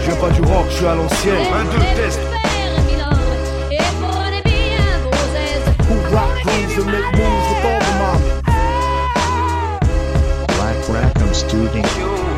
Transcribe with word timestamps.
Je 0.00 0.06
viens 0.06 0.16
pas 0.16 0.30
du 0.30 0.40
rock, 0.40 0.66
je 0.70 0.76
suis 0.76 0.86
à 0.86 0.94
l'ancienne. 0.94 1.46
Un, 1.52 1.64
deux, 1.64 1.78
test. 1.96 2.20
Who 5.88 5.94
rock 6.14 6.42
grooves 6.42 6.78
and 6.78 6.86
make 6.86 7.10
moves 7.12 7.46
with 7.50 7.64
all 7.66 7.80
the 7.80 7.94
mommy. 7.98 8.30
Black 10.56 10.80
Rackham 10.88 11.34
Studio, 11.34 11.84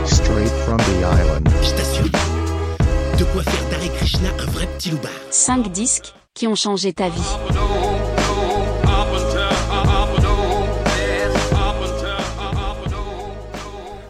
straight 0.07 0.55
from 0.65 0.79
the 0.79 1.05
island. 1.05 1.49
Station. 1.63 2.11
De 3.17 3.25
quoi 3.25 3.43
faire 3.45 3.69
d'Hare 3.71 3.93
Krishna 3.97 4.31
un 4.41 4.51
vrai 4.51 4.67
petit 4.67 4.91
loupard. 4.91 5.13
5 5.31 5.71
disques 5.71 6.15
qui 6.35 6.49
ont 6.49 6.57
changé 6.57 6.93
ta 6.93 7.09
vie. 7.09 7.62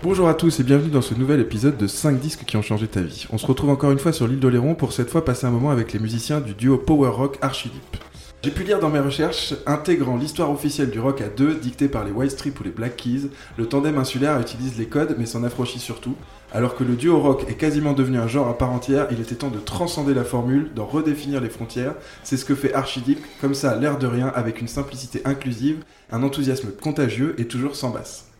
Bonjour 0.04 0.28
à 0.28 0.34
tous 0.34 0.58
et 0.58 0.64
bienvenue 0.64 0.90
dans 0.90 1.00
ce 1.00 1.14
nouvel 1.14 1.38
épisode 1.38 1.76
de 1.76 1.86
5 1.86 2.18
disques 2.18 2.44
qui 2.44 2.56
ont 2.56 2.62
changé 2.62 2.88
ta 2.88 3.00
vie. 3.00 3.28
On 3.30 3.38
se 3.38 3.46
retrouve 3.46 3.70
encore 3.70 3.92
une 3.92 4.00
fois 4.00 4.12
sur 4.12 4.26
l'île 4.26 4.40
d'Oléron 4.40 4.74
pour 4.74 4.92
cette 4.92 5.08
fois 5.08 5.24
passer 5.24 5.46
un 5.46 5.52
moment 5.52 5.70
avec 5.70 5.92
les 5.92 6.00
musiciens 6.00 6.40
du 6.40 6.54
duo 6.54 6.76
Power 6.76 7.10
Rock 7.10 7.38
Archidip. 7.40 7.96
J'ai 8.42 8.50
pu 8.50 8.64
lire 8.64 8.80
dans 8.80 8.90
mes 8.90 8.98
recherches, 8.98 9.54
intégrant 9.64 10.16
l'histoire 10.16 10.50
officielle 10.50 10.90
du 10.90 10.98
rock 10.98 11.20
à 11.20 11.28
deux, 11.28 11.54
dictée 11.54 11.86
par 11.86 12.04
les 12.04 12.10
White 12.10 12.32
Strip 12.32 12.58
ou 12.58 12.64
les 12.64 12.70
Black 12.70 12.96
Keys, 12.96 13.30
le 13.56 13.66
tandem 13.66 13.96
insulaire 13.96 14.40
utilise 14.40 14.76
les 14.76 14.86
codes 14.86 15.14
mais 15.18 15.26
s'en 15.26 15.44
affranchit 15.44 15.78
surtout. 15.78 16.16
Alors 16.52 16.74
que 16.74 16.82
le 16.82 16.96
duo 16.96 17.20
rock 17.20 17.44
est 17.48 17.54
quasiment 17.54 17.92
devenu 17.92 18.18
un 18.18 18.26
genre 18.26 18.48
à 18.48 18.58
part 18.58 18.72
entière, 18.72 19.06
il 19.12 19.20
était 19.20 19.36
temps 19.36 19.50
de 19.50 19.60
transcender 19.60 20.14
la 20.14 20.24
formule, 20.24 20.72
d'en 20.74 20.84
redéfinir 20.84 21.40
les 21.40 21.48
frontières. 21.48 21.94
C'est 22.24 22.36
ce 22.36 22.44
que 22.44 22.56
fait 22.56 22.74
Archidip, 22.74 23.20
comme 23.40 23.54
ça, 23.54 23.76
l'air 23.76 23.98
de 23.98 24.08
rien, 24.08 24.32
avec 24.34 24.60
une 24.60 24.66
simplicité 24.66 25.22
inclusive, 25.24 25.84
un 26.10 26.24
enthousiasme 26.24 26.72
contagieux 26.72 27.36
et 27.38 27.46
toujours 27.46 27.76
sans 27.76 27.90
basse. 27.90 28.31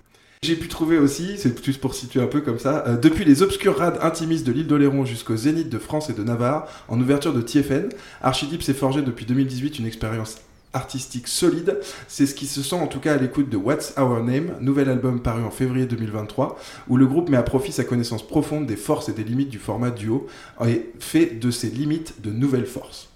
J'ai 0.44 0.56
pu 0.56 0.66
trouver 0.66 0.98
aussi, 0.98 1.38
c'est 1.38 1.54
plus 1.54 1.76
pour 1.76 1.94
situer 1.94 2.20
un 2.20 2.26
peu 2.26 2.40
comme 2.40 2.58
ça, 2.58 2.82
euh, 2.88 2.96
depuis 2.96 3.24
les 3.24 3.42
obscurs 3.44 3.78
rades 3.78 4.00
intimistes 4.02 4.44
de 4.44 4.50
l'île 4.50 4.66
d'Oléron 4.66 5.04
jusqu'au 5.04 5.36
zénith 5.36 5.68
de 5.68 5.78
France 5.78 6.10
et 6.10 6.14
de 6.14 6.24
Navarre, 6.24 6.66
en 6.88 7.00
ouverture 7.00 7.32
de 7.32 7.40
TFN, 7.40 7.90
Archidip 8.22 8.60
s'est 8.60 8.74
forgé 8.74 9.02
depuis 9.02 9.24
2018 9.24 9.78
une 9.78 9.86
expérience 9.86 10.38
artistique 10.72 11.28
solide. 11.28 11.78
C'est 12.08 12.26
ce 12.26 12.34
qui 12.34 12.48
se 12.48 12.60
sent 12.60 12.74
en 12.74 12.88
tout 12.88 12.98
cas 12.98 13.14
à 13.14 13.18
l'écoute 13.18 13.50
de 13.50 13.56
What's 13.56 13.94
Our 13.96 14.20
Name, 14.24 14.56
nouvel 14.60 14.88
album 14.88 15.22
paru 15.22 15.44
en 15.44 15.52
février 15.52 15.86
2023, 15.86 16.58
où 16.88 16.96
le 16.96 17.06
groupe 17.06 17.28
met 17.28 17.36
à 17.36 17.44
profit 17.44 17.70
sa 17.70 17.84
connaissance 17.84 18.26
profonde 18.26 18.66
des 18.66 18.74
forces 18.74 19.08
et 19.08 19.12
des 19.12 19.22
limites 19.22 19.50
du 19.50 19.60
format 19.60 19.92
duo 19.92 20.26
et 20.66 20.90
fait 20.98 21.38
de 21.38 21.52
ses 21.52 21.68
limites 21.68 22.20
de 22.20 22.32
nouvelles 22.32 22.66
forces. 22.66 23.11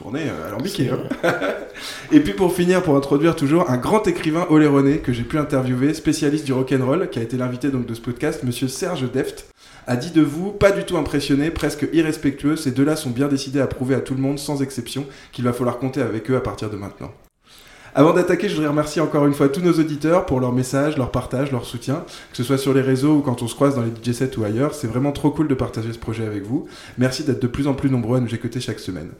Tournée 0.00 0.30
euh, 0.30 0.48
alambiquée. 0.48 0.88
Hein 0.88 0.98
et 2.12 2.20
puis 2.20 2.32
pour 2.32 2.54
finir, 2.54 2.82
pour 2.82 2.96
introduire 2.96 3.36
toujours 3.36 3.68
un 3.68 3.76
grand 3.76 4.06
écrivain 4.08 4.46
oléronais 4.48 4.96
que 4.96 5.12
j'ai 5.12 5.24
pu 5.24 5.36
interviewer, 5.36 5.92
spécialiste 5.92 6.46
du 6.46 6.54
rock'n'roll, 6.54 7.10
qui 7.10 7.18
a 7.18 7.22
été 7.22 7.36
l'invité 7.36 7.68
donc 7.68 7.84
de 7.84 7.92
ce 7.92 8.00
podcast, 8.00 8.42
monsieur 8.42 8.66
Serge 8.66 9.12
Deft, 9.12 9.50
a 9.86 9.96
dit 9.96 10.10
de 10.10 10.22
vous, 10.22 10.52
pas 10.52 10.70
du 10.70 10.84
tout 10.84 10.96
impressionné, 10.96 11.50
presque 11.50 11.86
irrespectueux, 11.92 12.56
ces 12.56 12.70
deux-là 12.70 12.96
sont 12.96 13.10
bien 13.10 13.28
décidés 13.28 13.60
à 13.60 13.66
prouver 13.66 13.94
à 13.94 14.00
tout 14.00 14.14
le 14.14 14.22
monde, 14.22 14.38
sans 14.38 14.62
exception, 14.62 15.04
qu'il 15.32 15.44
va 15.44 15.52
falloir 15.52 15.76
compter 15.76 16.00
avec 16.00 16.30
eux 16.30 16.36
à 16.36 16.40
partir 16.40 16.70
de 16.70 16.76
maintenant. 16.76 17.12
Avant 17.94 18.14
d'attaquer, 18.14 18.48
je 18.48 18.54
voudrais 18.54 18.68
remercier 18.68 19.02
encore 19.02 19.26
une 19.26 19.34
fois 19.34 19.48
tous 19.48 19.60
nos 19.60 19.72
auditeurs 19.72 20.24
pour 20.24 20.40
leurs 20.40 20.52
messages, 20.52 20.96
leur 20.96 21.10
partage, 21.10 21.50
leur 21.50 21.66
soutien, 21.66 22.04
que 22.30 22.36
ce 22.36 22.44
soit 22.44 22.56
sur 22.56 22.72
les 22.72 22.82
réseaux 22.82 23.16
ou 23.16 23.20
quand 23.20 23.42
on 23.42 23.48
se 23.48 23.54
croise 23.54 23.74
dans 23.74 23.82
les 23.82 23.90
DJ 23.90 24.14
sets 24.14 24.38
ou 24.38 24.44
ailleurs. 24.44 24.74
C'est 24.74 24.86
vraiment 24.86 25.10
trop 25.12 25.30
cool 25.30 25.48
de 25.48 25.54
partager 25.54 25.92
ce 25.92 25.98
projet 25.98 26.24
avec 26.24 26.44
vous. 26.44 26.68
Merci 26.98 27.24
d'être 27.24 27.42
de 27.42 27.48
plus 27.48 27.66
en 27.66 27.74
plus 27.74 27.90
nombreux 27.90 28.18
à 28.18 28.20
nous 28.20 28.32
écouter 28.32 28.60
chaque 28.60 28.78
semaine. 28.78 29.10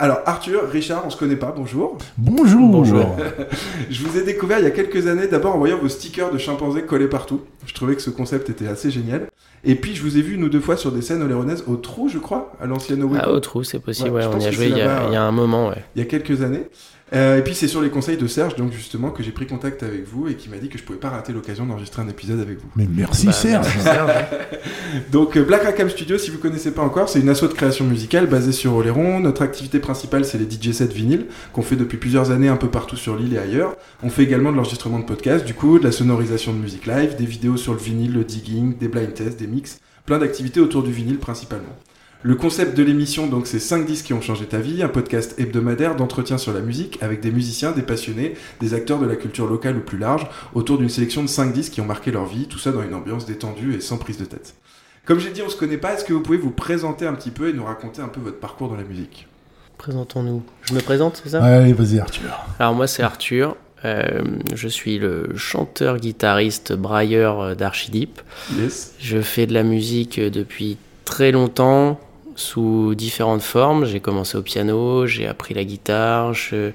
Alors 0.00 0.20
Arthur, 0.24 0.66
Richard, 0.70 1.02
on 1.06 1.10
se 1.10 1.16
connaît 1.18 1.36
pas, 1.36 1.52
bonjour. 1.54 1.98
Bonjour. 2.16 2.70
Bonjour. 2.70 3.16
je 3.90 4.02
vous 4.02 4.16
ai 4.16 4.22
découvert 4.22 4.58
il 4.58 4.64
y 4.64 4.66
a 4.66 4.70
quelques 4.70 5.06
années 5.06 5.26
d'abord 5.26 5.54
en 5.54 5.58
voyant 5.58 5.76
vos 5.76 5.90
stickers 5.90 6.32
de 6.32 6.38
chimpanzés 6.38 6.84
collés 6.84 7.06
partout. 7.06 7.42
Je 7.66 7.74
trouvais 7.74 7.94
que 7.96 8.00
ce 8.00 8.08
concept 8.08 8.48
était 8.48 8.66
assez 8.66 8.90
génial. 8.90 9.26
Et 9.62 9.74
puis 9.74 9.94
je 9.94 10.00
vous 10.00 10.16
ai 10.16 10.22
vu 10.22 10.36
une 10.36 10.44
ou 10.44 10.48
deux 10.48 10.60
fois 10.60 10.78
sur 10.78 10.90
des 10.90 11.02
scènes 11.02 11.20
oléronaises 11.20 11.64
au 11.66 11.76
Trou, 11.76 12.08
je 12.08 12.16
crois, 12.16 12.50
à 12.62 12.66
l'ancienne 12.66 13.02
Oweco. 13.02 13.22
Ah, 13.22 13.30
au 13.30 13.40
trou, 13.40 13.62
c'est 13.62 13.78
possible, 13.78 14.08
Ouais, 14.08 14.24
ouais, 14.24 14.32
je 14.32 14.36
on 14.38 14.40
y 14.40 14.46
a 14.46 14.50
joué 14.50 14.68
il 14.68 14.78
y 14.78 14.80
a, 14.80 15.06
il 15.08 15.12
y 15.12 15.16
a 15.16 15.22
un 15.22 15.32
moment, 15.32 15.68
ouais. 15.68 15.84
il 15.94 15.98
y 15.98 16.02
a 16.02 16.06
quelques 16.06 16.40
années. 16.40 16.66
Euh, 17.12 17.38
et 17.38 17.42
puis 17.42 17.54
c'est 17.56 17.66
sur 17.66 17.82
les 17.82 17.90
conseils 17.90 18.16
de 18.16 18.26
Serge, 18.28 18.54
donc 18.54 18.72
justement, 18.72 19.10
que 19.10 19.22
j'ai 19.22 19.32
pris 19.32 19.46
contact 19.46 19.82
avec 19.82 20.06
vous 20.06 20.28
et 20.28 20.34
qui 20.34 20.48
m'a 20.48 20.58
dit 20.58 20.68
que 20.68 20.78
je 20.78 20.84
pouvais 20.84 20.98
pas 20.98 21.10
rater 21.10 21.32
l'occasion 21.32 21.66
d'enregistrer 21.66 22.02
un 22.02 22.08
épisode 22.08 22.40
avec 22.40 22.58
vous. 22.58 22.68
Mais 22.76 22.86
merci 22.88 23.26
Bah, 23.26 23.32
Serge. 23.32 23.66
merci, 23.66 23.80
Serge. 23.82 24.12
Donc 25.12 25.36
euh, 25.36 25.42
Black 25.42 25.62
Rackham 25.64 25.90
Studio, 25.90 26.18
si 26.18 26.30
vous 26.30 26.38
connaissez 26.38 26.70
pas 26.72 26.82
encore, 26.82 27.08
c'est 27.08 27.20
une 27.20 27.28
asso 27.28 27.42
de 27.42 27.48
création 27.54 27.84
musicale 27.84 28.26
basée 28.26 28.52
sur 28.52 28.74
Oléron. 28.74 29.20
Notre 29.20 29.42
activité 29.42 29.80
principale, 29.80 30.24
c'est 30.24 30.38
les 30.38 30.48
DJ 30.48 30.72
sets 30.72 30.86
vinyles 30.86 31.26
qu'on 31.52 31.62
fait 31.62 31.76
depuis 31.76 31.98
plusieurs 31.98 32.30
années 32.30 32.48
un 32.48 32.56
peu 32.56 32.68
partout 32.68 32.96
sur 32.96 33.16
l'île 33.16 33.34
et 33.34 33.38
ailleurs. 33.38 33.76
On 34.02 34.10
fait 34.10 34.22
également 34.22 34.52
de 34.52 34.56
l'enregistrement 34.56 34.98
de 35.00 35.04
podcasts, 35.04 35.44
du 35.44 35.54
coup, 35.54 35.78
de 35.78 35.84
la 35.84 35.92
sonorisation 35.92 36.52
de 36.52 36.58
musique 36.58 36.86
live, 36.86 37.16
des 37.16 37.26
vidéos 37.26 37.56
sur 37.56 37.72
le 37.72 37.80
vinyle, 37.80 38.12
le 38.12 38.24
digging, 38.24 38.78
des 38.78 38.88
blind 38.88 39.12
tests, 39.14 39.38
des 39.38 39.46
mix, 39.48 39.80
plein 40.06 40.18
d'activités 40.18 40.60
autour 40.60 40.82
du 40.82 40.92
vinyle 40.92 41.18
principalement. 41.18 41.76
Le 42.22 42.34
concept 42.34 42.76
de 42.76 42.82
l'émission, 42.82 43.28
donc, 43.28 43.46
c'est 43.46 43.58
5 43.58 43.86
disques 43.86 44.04
qui 44.04 44.12
ont 44.12 44.20
changé 44.20 44.44
ta 44.44 44.58
vie, 44.58 44.82
un 44.82 44.88
podcast 44.88 45.40
hebdomadaire 45.40 45.96
d'entretien 45.96 46.36
sur 46.36 46.52
la 46.52 46.60
musique 46.60 47.02
avec 47.02 47.20
des 47.20 47.30
musiciens, 47.30 47.72
des 47.72 47.80
passionnés, 47.80 48.34
des 48.60 48.74
acteurs 48.74 48.98
de 48.98 49.06
la 49.06 49.16
culture 49.16 49.46
locale 49.46 49.78
ou 49.78 49.80
plus 49.80 49.96
large, 49.96 50.26
autour 50.52 50.76
d'une 50.76 50.90
sélection 50.90 51.22
de 51.22 51.28
5 51.28 51.50
disques 51.54 51.72
qui 51.72 51.80
ont 51.80 51.86
marqué 51.86 52.10
leur 52.10 52.26
vie, 52.26 52.46
tout 52.46 52.58
ça 52.58 52.72
dans 52.72 52.82
une 52.82 52.92
ambiance 52.92 53.24
détendue 53.24 53.74
et 53.74 53.80
sans 53.80 53.96
prise 53.96 54.18
de 54.18 54.26
tête. 54.26 54.52
Comme 55.06 55.18
j'ai 55.18 55.30
dit, 55.30 55.40
on 55.40 55.48
se 55.48 55.56
connaît 55.56 55.78
pas, 55.78 55.94
est-ce 55.94 56.04
que 56.04 56.12
vous 56.12 56.20
pouvez 56.20 56.36
vous 56.36 56.50
présenter 56.50 57.06
un 57.06 57.14
petit 57.14 57.30
peu 57.30 57.48
et 57.48 57.54
nous 57.54 57.64
raconter 57.64 58.02
un 58.02 58.08
peu 58.08 58.20
votre 58.20 58.38
parcours 58.38 58.68
dans 58.68 58.76
la 58.76 58.84
musique? 58.84 59.26
Présentons-nous. 59.78 60.42
Je 60.64 60.74
me 60.74 60.80
présente, 60.80 61.22
c'est 61.24 61.30
ça? 61.30 61.42
Allez, 61.42 61.72
vas-y 61.72 62.00
Arthur. 62.00 62.38
Alors 62.58 62.74
moi 62.74 62.86
c'est 62.86 63.02
Arthur, 63.02 63.56
euh, 63.86 64.20
je 64.54 64.68
suis 64.68 64.98
le 64.98 65.30
chanteur, 65.36 65.96
guitariste, 65.96 66.74
brailleur 66.74 67.56
d'Archidip. 67.56 68.20
Yes. 68.58 68.92
Je 68.98 69.22
fais 69.22 69.46
de 69.46 69.54
la 69.54 69.62
musique 69.62 70.20
depuis 70.20 70.76
très 71.06 71.32
longtemps, 71.32 71.98
sous 72.40 72.94
différentes 72.94 73.42
formes. 73.42 73.84
J'ai 73.84 74.00
commencé 74.00 74.36
au 74.36 74.42
piano, 74.42 75.06
j'ai 75.06 75.26
appris 75.26 75.54
la 75.54 75.64
guitare, 75.64 76.32
j'ai 76.32 76.72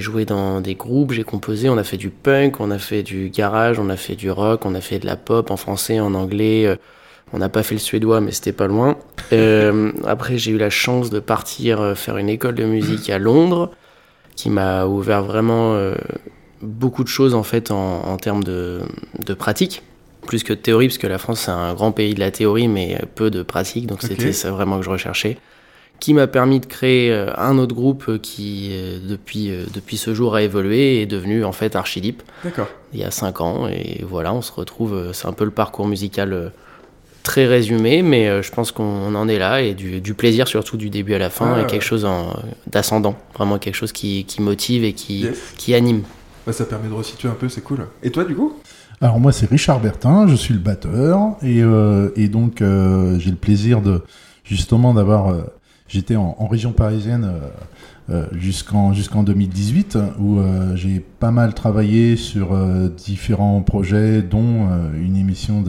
joué 0.00 0.24
dans 0.24 0.60
des 0.60 0.74
groupes, 0.74 1.12
j'ai 1.12 1.24
composé, 1.24 1.68
on 1.68 1.78
a 1.78 1.84
fait 1.84 1.96
du 1.96 2.10
punk, 2.10 2.60
on 2.60 2.70
a 2.70 2.78
fait 2.78 3.02
du 3.02 3.30
garage, 3.30 3.78
on 3.78 3.88
a 3.88 3.96
fait 3.96 4.16
du 4.16 4.30
rock, 4.30 4.66
on 4.66 4.74
a 4.74 4.80
fait 4.80 4.98
de 4.98 5.06
la 5.06 5.16
pop 5.16 5.50
en 5.50 5.56
français, 5.56 6.00
en 6.00 6.14
anglais. 6.14 6.66
euh, 6.66 6.76
On 7.32 7.38
n'a 7.38 7.48
pas 7.48 7.62
fait 7.62 7.74
le 7.74 7.80
suédois, 7.80 8.20
mais 8.20 8.32
c'était 8.32 8.52
pas 8.52 8.66
loin. 8.66 8.96
Euh, 9.32 9.92
après, 10.06 10.36
j'ai 10.36 10.50
eu 10.50 10.58
la 10.58 10.70
chance 10.70 11.10
de 11.10 11.20
partir 11.20 11.80
euh, 11.80 11.94
faire 11.94 12.18
une 12.18 12.28
école 12.28 12.54
de 12.54 12.64
musique 12.64 13.08
à 13.08 13.18
Londres, 13.18 13.70
qui 14.34 14.50
m'a 14.50 14.86
ouvert 14.86 15.24
vraiment 15.24 15.76
beaucoup 16.62 17.02
de 17.02 17.08
choses 17.08 17.34
en 17.34 17.42
fait 17.42 17.72
en, 17.72 18.16
termes 18.18 18.44
de 18.44 18.84
pratique, 19.36 19.82
plus 20.28 20.44
que 20.44 20.52
de 20.52 20.58
théorie, 20.58 20.86
parce 20.88 20.98
que 20.98 21.06
la 21.06 21.18
France 21.18 21.40
c'est 21.40 21.50
un 21.50 21.72
grand 21.74 21.90
pays 21.90 22.14
de 22.14 22.20
la 22.20 22.30
théorie, 22.30 22.68
mais 22.68 23.00
peu 23.14 23.30
de 23.30 23.42
pratique, 23.42 23.86
donc 23.86 24.02
c'était 24.02 24.32
ça 24.32 24.50
vraiment 24.52 24.78
que 24.78 24.84
je 24.84 24.90
recherchais. 24.90 25.38
Qui 26.00 26.14
m'a 26.14 26.28
permis 26.28 26.60
de 26.60 26.66
créer 26.66 27.10
euh, 27.10 27.32
un 27.36 27.58
autre 27.58 27.74
groupe 27.74 28.04
euh, 28.08 28.18
qui, 28.18 28.68
euh, 28.70 28.98
depuis, 29.02 29.50
depuis 29.74 29.96
ce 29.96 30.14
jour, 30.14 30.36
a 30.36 30.42
évolué 30.42 30.76
et 30.98 31.02
est 31.02 31.06
devenu 31.06 31.44
en 31.44 31.50
fait 31.50 31.74
Archidip 31.74 32.22
D'accord. 32.44 32.68
il 32.92 33.00
y 33.00 33.04
a 33.04 33.10
5 33.10 33.40
ans. 33.40 33.66
Et 33.68 34.04
voilà, 34.08 34.32
on 34.32 34.40
se 34.40 34.52
retrouve. 34.52 35.10
C'est 35.12 35.26
un 35.26 35.32
peu 35.32 35.44
le 35.44 35.50
parcours 35.50 35.88
musical 35.88 36.52
très 37.24 37.46
résumé, 37.46 38.02
mais 38.02 38.42
je 38.44 38.50
pense 38.52 38.70
qu'on 38.70 39.12
en 39.16 39.26
est 39.26 39.40
là 39.40 39.60
et 39.60 39.74
du, 39.74 40.00
du 40.00 40.14
plaisir 40.14 40.46
surtout 40.46 40.76
du 40.76 40.88
début 40.88 41.14
à 41.14 41.18
la 41.18 41.30
fin 41.30 41.54
Ah. 41.56 41.62
et 41.62 41.66
quelque 41.66 41.84
chose 41.84 42.04
en- 42.04 42.32
d'ascendant. 42.68 43.16
Vraiment 43.34 43.58
quelque 43.58 43.74
chose 43.74 43.90
qui, 43.90 44.24
qui 44.24 44.40
motive 44.40 44.84
et 44.84 44.92
qui, 44.92 45.22
Yes. 45.22 45.36
qui 45.56 45.74
anime. 45.74 46.02
Bah, 46.46 46.52
ça 46.52 46.64
permet 46.64 46.86
de 46.88 46.94
resituer 46.94 47.28
un 47.28 47.34
peu, 47.34 47.48
c'est 47.48 47.60
cool. 47.62 47.88
Et 48.04 48.10
toi, 48.12 48.22
du 48.24 48.36
coup? 48.36 48.56
Alors 49.00 49.20
moi 49.20 49.30
c'est 49.30 49.48
Richard 49.48 49.78
Bertin, 49.78 50.26
je 50.26 50.34
suis 50.34 50.54
le 50.54 50.58
batteur 50.58 51.36
et, 51.40 51.62
euh, 51.62 52.10
donc 52.26 52.62
euh, 52.62 53.16
j'ai 53.20 53.30
le 53.30 53.36
plaisir 53.36 53.80
de 53.80 54.02
justement 54.42 54.92
d'avoir 54.92 55.28
euh, 55.28 55.42
j'étais 55.86 56.16
en, 56.16 56.34
région 56.50 56.72
parisienne 56.72 57.30
jusqu'en 58.32 58.92
jusqu'en 58.92 59.22
2018 59.22 59.98
où 60.18 60.40
j'ai 60.74 60.98
pas 60.98 61.30
mal 61.30 61.54
travaillé 61.54 62.16
sur 62.16 62.56
différents 62.88 63.60
projets 63.62 64.22
dont 64.22 64.68
une 65.00 65.16
émission 65.16 65.62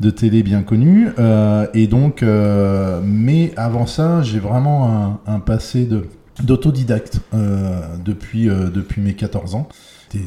de 0.00 0.10
télé 0.10 0.42
bien 0.42 0.62
connue 0.62 1.08
et 1.72 1.86
donc 1.86 2.22
mais 3.04 3.52
avant 3.56 3.86
ça 3.86 4.22
j'ai 4.22 4.40
vraiment 4.40 5.20
un, 5.26 5.40
passé 5.40 5.88
d'autodidacte 6.42 7.20
depuis 8.04 8.46
depuis 8.46 9.00
mes 9.00 9.14
14 9.14 9.54
ans 9.54 9.68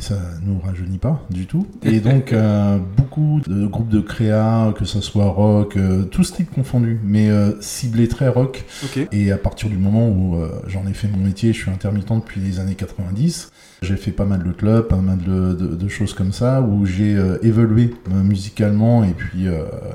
ça 0.02 0.16
nous 0.44 0.60
rajeunit 0.60 0.98
pas 0.98 1.24
du 1.30 1.46
tout. 1.46 1.68
Et 1.84 2.00
donc 2.00 2.34
euh, 2.34 2.78
beaucoup 2.98 3.42
de 3.48 3.66
groupes 3.66 3.90
de 3.90 4.00
créa, 4.02 4.74
que 4.78 4.86
ce 4.86 5.02
soit 5.02 5.26
rock, 5.28 5.78
euh, 5.78 6.04
tout 6.04 6.24
style 6.24 6.48
confondu, 6.48 7.00
mais 7.04 7.30
euh, 7.30 7.52
ciblé 7.62 8.08
très 8.08 8.28
rock. 8.28 8.64
Et 9.12 9.32
à 9.32 9.38
partir 9.38 9.70
du 9.70 9.78
moment 9.78 10.08
où 10.10 10.36
euh, 10.36 10.50
j'en 10.68 10.86
ai 10.88 10.94
fait 10.94 11.08
mon 11.08 11.18
métier, 11.24 11.54
je 11.54 11.62
suis 11.62 11.72
intermittent 11.72 12.12
depuis 12.12 12.42
les 12.42 12.60
années 12.60 12.76
90. 12.76 13.52
J'ai 13.82 13.98
fait 13.98 14.12
pas 14.12 14.26
mal 14.26 14.42
de 14.44 14.52
clubs, 14.52 14.88
pas 14.88 14.96
mal 14.98 15.18
de, 15.20 15.54
de- 15.54 15.76
de 15.76 15.88
choses 15.88 16.14
comme 16.14 16.32
ça, 16.32 16.62
où 16.62 16.86
j'ai 16.86 17.16
euh, 17.16 17.38
évolué 17.44 17.94
musicalement 18.10 19.04
et 19.04 19.12
puis 19.12 19.48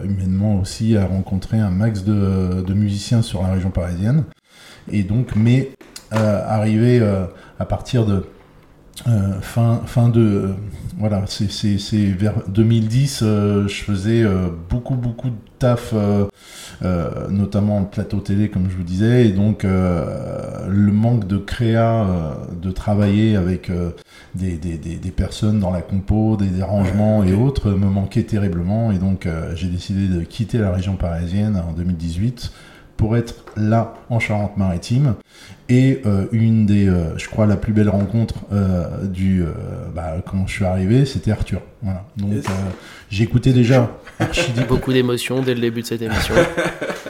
humainement 0.05 0.61
aussi 0.61 0.97
à 0.97 1.07
rencontrer 1.07 1.59
un 1.59 1.71
max 1.71 2.05
de, 2.05 2.63
de 2.63 2.75
musiciens 2.75 3.23
sur 3.23 3.43
la 3.43 3.53
région 3.53 3.71
parisienne. 3.71 4.25
Et 4.93 5.03
donc, 5.03 5.35
mais 5.37 5.71
arrivé 6.11 7.01
à 7.59 7.65
partir 7.65 8.07
de 8.07 8.25
euh, 9.07 9.41
fin, 9.41 9.81
fin 9.87 10.09
de. 10.09 10.21
euh, 10.21 10.49
voilà, 10.99 11.25
c'est- 11.27 12.07
vers 12.07 12.35
2010, 12.49 13.21
euh, 13.23 13.67
je 13.67 13.83
faisais 13.83 14.25
beaucoup, 14.69 14.95
beaucoup 14.97 15.31
de 15.31 15.37
taf, 15.59 15.95
notamment 17.31 17.79
en 17.79 17.85
plateau 17.85 18.19
télé, 18.21 18.49
comme 18.51 18.69
je 18.71 18.77
vous 18.77 18.83
disais, 18.83 19.27
et 19.27 19.33
donc 19.33 19.63
le 19.65 20.93
manque 20.93 21.27
de 21.27 21.39
créa, 21.39 22.07
de 22.61 22.71
travailler 22.71 23.37
avec 23.37 23.71
des, 24.35 24.57
des, 24.57 24.77
des, 24.79 24.97
des 24.97 25.11
personnes 25.11 25.61
dans 25.61 25.71
la 25.71 25.83
compo, 25.83 26.37
des 26.37 26.61
arrangements 26.63 27.25
et 27.25 27.33
autres, 27.35 27.71
me 27.71 27.87
manquait 27.89 28.23
terriblement, 28.25 28.93
et 28.93 28.99
donc 28.99 29.27
j'ai 29.55 29.69
décidé 29.69 30.09
de 30.09 30.21
quitter 30.23 30.59
la 30.59 30.73
région 30.73 30.97
parisienne 30.97 31.57
en 31.57 31.73
2018 31.73 32.53
pour 33.01 33.17
être 33.17 33.47
là 33.57 33.95
en 34.11 34.21
Charente-Maritime. 34.21 35.15
Et 35.71 36.03
euh, 36.05 36.27
une 36.33 36.67
des, 36.67 36.87
euh, 36.87 37.17
je 37.17 37.29
crois, 37.29 37.47
la 37.47 37.57
plus 37.57 37.73
belle 37.73 37.89
rencontre 37.89 38.35
euh, 38.53 39.07
du, 39.07 39.43
euh, 39.43 39.47
bah, 39.95 40.17
quand 40.31 40.47
je 40.47 40.53
suis 40.53 40.65
arrivé, 40.67 41.07
c'était 41.07 41.31
Arthur. 41.31 41.63
Voilà. 41.81 42.05
Donc 42.19 42.33
euh, 42.35 42.41
j'écoutais 43.09 43.55
déjà. 43.55 43.91
Beaucoup 44.69 44.93
d'émotions 44.93 45.41
dès 45.41 45.55
le 45.55 45.63
début 45.63 45.81
de 45.81 45.87
cette 45.87 46.03
émission. 46.03 46.35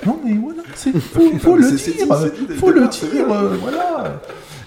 Non 0.06 0.18
mais 0.24 0.32
voilà, 0.32 0.62
c'est 0.74 0.96
faut, 0.98 1.20
faut 1.38 1.56
le 1.56 1.76
dire, 1.76 2.56
faut 2.56 2.70
le 2.70 2.88
dire, 2.88 3.26
voilà. 3.60 4.18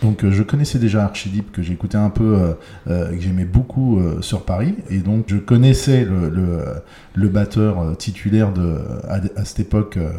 Donc 0.04 0.24
euh, 0.24 0.32
je 0.32 0.44
connaissais 0.44 0.78
déjà 0.78 1.06
Archideep 1.06 1.52
que 1.52 1.64
j'écoutais 1.64 1.98
un 1.98 2.12
peu, 2.12 2.36
euh, 2.36 2.54
euh, 2.88 3.10
que 3.16 3.20
j'aimais 3.20 3.46
beaucoup 3.46 4.00
euh, 4.00 4.22
sur 4.22 4.44
Paris, 4.44 4.76
et 4.92 5.00
donc 5.00 5.26
je 5.28 5.38
connaissais 5.38 6.04
le, 6.06 6.30
le, 6.30 6.60
le 7.16 7.28
batteur 7.30 7.80
euh, 7.80 7.96
titulaire 7.96 8.52
de 8.54 8.78
à, 9.08 9.22
à 9.38 9.46
cette 9.46 9.62
époque 9.62 9.98
euh, 9.98 10.12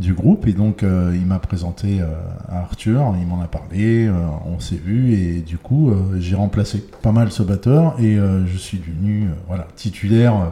du 0.00 0.14
groupe, 0.14 0.46
et 0.48 0.52
donc 0.52 0.82
euh, 0.82 1.12
il 1.14 1.26
m'a 1.26 1.38
présenté 1.38 2.00
euh, 2.00 2.06
à 2.48 2.60
Arthur, 2.60 3.14
il 3.20 3.26
m'en 3.26 3.40
a 3.42 3.46
parlé, 3.46 4.06
euh, 4.08 4.12
on 4.46 4.58
s'est 4.58 4.80
vu, 4.82 5.12
et 5.14 5.40
du 5.42 5.58
coup 5.58 5.90
euh, 5.90 6.16
j'ai 6.18 6.34
remplacé 6.34 6.82
pas 7.02 7.12
mal 7.12 7.30
ce 7.30 7.42
batteur, 7.42 7.94
et 8.00 8.16
euh, 8.18 8.44
je 8.46 8.56
suis 8.56 8.78
devenu 8.78 9.24
euh, 9.24 9.32
voilà 9.46 9.66
titulaire. 9.76 10.34
euh, 10.34 10.46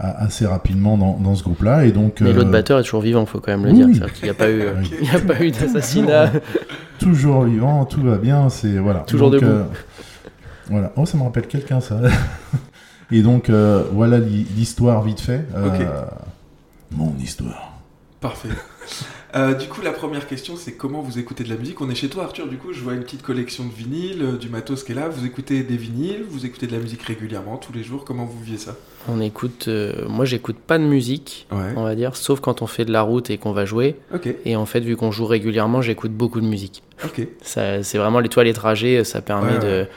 assez 0.00 0.46
rapidement 0.46 0.96
dans, 0.96 1.18
dans 1.18 1.34
ce 1.34 1.42
groupe-là 1.42 1.84
et 1.84 1.90
donc 1.90 2.20
Mais 2.20 2.28
euh, 2.28 2.32
l'autre 2.32 2.52
batteur 2.52 2.78
est 2.78 2.84
toujours 2.84 3.00
vivant, 3.00 3.26
faut 3.26 3.40
quand 3.40 3.50
même 3.50 3.64
le 3.66 3.72
oui, 3.72 3.94
dire. 3.98 4.12
qu'il 4.12 4.26
n'y 4.26 4.30
a 4.30 4.34
pas 4.34 4.48
eu, 4.48 4.62
Oui. 4.78 4.92
il 5.02 5.08
y 5.08 5.10
a 5.10 5.18
pas 5.18 5.42
eu 5.42 5.50
d'assassinat. 5.50 6.30
toujours 7.00 7.42
vivant, 7.42 7.84
tout 7.84 8.00
va 8.02 8.16
bien, 8.16 8.48
c'est 8.48 8.78
voilà. 8.78 9.00
Toujours 9.00 9.32
Donc, 9.32 9.40
debout. 9.40 9.50
euh, 9.52 9.64
voilà. 10.70 10.92
Oh, 10.94 11.04
ça 11.04 11.18
me 11.18 11.24
rappelle 11.24 11.48
quelqu'un 11.48 11.80
ça. 11.80 12.00
Et 13.10 13.22
donc 13.22 13.50
euh, 13.50 13.82
voilà 13.92 14.18
l'hi- 14.20 14.46
l'histoire 14.56 15.02
vite 15.02 15.18
fait. 15.20 15.44
Euh. 15.56 16.04
Mon 16.92 17.12
histoire. 17.20 17.72
Parfait. 18.20 18.50
Euh, 19.36 19.52
du 19.54 19.66
coup, 19.68 19.82
la 19.82 19.90
première 19.92 20.26
question, 20.26 20.56
c'est 20.56 20.72
comment 20.72 21.02
vous 21.02 21.18
écoutez 21.18 21.44
de 21.44 21.50
la 21.50 21.56
musique? 21.56 21.80
On 21.82 21.90
est 21.90 21.94
chez 21.94 22.08
toi, 22.08 22.24
Arthur. 22.24 22.46
Du 22.48 22.56
coup, 22.56 22.72
je 22.72 22.80
vois 22.80 22.94
une 22.94 23.02
petite 23.02 23.22
collection 23.22 23.64
de 23.66 23.72
vinyles, 23.72 24.22
euh, 24.22 24.36
du 24.38 24.48
matos 24.48 24.84
qui 24.84 24.92
est 24.92 24.94
là. 24.94 25.08
Vous 25.08 25.26
écoutez 25.26 25.62
des 25.62 25.76
vinyles? 25.76 26.24
Vous 26.28 26.46
écoutez 26.46 26.66
de 26.66 26.72
la 26.72 26.78
musique 26.78 27.02
régulièrement, 27.02 27.58
tous 27.58 27.72
les 27.74 27.82
jours? 27.82 28.04
Comment 28.06 28.24
vous 28.24 28.40
vivez 28.42 28.56
ça? 28.56 28.74
On 29.06 29.20
écoute. 29.20 29.66
euh, 29.68 30.08
moi, 30.08 30.24
j'écoute 30.24 30.56
pas 30.56 30.78
de 30.78 30.84
musique, 30.84 31.46
Ouais. 31.52 31.72
on 31.76 31.82
va 31.84 31.94
dire, 31.94 32.16
sauf 32.16 32.40
quand 32.40 32.62
on 32.62 32.66
fait 32.66 32.86
de 32.86 32.92
la 32.92 33.02
route 33.02 33.28
et 33.28 33.36
qu'on 33.36 33.52
va 33.52 33.66
jouer. 33.66 33.96
Et 34.46 34.56
en 34.56 34.64
fait, 34.66 34.80
vu 34.80 34.96
qu'on 34.96 35.10
joue 35.12 35.26
régulièrement, 35.26 35.82
j'écoute 35.82 36.12
beaucoup 36.12 36.40
de 36.40 36.46
musique. 36.46 36.82
Ça, 37.42 37.82
c'est 37.82 37.98
vraiment 37.98 38.20
les 38.20 38.28
toiles 38.30 38.46
les 38.46 38.54
trajets, 38.54 39.04
ça 39.04 39.20
permet 39.20 39.52
Ouais, 39.52 39.58
de 39.58 39.66
ouais. 39.82 39.88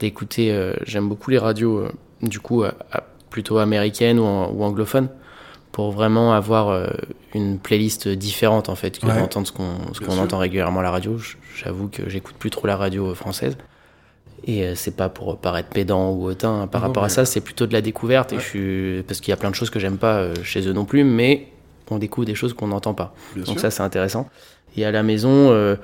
d'écouter. 0.00 0.50
euh, 0.52 0.72
J'aime 0.86 1.08
beaucoup 1.08 1.30
les 1.30 1.38
radios, 1.38 1.84
du 2.22 2.40
coup, 2.40 2.64
plutôt 3.30 3.58
américaines 3.58 4.18
ou, 4.18 4.24
en- 4.24 4.50
ou 4.50 4.64
anglophones, 4.64 5.08
pour 5.78 5.92
vraiment 5.92 6.32
avoir 6.32 6.70
euh, 6.70 6.88
une 7.34 7.56
playlist 7.56 8.08
différente 8.08 8.68
en 8.68 8.74
fait 8.74 8.98
que 8.98 9.06
Ouais. 9.06 9.14
d'entendre 9.16 9.46
ce 9.46 9.52
qu'on 9.52 9.76
ce 9.92 10.00
qu'on 10.00 10.18
entend 10.18 10.38
régulièrement 10.38 10.80
à 10.80 10.82
la 10.82 10.90
radio. 10.90 11.16
J'avoue 11.54 11.86
que 11.86 12.08
j'écoute 12.08 12.34
plus 12.36 12.50
trop 12.50 12.66
la 12.66 12.76
radio 12.76 13.10
euh, 13.10 13.14
française. 13.14 13.56
Et 14.44 14.64
euh, 14.64 14.74
c'est 14.74 14.96
pas 14.96 15.08
pour 15.08 15.38
paraître 15.38 15.68
pédant 15.68 16.10
ou 16.10 16.24
hautain 16.24 16.66
par 16.66 16.80
Non, 16.80 16.86
rapport 16.88 17.04
mais- 17.04 17.06
à 17.06 17.10
ça, 17.10 17.24
c'est 17.24 17.40
plutôt 17.40 17.68
de 17.68 17.72
la 17.72 17.80
découverte. 17.80 18.32
Et 18.32 18.40
je 18.40 18.44
suis 18.44 19.02
parce 19.04 19.20
qu'il 19.20 19.30
y 19.30 19.32
a 19.32 19.36
plein 19.36 19.50
de 19.50 19.54
choses 19.54 19.70
que 19.70 19.78
j'aime 19.78 19.98
pas 19.98 20.34
chez 20.42 20.66
eux 20.66 20.72
non 20.72 20.84
plus, 20.84 21.04
mais 21.04 21.46
on 21.92 21.98
découvre 21.98 22.26
des 22.26 22.34
choses 22.34 22.54
qu'on 22.54 22.66
n'entend 22.66 22.94
pas. 22.94 23.14
Bien 23.36 23.44
Donc 23.44 23.52
sûr. 23.52 23.60
ça, 23.60 23.70
c'est 23.70 23.84
intéressant. 23.84 24.28
Et 24.76 24.84
à 24.84 24.90
la 24.90 25.04
maison, 25.04 25.30
euh, 25.52 25.76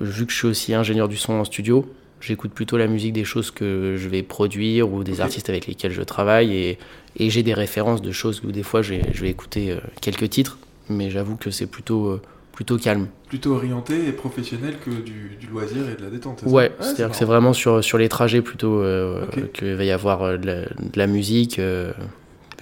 vu 0.00 0.24
que 0.26 0.30
je 0.32 0.36
suis 0.38 0.46
aussi 0.46 0.72
ingénieur 0.72 1.08
du 1.08 1.16
son 1.16 1.32
en 1.32 1.44
studio, 1.44 1.84
j'écoute 2.20 2.52
plutôt 2.52 2.76
la 2.76 2.86
musique 2.86 3.12
des 3.12 3.24
choses 3.24 3.50
que 3.50 3.96
je 3.96 4.08
vais 4.08 4.22
produire 4.22 4.92
ou 4.92 5.04
des 5.04 5.20
artistes 5.20 5.48
avec 5.50 5.66
lesquels 5.66 5.92
je 5.92 6.02
travaille. 6.02 6.54
Et, 6.54 6.78
et 7.16 7.30
j'ai 7.30 7.42
des 7.42 7.54
références 7.54 8.02
de 8.02 8.12
choses 8.12 8.42
où 8.44 8.52
des 8.52 8.62
fois, 8.62 8.82
je 8.82 8.94
vais, 8.94 9.28
écouter 9.30 9.70
euh, 9.72 9.78
quelques 10.00 10.28
titres, 10.30 10.58
mais 10.88 11.10
j'avoue 11.10 11.36
que 11.36 11.50
c'est 11.50 11.66
plutôt, 11.66 12.06
euh, 12.06 12.20
plutôt 12.52 12.78
calme. 12.78 13.08
Plutôt 13.28 13.54
orienté 13.54 14.08
et 14.08 14.12
professionnel 14.12 14.76
que 14.84 14.90
du, 14.90 15.36
du 15.38 15.46
loisir 15.46 15.88
et 15.90 15.94
de 15.94 16.02
la 16.02 16.10
détente. 16.10 16.42
Ouais, 16.46 16.72
c'est-à-dire 16.80 17.10
que 17.10 17.16
c'est 17.16 17.24
vraiment 17.24 17.52
sur, 17.52 17.82
sur 17.82 17.98
les 17.98 18.08
trajets 18.08 18.40
plutôt 18.42 18.80
euh, 18.80 19.26
qu'il 19.52 19.74
va 19.74 19.84
y 19.84 19.90
avoir 19.90 20.22
euh, 20.22 20.36
de 20.36 20.46
la, 20.46 20.60
de 20.62 20.96
la 20.96 21.06
musique. 21.06 21.58
euh, 21.58 21.92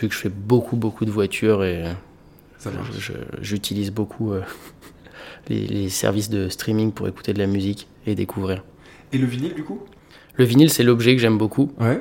vu 0.01 0.09
que 0.09 0.15
je 0.15 0.19
fais 0.19 0.29
beaucoup, 0.29 0.77
beaucoup 0.77 1.05
de 1.05 1.11
voitures 1.11 1.63
et 1.65 1.85
j'utilise 3.41 3.91
beaucoup 3.93 4.33
euh, 4.33 4.43
les, 5.49 5.67
les 5.67 5.89
services 5.89 6.31
de 6.31 6.49
streaming 6.49 6.93
pour 6.93 7.07
écouter 7.09 7.33
de 7.33 7.39
la 7.39 7.47
musique 7.47 7.87
et 8.07 8.15
découvrir. 8.15 8.63
Et 9.13 9.19
le 9.19 9.27
vinyle, 9.27 9.55
du 9.55 9.65
coup? 9.65 9.81
Le 10.37 10.45
vinyle, 10.45 10.71
c'est 10.71 10.83
l'objet 10.83 11.15
que 11.15 11.21
j'aime 11.21 11.39
beaucoup. 11.39 11.71
Ouais. 11.79 12.01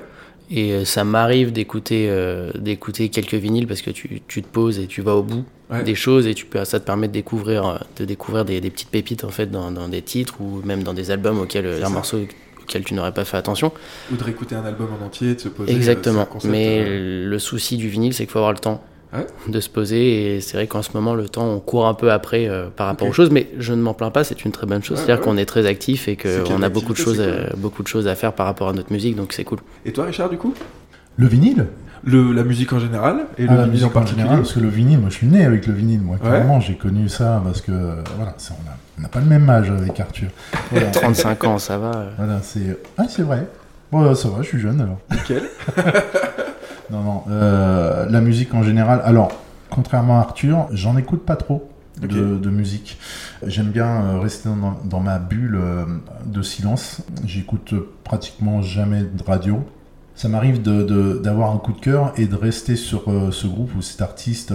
Et 0.51 0.73
euh, 0.73 0.85
ça 0.85 1.03
m'arrive 1.03 1.51
d'écouter 1.51 2.07
euh, 2.09 2.51
d'écouter 2.55 3.09
quelques 3.09 3.33
vinyles 3.35 3.65
parce 3.67 3.81
que 3.81 3.91
tu, 3.91 4.21
tu 4.27 4.41
te 4.41 4.47
poses 4.47 4.77
et 4.79 4.87
tu 4.87 5.01
vas 5.01 5.15
au 5.15 5.23
bout 5.23 5.43
Ouais. 5.71 5.81
des 5.81 5.95
choses 5.95 6.27
et 6.27 6.35
tu 6.35 6.45
peux, 6.45 6.63
ça 6.65 6.79
te 6.79 6.85
permet 6.85 7.07
de 7.07 7.13
découvrir, 7.13 7.65
euh, 7.65 7.77
de 7.97 8.05
découvrir 8.05 8.45
des, 8.45 8.61
des 8.61 8.69
petites 8.69 8.89
pépites 8.89 9.23
en 9.23 9.29
fait 9.29 9.47
dans, 9.49 9.71
dans 9.71 9.87
des 9.87 10.03
titres 10.03 10.35
ou 10.41 10.61
même 10.63 10.83
dans 10.83 10.93
des 10.93 11.09
albums 11.09 11.39
auxquels 11.39 11.65
un 11.65 11.81
ça. 11.85 11.89
morceau 11.89 12.19
auquel 12.61 12.83
tu 12.83 12.93
n'aurais 12.93 13.13
pas 13.13 13.25
fait 13.25 13.37
attention. 13.37 13.71
Ou 14.11 14.15
de 14.17 14.23
réécouter 14.23 14.53
un 14.55 14.65
album 14.65 14.89
en 15.01 15.03
entier, 15.05 15.33
de 15.33 15.39
se 15.39 15.47
poser. 15.47 15.73
Exactement. 15.73 16.25
concept, 16.25 16.51
Mais 16.51 16.83
euh, 16.85 17.27
le 17.27 17.39
souci 17.39 17.77
du 17.77 17.87
vinyle, 17.87 18.13
c'est 18.13 18.23
qu'il 18.25 18.31
faut 18.31 18.39
avoir 18.39 18.51
le 18.53 18.59
temps 18.59 18.83
Ouais. 19.13 19.25
de 19.47 19.59
se 19.59 19.69
poser. 19.69 20.35
Et 20.35 20.41
c'est 20.41 20.57
vrai 20.57 20.67
qu'en 20.67 20.81
ce 20.81 20.89
moment, 20.93 21.13
le 21.15 21.29
temps, 21.29 21.45
on 21.47 21.59
court 21.59 21.87
un 21.87 21.93
peu 21.93 22.11
après 22.11 22.47
euh, 22.47 22.67
par 22.75 22.87
rapport 22.87 23.07
aux 23.07 23.13
choses. 23.13 23.29
Mais 23.31 23.47
je 23.59 23.73
ne 23.73 23.81
m'en 23.81 23.93
plains 23.93 24.11
pas, 24.11 24.23
c'est 24.23 24.43
une 24.45 24.51
très 24.51 24.65
bonne 24.65 24.83
chose. 24.83 24.97
Ouais, 24.99 25.05
C'est-à-dire 25.05 25.23
ouais. 25.25 25.31
qu'on 25.31 25.37
est 25.37 25.45
très 25.45 25.65
actif 25.65 26.07
et 26.07 26.17
qu'on 26.17 26.61
a 26.63 26.69
beaucoup 26.69 26.93
de, 26.93 26.97
choses, 26.97 27.21
à, 27.21 27.55
beaucoup 27.55 27.83
de 27.83 27.87
choses 27.87 28.07
à 28.07 28.15
faire 28.15 28.33
par 28.33 28.45
rapport 28.45 28.69
à 28.69 28.73
notre 28.73 28.91
musique. 28.91 29.15
Donc 29.15 29.33
c'est 29.33 29.43
cool. 29.43 29.59
Et 29.85 29.91
toi, 29.93 30.05
Richard, 30.05 30.29
du 30.29 30.37
coup? 30.37 30.53
Le 31.17 31.27
vinyle? 31.27 31.67
Le, 32.05 32.33
La 32.33 32.43
musique 32.43 32.73
en 32.73 32.79
général 32.79 33.27
et 33.37 33.45
Ah, 33.47 33.51
le 33.51 33.57
la 33.57 33.63
vinyle 33.63 33.69
musique 33.71 33.85
en 33.85 33.87
en 33.87 33.91
particulier 33.91 34.21
général, 34.23 34.41
parce 34.41 34.53
que 34.53 34.59
le 34.59 34.67
vinyle, 34.67 34.99
moi 34.99 35.09
je 35.09 35.15
suis 35.15 35.27
né 35.27 35.45
avec 35.45 35.67
le 35.67 35.73
vinyle, 35.73 36.01
moi. 36.01 36.17
Ouais. 36.21 36.27
Clairement, 36.29 36.59
j'ai 36.59 36.75
connu 36.75 37.07
ça 37.07 37.41
parce 37.45 37.61
que 37.61 37.71
euh, 37.71 37.95
voilà, 38.17 38.35
on 38.97 39.01
n'a 39.01 39.07
pas 39.07 39.19
le 39.19 39.25
même 39.25 39.49
âge 39.49 39.69
avec 39.71 39.97
Arthur. 39.99 40.27
Voilà, 40.71 40.87
35 40.91 41.43
ans, 41.45 41.59
ça 41.59 41.77
va. 41.77 41.91
euh. 41.95 42.09
voilà, 42.17 42.41
c'est 42.41 42.77
ah 42.97 43.05
c'est 43.07 43.21
vrai. 43.21 43.47
Bon, 43.89 44.13
ça 44.15 44.27
va, 44.27 44.41
je 44.41 44.47
suis 44.47 44.59
jeune 44.59 44.81
alors. 44.81 44.97
Nickel. 45.11 45.43
Non, 46.89 47.01
non. 47.01 47.23
euh, 47.29 48.07
la 48.09 48.21
musique 48.21 48.53
en 48.53 48.63
général. 48.63 49.01
Alors, 49.03 49.31
contrairement 49.69 50.17
à 50.17 50.21
Arthur, 50.21 50.67
j'en 50.71 50.97
écoute 50.97 51.25
pas 51.25 51.35
trop 51.35 51.69
de, 52.01 52.49
musique. 52.49 52.97
J'aime 53.45 53.69
bien 53.69 53.87
euh, 53.87 54.19
rester 54.19 54.49
dans, 54.49 54.77
dans 54.83 54.99
ma 54.99 55.19
bulle 55.19 55.55
euh, 55.55 55.85
de 56.25 56.41
silence. 56.41 57.01
J'écoute 57.25 57.73
pratiquement 58.03 58.61
jamais 58.61 59.03
de 59.03 59.23
radio. 59.23 59.63
Ça 60.15 60.27
m'arrive 60.27 60.61
d'avoir 60.61 61.51
un 61.51 61.57
coup 61.57 61.73
de 61.73 61.79
cœur 61.79 62.13
et 62.17 62.27
de 62.27 62.35
rester 62.35 62.75
sur 62.75 63.05
ce 63.31 63.47
groupe 63.47 63.73
ou 63.75 63.81
cet 63.81 63.99
artiste 64.03 64.53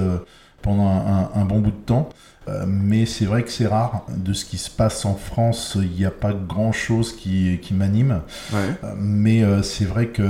pendant 0.62 0.86
un 1.34 1.44
bon 1.44 1.58
bout 1.58 1.72
de 1.72 1.84
temps. 1.84 2.10
Euh, 2.48 2.64
mais 2.66 3.04
c'est 3.04 3.26
vrai 3.26 3.42
que 3.42 3.50
c'est 3.50 3.66
rare. 3.66 4.06
De 4.16 4.32
ce 4.32 4.44
qui 4.44 4.56
se 4.58 4.70
passe 4.70 5.04
en 5.04 5.14
France, 5.14 5.76
il 5.80 5.90
n'y 5.90 6.06
a 6.06 6.10
pas 6.10 6.32
grand-chose 6.32 7.14
qui, 7.14 7.58
qui 7.60 7.74
m'anime. 7.74 8.22
Ouais. 8.52 8.58
Euh, 8.84 8.94
mais 8.98 9.42
euh, 9.42 9.62
c'est 9.62 9.84
vrai 9.84 10.06
que 10.06 10.22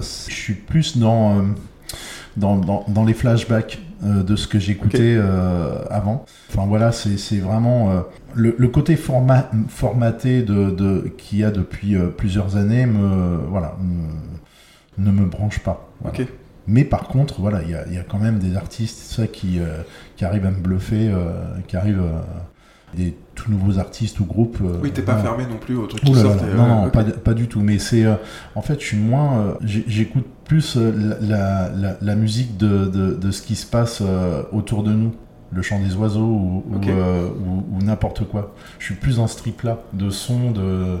je 0.00 0.32
suis 0.34 0.54
plus 0.54 0.96
dans, 0.96 1.44
dans, 2.36 2.56
dans, 2.56 2.84
dans 2.88 3.04
les 3.04 3.14
flashbacks 3.14 3.78
de 4.02 4.34
ce 4.34 4.48
que 4.48 4.58
j'écoutais 4.58 5.18
avant. 5.90 6.24
Enfin 6.50 6.64
voilà, 6.66 6.90
c'est 6.90 7.36
vraiment 7.38 8.02
le, 8.34 8.54
le 8.56 8.68
côté 8.68 8.96
forma- 8.96 9.50
formaté 9.68 10.40
de, 10.42 10.70
de, 10.70 11.12
qu'il 11.18 11.40
y 11.40 11.44
a 11.44 11.50
depuis 11.50 11.96
plusieurs 12.16 12.56
années 12.56 12.86
me, 12.86 13.36
voilà, 13.48 13.76
me- 13.82 15.04
ne 15.04 15.10
me 15.10 15.26
branche 15.26 15.58
pas. 15.58 15.90
Voilà. 16.00 16.18
Ok. 16.18 16.26
Mais 16.70 16.84
par 16.84 17.08
contre, 17.08 17.40
voilà, 17.40 17.62
il 17.64 17.70
y 17.70 17.74
a, 17.74 17.84
il 17.88 17.94
y 17.94 17.98
a 17.98 18.02
quand 18.04 18.18
même 18.20 18.38
des 18.38 18.56
artistes 18.56 18.98
ça, 18.98 19.26
qui, 19.26 19.58
euh, 19.58 19.82
qui 20.16 20.24
arrivent 20.24 20.46
à 20.46 20.50
me 20.52 20.60
bluffer, 20.60 21.08
euh, 21.08 21.32
qui 21.66 21.76
arrivent 21.76 22.00
euh, 22.00 22.20
des 22.96 23.16
tout 23.34 23.50
nouveaux 23.50 23.78
artistes 23.80 24.20
ou 24.20 24.24
groupes. 24.24 24.58
Oui, 24.82 24.92
t'es 24.92 25.02
pas 25.02 25.16
fermé 25.16 25.44
non 25.50 25.56
plus 25.56 25.76
au 25.76 25.86
truc 25.88 26.00
Ouh 26.04 26.06
qui 26.06 26.12
là 26.14 26.22
sort. 26.22 26.36
là, 26.36 26.42
et, 26.52 26.54
non, 26.56 26.66
non, 26.84 26.90
pas, 26.90 27.02
pas 27.02 27.34
du 27.34 27.48
tout. 27.48 27.60
Mais 27.60 27.80
c'est, 27.80 28.04
euh, 28.04 28.14
en 28.54 28.62
fait, 28.62 28.80
je 28.80 28.86
suis 28.86 28.96
moins, 28.98 29.40
euh, 29.40 29.54
j'écoute 29.88 30.26
plus 30.44 30.76
la, 30.76 31.70
la, 32.00 32.14
musique 32.14 32.56
de, 32.56 32.86
de, 32.86 33.14
de 33.14 33.30
ce 33.32 33.42
qui 33.42 33.56
se 33.56 33.66
passe 33.66 34.00
autour 34.52 34.84
de 34.84 34.92
nous, 34.92 35.12
le 35.52 35.62
chant 35.62 35.80
des 35.80 35.94
oiseaux 35.96 36.20
ou, 36.20 36.64
ou, 36.70 36.76
Ok. 36.76 36.86
ou- 36.86 37.76
ou 37.76 37.82
n'importe 37.82 38.24
quoi. 38.28 38.54
Je 38.78 38.84
suis 38.86 38.94
plus 38.94 39.16
dans 39.16 39.26
ce 39.26 39.36
trip-là, 39.38 39.78
de 39.92 40.08
son, 40.10 40.52
de. 40.52 40.98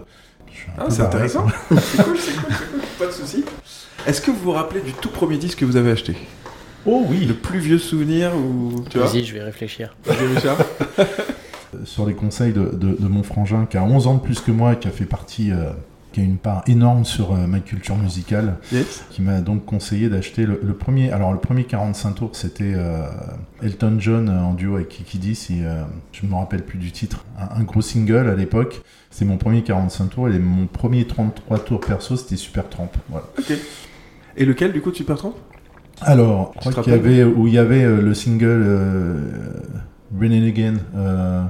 Ah, 0.78 0.86
c'est 0.88 1.02
intéressant. 1.02 1.46
c'est 1.80 2.02
cool, 2.02 2.16
c'est 2.18 2.32
cool, 2.34 2.52
c'est 2.52 2.70
cool. 2.72 2.80
Pas 2.98 3.06
de 3.06 3.12
soucis. 3.12 3.44
Est-ce 4.06 4.20
que 4.20 4.30
vous 4.30 4.38
vous 4.38 4.52
rappelez 4.52 4.80
du 4.80 4.92
tout 4.92 5.08
premier 5.08 5.36
disque 5.36 5.58
que 5.58 5.64
vous 5.64 5.76
avez 5.76 5.90
acheté? 5.92 6.16
Oh 6.86 7.04
oui. 7.08 7.26
Le 7.26 7.34
plus 7.34 7.58
vieux 7.58 7.78
souvenir 7.78 8.32
ou 8.34 8.82
tu 8.88 8.98
Vas-y, 8.98 9.24
je 9.24 9.34
vais 9.34 9.42
réfléchir. 9.42 9.94
Richard 10.08 10.56
Sur 11.84 12.06
les 12.06 12.14
conseils 12.14 12.52
de, 12.52 12.70
de, 12.72 12.96
de 12.98 13.08
mon 13.08 13.22
frangin 13.22 13.66
qui 13.66 13.76
a 13.76 13.82
11 13.82 14.06
ans 14.06 14.14
de 14.14 14.20
plus 14.20 14.40
que 14.40 14.50
moi 14.50 14.72
et 14.72 14.78
qui 14.78 14.88
a 14.88 14.90
fait 14.90 15.04
partie 15.04 15.52
euh, 15.52 15.70
qui 16.12 16.20
a 16.20 16.24
une 16.24 16.38
part 16.38 16.64
énorme 16.66 17.04
sur 17.04 17.32
euh, 17.34 17.46
ma 17.46 17.60
culture 17.60 17.94
musicale, 17.96 18.56
Yes. 18.72 19.04
qui 19.10 19.22
m'a 19.22 19.40
donc 19.40 19.64
conseillé 19.64 20.08
d'acheter 20.08 20.44
le, 20.44 20.58
le 20.60 20.72
premier. 20.74 21.12
Alors, 21.12 21.32
le 21.32 21.38
premier 21.38 21.62
45 21.64 22.14
tours, 22.14 22.30
c'était 22.32 22.72
euh, 22.74 23.06
Elton 23.62 23.96
John 24.00 24.28
euh, 24.28 24.40
en 24.42 24.54
duo 24.54 24.74
avec 24.74 24.88
Kiki 24.88 25.18
Dee, 25.18 25.36
si, 25.36 25.62
euh, 25.62 25.84
je 26.10 26.26
ne 26.26 26.30
me 26.32 26.34
rappelle 26.34 26.64
plus 26.64 26.78
du 26.78 26.90
titre. 26.90 27.24
Un, 27.38 27.60
un 27.60 27.62
gros 27.62 27.80
single 27.82 28.28
à 28.28 28.34
l'époque. 28.34 28.82
C'était 29.10 29.26
mon 29.26 29.36
premier 29.36 29.62
45 29.62 30.06
tours 30.10 30.28
et 30.28 30.38
mon 30.40 30.66
premier 30.66 31.06
33 31.06 31.58
tours 31.60 31.80
perso, 31.80 32.16
c'était 32.16 32.36
Super 32.36 32.68
Tramp. 32.68 32.90
Voilà. 33.08 33.26
Ok. 33.38 33.52
Et 34.36 34.44
lequel 34.44 34.72
du 34.72 34.80
coup 34.80 34.90
de 34.90 34.96
Super 34.96 35.16
Tramp 35.16 35.34
Alors, 36.02 36.52
je 36.62 36.70
crois 36.70 36.82
qu'il 36.82 36.92
y 36.92 36.96
avait, 36.96 37.24
où 37.24 37.46
il 37.46 37.52
y 37.54 37.58
avait 37.58 37.82
euh, 37.84 38.00
le 38.00 38.14
single 38.14 38.46
euh, 38.64 39.18
Running 40.18 40.48
Again. 40.48 40.74
euh, 40.96 41.42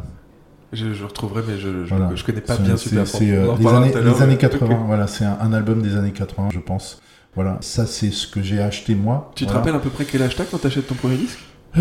je, 0.73 0.93
je 0.93 1.05
retrouverai, 1.05 1.43
mais 1.49 1.59
je, 1.59 1.85
je, 1.85 1.95
Voilà. 1.95 2.11
je 2.15 2.25
connais 2.25 2.41
pas 2.41 2.57
bien 2.57 2.77
c'est- 2.77 2.89
Super 2.91 3.05
Tramp. 3.05 3.19
C'est 3.19 3.31
euh, 3.33 3.43
les, 3.43 3.49
reparlera 3.49 3.77
années, 3.83 3.91
tout 3.93 3.99
à 3.99 4.01
l'heure, 4.03 4.15
les 4.17 4.23
années 4.23 4.33
mais- 4.35 4.39
80, 4.39 4.75
ok. 4.75 4.81
voilà, 4.87 5.07
c'est 5.07 5.25
un, 5.25 5.37
un 5.41 5.53
album 5.53 5.83
des 5.83 5.97
années 5.97 6.13
80, 6.13 6.49
je 6.53 6.59
pense. 6.61 7.01
Voilà, 7.35 7.59
ça 7.61 7.87
c'est 7.87 8.11
ce 8.11 8.27
que 8.27 8.43
j'ai 8.43 8.61
acheté 8.61 8.95
moi. 8.95 9.31
Tu 9.37 9.47
te 9.47 9.53
rappelles 9.53 9.75
à 9.75 9.79
peu 9.79 9.91
près 9.91 10.05
quel 10.05 10.21
t'as 10.35 10.45
quand 10.45 10.59
t'achètes 10.59 10.87
ton 10.89 10.95
premier 10.97 11.17
disque? 11.17 11.39
Euh, 11.77 11.81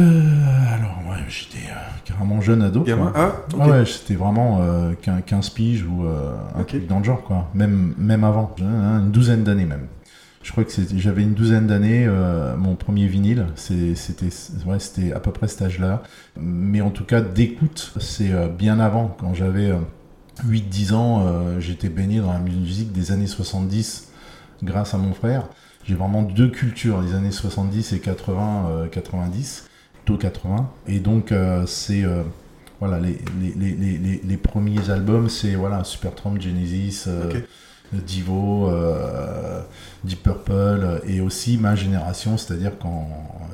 Alors, 0.76 1.00
ouais, 1.10 1.18
j'étais 1.28 1.66
euh, 1.68 1.76
carrément 2.06 2.40
jeune 2.42 2.62
ado. 2.62 2.82
Gamin 2.84 3.08
quoi. 3.12 3.14
Ah, 3.16 3.56
ok. 3.56 3.60
Ah 3.64 3.68
ouais, 3.70 3.86
c'était 3.88 4.14
vraiment 4.14 4.60
euh, 4.62 4.92
quin- 5.02 5.22
15 5.26 5.50
piges 5.50 5.84
ou 5.84 6.06
euh, 6.06 6.36
un 6.56 6.62
Ok. 6.62 6.68
truc 6.68 6.88
dans 6.88 7.00
le 7.00 7.04
genre, 7.04 7.24
quoi. 7.24 7.48
Même, 7.56 7.96
même 7.98 8.24
avant, 8.24 8.56
hein, 8.62 9.00
une 9.02 9.10
douzaine 9.12 9.44
d'années 9.44 9.66
même. 9.66 9.88
Je 10.50 10.52
crois 10.52 10.64
que 10.64 10.72
j'avais 10.98 11.22
une 11.22 11.36
douzaine 11.36 11.68
d'années, 11.68 12.08
euh, 12.08 12.58
mon 12.58 12.74
premier 12.74 13.06
vinyle, 13.06 13.46
c'était 13.56 15.14
à 15.14 15.20
peu 15.20 15.32
près 15.32 15.48
cet 15.48 15.62
âge-là. 15.62 16.02
Mais 16.40 16.82
en 16.82 16.90
tout 16.90 17.04
cas, 17.04 17.22
d'écoute, 17.22 17.94
c'est 18.00 18.32
euh, 18.32 18.48
bien 18.48 18.80
avant, 18.80 19.16
quand 19.20 19.36
j'avais 19.36 19.70
euh, 19.70 19.78
8-10 20.48 20.94
ans, 20.96 21.24
euh, 21.24 21.60
j'étais 21.60 21.88
baigné 21.88 22.20
dans 22.20 22.34
la 22.34 22.40
musique 22.40 22.92
des 22.92 23.12
années 23.12 23.28
70 23.28 24.08
grâce 24.64 24.96
à 24.96 24.98
mon 24.98 25.14
frère. 25.14 25.44
J'ai 25.84 25.94
vraiment 25.94 26.24
deux 26.24 26.50
cultures, 26.50 27.00
les 27.00 27.14
années 27.14 27.30
70 27.30 27.94
et 27.94 28.00
80, 28.00 28.70
euh, 28.72 28.88
90, 28.88 29.70
plutôt 29.94 30.18
80. 30.18 30.72
Et 30.88 31.00
donc, 31.00 31.32
c'est 31.68 32.06
voilà, 32.80 33.00
les, 33.00 33.20
les, 33.40 33.76
les, 33.76 34.22
les, 34.24 34.38
premiers 34.38 34.90
albums, 34.90 35.30
c'est 35.30 35.54
voilà, 35.54 35.84
Supertramp, 35.84 36.40
Genesis. 36.40 37.08
Divo, 37.94 38.70
euh, 38.70 39.62
Deep 40.04 40.24
Purple, 40.24 41.02
et 41.08 41.22
aussi 41.22 41.58
ma 41.58 41.76
génération, 41.76 42.38
c'est-à-dire 42.38 42.74
quand 42.80 43.08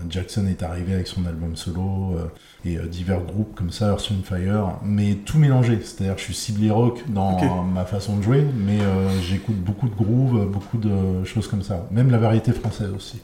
Jackson 0.09 0.45
est 0.47 0.63
arrivé 0.63 0.93
avec 0.93 1.07
son 1.07 1.25
album 1.25 1.55
solo, 1.55 2.15
euh, 2.17 2.27
et 2.63 2.77
euh, 2.77 2.87
divers 2.87 3.21
groupes 3.21 3.55
comme 3.55 3.71
ça, 3.71 3.89
Earth 3.89 4.11
Fire, 4.23 4.79
mais 4.83 5.15
tout 5.15 5.37
mélangé. 5.37 5.79
C'est-à-dire 5.83 6.17
je 6.17 6.23
suis 6.23 6.33
ciblé 6.33 6.69
rock 6.69 7.03
dans 7.07 7.63
ma 7.63 7.85
façon 7.85 8.17
de 8.17 8.21
jouer, 8.21 8.45
mais 8.55 8.79
j'écoute 9.21 9.57
beaucoup 9.57 9.87
de 9.87 9.95
groove, 9.95 10.41
euh, 10.41 10.45
beaucoup 10.45 10.77
de 10.77 11.23
choses 11.23 11.47
comme 11.47 11.61
ça. 11.61 11.87
Même 11.91 12.11
la 12.11 12.17
variété 12.17 12.51
française 12.51 12.91
aussi. 12.95 13.21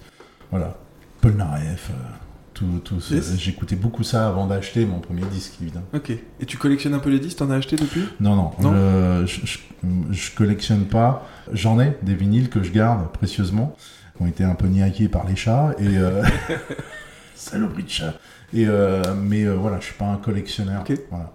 Voilà. 0.50 0.78
Paul 1.22 1.34
Naref, 1.36 1.92
tout, 2.62 2.80
tout 2.96 3.02
ce- 3.02 3.14
Yes. 3.16 3.36
j'écoutais 3.38 3.76
beaucoup 3.76 4.04
ça 4.04 4.28
avant 4.28 4.46
d'acheter 4.48 4.86
mon 4.86 5.00
premier 5.00 5.24
disque, 5.32 5.54
évidemment. 5.62 5.86
Ok. 5.94 6.12
Et 6.12 6.46
tu 6.46 6.58
collectionnes 6.58 6.94
un 6.94 7.00
peu 7.00 7.10
les 7.10 7.20
disques 7.20 7.38
T'en 7.38 7.50
as 7.52 7.56
acheté 7.56 7.76
depuis? 7.76 8.04
Non, 8.20 8.36
non, 8.36 8.52
Non 8.60 8.72
euh, 8.76 9.26
je, 9.26 9.40
je, 9.46 9.58
je 10.12 10.36
collectionne 10.36 10.86
pas. 10.86 11.28
J'en 11.52 11.80
ai 11.80 11.98
des 12.04 12.14
vinyles 12.16 12.50
que 12.50 12.62
je 12.64 12.72
garde 12.72 13.12
précieusement, 13.12 13.76
qui 14.18 14.24
ont 14.24 14.28
été 14.28 14.44
un 14.44 14.56
peu 14.56 14.68
niaqués 14.68 15.08
par 15.10 15.28
les 15.28 15.36
chats, 15.36 15.74
et 15.80 15.98
euh, 15.98 16.24
saloperie 17.36 17.84
de 17.84 17.90
chat. 17.90 18.14
Et 18.54 18.66
euh, 18.68 19.02
mais 19.22 19.44
euh, 19.44 19.54
voilà, 19.56 19.80
je 19.80 19.86
suis 19.86 19.96
pas 19.96 20.06
un 20.08 20.18
collectionneur. 20.18 20.82
Ok. 20.82 20.98
Voilà. 21.10 21.32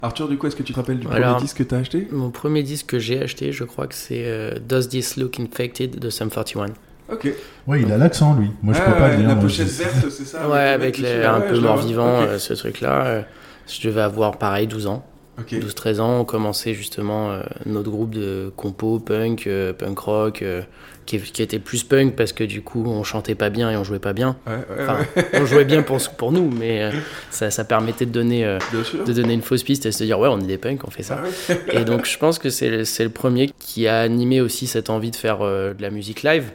Arthur, 0.00 0.28
du 0.28 0.38
coup, 0.38 0.46
est-ce 0.46 0.54
que 0.54 0.62
tu 0.62 0.72
te 0.72 0.78
rappelles 0.78 1.00
du 1.00 1.08
Alors- 1.08 1.32
premier 1.36 1.40
disque 1.42 1.56
que 1.58 1.62
t'as 1.64 1.78
acheté? 1.78 2.06
Mon 2.12 2.30
premier 2.30 2.62
disque 2.62 2.86
que 2.86 2.98
j'ai 3.00 3.20
acheté, 3.20 3.50
je 3.52 3.64
crois 3.64 3.86
que 3.88 3.94
c'est 3.96 4.24
euh, 4.26 4.58
Does 4.60 4.86
This 4.88 5.16
Look 5.16 5.40
Infected 5.40 5.98
de 5.98 6.10
Sum 6.10 6.30
41. 6.30 6.66
Ok. 7.10 7.28
Ouais, 7.66 7.80
il 7.82 7.90
a 7.92 7.96
l'accent 7.98 8.34
lui. 8.34 8.50
Moi, 8.62 8.74
je 8.74 8.80
Ah, 8.82 8.90
peux 8.90 8.98
pas 8.98 9.04
ouais, 9.04 9.10
le 9.12 9.16
dire. 9.18 9.28
La 9.28 9.34
moi, 9.34 9.42
pochette 9.42 9.66
je- 9.68 9.82
verte, 9.82 10.10
c'est 10.10 10.24
ça 10.26 10.48
ouais, 10.48 10.58
avec 10.58 10.98
les- 10.98 11.24
un 11.24 11.40
ouais, 11.40 11.48
peu 11.48 11.58
mort-vivant, 11.60 12.20
euh, 12.22 12.38
ce 12.38 12.52
truc-là. 12.54 13.06
euh, 13.06 13.22
je 13.66 13.86
devais 13.88 14.02
avoir 14.02 14.38
pareil 14.38 14.66
12 14.66 14.86
ans. 14.86 15.04
Ok. 15.38 15.54
12-13 15.54 16.00
ans, 16.00 16.20
on 16.20 16.24
commençait 16.24 16.74
justement 16.74 17.30
euh, 17.30 17.42
notre 17.64 17.90
groupe 17.90 18.10
de 18.10 18.52
compo, 18.56 18.98
punk, 18.98 19.46
euh, 19.46 19.72
punk 19.72 19.98
rock, 20.00 20.42
euh, 20.42 20.62
qui, 21.06 21.18
qui 21.20 21.42
était 21.42 21.60
plus 21.60 21.84
punk 21.84 22.16
parce 22.16 22.32
que 22.32 22.42
du 22.44 22.60
coup 22.60 22.84
on 22.86 23.04
chantait 23.04 23.36
pas 23.36 23.48
bien 23.48 23.70
et 23.70 23.76
on 23.76 23.84
jouait 23.84 24.00
pas 24.00 24.12
bien. 24.12 24.36
Ouais, 24.48 24.54
ouais, 24.54 24.82
Enfin, 24.82 24.98
ouais, 25.16 25.26
on 25.34 25.46
jouait 25.46 25.64
bien 25.64 25.82
pour, 25.82 25.98
pour 26.16 26.32
nous, 26.32 26.50
mais 26.50 26.82
euh, 26.82 26.90
ça, 27.30 27.50
ça 27.52 27.64
permettait 27.64 28.04
de 28.04 28.10
donner, 28.10 28.44
euh, 28.44 28.58
de 29.06 29.12
donner 29.12 29.32
une 29.32 29.42
fausse 29.42 29.62
piste 29.62 29.86
et 29.86 29.92
se 29.92 30.02
dire 30.02 30.18
ouais 30.18 30.28
on 30.28 30.40
est 30.40 30.46
des 30.46 30.58
punks, 30.58 30.82
on 30.84 30.90
fait 30.90 31.04
ça. 31.04 31.20
Ah 31.22 31.52
ouais. 31.54 31.80
Et 31.80 31.84
donc 31.84 32.04
je 32.04 32.18
pense 32.18 32.40
que 32.40 32.50
c'est 32.50 32.68
le, 32.68 32.84
c'est 32.84 33.04
le 33.04 33.10
premier 33.10 33.48
qui 33.60 33.86
a 33.86 34.00
animé 34.00 34.40
aussi 34.40 34.66
cette 34.66 34.90
envie 34.90 35.12
de 35.12 35.16
faire 35.16 35.38
euh, 35.42 35.72
de 35.72 35.82
la 35.82 35.90
musique 35.90 36.24
live. 36.24 36.50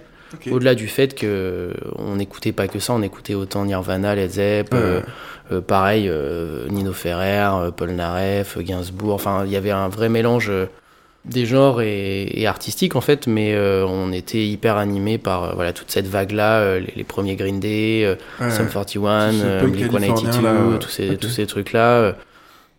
Au-delà 0.51 0.75
du 0.75 0.87
fait 0.87 1.15
que 1.15 1.71
on 1.97 2.15
n'écoutait 2.15 2.51
pas 2.51 2.67
que 2.67 2.79
ça, 2.79 2.93
on 2.93 3.01
écoutait 3.01 3.33
autant 3.35 3.65
Nirvana, 3.65 4.15
Led 4.15 4.31
Zepp, 4.31 4.73
euh, 4.73 5.01
euh, 5.51 5.61
pareil 5.61 6.07
euh, 6.09 6.67
Nino 6.69 6.93
Ferrer, 6.93 7.49
euh, 7.53 7.71
Paul 7.71 7.91
Naref, 7.91 8.57
Gainsbourg. 8.59 9.13
Enfin, 9.13 9.43
il 9.45 9.51
y 9.51 9.55
avait 9.55 9.71
un 9.71 9.87
vrai 9.89 10.09
mélange 10.09 10.49
euh, 10.49 10.65
des 11.25 11.45
genres 11.45 11.81
et, 11.81 12.23
et 12.33 12.47
artistique 12.47 12.95
en 12.97 13.01
fait, 13.01 13.27
mais 13.27 13.53
euh, 13.53 13.85
on 13.87 14.11
était 14.11 14.45
hyper 14.45 14.75
animé 14.77 15.17
par 15.17 15.43
euh, 15.43 15.51
voilà 15.55 15.71
toute 15.71 15.89
cette 15.89 16.07
vague-là, 16.07 16.57
euh, 16.59 16.79
les, 16.79 16.93
les 16.97 17.03
premiers 17.05 17.35
Green 17.37 17.59
Day, 17.61 18.03
euh, 18.05 18.15
Ouais. 18.43 18.51
Sum 18.51 18.67
41, 18.67 19.29
Tout 19.31 19.37
ce 19.37 19.43
euh, 19.45 19.61
punk 19.61 19.75
Blink-182, 19.75 19.91
californien, 19.91 20.41
là, 20.71 20.77
tous 20.79 20.89
ces 20.89 21.17
tous 21.17 21.29
ces 21.29 21.45
trucs-là. 21.47 21.87
euh, 21.99 22.13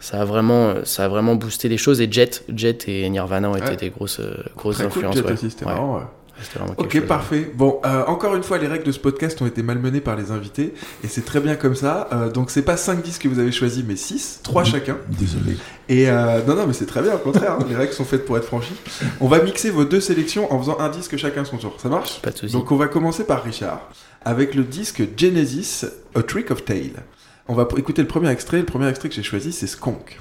ça 0.00 0.20
a 0.20 0.24
vraiment, 0.26 0.74
ça 0.84 1.06
a 1.06 1.08
vraiment 1.08 1.34
boosté 1.36 1.68
les 1.70 1.78
choses 1.78 2.02
et 2.02 2.08
Jet, 2.12 2.44
Jet 2.54 2.86
et 2.88 3.08
Nirvana 3.08 3.48
ont 3.48 3.56
été 3.56 3.70
Ouais. 3.70 3.76
des 3.76 3.88
grosses, 3.88 4.20
euh, 4.20 4.34
grosses 4.54 4.76
Très 4.76 4.88
cool, 4.88 5.06
influences. 5.06 5.16
Jet 5.16 5.22
ouais. 5.24 5.32
aussi, 5.32 5.50
c'était 5.50 5.64
Ouais. 5.64 5.72
marrant. 5.72 6.02
Ok, 6.78 6.92
chose. 6.94 7.06
parfait. 7.06 7.52
Bon, 7.54 7.80
euh, 7.84 8.04
encore 8.06 8.34
une 8.34 8.42
fois, 8.42 8.58
les 8.58 8.66
règles 8.66 8.84
de 8.84 8.92
ce 8.92 8.98
podcast 8.98 9.40
ont 9.42 9.46
été 9.46 9.62
malmenées 9.62 10.00
par 10.00 10.16
les 10.16 10.30
invités, 10.30 10.74
et 11.02 11.08
c'est 11.08 11.24
très 11.24 11.40
bien 11.40 11.54
comme 11.56 11.74
ça. 11.74 12.08
Euh, 12.12 12.30
donc, 12.30 12.50
c'est 12.50 12.62
pas 12.62 12.76
5 12.76 13.02
disques 13.02 13.22
que 13.22 13.28
vous 13.28 13.38
avez 13.38 13.52
choisis, 13.52 13.84
mais 13.86 13.96
6, 13.96 14.40
3 14.42 14.62
Mhm. 14.62 14.68
chacun. 14.68 14.96
Désolé. 15.08 15.56
Et 15.88 16.08
euh, 16.10 16.40
non, 16.46 16.54
non, 16.56 16.66
mais 16.66 16.72
c'est 16.72 16.86
très 16.86 17.02
bien, 17.02 17.14
au 17.14 17.18
contraire. 17.18 17.52
hein. 17.60 17.66
les 17.68 17.76
règles 17.76 17.92
sont 17.92 18.04
faites 18.04 18.24
pour 18.24 18.36
être 18.36 18.44
franchies. 18.46 18.74
On 19.20 19.28
va 19.28 19.42
mixer 19.42 19.70
vos 19.70 19.84
deux 19.84 20.00
sélections 20.00 20.52
en 20.52 20.58
faisant 20.58 20.78
un 20.80 20.88
disque 20.88 21.16
chacun 21.16 21.44
son 21.44 21.56
tour. 21.58 21.74
Ça 21.80 21.88
marche? 21.88 22.20
Pas 22.22 22.30
de 22.30 22.36
soucis. 22.38 22.52
Donc, 22.52 22.70
on 22.72 22.76
va 22.76 22.88
commencer 22.88 23.24
par 23.24 23.42
Richard, 23.44 23.88
avec 24.24 24.54
le 24.54 24.64
disque 24.64 25.02
Genesis, 25.16 25.84
A 26.14 26.22
Trick 26.22 26.50
of 26.50 26.64
Tale. 26.64 27.02
On 27.46 27.54
va 27.54 27.68
écouter 27.76 28.00
le 28.02 28.08
premier 28.08 28.30
extrait. 28.30 28.58
Le 28.58 28.64
premier 28.64 28.88
extrait 28.88 29.08
que 29.10 29.14
j'ai 29.14 29.22
choisi, 29.22 29.52
c'est 29.52 29.66
Skunk. 29.66 30.18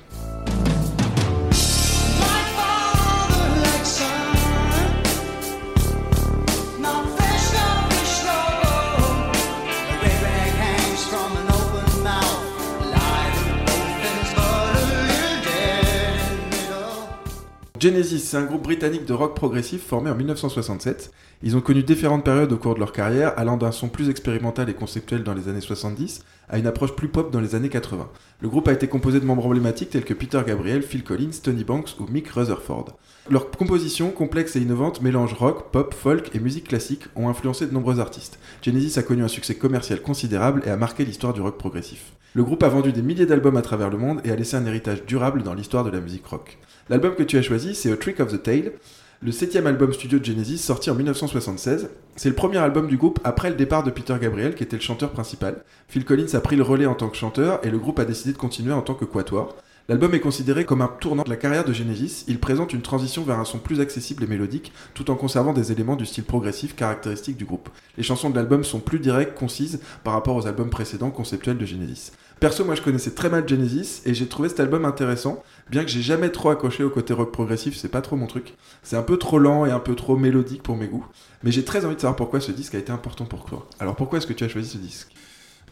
Genesis, 17.83 18.19
c'est 18.19 18.37
un 18.37 18.45
groupe 18.45 18.63
britannique 18.63 19.03
de 19.03 19.11
rock 19.11 19.35
progressif 19.35 19.83
formé 19.83 20.09
en 20.09 20.15
1967. 20.15 21.11
Ils 21.41 21.57
ont 21.57 21.59
connu 21.59 21.83
différentes 21.83 22.23
périodes 22.23 22.53
au 22.53 22.57
cours 22.57 22.75
de 22.75 22.79
leur 22.79 22.93
carrière, 22.93 23.37
allant 23.37 23.57
d'un 23.57 23.73
son 23.73 23.89
plus 23.89 24.07
expérimental 24.07 24.69
et 24.69 24.73
conceptuel 24.73 25.21
dans 25.25 25.33
les 25.33 25.49
années 25.49 25.59
70 25.59 26.23
à 26.47 26.59
une 26.59 26.67
approche 26.67 26.95
plus 26.95 27.09
pop 27.09 27.29
dans 27.29 27.41
les 27.41 27.55
années 27.55 27.67
80. 27.67 28.09
Le 28.39 28.47
groupe 28.47 28.69
a 28.69 28.71
été 28.71 28.87
composé 28.87 29.19
de 29.19 29.25
membres 29.25 29.45
emblématiques 29.45 29.89
tels 29.89 30.05
que 30.05 30.13
Peter 30.13 30.41
Gabriel, 30.47 30.81
Phil 30.81 31.03
Collins, 31.03 31.41
Tony 31.43 31.65
Banks 31.65 31.99
ou 31.99 32.05
Mick 32.09 32.29
Rutherford. 32.29 32.97
Leur 33.29 33.49
composition, 33.51 34.11
complexe 34.11 34.57
et 34.57 34.59
innovante, 34.59 35.01
mélange 35.01 35.33
rock, 35.33 35.71
pop, 35.71 35.93
folk 35.93 36.35
et 36.35 36.39
musique 36.39 36.67
classique, 36.67 37.05
ont 37.15 37.29
influencé 37.29 37.65
de 37.65 37.73
nombreux 37.73 38.01
artistes. 38.01 38.37
Genesis 38.61 38.99
a 38.99 39.03
connu 39.03 39.23
un 39.23 39.29
succès 39.29 39.55
commercial 39.55 40.01
considérable 40.01 40.61
et 40.65 40.69
a 40.69 40.75
marqué 40.75 41.05
l'histoire 41.05 41.33
du 41.33 41.39
rock 41.39 41.57
progressif. 41.57 42.11
Le 42.33 42.43
groupe 42.43 42.63
a 42.63 42.67
vendu 42.67 42.91
des 42.91 43.01
milliers 43.01 43.25
d'albums 43.25 43.55
à 43.55 43.61
travers 43.61 43.89
le 43.89 43.97
monde 43.97 44.19
et 44.25 44.31
a 44.31 44.35
laissé 44.35 44.57
un 44.57 44.65
héritage 44.65 45.05
durable 45.05 45.41
dans 45.41 45.53
l'histoire 45.53 45.85
de 45.85 45.89
la 45.89 46.01
musique 46.01 46.25
rock. 46.25 46.57
L'album 46.89 47.15
que 47.15 47.23
tu 47.23 47.37
as 47.37 47.41
choisi, 47.41 47.75
c'est 47.75 47.93
A 47.93 47.95
Trick 47.95 48.19
of 48.19 48.29
the 48.29 48.43
Tail, 48.43 48.73
le 49.21 49.31
septième 49.31 49.67
album 49.67 49.93
studio 49.93 50.19
de 50.19 50.25
Genesis 50.25 50.57
sorti 50.57 50.89
en 50.89 50.95
1976. 50.95 51.91
C'est 52.17 52.27
le 52.27 52.35
premier 52.35 52.57
album 52.57 52.87
du 52.87 52.97
groupe 52.97 53.21
après 53.23 53.49
le 53.49 53.55
départ 53.55 53.83
de 53.83 53.89
Peter 53.89 54.15
Gabriel, 54.19 54.53
qui 54.53 54.63
était 54.63 54.75
le 54.75 54.81
chanteur 54.81 55.11
principal. 55.11 55.63
Phil 55.87 56.03
Collins 56.03 56.33
a 56.33 56.41
pris 56.41 56.57
le 56.57 56.63
relais 56.63 56.87
en 56.87 56.93
tant 56.93 57.07
que 57.07 57.15
chanteur 57.15 57.65
et 57.65 57.69
le 57.69 57.77
groupe 57.77 57.99
a 57.99 58.05
décidé 58.05 58.33
de 58.33 58.37
continuer 58.37 58.73
en 58.73 58.81
tant 58.81 58.95
que 58.95 59.05
quatuor. 59.05 59.55
L'album 59.89 60.13
est 60.13 60.21
considéré 60.21 60.63
comme 60.63 60.81
un 60.81 60.87
tournant 60.87 61.23
de 61.23 61.29
la 61.29 61.35
carrière 61.35 61.65
de 61.65 61.73
Genesis. 61.73 62.23
Il 62.29 62.39
présente 62.39 62.71
une 62.71 62.81
transition 62.81 63.23
vers 63.23 63.39
un 63.39 63.43
son 63.43 63.59
plus 63.59 63.81
accessible 63.81 64.23
et 64.23 64.27
mélodique, 64.27 64.71
tout 64.93 65.11
en 65.11 65.15
conservant 65.15 65.51
des 65.51 65.73
éléments 65.73 65.97
du 65.97 66.05
style 66.05 66.23
progressif 66.23 66.73
caractéristique 66.73 67.35
du 67.35 67.43
groupe. 67.43 67.67
Les 67.97 68.03
chansons 68.03 68.29
de 68.29 68.35
l'album 68.37 68.63
sont 68.63 68.79
plus 68.79 68.99
directes, 68.99 69.37
concises 69.37 69.81
par 70.05 70.13
rapport 70.13 70.37
aux 70.37 70.47
albums 70.47 70.69
précédents 70.69 71.11
conceptuels 71.11 71.57
de 71.57 71.65
Genesis. 71.65 72.13
Perso, 72.39 72.63
moi 72.63 72.75
je 72.75 72.81
connaissais 72.81 73.11
très 73.11 73.29
mal 73.29 73.45
Genesis 73.45 74.01
et 74.05 74.13
j'ai 74.13 74.27
trouvé 74.27 74.47
cet 74.47 74.61
album 74.61 74.85
intéressant, 74.85 75.43
bien 75.69 75.83
que 75.83 75.89
j'ai 75.89 76.01
jamais 76.01 76.29
trop 76.29 76.49
accroché 76.49 76.85
au 76.85 76.89
côté 76.89 77.13
rock 77.13 77.33
progressif, 77.33 77.75
c'est 77.75 77.89
pas 77.89 78.01
trop 78.01 78.15
mon 78.15 78.27
truc. 78.27 78.53
C'est 78.83 78.95
un 78.95 79.03
peu 79.03 79.17
trop 79.17 79.37
lent 79.37 79.65
et 79.65 79.71
un 79.71 79.79
peu 79.79 79.95
trop 79.95 80.15
mélodique 80.15 80.63
pour 80.63 80.77
mes 80.77 80.87
goûts. 80.87 81.05
Mais 81.43 81.51
j'ai 81.51 81.65
très 81.65 81.83
envie 81.83 81.95
de 81.95 82.01
savoir 82.01 82.15
pourquoi 82.15 82.39
ce 82.39 82.53
disque 82.53 82.75
a 82.75 82.79
été 82.79 82.93
important 82.93 83.25
pour 83.25 83.43
toi. 83.43 83.67
Alors 83.79 83.97
pourquoi 83.97 84.19
est-ce 84.19 84.27
que 84.27 84.33
tu 84.33 84.45
as 84.45 84.49
choisi 84.49 84.69
ce 84.69 84.77
disque? 84.77 85.09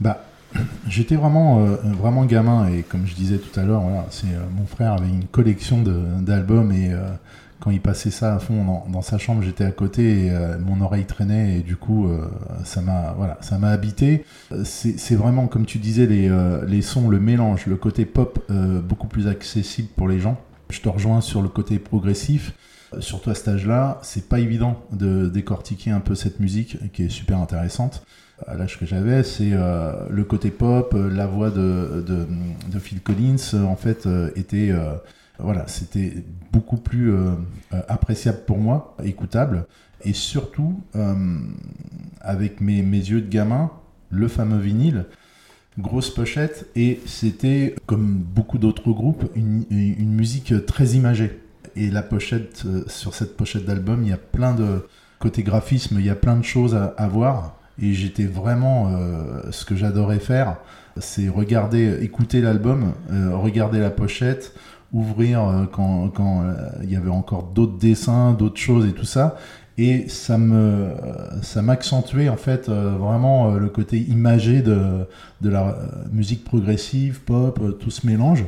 Bah, 0.01 0.21
j'étais 0.87 1.15
vraiment, 1.15 1.59
euh, 1.65 1.75
vraiment 1.97 2.25
gamin 2.25 2.67
et 2.69 2.83
comme 2.83 3.05
je 3.05 3.15
disais 3.15 3.37
tout 3.37 3.57
à 3.59 3.63
l'heure, 3.63 3.81
voilà, 3.81 4.05
c'est 4.09 4.27
euh, 4.27 4.39
mon 4.57 4.65
frère 4.65 4.93
avait 4.93 5.07
une 5.09 5.25
collection 5.25 5.81
d'albums 6.19 6.71
et 6.71 6.91
euh, 6.91 7.07
quand 7.59 7.71
il 7.71 7.79
passait 7.79 8.11
ça 8.11 8.35
à 8.35 8.39
fond 8.39 8.65
dans, 8.65 8.85
dans 8.91 9.01
sa 9.01 9.17
chambre, 9.17 9.41
j'étais 9.43 9.63
à 9.63 9.71
côté 9.71 10.25
et 10.25 10.31
euh, 10.31 10.57
mon 10.59 10.81
oreille 10.81 11.05
traînait 11.05 11.57
et 11.57 11.61
du 11.61 11.75
coup 11.75 12.07
euh, 12.07 12.27
ça 12.63 12.81
m'a 12.81 13.13
voilà, 13.17 13.37
ça 13.41 13.57
m'a 13.57 13.69
habité. 13.69 14.25
C'est 14.63 15.15
vraiment 15.15 15.47
comme 15.47 15.65
tu 15.65 15.77
disais 15.77 16.07
les, 16.07 16.29
les 16.67 16.81
sons, 16.81 17.09
le 17.09 17.19
mélange, 17.19 17.67
le 17.67 17.75
côté 17.75 18.05
pop 18.05 18.39
beaucoup 18.83 19.07
plus 19.07 19.27
accessible 19.27 19.89
pour 19.95 20.07
les 20.07 20.19
gens. 20.19 20.37
Je 20.69 20.81
te 20.81 20.89
rejoins 20.89 21.21
sur 21.21 21.41
le 21.41 21.49
côté 21.49 21.79
progressif. 21.79 22.53
Euh, 22.93 23.01
Surtout 23.01 23.29
à 23.29 23.35
cet 23.35 23.47
âge-là, 23.47 23.99
c'est 24.03 24.27
pas 24.27 24.39
évident 24.39 24.83
de 24.91 25.27
décortiquer 25.27 25.91
un 25.91 25.99
peu 25.99 26.15
cette 26.15 26.39
musique 26.39 26.91
qui 26.91 27.03
est 27.03 27.09
super 27.09 27.37
intéressante. 27.39 28.03
À 28.47 28.55
l'âge 28.55 28.79
que 28.79 28.85
j'avais, 28.85 29.23
c'est 29.23 29.51
euh, 29.53 30.07
le 30.09 30.23
côté 30.23 30.49
pop, 30.49 30.93
euh, 30.95 31.09
la 31.11 31.27
voix 31.27 31.51
de, 31.51 32.03
Phil 32.79 33.01
Collins, 33.01 33.53
en 33.53 33.75
fait, 33.75 34.07
était 34.35 34.73
voilà, 35.37 35.67
c'était 35.67 36.23
beaucoup 36.51 36.77
plus 36.77 37.13
appréciable 37.87 38.39
pour 38.45 38.57
moi, 38.57 38.95
écoutable, 39.03 39.65
et 40.03 40.13
surtout 40.13 40.81
avec 42.21 42.61
mes, 42.61 42.81
mes 42.81 42.97
yeux 42.97 43.21
de 43.21 43.29
gamin, 43.29 43.71
le 44.09 44.27
fameux 44.27 44.59
vinyle, 44.59 45.05
grosse 45.77 46.11
pochette, 46.11 46.67
et 46.75 46.99
c'était 47.05 47.75
comme 47.85 48.17
beaucoup 48.17 48.57
d'autres 48.57 48.91
groupes 48.91 49.29
une, 49.35 49.65
une 49.69 50.13
musique 50.13 50.53
très 50.65 50.89
imagée. 50.89 51.39
Et 51.75 51.89
la 51.89 52.01
pochette, 52.01 52.63
euh, 52.65 52.83
sur 52.87 53.13
cette 53.13 53.37
pochette 53.37 53.65
d'album, 53.65 54.03
il 54.03 54.09
y 54.09 54.13
a 54.13 54.17
plein 54.17 54.53
de 54.53 54.87
côté 55.19 55.43
graphisme, 55.43 55.97
il 55.99 56.05
y 56.05 56.09
a 56.09 56.15
plein 56.15 56.35
de 56.35 56.43
choses 56.43 56.75
à, 56.75 57.07
voir, 57.07 57.55
et 57.81 57.93
j'étais 57.93 58.25
vraiment 58.25 58.89
euh, 58.89 59.41
ce 59.51 59.65
que 59.65 59.75
j'adorais 59.75 60.19
faire, 60.19 60.57
c'est 60.97 61.29
regarder, 61.29 61.99
écouter 62.01 62.41
l'album, 62.41 62.93
euh, 63.11 63.35
regarder 63.35 63.79
la 63.79 63.91
pochette 63.91 64.53
ouvrir 64.93 65.69
quand, 65.71 66.11
il 66.83 66.91
y 66.91 66.97
avait 66.97 67.09
encore 67.09 67.43
d'autres 67.43 67.77
dessins, 67.77 68.33
d'autres 68.33 68.59
choses 68.59 68.85
et 68.85 68.91
tout 68.91 69.05
ça. 69.05 69.37
Et 69.77 70.09
ça 70.09 70.37
me, 70.37 70.89
ça 71.43 71.61
m'accentuait 71.61 72.27
en 72.27 72.35
fait 72.35 72.67
vraiment 72.67 73.51
le 73.51 73.69
côté 73.69 73.99
imagé 73.99 74.61
de, 74.61 75.07
de 75.39 75.49
la 75.49 75.77
musique 76.11 76.43
progressive, 76.43 77.21
pop, 77.21 77.79
tout 77.79 77.89
ce 77.89 78.05
mélange. 78.05 78.43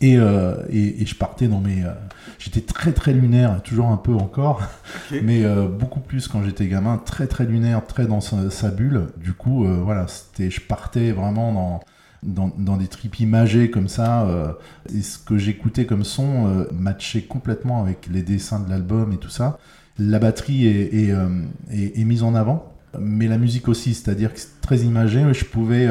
Et, 0.00 0.16
euh, 0.16 0.54
et, 0.70 1.02
et 1.02 1.06
je 1.06 1.14
partais 1.14 1.46
dans 1.46 1.60
mes, 1.60 1.84
euh, 1.84 1.90
j'étais 2.38 2.62
très 2.62 2.92
très 2.92 3.12
lunaire, 3.12 3.60
toujours 3.62 3.88
un 3.88 3.98
peu 3.98 4.14
encore, 4.14 4.62
mais 5.22 5.44
euh, 5.44 5.68
beaucoup 5.68 6.00
plus 6.00 6.26
quand 6.26 6.42
j'étais 6.42 6.68
gamin, 6.68 6.96
très 6.98 7.26
très 7.26 7.44
lunaire, 7.44 7.84
très 7.86 8.06
dans 8.06 8.20
sa, 8.22 8.50
sa 8.50 8.70
bulle. 8.70 9.08
Du 9.18 9.34
coup, 9.34 9.66
voilà, 9.66 10.06
c'était, 10.08 10.50
je 10.50 10.60
partais 10.60 11.12
vraiment 11.12 11.52
dans 11.52 11.80
dans, 12.22 12.52
dans 12.58 12.76
des 12.76 12.86
tripes 12.88 13.18
imagées 13.20 13.70
comme 13.70 13.88
ça. 13.88 14.26
euh, 14.26 14.52
et 14.94 15.00
ce 15.00 15.18
que 15.18 15.38
j'écoutais 15.38 15.86
comme 15.86 16.04
son 16.04 16.46
euh, 16.48 16.64
matchait 16.72 17.22
complètement 17.22 17.80
avec 17.82 18.08
les 18.12 18.22
dessins 18.22 18.60
de 18.60 18.68
l'album 18.68 19.12
et 19.12 19.16
tout 19.16 19.30
ça. 19.30 19.58
La 19.98 20.18
batterie 20.18 20.66
est, 20.66 20.94
est, 20.94 21.10
euh, 21.12 21.28
est- 21.70 21.98
est 21.98 22.04
mise 22.04 22.22
en 22.22 22.34
avant, 22.34 22.74
mais 22.98 23.26
la 23.26 23.38
musique 23.38 23.68
aussi, 23.68 23.94
c'est-à-dire 23.94 24.34
que 24.34 24.40
c'est 24.40 24.60
très 24.60 24.78
imagé. 24.80 25.32
Je 25.32 25.44
pouvais 25.46 25.88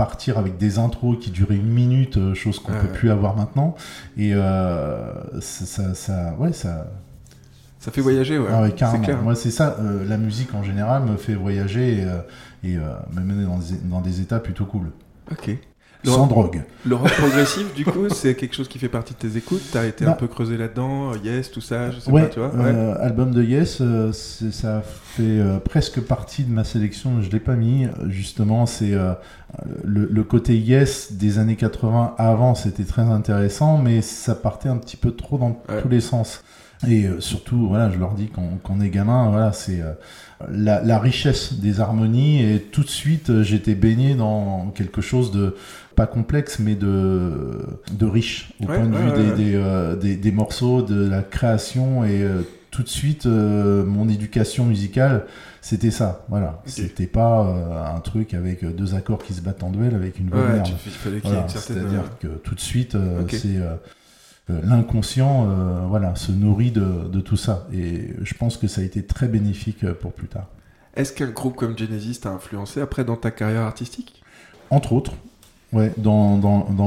partir 0.00 0.38
avec 0.38 0.56
des 0.56 0.78
intros 0.78 1.18
qui 1.20 1.30
duraient 1.30 1.56
une 1.56 1.68
minute, 1.70 2.16
euh, 2.16 2.34
chose 2.34 2.58
qu'on 2.58 2.72
Ouais, 2.72 2.78
peut 2.80 2.86
ouais. 2.86 2.92
plus 2.94 3.10
avoir 3.10 3.36
maintenant. 3.36 3.74
Et 4.16 4.32
euh, 4.34 5.12
ça, 5.40 5.66
ça, 5.66 5.94
ça- 5.94 6.34
ouais, 6.38 6.52
ça, 6.52 6.86
Ça 7.78 7.90
fait 7.90 8.00
voyager, 8.00 8.38
ouais. 8.38 8.48
ah 8.50 8.62
ouais, 8.62 8.72
carrément. 8.72 9.22
Moi, 9.22 9.34
c'est 9.34 9.50
ça. 9.50 9.76
euh, 9.80 10.04
la 10.08 10.16
musique 10.16 10.54
en 10.54 10.62
général 10.62 11.02
me 11.04 11.16
fait 11.16 11.34
voyager 11.34 11.98
et, 12.62 12.68
et 12.70 12.76
me 13.12 13.20
mener 13.20 13.44
dans 13.44 13.58
des, 13.58 13.76
dans 13.84 14.00
des 14.00 14.20
états 14.20 14.40
plutôt 14.40 14.64
cool. 14.64 14.90
Ok. 15.30 15.56
Sans 16.04 16.26
drogue. 16.26 16.62
Le 16.86 16.94
rock 16.94 17.10
progressif, 17.18 17.74
du 17.74 17.84
coup, 17.84 18.08
c'est 18.08 18.34
quelque 18.34 18.54
chose 18.54 18.68
qui 18.68 18.78
fait 18.78 18.88
partie 18.88 19.12
de 19.14 19.18
tes 19.18 19.36
écoutes? 19.36 19.62
T'as 19.72 19.84
été 19.84 20.04
Bah. 20.04 20.12
un 20.12 20.14
peu 20.14 20.26
creusé 20.28 20.56
là-dedans, 20.56 21.12
Yes, 21.22 21.50
tout 21.50 21.60
ça, 21.60 21.90
je 21.90 22.00
sais 22.00 22.10
Ouais, 22.10 22.22
pas, 22.22 22.28
tu 22.28 22.38
vois? 22.40 22.50
euh, 22.54 22.94
album 23.00 23.32
de 23.32 23.42
Yes, 23.42 23.78
euh, 23.80 24.12
ça 24.12 24.82
fait 24.82 25.22
euh, 25.22 25.58
presque 25.58 26.00
partie 26.00 26.44
de 26.44 26.50
ma 26.52 26.64
sélection. 26.64 27.20
Je 27.20 27.30
l'ai 27.30 27.40
pas 27.40 27.54
mis. 27.56 27.86
Justement, 28.08 28.64
c'est 28.66 28.94
euh, 28.94 29.12
le, 29.84 30.08
le 30.10 30.24
côté 30.24 30.56
Yes 30.56 31.12
des 31.12 31.38
années 31.38 31.56
80 31.56 32.14
avant, 32.16 32.54
c'était 32.54 32.84
très 32.84 33.02
intéressant, 33.02 33.76
mais 33.78 34.00
ça 34.00 34.34
partait 34.34 34.68
un 34.70 34.76
petit 34.78 34.96
peu 34.96 35.10
trop 35.12 35.36
dans 35.38 35.60
Ouais. 35.68 35.82
tous 35.82 35.88
les 35.88 36.00
sens. 36.00 36.42
Et 36.88 37.04
euh, 37.04 37.20
surtout, 37.20 37.68
voilà, 37.68 37.90
je 37.90 37.98
leur 37.98 38.14
dis 38.14 38.30
quand, 38.34 38.42
quand 38.62 38.74
on 38.78 38.80
est 38.80 38.88
gamin, 38.88 39.28
voilà, 39.30 39.52
c'est 39.52 39.82
euh, 39.82 39.92
la, 40.50 40.82
la 40.82 40.98
richesse 40.98 41.52
des 41.60 41.78
harmonies 41.78 42.42
et 42.42 42.58
tout 42.58 42.82
de 42.82 42.88
suite, 42.88 43.28
euh, 43.28 43.42
j'étais 43.42 43.74
baigné 43.74 44.14
dans 44.14 44.72
quelque 44.74 45.02
chose 45.02 45.30
de 45.30 45.56
pas 46.00 46.06
complexe, 46.06 46.58
mais 46.58 46.76
de, 46.76 47.58
de 47.92 48.06
riche 48.06 48.52
au 48.60 48.64
Ouais, 48.66 48.76
point 48.76 48.86
de 48.86 48.94
ouais, 48.94 49.02
vue 49.02 49.10
ouais, 49.10 49.16
des, 49.22 49.30
ouais. 49.30 49.36
des, 49.36 49.54
euh, 49.56 49.96
des, 49.96 50.16
des 50.16 50.32
morceaux, 50.32 50.80
de 50.80 50.98
la 51.08 51.22
création 51.22 52.04
et 52.04 52.22
euh, 52.22 52.40
tout 52.70 52.82
de 52.82 52.88
suite, 52.88 53.26
euh, 53.26 53.84
mon 53.84 54.08
éducation 54.08 54.64
musicale, 54.64 55.26
c'était 55.60 55.90
ça. 55.90 56.24
Voilà, 56.30 56.62
c'était 56.64 57.06
pas 57.06 57.44
euh, 57.44 57.96
un 57.96 58.00
truc 58.00 58.32
avec 58.32 58.64
deux 58.64 58.94
accords 58.94 59.22
qui 59.22 59.34
se 59.34 59.42
battent 59.42 59.62
en 59.62 59.70
duel 59.70 59.94
avec 59.94 60.18
une 60.18 60.28
de 60.30 60.36
Ouais, 60.36 60.52
merde. 60.54 60.68
Voilà, 61.22 61.42
une 61.42 61.48
certaine. 61.48 61.76
C'est-à-dire 61.76 62.18
que 62.18 62.28
tout 62.28 62.54
de 62.54 62.60
suite, 62.60 62.94
euh, 62.94 63.22
c'est 63.28 63.58
l'inconscient, 64.48 65.34
voilà, 65.88 66.14
se 66.16 66.32
nourrit 66.32 66.72
de, 66.72 67.08
de 67.12 67.20
tout 67.20 67.36
ça. 67.36 67.68
Et 67.72 68.14
je 68.22 68.34
pense 68.34 68.56
que 68.56 68.68
ça 68.68 68.80
a 68.80 68.84
été 68.84 69.04
très 69.04 69.28
bénéfique 69.28 69.84
pour 70.00 70.12
plus 70.12 70.28
tard. 70.28 70.48
Est-ce 70.96 71.12
qu'un 71.12 71.30
groupe 71.30 71.56
comme 71.56 71.76
Genesis 71.78 72.20
t'a 72.20 72.30
influencé 72.30 72.80
après 72.80 73.04
dans 73.04 73.16
ta 73.16 73.30
carrière 73.30 73.62
artistique? 73.62 74.22
Entre 74.70 74.92
autres, 74.92 75.12
ouais, 75.72 75.92
dans, 75.96 76.36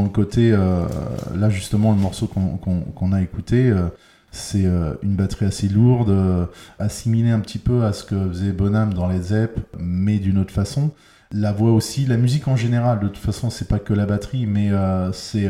le 0.03 0.09
côté, 0.09 0.51
euh, 0.51 0.85
là 1.35 1.49
justement, 1.49 1.91
le 1.91 1.99
morceau 1.99 2.27
qu'on 2.27 3.11
a 3.13 3.21
écouté, 3.21 3.69
euh, 3.69 3.87
c'est 4.31 4.65
euh, 4.65 4.93
une 5.03 5.15
batterie 5.15 5.45
assez 5.45 5.67
lourde, 5.67 6.49
assimilée 6.79 7.31
un 7.31 7.39
petit 7.39 7.59
peu 7.59 7.85
à 7.85 7.93
ce 7.93 8.03
que 8.03 8.29
faisait 8.29 8.51
Bonham 8.51 8.93
dans 8.93 9.07
les 9.07 9.21
Zepp, 9.21 9.59
mais 9.79 10.17
d'une 10.17 10.37
autre 10.37 10.53
façon. 10.53 10.91
La 11.31 11.51
voix 11.51 11.71
aussi, 11.71 12.05
la 12.05 12.17
musique 12.17 12.47
en 12.47 12.55
général, 12.55 12.99
de 12.99 13.07
toute 13.07 13.17
façon, 13.17 13.49
c'est 13.49 13.67
pas 13.67 13.79
que 13.79 13.93
la 13.93 14.05
batterie, 14.05 14.45
mais 14.45 14.69
c'est 15.13 15.49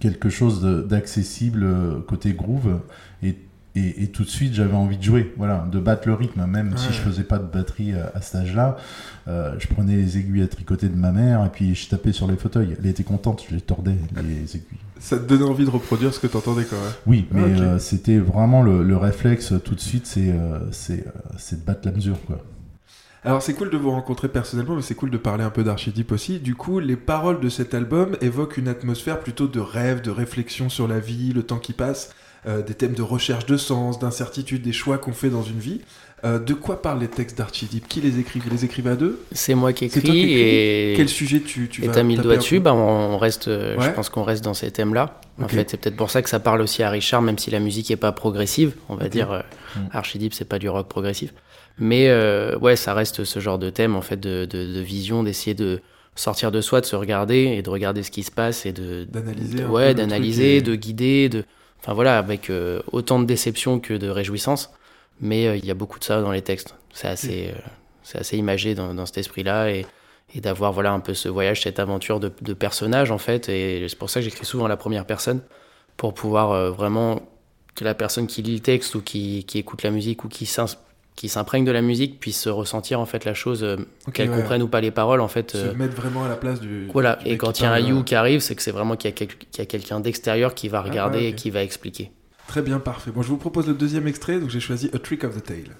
quelque 0.00 0.28
chose 0.28 0.62
d'accessible 0.86 2.02
côté 2.06 2.32
groove. 2.32 2.80
Et, 3.22 3.38
et, 3.76 4.04
et 4.04 4.08
tout 4.08 4.22
de 4.24 4.28
suite, 4.28 4.54
j'avais 4.54 4.74
envie 4.74 4.96
de 4.96 5.02
jouer, 5.02 5.34
voilà, 5.36 5.66
de 5.70 5.80
battre 5.80 6.06
le 6.08 6.14
rythme, 6.14 6.44
même 6.46 6.76
si 6.76 6.88
je 6.92 7.00
faisais 7.00 7.24
pas 7.24 7.38
de 7.38 7.46
batterie 7.46 7.92
à, 7.94 8.12
à 8.14 8.20
cet 8.20 8.36
âge-là. 8.36 8.76
Euh, 9.26 9.54
je 9.58 9.66
prenais 9.66 9.96
les 9.96 10.18
aiguilles 10.18 10.42
à 10.42 10.48
tricoter 10.48 10.88
de 10.88 10.96
ma 10.96 11.10
mère 11.12 11.44
et 11.44 11.48
puis 11.48 11.74
je 11.74 11.88
tapais 11.88 12.12
sur 12.12 12.26
les 12.28 12.36
fauteuils. 12.36 12.76
Elle 12.78 12.86
était 12.86 13.02
contente, 13.04 13.44
je 13.48 13.54
les 13.54 13.60
tordais, 13.60 13.96
les 14.22 14.42
aiguilles. 14.56 14.78
Ça 15.00 15.18
te 15.18 15.24
donnait 15.24 15.44
envie 15.44 15.64
de 15.64 15.70
reproduire 15.70 16.14
ce 16.14 16.20
que 16.20 16.26
t'entendais 16.28 16.64
quand 16.64 16.76
même 16.80 16.92
Oui, 17.06 17.26
mais 17.32 17.42
Ok. 17.42 17.60
euh, 17.60 17.78
c'était 17.78 18.18
vraiment 18.18 18.62
le, 18.62 18.82
le 18.82 18.96
réflexe 18.96 19.52
euh, 19.52 19.58
tout 19.58 19.74
de 19.74 19.80
suite, 19.80 20.06
c'est 20.06 20.30
euh, 20.30 20.58
c'est, 20.70 21.06
euh, 21.06 21.56
de 21.56 21.64
battre 21.64 21.80
la 21.84 21.92
mesure, 21.92 22.16
quoi. 22.26 22.38
Alors 23.26 23.42
c'est 23.42 23.54
cool 23.54 23.70
de 23.70 23.76
vous 23.78 23.90
rencontrer 23.90 24.28
personnellement, 24.28 24.76
mais 24.76 24.82
c'est 24.82 24.94
cool 24.94 25.10
de 25.10 25.16
parler 25.16 25.44
un 25.44 25.50
peu 25.50 25.64
d'Archideep 25.64 26.12
aussi. 26.12 26.40
Du 26.40 26.54
coup, 26.54 26.78
les 26.78 26.96
paroles 26.96 27.40
de 27.40 27.48
cet 27.48 27.72
album 27.72 28.16
évoquent 28.20 28.58
une 28.58 28.68
atmosphère 28.68 29.18
plutôt 29.20 29.48
de 29.48 29.60
rêve, 29.60 30.02
de 30.02 30.10
réflexion 30.10 30.68
sur 30.68 30.86
la 30.86 31.00
vie, 31.00 31.32
le 31.32 31.42
temps 31.42 31.58
qui 31.58 31.72
passe, 31.72 32.14
euh, 32.46 32.62
des 32.62 32.74
thèmes 32.74 32.94
de 32.94 33.02
recherche 33.02 33.46
de 33.46 33.56
sens, 33.56 33.98
d'incertitude, 33.98 34.62
des 34.62 34.72
choix 34.72 34.98
qu'on 34.98 35.12
fait 35.12 35.30
dans 35.30 35.42
une 35.42 35.58
vie. 35.58 35.80
Euh, 36.24 36.38
de 36.38 36.54
quoi 36.54 36.80
parlent 36.80 37.00
les 37.00 37.08
textes 37.08 37.36
d'Archideep 37.36 37.86
Qui 37.86 38.00
les 38.00 38.18
écrit 38.18 38.40
Vous 38.40 38.48
les 38.48 38.64
écrivez 38.64 38.90
à 38.90 38.96
deux? 38.96 39.20
C'est 39.32 39.54
moi 39.54 39.74
qui 39.74 39.90
C'est 39.90 40.00
toi 40.00 40.10
qui 40.14 40.20
écris 40.20 40.32
écris? 40.32 40.40
et 40.44 40.94
Quel 40.96 41.08
sujet 41.10 41.40
tu, 41.40 41.68
tu 41.68 41.84
et 41.84 41.86
vas 41.86 41.92
t'as 41.92 42.02
mis 42.02 42.16
le 42.16 42.22
doigt 42.22 42.36
dessus, 42.38 42.60
bah 42.60 42.72
on 42.72 43.18
reste, 43.18 43.48
euh, 43.48 43.76
je 43.78 43.90
pense 43.90 44.08
qu'on 44.08 44.22
reste 44.22 44.42
dans 44.42 44.54
ces 44.54 44.70
thèmes-là. 44.70 45.20
En 45.42 45.48
fait, 45.48 45.68
c'est 45.70 45.76
peut-être 45.76 45.96
pour 45.96 46.10
ça 46.10 46.22
que 46.22 46.30
ça 46.30 46.40
parle 46.40 46.62
aussi 46.62 46.82
à 46.82 46.88
Richard, 46.90 47.20
même 47.20 47.36
si 47.38 47.50
la 47.50 47.60
musique 47.60 47.90
est 47.90 47.96
pas 47.96 48.12
progressive, 48.12 48.72
on 48.88 48.94
va 48.96 49.08
dire. 49.08 49.32
euh, 49.32 49.40
Mm. 49.76 49.88
Archideep, 49.90 50.32
c'est 50.34 50.44
pas 50.44 50.60
du 50.60 50.68
rock 50.68 50.88
progressif. 50.88 51.34
Mais 51.80 52.08
euh, 52.08 52.56
ouais, 52.58 52.76
ça 52.76 52.94
reste 52.94 53.24
ce 53.24 53.40
genre 53.40 53.58
de 53.58 53.68
thème, 53.70 53.96
en 53.96 54.02
fait, 54.02 54.20
de, 54.20 54.44
de, 54.44 54.72
de 54.72 54.80
vision, 54.80 55.24
d'essayer 55.24 55.54
de 55.54 55.80
sortir 56.14 56.52
de 56.52 56.60
soi, 56.60 56.80
de 56.80 56.86
se 56.86 56.94
regarder 56.94 57.54
et 57.58 57.60
de 57.62 57.68
regarder 57.68 58.04
ce 58.04 58.12
qui 58.12 58.22
se 58.22 58.30
passe 58.30 58.66
et 58.66 58.72
de 58.72 59.02
D'analyser 59.02 59.62
un 59.62 59.66
peu 59.66 59.72
ouais, 59.72 59.94
d'analyser, 59.94 60.56
et- 60.58 60.62
de 60.62 60.76
guider, 60.76 61.28
de, 61.28 61.44
enfin 61.84 61.92
voilà, 61.92 62.18
avec 62.18 62.48
euh, 62.48 62.80
autant 62.92 63.20
de 63.20 63.26
déception 63.26 63.78
que 63.78 63.92
de 63.94 64.08
réjouissance. 64.08 64.72
Mais 65.20 65.46
euh, 65.46 65.56
il 65.56 65.64
y 65.66 65.70
a 65.70 65.74
beaucoup 65.74 65.98
de 65.98 66.04
ça 66.04 66.22
dans 66.22 66.32
les 66.32 66.42
textes. 66.42 66.74
C'est 66.92 67.08
assez, 67.08 67.48
euh, 67.50 67.60
c'est 68.02 68.18
assez 68.18 68.38
imagé 68.38 68.74
dans, 68.74 68.94
dans 68.94 69.06
cet 69.06 69.18
esprit-là 69.18 69.70
et, 69.70 69.86
et 70.34 70.40
d'avoir 70.40 70.72
voilà 70.72 70.92
un 70.92 71.00
peu 71.00 71.12
ce 71.14 71.28
voyage, 71.28 71.62
cette 71.62 71.78
aventure 71.78 72.18
de, 72.20 72.32
de 72.40 72.54
personnage 72.54 73.10
en 73.10 73.18
fait. 73.18 73.48
Et 73.50 73.86
c'est 73.88 73.98
pour 73.98 74.08
ça 74.10 74.20
que 74.20 74.24
j'écris 74.24 74.46
souvent 74.46 74.66
la 74.66 74.76
première 74.78 75.04
personne 75.06 75.42
pour 75.98 76.14
pouvoir 76.14 76.72
vraiment 76.72 77.20
que 77.74 77.84
la 77.84 77.94
personne 77.94 78.26
qui 78.26 78.42
lit 78.42 78.54
le 78.54 78.60
texte 78.60 78.94
ou 78.94 79.02
qui, 79.02 79.44
qui 79.44 79.58
écoute 79.58 79.82
la 79.82 79.90
musique 79.90 80.24
ou 80.24 80.28
qui 80.28 80.46
s'ins- 80.46 80.66
qui 81.16 81.28
s'imprègne 81.28 81.64
de 81.64 81.70
la 81.70 81.82
musique 81.82 82.18
puisse 82.18 82.40
se 82.40 82.48
ressentir 82.48 82.98
en 83.00 83.06
fait 83.06 83.24
la 83.24 83.34
chose, 83.34 83.62
euh, 83.62 83.76
qu'elle 84.12 84.30
ouais. 84.30 84.36
comprenne 84.36 84.62
ou 84.62 84.68
pas 84.68 84.80
les 84.80 84.90
paroles 84.90 85.20
en 85.20 85.28
fait. 85.28 85.52
Se 85.52 85.58
euh, 85.58 85.74
mettre 85.74 85.94
vraiment 85.94 86.24
à 86.24 86.28
la 86.28 86.36
place 86.36 86.60
du. 86.60 86.88
voilà, 86.92 87.16
du 87.16 87.28
et 87.30 87.36
quand 87.38 87.60
il 87.60 87.62
y 87.62 87.66
a 87.66 87.72
un 87.72 87.78
parle, 87.78 87.88
you 87.88 87.98
euh, 88.00 88.02
qui 88.02 88.14
arrive, 88.14 88.40
c'est 88.40 88.54
que 88.56 88.62
c'est 88.62 88.72
vraiment 88.72 88.96
qu'il 88.96 89.10
y 89.10 89.12
a, 89.12 89.16
quel- 89.16 89.28
qu'il 89.28 89.58
y 89.58 89.62
a 89.62 89.66
quelqu'un 89.66 90.00
d'extérieur 90.00 90.54
qui 90.54 90.68
va 90.68 90.82
regarder 90.82 91.18
ouais, 91.18 91.28
et 91.28 91.34
qui 91.34 91.50
va 91.50 91.62
expliquer. 91.62 92.10
Très 92.48 92.62
bien, 92.62 92.78
parfait. 92.78 93.10
Bon, 93.14 93.22
je 93.22 93.28
vous 93.28 93.36
propose 93.38 93.66
le 93.68 93.74
deuxième 93.74 94.06
extrait, 94.08 94.38
donc 94.40 94.50
j'ai 94.50 94.60
choisi 94.60 94.90
A 94.92 94.98
Trick 94.98 95.24
of 95.24 95.34
the 95.36 95.42
Tail. 95.42 95.70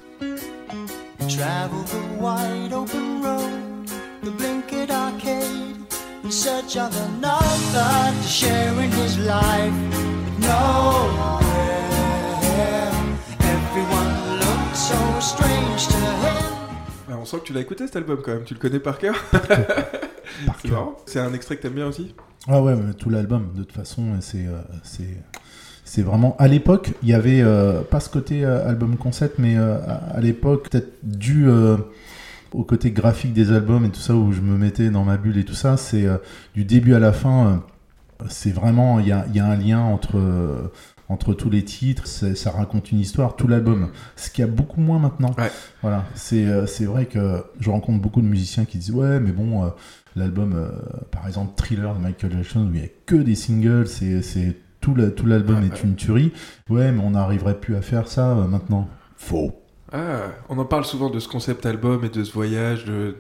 Travel 1.29 1.85
the 1.87 2.21
wide 2.23 2.73
open 2.73 3.23
road, 3.23 3.89
the 4.23 4.31
blinkered 4.31 4.91
arcade, 4.91 5.77
in 6.25 6.31
search 6.31 6.77
of 6.77 6.91
another 7.19 8.13
to 8.23 8.29
share 8.29 8.73
in 8.81 8.91
his 8.93 9.19
life. 9.19 9.73
Nowhere 10.41 11.41
strange 15.35 15.89
to 15.89 15.95
him. 15.95 17.19
On 17.21 17.25
sent 17.25 17.39
que 17.39 17.45
tu 17.45 17.53
l'as 17.53 17.61
écouté 17.61 17.87
cet 17.87 17.97
album 17.97 18.19
quand 18.25 18.33
même, 18.33 18.45
tu 18.45 18.55
le 18.55 18.61
connais 18.61 18.81
par 18.81 18.99
cœur 18.99 19.15
Par 19.33 19.43
C'est 20.63 20.69
cœur. 20.69 20.79
marrant. 20.79 20.97
C'est 21.07 21.21
un 21.21 21.33
extrait 21.33 21.57
que 21.57 21.63
t'aimes 21.63 21.75
bien 21.75 21.87
aussi? 21.87 22.15
Ah 22.47 22.63
ouais, 22.63 22.75
mais 22.77 22.93
tout 22.95 23.09
l'album, 23.11 23.51
de 23.55 23.63
toute 23.63 23.73
façon, 23.73 24.03
c'est 24.21 24.47
euh, 24.47 24.61
c'est 24.83 25.17
c'est 25.85 26.03
vraiment. 26.03 26.37
À 26.39 26.49
l'époque, 26.49 26.93
il 27.03 27.09
y 27.09 27.15
avait 27.15 27.41
euh, 27.43 27.83
pas 27.83 28.01
ce 28.01 28.09
côté 28.11 28.45
euh, 28.45 28.69
album 28.69 28.97
concept, 28.97 29.39
mais 29.39 29.57
euh, 29.57 29.79
à, 29.87 30.17
à 30.17 30.21
l'époque, 30.21 30.69
peut-être 30.71 30.93
dû 31.03 31.49
euh, 31.49 31.77
au 32.53 32.63
côté 32.65 32.91
graphique 32.91 33.33
des 33.33 33.51
albums 33.53 33.85
et 33.85 33.91
tout 33.91 34.01
ça, 34.01 34.15
où 34.15 34.33
je 34.33 34.41
me 34.41 34.57
mettais 34.59 34.91
dans 34.91 35.05
ma 35.05 35.17
bulle 35.17 35.39
et 35.39 35.45
tout 35.45 35.55
ça, 35.55 35.77
c'est 35.77 36.05
euh, 36.07 36.19
du 36.55 36.65
début 36.65 36.95
à 36.95 36.99
la 36.99 37.13
fin, 37.13 37.63
euh, 38.23 38.25
c'est 38.29 38.53
vraiment. 38.53 38.99
Il 39.01 39.09
y 39.09 39.13
a, 39.13 39.25
il 39.31 39.37
y 39.37 39.41
a 39.41 39.47
un 39.47 39.57
lien 39.57 39.81
entre. 39.81 40.19
Entre 41.09 41.35
tous 41.35 41.51
les 41.51 41.65
titres, 41.65 42.07
ça 42.07 42.51
raconte 42.51 42.91
une 42.93 43.01
histoire, 43.01 43.37
tout 43.37 43.47
l'album. 43.49 43.91
Ce 44.17 44.31
qu'il 44.31 44.45
y 44.45 44.49
a 44.49 44.51
beaucoup 44.51 44.81
moins 44.81 44.99
maintenant. 44.99 45.33
Ouais. 45.39 45.51
Voilà, 45.83 46.05
c'est 46.15 46.47
euh, 46.47 46.67
vrai 46.83 47.07
que 47.07 47.45
je 47.61 47.71
rencontre 47.71 48.01
beaucoup 48.01 48.23
de 48.23 48.27
musiciens 48.27 48.65
qui 48.65 48.79
disent 48.79 48.93
ouais, 48.93 49.21
mais 49.21 49.33
bon, 49.33 49.65
euh, 49.65 49.69
l'album, 50.17 50.55
euh, 50.55 50.69
par 51.11 51.27
exemple 51.27 51.53
Thriller 51.57 51.95
de 51.95 52.01
Michael 52.01 52.33
Jackson, 52.33 52.61
où 52.61 52.75
il 52.75 52.81
n'y 52.81 52.87
a 52.87 52.89
que 53.07 53.17
des 53.17 53.35
singles, 53.35 53.87
c'est 53.87 54.57
tout 54.81 54.95
la- 54.95 55.11
tout 55.11 55.27
l'album 55.27 55.61
Ouais, 55.61 55.67
est 55.67 55.83
une 55.83 55.95
tuerie. 55.95 56.33
Ouais, 56.69 56.93
mais 56.93 57.03
on 57.03 57.11
n'arriverait 57.11 57.59
plus 57.61 57.77
à 57.77 57.83
faire 57.83 58.09
ça 58.09 58.31
euh, 58.33 58.47
maintenant. 58.47 58.89
Faux. 59.17 59.53
Ah, 59.93 60.23
on 60.49 60.59
en 60.59 60.65
parle 60.65 60.85
souvent 60.85 61.09
de 61.09 61.21
ce 61.21 61.29
concept 61.29 61.67
album 61.67 62.05
et 62.05 62.09
de 62.09 62.25
ce 62.25 62.33
voyage, 62.33 62.85
de 62.85 63.17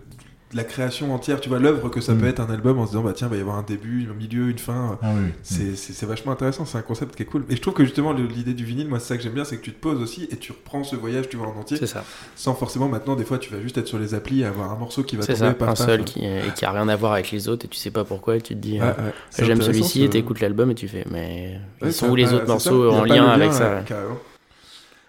la 0.55 0.65
création 0.65 1.13
entière, 1.15 1.41
tu 1.41 1.49
vois, 1.49 1.59
l'œuvre 1.59 1.89
que 1.89 2.01
ça 2.01 2.15
Mm. 2.15 2.19
peut 2.19 2.27
être 2.29 2.41
un 2.41 2.49
album 2.51 2.79
en 2.79 2.85
se 2.87 2.93
disant, 2.93 3.03
bah 3.03 3.13
tiens, 3.15 3.27
il 3.27 3.31
va 3.31 3.37
y 3.37 3.41
avoir 3.41 3.57
un 3.59 3.63
début, 3.63 4.07
un 4.11 4.15
milieu, 4.15 4.49
une 4.51 4.59
fin. 4.59 4.99
Ah 5.03 5.09
oui. 5.15 5.31
C'est 5.43 6.07
vachement 6.07 6.33
intéressant, 6.33 6.65
c'est 6.65 6.79
un 6.79 6.83
concept 6.83 7.17
qui 7.17 7.23
est 7.25 7.27
cool. 7.27 7.45
Et 7.51 7.57
je 7.57 7.61
trouve 7.61 7.75
que 7.75 7.85
justement, 7.85 8.13
l'idée 8.13 8.55
du 8.55 8.65
vinyle, 8.65 8.89
moi, 8.89 9.01
c'est 9.01 9.09
ça 9.09 9.17
que 9.17 9.23
j'aime 9.23 9.33
bien, 9.33 9.45
c'est 9.45 9.57
que 9.57 9.63
tu 9.63 9.73
te 9.73 9.81
poses 9.81 10.01
aussi 10.01 10.29
et 10.31 10.37
tu 10.37 10.53
reprends 10.53 10.85
ce 10.85 10.97
voyage, 10.97 11.29
tu 11.29 11.37
vois, 11.37 11.49
en 11.49 11.59
entier, 11.61 11.77
C'est 11.77 11.87
ça. 11.87 12.05
sans 12.37 12.55
forcément 12.55 12.89
maintenant, 12.89 13.17
des 13.17 13.25
fois, 13.25 13.39
tu 13.39 13.53
vas 13.53 13.61
juste 13.61 13.77
être 13.79 13.89
sur 13.89 13.99
les 13.99 14.15
applis 14.15 14.43
et 14.43 14.45
avoir 14.45 14.71
un 14.71 14.77
morceau 14.77 15.03
qui 15.03 15.17
va 15.17 15.25
tomber 15.27 15.39
ça, 15.39 15.53
par 15.55 15.69
un 15.71 15.75
seul 15.75 16.05
qui, 16.05 16.25
et 16.25 16.41
qui 16.57 16.65
a 16.65 16.71
rien 16.71 16.89
à 16.89 16.97
voir 16.97 17.13
avec 17.15 17.31
les 17.31 17.49
autres 17.49 17.65
et 17.67 17.69
tu 17.69 17.79
sais 17.79 17.91
pas 17.91 18.05
pourquoi 18.05 18.37
et 18.37 18.41
tu 18.41 18.55
te 18.55 18.61
dis 18.61 18.79
euh, 18.81 18.85
ouais. 18.85 19.45
J'aime 19.45 19.61
celui-ci 19.63 20.01
ce- 20.01 20.05
et 20.05 20.11
t'écoutes 20.11 20.41
l'album 20.41 20.71
et 20.71 20.75
tu 20.75 20.89
fais 20.89 21.05
mais 21.11 21.59
Ouais, 21.83 21.89
ils 21.89 21.93
ça 21.93 22.07
sont 22.07 22.11
où 22.13 22.15
les 22.17 22.25
va- 22.27 22.35
autres 22.37 22.47
morceaux 22.49 22.91
en 22.91 23.05
lien 23.05 23.27
avec 23.27 23.53
ça. 23.53 23.83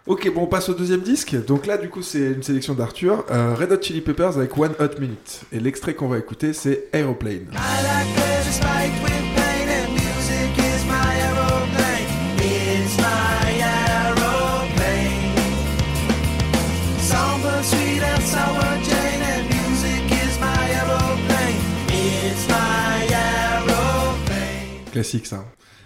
Ok, 0.07 0.31
bon, 0.31 0.43
on 0.43 0.45
passe 0.45 0.69
au 0.69 0.75
deuxième 0.75 1.01
disque. 1.01 1.35
Donc 1.47 1.65
là, 1.65 1.79
du 1.79 1.89
coup, 1.89 2.03
c'est 2.03 2.33
une 2.33 2.43
sélection 2.43 2.75
d'Arthur. 2.75 3.25
Euh, 3.31 3.55
Red 3.55 3.71
Hot 3.71 3.81
Chili 3.81 4.01
Peppers 4.01 4.37
avec 4.37 4.55
One 4.55 4.73
Hot 4.79 4.99
Minute. 4.99 5.41
Et 5.51 5.59
l'extrait 5.59 5.95
qu'on 5.95 6.07
va 6.07 6.19
écouter, 6.19 6.53
c'est 6.53 6.89
Aeroplane. 6.93 7.47
Classique, 24.91 25.25
ça. 25.25 25.43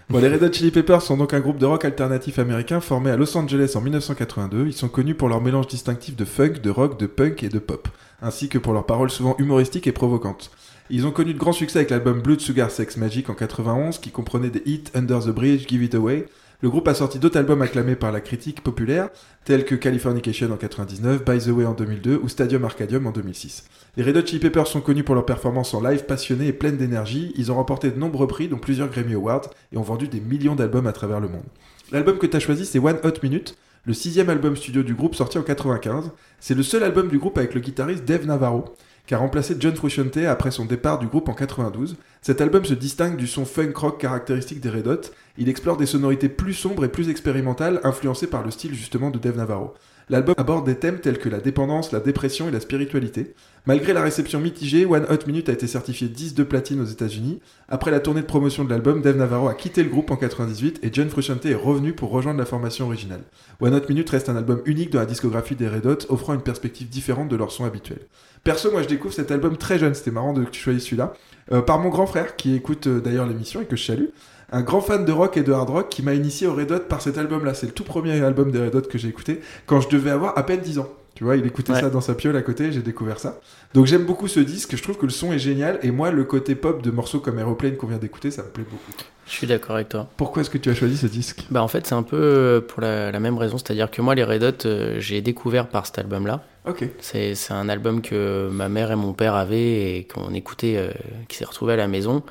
Bon, 0.10 0.18
les 0.18 0.28
Red 0.28 0.42
Hot 0.42 0.52
Chili 0.52 0.72
Peppers 0.72 1.04
sont 1.04 1.18
donc 1.18 1.36
un 1.36 1.40
groupe 1.40 1.60
de 1.60 1.68
rock 1.68 1.86
alternatif 1.86 2.40
américain 2.40 2.80
formé 2.80 3.12
à 3.12 3.16
Los 3.16 3.38
Angeles 3.38 3.74
en 3.76 3.82
1982. 3.82 4.66
Ils 4.66 4.74
sont 4.74 4.88
connus 4.88 5.14
pour 5.14 5.30
leur 5.30 5.40
mélange 5.40 5.68
distinctif 5.68 6.16
de 6.16 6.26
funk, 6.26 6.54
de 6.64 6.72
rock, 6.72 7.00
de 7.00 7.06
punk 7.06 7.44
et 7.44 7.50
de 7.50 7.60
pop, 7.60 7.88
ainsi 8.20 8.50
que 8.50 8.58
pour 8.58 8.74
leurs 8.74 8.88
paroles 8.88 9.12
souvent 9.12 9.36
humoristiques 9.38 9.86
et 9.86 9.92
provocantes. 9.92 10.50
Ils 10.90 11.06
ont 11.06 11.12
connu 11.12 11.36
de 11.36 11.38
grands 11.38 11.54
succès 11.54 11.78
avec 11.78 11.92
l'album 11.92 12.22
Blood 12.24 12.40
Sugar 12.40 12.72
Sex 12.72 12.98
Magic 12.98 13.30
en 13.30 13.36
91, 13.36 14.00
qui 14.00 14.10
comprenait 14.10 14.50
des 14.50 14.64
hits 14.66 14.86
Under 14.96 15.20
the 15.20 15.30
Bridge, 15.30 15.68
Give 15.68 15.84
It 15.84 15.94
Away. 15.94 16.26
Le 16.62 16.70
groupe 16.70 16.90
a 16.90 16.94
sorti 16.94 17.20
d'autres 17.20 17.38
albums 17.38 17.62
acclamés 17.62 17.96
par 17.96 18.12
la 18.12 18.20
critique 18.20 18.62
populaire, 18.62 19.08
tels 19.46 19.64
que 19.64 19.76
Californication 19.76 20.52
en 20.52 20.58
99, 20.58 21.24
By 21.24 21.40
the 21.40 21.48
Way 21.48 21.66
en 21.66 21.74
2002 21.74 22.20
ou 22.22 22.28
Stadium 22.28 22.66
Arcadium 22.66 23.08
en 23.08 23.12
2006. 23.12 23.64
Les 23.96 24.04
Red 24.04 24.18
Hot 24.18 24.26
Chili 24.26 24.42
Peppers 24.42 24.68
sont 24.68 24.82
connus 24.82 25.06
pour 25.06 25.16
leurs 25.16 25.26
performances 25.26 25.74
en 25.74 25.82
live 25.82 26.04
passionnées 26.06 26.48
et 26.48 26.54
pleines 26.54 26.76
d'énergie. 26.76 27.32
Ils 27.38 27.50
ont 27.50 27.56
remporté 27.56 27.90
de 27.92 27.98
nombreux 27.98 28.28
prix, 28.28 28.50
dont 28.50 28.58
plusieurs 28.58 28.90
Grammy 28.90 29.14
Awards, 29.14 29.50
et 29.72 29.78
ont 29.78 29.84
vendu 29.84 30.10
des 30.10 30.20
millions 30.20 30.56
d'albums 30.56 30.88
à 30.88 30.92
travers 30.92 31.22
le 31.22 31.30
monde. 31.30 31.46
L'album 31.94 32.18
que 32.18 32.28
tu 32.28 32.36
as 32.36 32.42
choisi, 32.42 32.66
c'est 32.66 32.80
One 32.80 33.00
Hot 33.06 33.24
Minute, 33.24 33.56
le 33.86 33.94
sixième 33.94 34.30
album 34.30 34.58
studio 34.58 34.84
du 34.84 34.96
groupe 34.96 35.16
sorti 35.16 35.38
en 35.38 35.44
95. 35.44 36.12
C'est 36.42 36.56
le 36.56 36.64
seul 36.64 36.84
album 36.84 37.08
du 37.08 37.20
groupe 37.20 37.38
avec 37.38 37.54
le 37.54 37.62
guitariste 37.62 38.04
Dave 38.04 38.26
Navarro, 38.26 38.66
qui 39.10 39.16
a 39.16 39.18
remplacé 39.18 39.56
John 39.60 39.76
Frusciante 39.76 40.18
après 40.18 40.52
son 40.52 40.66
départ 40.66 41.00
du 41.00 41.08
groupe 41.08 41.30
en 41.30 41.34
92. 41.34 41.98
Cet 42.22 42.42
album 42.42 42.64
se 42.64 42.76
distingue 42.76 43.18
du 43.18 43.26
son 43.26 43.44
funk 43.44 43.72
rock 43.74 44.00
caractéristique 44.00 44.62
des 44.62 44.70
Red 44.70 44.88
Hot. 44.88 45.02
Il 45.40 45.50
explore 45.50 45.78
des 45.78 45.88
sonorités 45.88 46.30
plus 46.30 46.54
sombres 46.54 46.86
et 46.86 46.90
plus 46.90 47.10
expérimentales, 47.10 47.82
influencées 47.84 48.28
par 48.28 48.46
le 48.46 48.52
style 48.52 48.76
justement 48.76 49.10
de 49.10 49.18
Dave 49.18 49.38
Navarro. 49.38 49.74
L'album 50.12 50.34
aborde 50.38 50.66
des 50.66 50.76
thèmes 50.76 51.00
tels 51.00 51.20
que 51.20 51.30
la 51.30 51.40
dépendance, 51.40 51.92
la 51.92 52.00
dépression 52.00 52.48
et 52.48 52.52
la 52.52 52.60
spiritualité. 52.60 53.36
Malgré 53.68 53.94
la 53.94 54.02
réception 54.02 54.40
mitigée, 54.40 54.88
One 54.88 55.06
Hot 55.08 55.28
Minute 55.28 55.50
a 55.50 55.52
été 55.52 55.68
certifié 55.68 56.08
10 56.08 56.34
de 56.34 56.44
platine 56.44 56.82
aux 56.82 56.86
États-Unis. 56.86 57.42
Après 57.68 57.92
la 57.92 58.00
tournée 58.00 58.22
de 58.22 58.26
promotion 58.26 58.64
de 58.64 58.72
l'album, 58.72 59.04
Dave 59.04 59.18
Navarro 59.18 59.50
a 59.50 59.54
quitté 59.54 59.84
le 59.84 59.90
groupe 59.90 60.10
en 60.10 60.16
98 60.16 60.80
et 60.82 60.90
John 60.92 61.10
Frusciante 61.10 61.46
est 61.46 61.54
revenu 61.54 61.94
pour 61.94 62.10
rejoindre 62.10 62.40
la 62.40 62.48
formation 62.48 62.88
originale. 62.88 63.22
One 63.62 63.76
Hot 63.76 63.88
Minute 63.88 64.10
reste 64.10 64.30
un 64.30 64.36
album 64.36 64.62
unique 64.66 64.90
dans 64.90 65.00
la 65.00 65.06
discographie 65.06 65.56
des 65.56 65.68
Red 65.68 65.86
Hot, 65.86 65.98
offrant 66.10 66.34
une 66.34 66.42
perspective 66.42 66.90
différente 66.90 67.30
de 67.30 67.36
leur 67.36 67.52
son 67.52 67.66
habituel. 67.66 68.00
Perso, 68.44 68.72
moi 68.72 68.82
je 68.82 68.88
découvre 68.88 69.14
cet 69.14 69.30
album 69.30 69.58
très 69.58 69.78
jeune, 69.78 69.94
c'était 69.94 70.10
marrant 70.10 70.34
de, 70.34 70.46
choisisses 70.52 70.86
celui-là, 70.86 71.14
euh, 71.52 71.62
par 71.62 71.78
mon 71.78 71.90
grand 71.90 72.08
frère 72.08 72.36
qui 72.36 72.56
écoute 72.56 72.88
euh, 72.88 73.00
d'ailleurs 73.00 73.28
l'émission 73.28 73.62
et 73.62 73.66
que 73.66 73.76
je 73.76 73.84
salue. 73.84 74.08
Un 74.52 74.62
grand 74.62 74.82
fan 74.82 75.06
de 75.06 75.12
rock 75.12 75.38
et 75.38 75.44
de 75.44 75.52
hard 75.52 75.70
rock 75.70 75.90
qui 75.90 76.02
m'a 76.02 76.14
initié 76.14 76.48
aux 76.48 76.54
Red 76.56 76.72
Hot 76.72 76.80
par 76.90 77.02
cet 77.02 77.18
album-là. 77.18 77.54
C'est 77.54 77.68
le 77.68 77.72
tout 77.74 77.84
premier 77.84 78.20
album 78.22 78.52
des 78.52 78.60
Red 78.60 78.76
Hot 78.76 78.82
que 78.82 78.98
j'ai 78.98 79.08
écouté 79.08 79.42
quand 79.66 79.80
je 79.82 79.90
devais 79.90 80.10
avoir 80.12 80.38
à 80.38 80.44
peine 80.46 80.62
10 80.62 80.80
ans. 80.80 80.90
Tu 81.16 81.26
vois, 81.26 81.36
il 81.36 81.46
écoutait 81.46 81.74
Ouais. 81.74 81.82
ça 81.82 81.90
dans 81.90 82.00
sa 82.00 82.16
piole 82.16 82.38
à 82.38 82.42
côté, 82.42 82.72
j'ai 82.72 82.82
découvert 82.82 83.20
ça. 83.20 83.42
Donc 83.74 83.86
j'aime 83.88 84.06
beaucoup 84.06 84.30
ce 84.30 84.40
disque, 84.40 84.78
je 84.78 84.82
trouve 84.82 84.98
que 84.98 85.06
le 85.06 85.12
son 85.12 85.34
est 85.34 85.40
génial 85.40 85.78
et 85.84 85.92
moi 85.92 86.12
le 86.12 86.24
côté 86.24 86.56
pop 86.56 86.82
de 86.82 86.92
morceaux 86.92 87.20
comme 87.20 87.38
Aeroplane 87.40 87.76
qu'on 87.76 87.88
vient 87.88 87.98
d'écouter, 87.98 88.32
ça 88.32 88.42
me 88.42 88.48
plaît 88.48 88.64
beaucoup. 88.64 88.92
je 89.28 89.32
suis 89.34 89.46
d'accord 89.46 89.76
avec 89.76 89.90
toi 89.90 90.08
Pourquoi 90.16 90.42
est-ce 90.44 90.50
que 90.50 90.58
tu 90.58 90.70
as 90.70 90.74
choisi 90.76 90.96
ce 90.96 91.08
disque? 91.08 91.46
Bah 91.52 91.62
en 91.62 91.68
fait 91.68 91.86
c'est 91.86 91.94
un 91.96 92.04
peu 92.04 92.16
euh, 92.16 92.62
pour 92.62 92.80
la, 92.82 93.12
la 93.12 93.20
même 93.20 93.38
raison 93.38 93.58
c'est 93.58 93.70
à 93.72 93.74
dire 93.74 93.92
que 93.92 94.02
moi 94.02 94.16
les 94.16 94.24
Red 94.24 94.44
Hot 94.44 94.66
euh, 94.66 94.96
j'ai 95.02 95.20
découvert 95.22 95.68
par 95.68 95.86
cet 95.88 96.00
album 96.00 96.26
là 96.26 96.42
Ok. 96.66 96.86
C'est 97.02 97.36
c'est 97.36 97.52
un 97.54 97.68
album 97.68 98.02
que 98.02 98.48
ma 98.50 98.70
mère 98.70 98.90
et 98.92 98.96
mon 98.96 99.12
père 99.12 99.36
avaient 99.36 99.98
et 99.98 100.06
qu'on 100.08 100.34
écoutait, 100.34 100.78
euh, 100.78 100.90
qui 101.28 101.36
s'est 101.36 101.46
retrouvé 101.46 101.74
à 101.74 101.78
la 101.78 101.88
maison. 101.90 102.24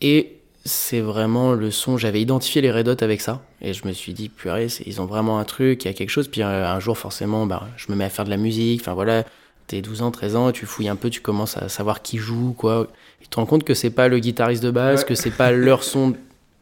Et 0.00 0.37
c'est 0.64 1.00
vraiment 1.00 1.52
le 1.54 1.70
son, 1.70 1.96
j'avais 1.96 2.20
identifié 2.20 2.60
les 2.60 2.70
Red 2.70 2.88
Hot 2.88 2.96
avec 3.02 3.20
ça. 3.20 3.42
Et 3.62 3.72
je 3.72 3.86
me 3.86 3.92
suis 3.92 4.12
dit, 4.12 4.28
purée, 4.28 4.66
ils 4.86 5.00
ont 5.00 5.06
vraiment 5.06 5.38
un 5.38 5.44
truc, 5.44 5.84
il 5.84 5.88
y 5.88 5.90
a 5.90 5.94
quelque 5.94 6.10
chose. 6.10 6.28
Puis 6.28 6.42
euh, 6.42 6.66
un 6.68 6.80
jour, 6.80 6.98
forcément, 6.98 7.46
bah, 7.46 7.68
je 7.76 7.90
me 7.90 7.96
mets 7.96 8.04
à 8.04 8.10
faire 8.10 8.24
de 8.24 8.30
la 8.30 8.36
musique. 8.36 8.80
Enfin 8.82 8.92
voilà, 8.94 9.24
t'es 9.66 9.80
12 9.80 10.02
ans, 10.02 10.10
13 10.10 10.36
ans, 10.36 10.52
tu 10.52 10.66
fouilles 10.66 10.88
un 10.88 10.96
peu, 10.96 11.10
tu 11.10 11.20
commences 11.20 11.56
à 11.56 11.68
savoir 11.68 12.02
qui 12.02 12.18
joue, 12.18 12.52
quoi. 12.52 12.88
Et 13.20 13.24
tu 13.24 13.28
te 13.30 13.36
rends 13.36 13.46
compte 13.46 13.64
que 13.64 13.74
c'est 13.74 13.90
pas 13.90 14.08
le 14.08 14.18
guitariste 14.18 14.62
de 14.62 14.70
base, 14.70 15.00
Ouais. 15.00 15.06
que 15.06 15.14
c'est 15.14 15.30
pas 15.30 15.52
leur 15.52 15.82
son 15.84 16.14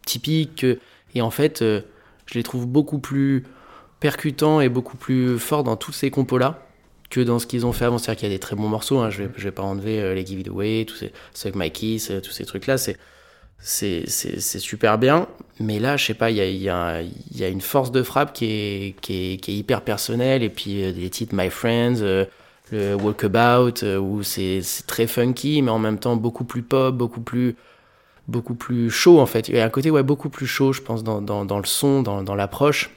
typique. 0.04 0.56
que- 0.60 0.78
Et 1.14 1.20
en 1.22 1.30
fait, 1.30 1.62
euh, 1.62 1.80
je 2.26 2.34
les 2.34 2.42
trouve 2.42 2.66
beaucoup 2.66 2.98
plus 2.98 3.44
percutants 4.00 4.60
et 4.60 4.68
beaucoup 4.68 4.96
plus 4.96 5.38
forts 5.38 5.64
dans 5.64 5.76
tous 5.76 5.92
ces 5.92 6.10
compos-là 6.10 6.62
que 7.08 7.20
dans 7.20 7.38
ce 7.38 7.46
qu'ils 7.46 7.64
ont 7.66 7.72
fait 7.72 7.84
avant. 7.86 7.98
C'est-à-dire 7.98 8.18
qu'il 8.20 8.28
y 8.28 8.32
a 8.32 8.34
des 8.34 8.40
très 8.40 8.56
bons 8.56 8.68
morceaux, 8.68 8.98
hein, 8.98 9.10
je, 9.10 9.22
vais, 9.24 9.30
je 9.36 9.44
vais 9.44 9.52
pas 9.52 9.62
enlever 9.62 10.00
euh, 10.00 10.14
les 10.14 10.26
Give 10.26 10.40
It 10.40 10.48
Away, 10.48 10.84
tous 10.86 10.96
ces 10.96 11.12
Suck 11.34 11.54
My 11.54 11.70
Kiss, 11.70 12.12
tous 12.22 12.30
ces 12.32 12.44
trucs-là, 12.44 12.76
c'est, 12.78 12.96
c'est, 13.58 14.08
super 14.58 14.98
bien. 14.98 15.26
Mais 15.58 15.78
là, 15.78 15.96
je 15.96 16.06
sais 16.06 16.14
pas, 16.14 16.30
il 16.30 16.36
y 16.36 16.40
a, 16.40 16.46
y, 16.48 16.68
a, 16.68 17.02
il 17.02 17.38
y 17.38 17.44
a 17.44 17.48
une 17.48 17.60
force 17.60 17.90
de 17.90 18.02
frappe 18.02 18.32
qui 18.32 18.44
est, 18.44 18.96
qui 19.00 19.32
est, 19.32 19.36
qui 19.38 19.52
est 19.52 19.54
hyper 19.56 19.82
personnelle. 19.82 20.42
Et 20.42 20.50
puis 20.50 20.84
euh, 20.84 20.92
des 20.92 21.10
titres 21.10 21.34
My 21.34 21.50
Friends, 21.50 22.00
euh, 22.00 22.26
le 22.70 22.94
Walkabout, 22.94 23.82
euh, 23.82 23.98
où 23.98 24.22
c'est, 24.22 24.60
très 24.86 25.06
funky, 25.06 25.62
mais 25.62 25.70
en 25.70 25.78
même 25.78 25.98
temps 25.98 26.16
beaucoup 26.16 26.44
plus 26.44 26.62
pop, 26.62 26.94
beaucoup 26.94 27.20
plus 27.20 27.56
beaucoup 28.28 28.56
plus 28.56 28.90
chaud 28.90 29.20
en 29.20 29.26
fait. 29.26 29.48
Il 29.48 29.54
y 29.54 29.60
a 29.60 29.64
un 29.64 29.70
côté 29.70 29.88
ouais, 29.90 30.02
beaucoup 30.02 30.30
plus 30.30 30.48
chaud, 30.48 30.72
je 30.72 30.82
pense, 30.82 31.04
dans, 31.04 31.22
dans, 31.22 31.44
dans 31.44 31.58
le 31.58 31.64
son, 31.64 32.02
dans, 32.02 32.24
dans 32.24 32.34
l'approche, 32.34 32.90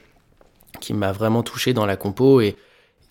qui 0.80 0.92
m'a 0.92 1.12
vraiment 1.12 1.44
touché 1.44 1.72
dans 1.72 1.86
la 1.86 1.96
compo. 1.96 2.40
Et, 2.40 2.56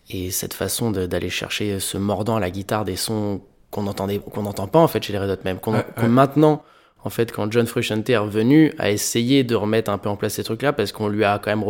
et 0.10 0.32
cette 0.32 0.54
façon 0.54 0.92
d'aller 0.92 1.30
chercher 1.30 1.80
ce 1.80 1.98
mordant 1.98 2.36
à 2.36 2.40
la 2.40 2.50
guitare 2.50 2.84
des 2.84 2.96
sons 2.96 3.42
qu'on 3.72 3.84
n'entend 3.84 4.68
pas 4.68 4.80
en 4.80 4.88
fait 4.88 5.04
chez 5.04 5.14
les 5.14 5.20
Red 5.20 5.30
Hot 5.30 5.44
même 5.46 5.60
qu'on 5.60 5.84
maintenant 6.08 6.64
en 7.04 7.10
fait 7.10 7.32
quand 7.32 7.52
John 7.52 7.66
Frusciante 7.66 8.10
est 8.10 8.18
revenu 8.18 8.74
a 8.78 8.92
essayé 8.92 9.44
de 9.44 9.56
remettre 9.56 9.90
un 9.92 9.98
peu 9.98 10.10
en 10.10 10.16
place 10.16 10.34
ces 10.34 10.44
trucs 10.44 10.62
là 10.62 10.74
parce 10.74 10.92
qu'on 10.92 11.08
lui 11.08 11.24
a 11.24 11.40
quand 11.40 11.56
même 11.56 11.64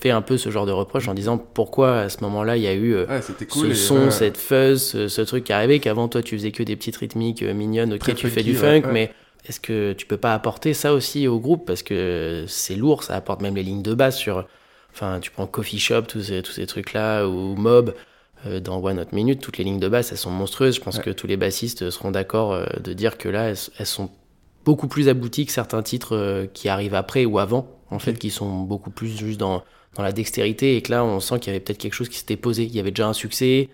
fait 0.00 0.10
un 0.10 0.22
peu 0.22 0.36
ce 0.36 0.50
genre 0.50 0.66
de 0.66 0.72
reproche 0.72 1.08
en 1.08 1.14
disant 1.14 1.38
pourquoi 1.38 2.00
à 2.00 2.08
ce 2.08 2.22
moment-là 2.22 2.56
il 2.56 2.62
y 2.62 2.66
a 2.68 2.74
eu 2.74 2.94
euh, 2.94 3.06
cool. 3.50 3.70
ce 3.70 3.74
son, 3.74 4.04
ouais. 4.04 4.10
cette 4.10 4.36
fuzz, 4.36 4.82
ce, 4.82 5.08
ce 5.08 5.22
truc 5.22 5.44
qui 5.44 5.52
arrivait 5.52 5.78
qu'avant 5.80 6.06
toi 6.08 6.22
tu 6.22 6.36
faisais 6.36 6.52
que 6.52 6.62
des 6.62 6.76
petites 6.76 6.96
rythmiques 6.96 7.42
euh, 7.42 7.54
mignonnes, 7.54 7.94
ok 7.94 8.00
Très 8.00 8.14
tu 8.14 8.28
fais 8.28 8.42
du 8.42 8.54
funk, 8.54 8.82
ouais. 8.84 8.92
mais 8.92 9.12
est-ce 9.48 9.58
que 9.60 9.94
tu 9.94 10.04
peux 10.06 10.18
pas 10.18 10.34
apporter 10.34 10.74
ça 10.74 10.92
aussi 10.92 11.26
au 11.26 11.40
groupe? 11.40 11.66
Parce 11.66 11.82
que 11.82 12.44
c'est 12.46 12.74
lourd, 12.76 13.02
ça 13.02 13.14
apporte 13.16 13.40
même 13.40 13.56
les 13.56 13.62
lignes 13.62 13.82
de 13.82 13.94
basse 13.94 14.18
sur, 14.18 14.46
enfin 14.92 15.18
tu 15.20 15.30
prends 15.30 15.46
Coffee 15.46 15.78
Shop, 15.78 16.02
tous 16.02 16.22
ces, 16.22 16.42
tous 16.42 16.52
ces 16.52 16.66
trucs 16.66 16.92
là 16.92 17.26
ou 17.26 17.56
Mob. 17.56 17.94
euh, 18.46 18.60
dans 18.60 18.80
One 18.84 19.00
Hot 19.00 19.12
Minute, 19.12 19.40
toutes 19.40 19.56
les 19.58 19.64
lignes 19.64 19.80
de 19.80 19.88
basse, 19.88 20.12
elles 20.12 20.18
sont 20.18 20.30
monstrueuses. 20.30 20.76
Je 20.76 20.80
pense 20.82 20.98
Ouais. 20.98 21.02
que 21.04 21.10
tous 21.10 21.26
les 21.26 21.36
bassistes 21.38 21.90
seront 21.90 22.10
d'accord 22.12 22.56
de 22.78 22.92
dire 22.92 23.16
que 23.18 23.28
là, 23.28 23.48
elles, 23.48 23.56
elles 23.78 23.86
sont 23.86 24.10
beaucoup 24.64 24.88
plus 24.88 25.08
abouties 25.08 25.46
que 25.46 25.52
certains 25.52 25.82
titres 25.82 26.14
euh, 26.16 26.46
qui 26.52 26.68
arrivent 26.68 26.94
après 26.94 27.24
ou 27.24 27.38
avant 27.38 27.68
en 27.90 27.98
fait, 27.98 28.18
qui 28.18 28.30
sont 28.30 28.60
beaucoup 28.60 28.90
plus 28.90 29.16
juste 29.16 29.40
dans, 29.40 29.62
dans 29.94 30.02
la 30.02 30.12
dextérité, 30.12 30.76
et 30.76 30.82
que 30.82 30.90
là, 30.90 31.02
on 31.04 31.20
sent 31.20 31.38
qu'il 31.38 31.52
y 31.52 31.56
avait 31.56 31.60
peut-être 31.60 31.78
quelque 31.78 31.94
chose 31.94 32.10
qui 32.10 32.18
s'était 32.18 32.36
posé. 32.36 32.64
Il 32.64 32.74
y 32.74 32.80
avait 32.80 32.90
déjà 32.90 33.08
un 33.08 33.14
succès, 33.14 33.70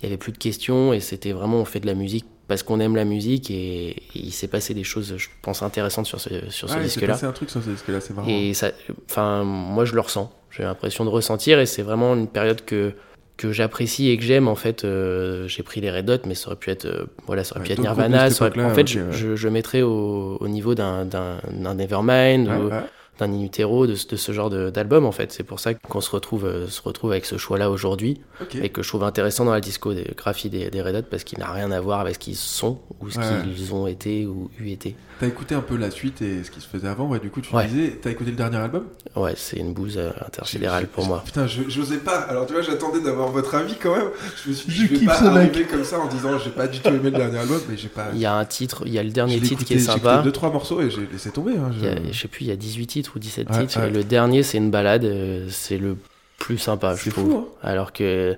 il 0.00 0.02
y 0.02 0.06
avait 0.06 0.16
plus 0.16 0.32
de 0.32 0.38
questions, 0.38 0.92
et 0.92 0.98
c'était 0.98 1.30
vraiment, 1.30 1.58
on 1.58 1.64
fait 1.64 1.78
de 1.78 1.86
la 1.86 1.94
musique 1.94 2.24
parce 2.48 2.64
qu'on 2.64 2.80
aime 2.80 2.96
la 2.96 3.04
musique, 3.04 3.52
et, 3.52 3.90
et 3.90 3.96
il 4.14 4.32
s'est 4.32 4.48
passé 4.48 4.74
des 4.74 4.82
choses, 4.82 5.16
je 5.16 5.28
pense, 5.42 5.62
intéressantes 5.62 6.06
sur 6.06 6.20
ce, 6.20 6.28
sur 6.50 6.68
ce 6.68 6.74
s'est 6.74 6.82
disque-là. 6.82 7.12
passé 7.14 7.24
un 7.24 7.32
truc 7.32 7.50
sur 7.50 7.62
ce 7.62 7.70
disque-là, 7.70 8.00
c'est 8.00 8.14
marrant. 8.14 8.28
Et 8.28 8.52
ça, 8.52 8.72
enfin, 9.08 9.44
moi 9.44 9.84
je 9.84 9.94
le 9.94 10.00
ressens. 10.00 10.30
J'ai 10.50 10.64
l'impression 10.64 11.04
de 11.04 11.10
ressentir 11.10 11.60
et 11.60 11.66
c'est 11.66 11.82
vraiment 11.82 12.14
une 12.14 12.26
période 12.26 12.64
que 12.64 12.94
que 13.36 13.50
j'apprécie 13.52 14.10
et 14.10 14.16
que 14.16 14.22
j'aime 14.22 14.46
en 14.48 14.54
fait. 14.54 14.84
euh, 14.84 15.48
j'ai 15.48 15.62
pris 15.62 15.80
les 15.80 15.90
Red 15.90 16.08
Hot, 16.10 16.18
mais 16.26 16.34
ça 16.34 16.48
aurait 16.48 16.56
pu 16.56 16.70
être, 16.70 16.84
euh, 16.84 17.06
voilà, 17.26 17.42
ça 17.44 17.52
aurait 17.56 17.60
Ouais, 17.62 17.66
pu 17.66 17.72
être 17.72 17.78
Nirvana. 17.80 18.30
ça 18.30 18.46
aurait- 18.46 18.62
en 18.62 18.74
fait, 18.74 18.86
je, 18.86 19.00
ouais. 19.00 19.06
je, 19.12 19.36
je 19.36 19.48
mettrais 19.48 19.82
au, 19.82 20.36
au 20.40 20.48
niveau 20.48 20.74
d'un 20.74 21.04
d'un 21.04 21.38
d'un 21.50 21.74
Nevermind 21.74 22.48
Ouais, 22.48 22.54
ou. 22.56 22.70
D'un 23.18 23.30
In 23.32 23.40
Utero, 23.42 23.86
de, 23.86 23.92
de 23.92 24.16
ce 24.16 24.32
genre 24.32 24.48
d'album 24.50 25.04
en 25.04 25.12
fait. 25.12 25.32
C'est 25.32 25.42
pour 25.44 25.60
ça 25.60 25.74
qu'on 25.74 26.00
se 26.00 26.10
retrouve 26.10 26.44
euh, 26.46 26.66
se 26.68 26.80
retrouve 26.82 27.12
avec 27.12 27.24
ce 27.26 27.36
choix-là 27.36 27.70
aujourd'hui 27.70 28.20
et 28.60 28.70
que 28.70 28.82
je 28.82 28.88
trouve 28.88 29.04
intéressant 29.04 29.44
dans 29.44 29.52
la 29.52 29.60
discographie 29.60 30.48
des, 30.50 30.70
des 30.70 30.82
Red 30.82 30.96
Hot 30.96 31.02
parce 31.10 31.22
qu'il 31.24 31.38
n'a 31.38 31.50
rien 31.52 31.70
à 31.70 31.80
voir 31.80 32.00
avec 32.00 32.14
ce 32.14 32.18
qu'ils 32.18 32.36
sont 32.36 32.78
ou 33.00 33.10
ce 33.10 33.18
Ouais. 33.18 33.24
qu'ils 33.54 33.74
ont 33.74 33.86
été 33.86 34.26
ou 34.26 34.50
eu 34.58 34.70
été. 34.70 34.96
T'as 35.20 35.28
écouté 35.28 35.54
un 35.54 35.60
peu 35.60 35.76
la 35.76 35.90
suite 35.92 36.20
et 36.22 36.42
ce 36.42 36.50
qui 36.50 36.60
se 36.60 36.66
faisait 36.66 36.88
avant, 36.88 37.06
ouais, 37.08 37.20
du 37.20 37.30
coup 37.30 37.40
tu 37.40 37.54
Ouais. 37.54 37.66
disais, 37.68 37.98
t'as 38.02 38.10
écouté 38.10 38.30
le 38.30 38.36
dernier 38.36 38.56
album? 38.56 38.86
Ouais, 39.14 39.34
c'est 39.36 39.58
une 39.58 39.72
bouse 39.72 39.96
euh, 39.98 40.10
intersidérale 40.26 40.88
pour 40.88 41.06
moi. 41.06 41.22
Putain, 41.24 41.46
je- 41.46 41.68
j'osais 41.68 41.98
pas. 41.98 42.16
Alors 42.22 42.46
tu 42.46 42.54
vois, 42.54 42.62
j'attendais 42.62 43.00
d'avoir 43.00 43.28
votre 43.28 43.54
avis 43.54 43.76
quand 43.80 43.94
même. 43.94 44.08
Je 44.42 44.50
me 44.50 44.54
suis 44.54 44.68
dit, 44.72 44.74
Je 44.74 44.86
je, 44.94 45.00
vais 45.00 45.06
pas 45.06 45.20
mec. 45.20 45.50
arriver 45.50 45.64
comme 45.66 45.84
ça 45.84 46.00
en 46.00 46.08
disant, 46.08 46.38
j'ai 46.38 46.50
pas 46.50 46.66
du 46.66 46.80
tout 46.80 46.88
aimé 46.88 46.98
le 47.04 47.10
dernier 47.12 47.38
album, 47.38 47.60
mais 47.68 47.76
j'ai 47.76 47.88
pas. 47.88 48.08
Il 48.14 48.18
y 48.20 48.26
a 48.26 48.34
un 48.34 48.44
titre, 48.44 48.82
il 48.86 48.92
y 48.92 48.98
a 48.98 49.02
le 49.04 49.10
dernier 49.10 49.38
titre 49.40 49.64
qui 49.64 49.74
est 49.74 49.78
j'ai 49.78 49.84
sympa. 49.84 50.14
écouté 50.14 50.24
deux 50.24 50.32
trois 50.32 50.50
morceaux 50.50 50.80
et 50.80 50.90
j'ai 50.90 51.06
laissé 51.12 51.30
tomber. 51.30 51.52
hein, 51.56 51.70
a- 51.70 52.06
je- 52.08 52.12
je 52.12 52.18
sais 52.18 52.28
plus, 52.28 52.46
il 52.46 52.48
y 52.48 52.52
a 52.52 52.56
18 52.56 52.86
titres 52.88 53.01
ou 53.14 53.18
17 53.18 53.48
Ouais, 53.50 53.66
titres. 53.66 53.80
ouais. 53.80 53.90
Le 53.90 54.04
dernier, 54.04 54.42
c'est 54.42 54.58
une 54.58 54.70
balade, 54.70 55.04
euh, 55.04 55.46
c'est 55.50 55.78
le 55.78 55.96
plus 56.38 56.58
sympa, 56.58 56.94
je 56.96 57.10
trouve. 57.10 57.30
fou, 57.30 57.36
hein. 57.38 57.44
Alors 57.62 57.92
que 57.92 58.36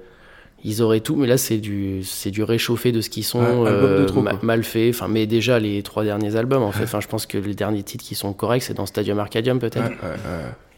ils 0.66 0.80
auraient 0.80 1.00
tout, 1.00 1.14
mais 1.16 1.26
là, 1.26 1.36
c'est 1.36 1.58
du, 1.58 2.02
c'est 2.04 2.30
du 2.30 2.42
réchauffé 2.42 2.90
de 2.90 3.02
ce 3.02 3.10
qu'ils 3.10 3.24
sont, 3.24 3.40
Ouais, 3.40 3.68
euh, 3.68 4.06
trop, 4.06 4.22
ma- 4.22 4.32
mal 4.42 4.64
fait. 4.64 4.88
Enfin, 4.88 5.08
mais 5.08 5.26
déjà 5.26 5.58
les 5.58 5.82
trois 5.82 6.04
derniers 6.04 6.36
albums, 6.36 6.62
en 6.62 6.72
fait. 6.72 6.84
Enfin, 6.84 7.00
je 7.00 7.06
pense 7.08 7.26
que 7.26 7.36
les 7.36 7.54
derniers 7.54 7.82
titres 7.82 8.02
qui 8.04 8.14
sont 8.14 8.32
corrects, 8.32 8.62
c'est 8.62 8.72
dans 8.74 8.86
Stadium 8.86 9.18
Arcadium 9.18 9.58
peut-être. 9.58 9.90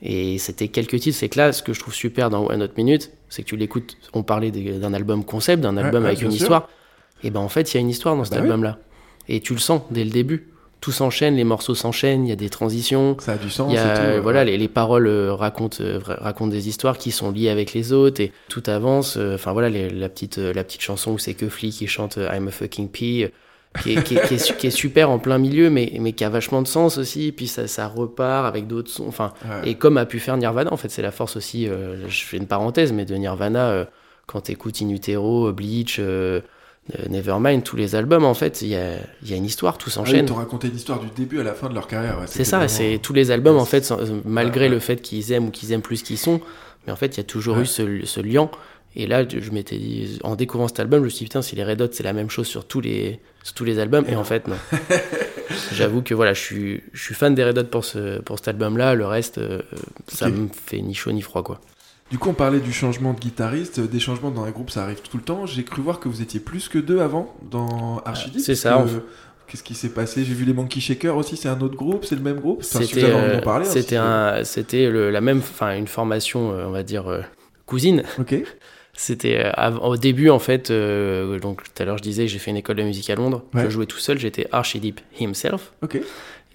Et 0.02 0.38
c'était 0.38 0.68
quelques 0.68 0.98
titres. 1.00 1.16
C'est 1.16 1.28
que 1.28 1.38
là, 1.38 1.52
ce 1.52 1.62
que 1.62 1.72
je 1.72 1.80
trouve 1.80 1.94
super 1.94 2.30
dans 2.30 2.44
One 2.46 2.62
Hot 2.62 2.68
Minute, 2.76 3.12
c'est 3.28 3.42
que 3.42 3.48
tu 3.48 3.56
l'écoutes. 3.56 3.96
On 4.12 4.22
parlait 4.22 4.50
d'un 4.50 4.92
album 4.92 5.24
concept, 5.24 5.62
d'un 5.62 5.76
album 5.76 6.04
avec 6.04 6.20
une 6.22 6.30
sûr. 6.32 6.40
histoire. 6.42 6.68
Et 7.22 7.30
ben 7.30 7.40
en 7.40 7.48
fait, 7.48 7.72
il 7.72 7.76
y 7.76 7.78
a 7.78 7.80
une 7.80 7.88
histoire 7.88 8.14
dans 8.16 8.24
cet 8.24 8.34
Bah 8.34 8.40
oui. 8.40 8.46
album-là. 8.46 8.78
Et 9.28 9.40
tu 9.40 9.54
le 9.54 9.58
sens 9.58 9.82
dès 9.90 10.04
le 10.04 10.10
début. 10.10 10.48
Tout 10.80 10.92
s'enchaîne, 10.92 11.34
les 11.36 11.44
morceaux 11.44 11.74
s'enchaînent, 11.74 12.26
il 12.26 12.28
y 12.28 12.32
a 12.32 12.36
des 12.36 12.50
transitions. 12.50 13.16
Ça 13.18 13.32
a 13.32 13.36
du 13.36 13.50
sens. 13.50 13.72
Il 13.72 13.74
y 13.74 13.78
a, 13.78 13.92
et 13.92 13.96
tout, 13.96 14.02
ouais. 14.02 14.20
voilà, 14.20 14.44
les, 14.44 14.56
les 14.56 14.68
paroles 14.68 15.06
euh, 15.08 15.32
racontent, 15.34 15.78
euh, 15.80 15.98
racontent 16.04 16.50
des 16.50 16.68
histoires 16.68 16.98
qui 16.98 17.10
sont 17.10 17.32
liées 17.32 17.48
avec 17.48 17.72
les 17.72 17.92
autres 17.92 18.20
et 18.20 18.30
tout 18.48 18.62
avance. 18.66 19.16
euh, 19.16 19.34
Enfin 19.34 19.52
voilà, 19.52 19.68
les- 19.68 19.90
la, 19.90 20.08
petite, 20.08 20.38
euh, 20.38 20.52
la 20.52 20.62
petite 20.62 20.82
chanson 20.82 21.12
où 21.12 21.18
c'est 21.18 21.34
que 21.34 21.48
Flea 21.48 21.70
qui 21.70 21.86
chante 21.88 22.18
euh, 22.18 22.28
I'm 22.32 22.46
a 22.46 22.50
fucking 22.50 22.88
pea, 22.88 23.24
euh, 23.24 23.28
qui 23.82 23.94
est, 23.94 24.02
qui 24.04 24.16
est- 24.16 24.26
qui 24.28 24.34
est 24.34 24.38
su- 24.38 24.54
qui 24.54 24.66
est 24.68 24.70
super 24.70 25.10
en 25.10 25.18
plein 25.18 25.38
milieu, 25.38 25.70
mais, 25.70 25.92
mais 25.98 26.12
qui 26.12 26.24
a 26.24 26.28
vachement 26.28 26.62
de 26.62 26.68
sens 26.68 26.98
aussi. 26.98 27.32
Puis 27.32 27.48
ça, 27.48 27.66
ça 27.66 27.88
repart 27.88 28.46
avec 28.46 28.66
d'autres 28.68 28.90
sons. 28.90 29.06
Enfin, 29.08 29.32
Ouais. 29.44 29.70
et 29.70 29.74
comme 29.74 29.96
a 29.96 30.04
pu 30.06 30.20
faire 30.20 30.36
Nirvana, 30.36 30.72
en 30.72 30.76
fait, 30.76 30.90
c'est 30.90 31.02
la 31.02 31.10
force 31.10 31.36
aussi. 31.36 31.66
euh, 31.68 32.06
je 32.08 32.22
fais 32.24 32.36
une 32.36 32.46
parenthèse, 32.46 32.92
mais 32.92 33.04
de 33.06 33.14
Nirvana, 33.16 33.70
euh, 33.70 33.84
quand 34.26 34.42
t'écoutes 34.42 34.80
In 34.82 34.90
Utero, 34.90 35.52
Bleach, 35.52 35.96
euh, 36.00 36.40
euh, 36.98 37.08
Nevermind, 37.08 37.62
tous 37.64 37.76
les 37.76 37.94
albums, 37.96 38.24
en 38.24 38.34
fait, 38.34 38.62
il 38.62 38.68
y 38.68 38.76
a, 38.76 38.94
y 39.24 39.32
a 39.32 39.36
une 39.36 39.44
histoire, 39.44 39.76
tout 39.78 39.90
Ah 39.94 40.00
oui, 40.00 40.06
s'enchaîne. 40.06 40.24
ils 40.24 40.28
t'ont 40.28 40.34
raconté 40.36 40.68
une 40.68 40.76
histoire 40.76 41.00
du 41.00 41.08
début 41.16 41.40
à 41.40 41.42
la 41.42 41.54
fin 41.54 41.68
de 41.68 41.74
leur 41.74 41.86
carrière. 41.88 42.18
ouais, 42.20 42.26
C'est 42.26 42.44
ça, 42.44 42.58
vraiment- 42.58 42.68
c'est 42.68 42.98
tous 43.02 43.12
les 43.12 43.30
albums 43.30 43.56
en 43.58 43.64
fait, 43.64 43.90
euh, 43.90 44.20
malgré 44.24 44.66
ouais. 44.66 44.68
le 44.68 44.78
fait 44.78 45.00
qu'ils 45.02 45.32
aiment 45.32 45.46
ou 45.48 45.50
qu'ils 45.50 45.72
aiment 45.72 45.82
plus 45.82 46.02
qu'ils 46.02 46.18
sont, 46.18 46.40
mais 46.86 46.92
en 46.92 46.96
fait 46.96 47.14
il 47.14 47.16
y 47.16 47.20
a 47.20 47.24
toujours 47.24 47.56
Ouais. 47.56 47.62
eu 47.62 47.66
ce, 47.66 48.04
ce 48.04 48.20
lien. 48.20 48.48
Et 48.98 49.06
là, 49.06 49.28
je 49.28 49.50
m'étais 49.50 49.76
dit, 49.76 50.18
en 50.24 50.36
découvrant 50.36 50.68
cet 50.68 50.80
album, 50.80 51.00
je 51.00 51.04
me 51.04 51.10
suis 51.10 51.18
dit 51.18 51.24
putain, 51.24 51.42
si 51.42 51.54
les 51.54 51.64
Red 51.64 51.82
Hot 51.82 51.88
c'est 51.92 52.02
la 52.04 52.14
même 52.14 52.30
chose 52.30 52.46
sur 52.46 52.64
tous 52.66 52.80
les 52.80 53.20
sur 53.42 53.52
tous 53.54 53.64
les 53.64 53.78
albums, 53.78 54.04
et, 54.08 54.16
en 54.16 54.24
fait 54.24 54.48
non. 54.48 54.56
J'avoue 55.72 56.02
que 56.02 56.14
voilà, 56.14 56.32
je 56.34 56.40
suis 56.40 56.82
je 56.92 57.02
suis 57.02 57.14
fan 57.14 57.34
des 57.34 57.44
Red 57.44 57.58
Hot 57.58 57.64
pour 57.64 57.84
ce 57.84 58.20
pour 58.22 58.38
cet 58.38 58.48
album-là. 58.48 58.94
Le 58.94 59.06
reste, 59.06 59.38
euh, 59.38 59.60
ça 60.08 60.28
Ok. 60.28 60.34
me 60.34 60.48
fait 60.48 60.80
ni 60.80 60.94
chaud 60.94 61.12
ni 61.12 61.20
froid 61.22 61.42
quoi. 61.42 61.60
Du 62.10 62.18
coup, 62.18 62.28
on 62.30 62.34
parlait 62.34 62.60
du 62.60 62.72
changement 62.72 63.12
de 63.12 63.18
guitariste, 63.18 63.80
des 63.80 63.98
changements 63.98 64.30
dans 64.30 64.44
un 64.44 64.50
groupe, 64.50 64.70
ça 64.70 64.84
arrive 64.84 65.00
tout 65.02 65.16
le 65.16 65.22
temps. 65.24 65.44
J'ai 65.44 65.64
cru 65.64 65.82
voir 65.82 65.98
que 65.98 66.08
vous 66.08 66.22
étiez 66.22 66.38
plus 66.38 66.68
que 66.68 66.78
deux 66.78 67.00
avant 67.00 67.34
dans 67.50 68.00
Archideep. 68.04 68.40
c'est 68.40 68.54
ça, 68.54 68.84
que- 68.86 69.00
Qu'est-ce 69.48 69.62
qui 69.62 69.74
s'est 69.74 69.90
passé? 69.90 70.24
J'ai 70.24 70.34
vu 70.34 70.44
les 70.44 70.52
Monkey 70.52 70.80
Shakers 70.80 71.16
aussi, 71.16 71.36
c'est 71.36 71.48
un 71.48 71.60
autre 71.60 71.76
groupe, 71.76 72.04
c'est 72.04 72.16
le 72.16 72.20
même 72.20 72.40
groupe 72.40 72.64
Enfin, 72.64 72.80
C'était 72.84 73.04
euh, 73.04 73.38
hein, 73.46 73.62
c'était 74.44 74.78
si- 74.80 74.86
un 74.86 75.10
la 75.12 75.20
même, 75.20 75.38
enfin 75.38 75.76
une 75.76 75.86
formation, 75.86 76.50
euh, 76.52 76.64
on 76.66 76.70
va 76.72 76.82
dire 76.82 77.06
euh, 77.08 77.20
cousine. 77.64 78.02
Ok. 78.18 78.34
C'était 78.92 79.44
euh, 79.56 79.70
au 79.82 79.96
début 79.96 80.30
en 80.30 80.38
fait, 80.40 80.70
euh, 80.72 81.38
donc 81.38 81.62
tout 81.62 81.80
à 81.82 81.84
l'heure 81.84 81.96
je 81.98 82.02
disais 82.02 82.26
j'ai 82.26 82.38
fait 82.40 82.50
une 82.50 82.56
école 82.56 82.74
de 82.76 82.82
musique 82.82 83.08
à 83.10 83.14
Londres, 83.14 83.44
Ouais. 83.54 83.62
je 83.64 83.68
jouais 83.68 83.86
tout 83.86 83.98
seul, 83.98 84.18
j'étais 84.18 84.48
Archideep 84.50 85.00
himself 85.20 85.72
Ok. 85.82 86.00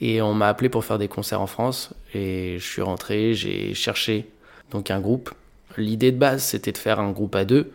et 0.02 0.22
on 0.22 0.34
m'a 0.34 0.50
appelé 0.50 0.68
pour 0.68 0.84
faire 0.84 0.98
des 0.98 1.08
concerts 1.08 1.40
en 1.40 1.48
France 1.48 1.94
et 2.14 2.58
je 2.60 2.66
suis 2.66 2.82
rentré, 2.82 3.34
j'ai 3.36 3.74
cherché 3.74 4.26
donc 4.72 4.92
un 4.92 5.00
groupe. 5.00 5.30
L'idée 5.78 6.12
de 6.12 6.18
base 6.18 6.44
c'était 6.44 6.72
de 6.72 6.78
faire 6.78 7.00
un 7.00 7.12
groupe 7.12 7.36
à 7.36 7.46
deux, 7.46 7.72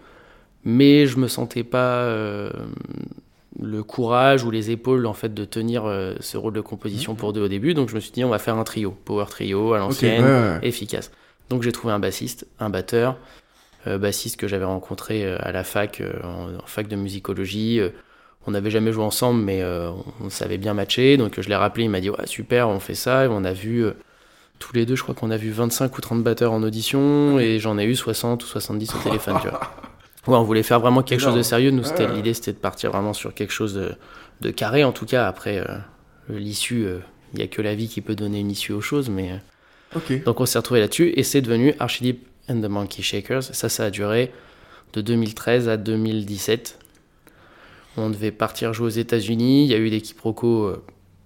mais 0.65 1.07
je 1.07 1.19
me 1.19 1.29
sentais 1.29 1.65
pas 1.65 2.01
euh, 2.03 2.51
le 3.61 3.83
courage 3.83 4.45
ou 4.45 4.51
les 4.51 4.71
épaules 4.71 5.07
en 5.07 5.15
fait 5.15 5.33
de 5.33 5.45
tenir 5.45 5.85
euh, 5.85 6.15
ce 6.21 6.37
rôle 6.37 6.53
de 6.53 6.61
composition 6.61 7.15
pour 7.15 7.33
deux 7.33 7.43
au 7.43 7.49
début, 7.49 7.75
donc 7.75 7.89
je 7.89 7.95
me 7.95 8.01
suis 8.01 8.13
dit 8.13 8.25
on 8.25 8.29
va 8.31 8.39
faire 8.39 8.57
un 8.57 8.65
trio, 8.65 8.97
power 9.05 9.27
trio 9.29 9.73
à 9.75 9.79
l'ancienne 9.79 10.25
ouais, 10.25 10.31
ouais. 10.31 10.59
efficace. 10.63 11.11
Donc 11.49 11.63
j'ai 11.63 11.73
trouvé 11.73 11.93
un 11.93 11.99
bassiste, 11.99 12.47
un 12.59 12.71
batteur, 12.71 13.17
euh, 13.87 13.99
bassiste 13.99 14.39
que 14.39 14.49
j'avais 14.49 14.65
rencontré 14.65 15.25
à 15.27 15.53
la 15.53 15.65
fac, 15.65 16.03
en, 16.25 16.57
en 16.57 16.67
fac 16.67 16.89
de 16.89 16.97
musicologie. 16.97 17.81
on 18.47 18.51
n'avait 18.51 18.71
jamais 18.71 18.93
joué 18.93 19.05
ensemble, 19.05 19.43
mais 19.43 19.65
on, 19.65 20.05
on 20.21 20.31
savait 20.31 20.59
bien 20.59 20.75
matcher. 20.75 21.17
Donc 21.17 21.41
je 21.41 21.49
l'ai 21.49 21.57
rappelé, 21.57 21.85
il 21.85 21.91
m'a 21.91 22.01
dit 22.01 22.11
ouais 22.11 22.27
super, 22.27 22.69
on 22.69 22.81
fait 22.81 22.95
ça. 22.95 23.25
Et 23.25 23.29
on 23.29 23.45
a 23.45 23.53
vu 23.53 23.85
tous 24.59 24.75
les 24.75 24.87
deux, 24.87 24.97
je 24.97 25.03
crois 25.03 25.15
qu'on 25.15 25.31
a 25.31 25.37
vu 25.37 25.51
25 25.51 25.97
ou 25.97 26.01
30 26.01 26.23
batteurs 26.23 26.53
en 26.53 26.63
audition, 26.63 27.39
et 27.39 27.59
j'en 27.59 27.79
ai 27.79 27.85
eu 27.85 27.95
60 27.95 28.43
ou 28.43 28.47
70 28.47 28.95
au 28.95 28.99
téléphone. 28.99 29.37
tu 29.43 29.49
vois. 29.49 29.61
Ouais, 30.27 30.35
on 30.35 30.43
voulait 30.43 30.65
faire 30.65 30.81
vraiment 30.81 31.05
quelque 31.05 31.21
chose 31.21 31.37
de 31.37 31.43
sérieux. 31.43 31.71
Nous, 31.71 31.85
c'était 31.85 32.09
l'idée, 32.09 32.35
c'était 32.35 32.53
de 32.53 32.59
partir 32.59 32.91
vraiment 32.91 33.13
sur 33.13 33.33
quelque 33.33 33.53
chose 33.53 33.75
de, 33.75 33.93
de 34.41 34.51
carré. 34.51 34.83
En 34.83 34.91
tout 34.91 35.07
cas, 35.07 35.29
après 35.29 35.59
euh, 35.59 35.79
l'issue, 36.29 36.85
euh, 36.85 36.99
il 37.33 37.39
y 37.39 37.43
a 37.45 37.47
que 37.47 37.63
la 37.63 37.77
vie 37.77 37.87
qui 37.87 38.01
peut 38.01 38.17
donner 38.17 38.41
une 38.41 38.51
issue 38.51 38.73
aux 38.73 38.81
choses, 38.81 39.09
mais 39.09 39.31
euh, 39.31 40.19
donc 40.25 40.41
on 40.41 40.47
s'est 40.47 40.59
retrouvé 40.59 40.81
là-dessus 40.81 41.13
et 41.15 41.23
c'est 41.23 41.41
devenu 41.41 41.75
Archideep 41.79 42.27
and 42.49 42.61
the 42.61 42.69
Monkey 42.69 43.03
Shakers. 43.03 43.45
Ça, 43.45 43.69
ça 43.69 43.85
a 43.85 43.91
duré 43.91 44.33
de 44.93 45.01
2013 45.01 45.69
à 45.69 45.77
2017. 45.77 46.79
On 47.97 48.11
devait 48.11 48.33
partir 48.33 48.73
jouer 48.73 48.87
aux 48.87 48.91
États-Unis. 48.91 49.65
Il 49.65 49.71
y 49.71 49.75
a 49.75 49.79
eu 49.79 49.91
des 49.91 50.01
quiproquos, 50.01 50.65
euh, 50.65 50.83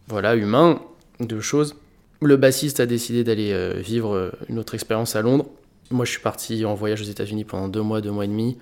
voilà, 0.09 0.35
humains, 0.35 0.81
de 1.19 1.41
choses. 1.41 1.77
Le 2.23 2.37
bassiste 2.37 2.81
a 2.81 2.87
décidé 2.87 3.25
d'aller 3.25 3.53
euh, 3.53 3.75
vivre 3.79 4.15
euh, 4.15 4.31
une 4.49 4.59
autre 4.59 4.75
expérience 4.75 5.17
à 5.17 5.23
Londres. 5.23 5.47
Moi, 5.91 6.05
je 6.05 6.11
suis 6.11 6.21
parti 6.21 6.65
en 6.65 6.75
voyage 6.75 7.01
aux 7.01 7.05
États-Unis 7.05 7.45
pendant 7.45 7.69
deux 7.69 7.83
mois, 7.83 8.01
deux 8.01 8.11
mois 8.11 8.25
et 8.25 8.29
demi. 8.29 8.59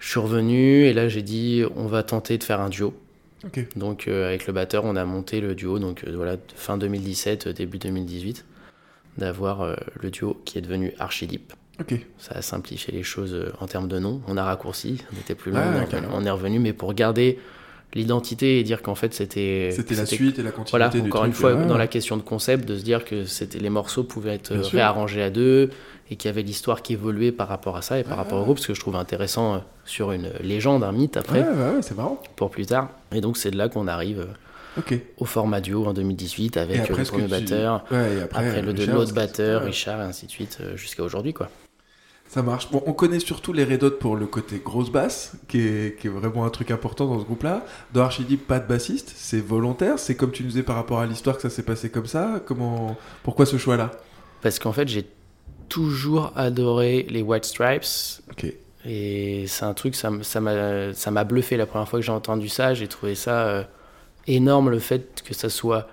Je 0.00 0.10
suis 0.10 0.20
revenu 0.20 0.84
et 0.84 0.92
là, 0.92 1.08
j'ai 1.08 1.22
dit, 1.22 1.62
on 1.76 1.86
va 1.86 2.02
tenter 2.02 2.38
de 2.38 2.44
faire 2.44 2.60
un 2.60 2.68
duo. 2.68 2.94
Donc 3.76 4.08
euh, 4.08 4.26
avec 4.26 4.46
le 4.46 4.52
batteur, 4.52 4.84
on 4.84 4.96
a 4.96 5.04
monté 5.04 5.40
le 5.40 5.54
duo, 5.54 5.78
donc 5.78 6.04
euh, 6.04 6.12
voilà, 6.14 6.36
fin 6.54 6.78
2017, 6.78 7.46
euh, 7.46 7.52
début 7.52 7.78
2018, 7.78 8.44
d'avoir 9.18 9.62
euh, 9.62 9.76
le 10.00 10.10
duo 10.10 10.40
qui 10.44 10.58
est 10.58 10.62
devenu 10.62 10.92
Archideep. 10.98 11.52
Ok. 11.80 11.94
Ça 12.18 12.36
a 12.36 12.42
simplifié 12.42 12.92
les 12.92 13.02
choses 13.02 13.52
en 13.60 13.66
termes 13.66 13.88
de 13.88 13.98
nom. 13.98 14.22
On 14.26 14.36
a 14.36 14.44
raccourci, 14.44 15.02
on 15.14 15.20
était 15.20 15.34
plus 15.34 15.52
carrément. 15.52 15.84
revenu, 15.84 16.06
on 16.12 16.24
est 16.24 16.30
revenu, 16.30 16.58
mais 16.58 16.72
pour 16.72 16.94
garder 16.94 17.38
l'identité 17.96 18.60
et 18.60 18.62
dire 18.62 18.82
qu'en 18.82 18.94
fait 18.94 19.12
c'était. 19.14 19.70
C'était 19.72 19.94
la 19.96 20.06
suite 20.06 20.38
et 20.38 20.42
la 20.42 20.50
continuité 20.52 20.70
Voilà, 20.70 20.88
du 20.88 21.00
encore 21.00 21.22
truc, 21.22 21.32
une 21.34 21.40
fois, 21.40 21.54
ouais. 21.54 21.66
dans 21.66 21.76
la 21.78 21.86
question 21.88 22.16
de 22.16 22.22
concept, 22.22 22.66
de 22.68 22.76
se 22.78 22.84
dire 22.84 23.04
que 23.04 23.24
c'était 23.24 23.58
les 23.58 23.70
morceaux 23.70 24.04
pouvaient 24.04 24.34
être 24.34 24.52
Bien 24.54 24.62
sûr. 24.62 24.76
réarrangés 24.76 25.22
à 25.22 25.30
deux 25.30 25.70
et 26.10 26.16
qu'il 26.16 26.28
y 26.28 26.30
avait 26.32 26.42
l'histoire 26.42 26.82
qui 26.82 26.92
évoluait 26.92 27.32
par 27.32 27.48
rapport 27.48 27.76
à 27.76 27.82
ça 27.82 27.98
et 27.98 28.04
par 28.04 28.12
Ouais, 28.12 28.18
rapport 28.18 28.40
au 28.40 28.44
groupe, 28.44 28.58
ce 28.60 28.68
que 28.68 28.74
je 28.74 28.80
trouve 28.80 28.94
intéressant 28.96 29.54
euh, 29.54 29.58
sur 29.84 30.12
une 30.12 30.30
légende, 30.40 30.84
un 30.84 30.92
mythe 30.92 31.16
après, 31.16 31.40
Ouais, 31.40 31.48
ouais, 31.48 31.74
ouais, 31.76 31.82
c'est 31.82 31.96
marrant. 31.96 32.22
pour 32.36 32.50
plus 32.50 32.66
tard. 32.66 32.90
Et 33.12 33.20
donc 33.20 33.36
c'est 33.36 33.50
de 33.50 33.56
là 33.56 33.68
qu'on 33.68 33.88
arrive. 33.88 34.20
euh, 34.20 34.96
au 35.18 35.24
format 35.24 35.60
duo 35.62 35.86
en 35.86 35.94
2018 35.94 36.58
avec 36.58 36.76
euh, 36.78 36.82
après, 36.84 36.98
le 37.02 37.04
premier 37.08 37.26
batteur, 37.28 37.82
après, 38.30 38.60
le 38.62 38.72
l'autre 38.92 39.14
batteur. 39.14 39.62
Richard, 39.62 40.00
et 40.00 40.04
ainsi 40.04 40.26
de 40.26 40.30
suite, 40.30 40.58
jusqu'à 40.76 41.02
aujourd'hui. 41.02 41.32
quoi. 41.32 41.48
Ça 42.28 42.42
marche. 42.42 42.70
Bon, 42.70 42.82
on 42.86 42.92
connaît 42.92 43.20
surtout 43.20 43.52
les 43.52 43.64
Red 43.64 43.82
Hot 43.84 43.90
pour 43.92 44.16
le 44.16 44.26
côté 44.26 44.60
grosse 44.62 44.90
basse, 44.90 45.32
qui 45.48 45.60
est, 45.60 45.98
qui 45.98 46.08
est 46.08 46.10
vraiment 46.10 46.44
un 46.44 46.50
truc 46.50 46.70
important 46.70 47.06
dans 47.06 47.18
ce 47.20 47.24
groupe-là. 47.24 47.64
Dans 47.94 48.02
Archideep, 48.02 48.46
pas 48.46 48.58
de 48.58 48.66
bassiste, 48.66 49.12
c'est 49.16 49.40
volontaire. 49.40 49.98
C'est 49.98 50.16
comme 50.16 50.32
tu 50.32 50.42
nous 50.42 50.50
disais 50.50 50.62
par 50.62 50.76
rapport 50.76 50.98
à 50.98 51.06
l'histoire 51.06 51.36
que 51.36 51.42
ça 51.42 51.50
s'est 51.50 51.62
passé 51.62 51.88
comme 51.88 52.06
ça. 52.06 52.42
Comment, 52.44 52.96
pourquoi 53.22 53.46
ce 53.46 53.56
choix-là? 53.56 53.92
Parce 54.42 54.58
qu'en 54.58 54.72
fait, 54.72 54.88
j'ai 54.88 55.06
toujours 55.68 56.32
adoré 56.36 57.06
les 57.08 57.22
White 57.22 57.44
Stripes. 57.44 57.84
Ok. 58.30 58.52
Et 58.84 59.46
c'est 59.46 59.64
un 59.64 59.74
truc, 59.74 59.94
ça 59.94 60.10
m'a 60.10 60.92
ça 60.92 61.10
m'a 61.10 61.24
bluffé 61.24 61.56
la 61.56 61.66
première 61.66 61.88
fois 61.88 61.98
que 61.98 62.04
j'ai 62.04 62.12
entendu 62.12 62.48
ça. 62.48 62.74
J'ai 62.74 62.86
trouvé 62.86 63.14
ça 63.14 63.46
euh, 63.46 63.64
énorme 64.26 64.70
le 64.70 64.78
fait 64.78 65.22
que 65.24 65.34
ça 65.34 65.48
soit 65.48 65.88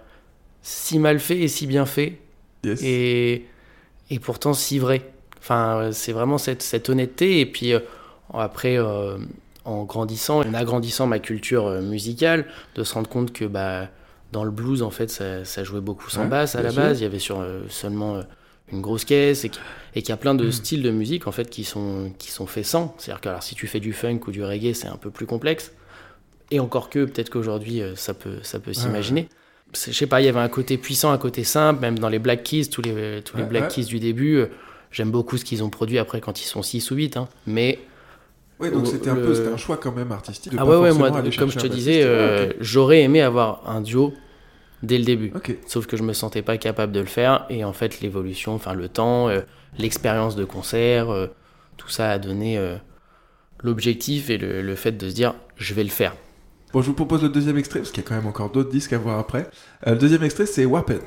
si 0.61 0.99
mal 0.99 1.19
fait 1.19 1.39
et 1.39 1.47
si 1.47 1.67
bien 1.67 1.85
fait. 1.85 2.19
Yes. 2.63 2.81
et, 2.83 3.45
et 4.09 4.19
pourtant 4.19 4.53
si 4.53 4.77
vrai. 4.77 5.12
Enfin, 5.43 5.89
c'est 5.91 6.13
vraiment 6.13 6.37
cette, 6.37 6.61
cette 6.63 6.87
honnêteté. 6.89 7.41
Et 7.41 7.45
puis 7.45 7.73
euh, 7.73 7.79
après, 8.33 8.77
euh, 8.77 9.17
en 9.65 9.83
grandissant, 9.83 10.39
en 10.41 10.53
agrandissant 10.53 11.05
ma 11.05 11.19
culture 11.19 11.67
euh, 11.67 11.81
musicale, 11.81 12.45
de 12.75 12.83
se 12.83 12.93
rendre 12.93 13.09
compte 13.09 13.33
que 13.33 13.43
bah, 13.45 13.89
dans 14.31 14.45
le 14.45 14.51
blues, 14.51 14.81
en 14.81 14.89
fait, 14.89 15.09
ça, 15.11 15.43
ça 15.43 15.63
jouait 15.65 15.81
beaucoup 15.81 16.09
sans 16.09 16.21
Ouais, 16.23 16.27
basse 16.29 16.55
à 16.55 16.61
la 16.63 16.71
sûr. 16.71 16.81
base. 16.81 16.99
Il 17.01 17.03
y 17.03 17.05
avait 17.05 17.19
sur, 17.19 17.41
euh, 17.41 17.61
seulement 17.69 18.15
euh, 18.15 18.21
une 18.71 18.79
grosse 18.81 19.03
caisse 19.03 19.43
et 19.43 19.49
qui- 19.49 19.59
et 19.95 20.01
qu'il 20.01 20.09
y 20.09 20.13
a 20.13 20.17
plein 20.17 20.33
de 20.33 20.49
styles 20.49 20.81
de 20.81 20.89
musique 20.89 21.27
en 21.27 21.31
fait 21.31 21.49
qui 21.49 21.63
sont, 21.65 22.11
qui 22.17 22.31
sont 22.31 22.47
faits 22.47 22.65
sans. 22.65 22.95
C'est-à-dire 22.97 23.21
que 23.21 23.29
alors, 23.29 23.43
si 23.43 23.53
tu 23.53 23.67
fais 23.67 23.79
du 23.81 23.91
funk 23.93 24.21
ou 24.27 24.31
du 24.31 24.43
reggae, 24.43 24.73
c'est 24.73 24.87
un 24.87 24.95
peu 24.97 25.11
plus 25.11 25.25
complexe. 25.27 25.71
Et 26.51 26.59
encore 26.61 26.89
que, 26.89 27.03
peut-être 27.05 27.29
qu'aujourd'hui, 27.29 27.81
ça 27.95 28.13
peut, 28.13 28.37
ça 28.43 28.59
peut 28.59 28.73
s'imaginer. 28.73 29.27
C'est- 29.73 29.91
Je 29.91 29.97
sais 29.97 30.07
pas, 30.07 30.21
il 30.21 30.25
y 30.25 30.29
avait 30.29 30.39
un 30.39 30.49
côté 30.49 30.77
puissant, 30.77 31.11
un 31.11 31.17
côté 31.17 31.43
simple, 31.43 31.81
même 31.81 31.99
dans 31.99 32.09
les 32.09 32.19
Black 32.19 32.43
Keys, 32.43 32.67
tous 32.67 32.81
les, 32.81 33.21
tous 33.23 33.35
les 33.37 33.43
Ouais, 33.43 33.49
Black 33.49 33.63
ouais. 33.63 33.69
Keys 33.69 33.85
du 33.85 33.99
début. 33.99 34.45
J'aime 34.93 35.11
beaucoup 35.11 35.35
ce 35.37 35.43
qu'ils 35.43 35.61
ont 35.63 35.69
produit 35.69 35.97
après 35.99 36.21
quand 36.21 36.39
ils 36.41 36.45
sont 36.45 36.61
6 36.63 36.91
ou 36.91 36.95
8. 36.95 37.17
Hein. 37.17 37.27
Mais 37.47 37.79
Ouais, 38.59 38.71
donc 38.71 38.87
c'était 38.87 39.09
un 39.09 39.15
le- 39.15 39.23
peu 39.23 39.51
un 39.53 39.57
choix 39.57 39.75
quand 39.75 39.91
même 39.91 40.11
artistique. 40.13 40.53
de 40.53 40.57
ah 40.57 40.61
pas 40.63 40.79
ouais, 40.79 40.91
ouais, 40.91 40.93
moi, 40.97 41.11
comme 41.37 41.51
je 41.51 41.59
te 41.59 41.67
disais, 41.67 42.03
euh, 42.03 42.53
j'aurais 42.61 43.01
aimé 43.01 43.21
avoir 43.21 43.67
un 43.69 43.81
duo 43.81 44.13
dès 44.83 44.97
le 44.97 45.03
début. 45.03 45.33
Sauf 45.67 45.85
que 45.87 45.97
je 45.97 46.03
me 46.03 46.13
sentais 46.13 46.41
pas 46.43 46.57
capable 46.57 46.93
de 46.93 46.99
le 47.01 47.05
faire. 47.07 47.45
Et 47.49 47.65
en 47.65 47.73
fait, 47.73 47.99
l'évolution, 47.99 48.53
enfin 48.53 48.73
le 48.73 48.87
temps, 48.87 49.27
euh, 49.27 49.41
l'expérience 49.77 50.35
de 50.37 50.45
concert, 50.45 51.09
euh, 51.11 51.27
tout 51.77 51.89
ça 51.89 52.11
a 52.11 52.19
donné 52.19 52.57
l'objectif 53.63 54.29
et 54.29 54.37
le, 54.37 54.61
le 54.61 54.75
fait 54.75 54.91
de 54.91 55.09
se 55.09 55.15
dire 55.15 55.33
je 55.57 55.73
vais 55.73 55.83
le 55.83 55.89
faire. 55.89 56.13
Bon, 56.73 56.81
je 56.81 56.87
vous 56.87 56.93
propose 56.93 57.21
le 57.21 57.29
deuxième 57.29 57.57
extrait, 57.57 57.79
parce 57.79 57.91
qu'il 57.91 58.01
y 58.03 58.05
a 58.05 58.09
quand 58.09 58.15
même 58.15 58.25
encore 58.27 58.49
d'autres 58.51 58.71
disques 58.71 58.93
à 58.93 58.97
voir 58.97 59.19
après. 59.19 59.47
Euh, 59.87 59.91
le 59.91 59.97
deuxième 59.97 60.23
extrait, 60.23 60.45
c'est 60.45 60.65
Warped. 60.65 61.01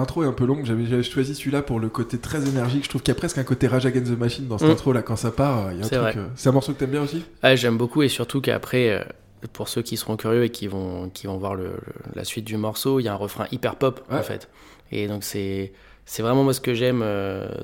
L'intro 0.00 0.24
est 0.24 0.26
un 0.26 0.32
peu 0.32 0.44
longue, 0.44 0.64
j'avais 0.64 1.02
choisi 1.02 1.34
celui-là 1.34 1.62
pour 1.62 1.78
le 1.80 1.88
côté 1.88 2.18
très 2.18 2.46
énergique. 2.48 2.84
Je 2.84 2.88
trouve 2.88 3.02
qu'il 3.02 3.12
y 3.12 3.16
a 3.16 3.18
presque 3.18 3.38
un 3.38 3.44
côté 3.44 3.66
Rage 3.68 3.86
Against 3.86 4.12
the 4.12 4.18
Machine 4.18 4.48
dans 4.48 4.58
cette 4.58 4.68
Mm. 4.68 4.72
intro 4.72 4.92
là 4.92 5.02
quand 5.02 5.16
ça 5.16 5.30
part. 5.30 5.66
euh, 5.68 5.72
il 5.72 5.78
y 5.78 5.82
a 5.82 5.86
un 5.86 5.88
truc, 5.88 6.16
euh, 6.16 6.26
C'est 6.34 6.48
un 6.48 6.52
morceau 6.52 6.72
que 6.72 6.78
t'aimes 6.78 6.90
bien 6.90 7.02
aussi? 7.02 7.22
Ah, 7.42 7.54
J'aime 7.56 7.78
beaucoup 7.78 8.02
et 8.02 8.08
surtout 8.08 8.40
qu'après, 8.40 8.90
euh, 8.90 9.04
pour 9.52 9.68
ceux 9.68 9.82
qui 9.82 9.96
seront 9.96 10.16
curieux 10.16 10.44
et 10.44 10.50
qui 10.50 10.66
vont, 10.66 11.08
qui 11.10 11.26
vont 11.26 11.36
voir 11.38 11.54
le- 11.54 11.64
le- 11.64 11.72
la 12.14 12.24
suite 12.24 12.44
du 12.44 12.56
morceau, 12.56 13.00
il 13.00 13.04
y 13.04 13.08
a 13.08 13.12
un 13.12 13.16
refrain 13.16 13.46
hyper 13.52 13.76
pop 13.76 14.00
Ouais. 14.10 14.18
en 14.18 14.22
fait. 14.22 14.48
Et 14.92 15.06
donc 15.08 15.22
c'est 15.24 15.72
c'est 16.06 16.22
vraiment 16.22 16.42
moi 16.42 16.52
ce 16.52 16.60
que 16.60 16.74
j'aime 16.74 17.04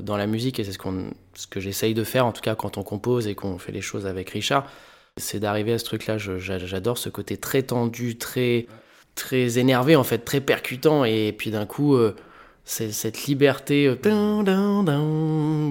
dans 0.00 0.16
la 0.16 0.26
musique 0.28 0.60
et 0.60 0.64
c'est 0.64 0.70
ce, 0.72 0.78
qu'on 0.78 1.10
ce 1.34 1.46
que 1.48 1.58
j'essaye 1.58 1.94
de 1.94 2.04
faire 2.04 2.24
en 2.26 2.30
tout 2.32 2.40
cas 2.42 2.54
quand 2.54 2.78
on 2.78 2.82
compose 2.84 3.26
et 3.26 3.34
qu'on 3.34 3.58
fait 3.58 3.72
les 3.72 3.80
choses 3.80 4.06
avec 4.06 4.30
Richard. 4.30 4.66
C'est 5.16 5.40
d'arriver 5.40 5.72
à 5.72 5.78
ce 5.78 5.84
truc-là. 5.84 6.16
J'adore 6.18 6.98
ce 6.98 7.08
côté 7.08 7.36
très 7.38 7.62
tendu, 7.62 8.16
très, 8.18 8.66
très 9.16 9.58
énervé 9.58 9.96
en 9.96 10.04
fait, 10.04 10.18
très 10.18 10.40
percutant 10.40 11.04
et 11.04 11.34
puis 11.36 11.50
d'un 11.50 11.66
coup. 11.66 11.96
euh, 11.96 12.14
c'est 12.68 12.90
cette 12.90 13.26
liberté 13.26 13.86
euh, 13.86 13.94
dun, 14.02 14.42
dun, 14.42 14.82
dun, 14.82 15.00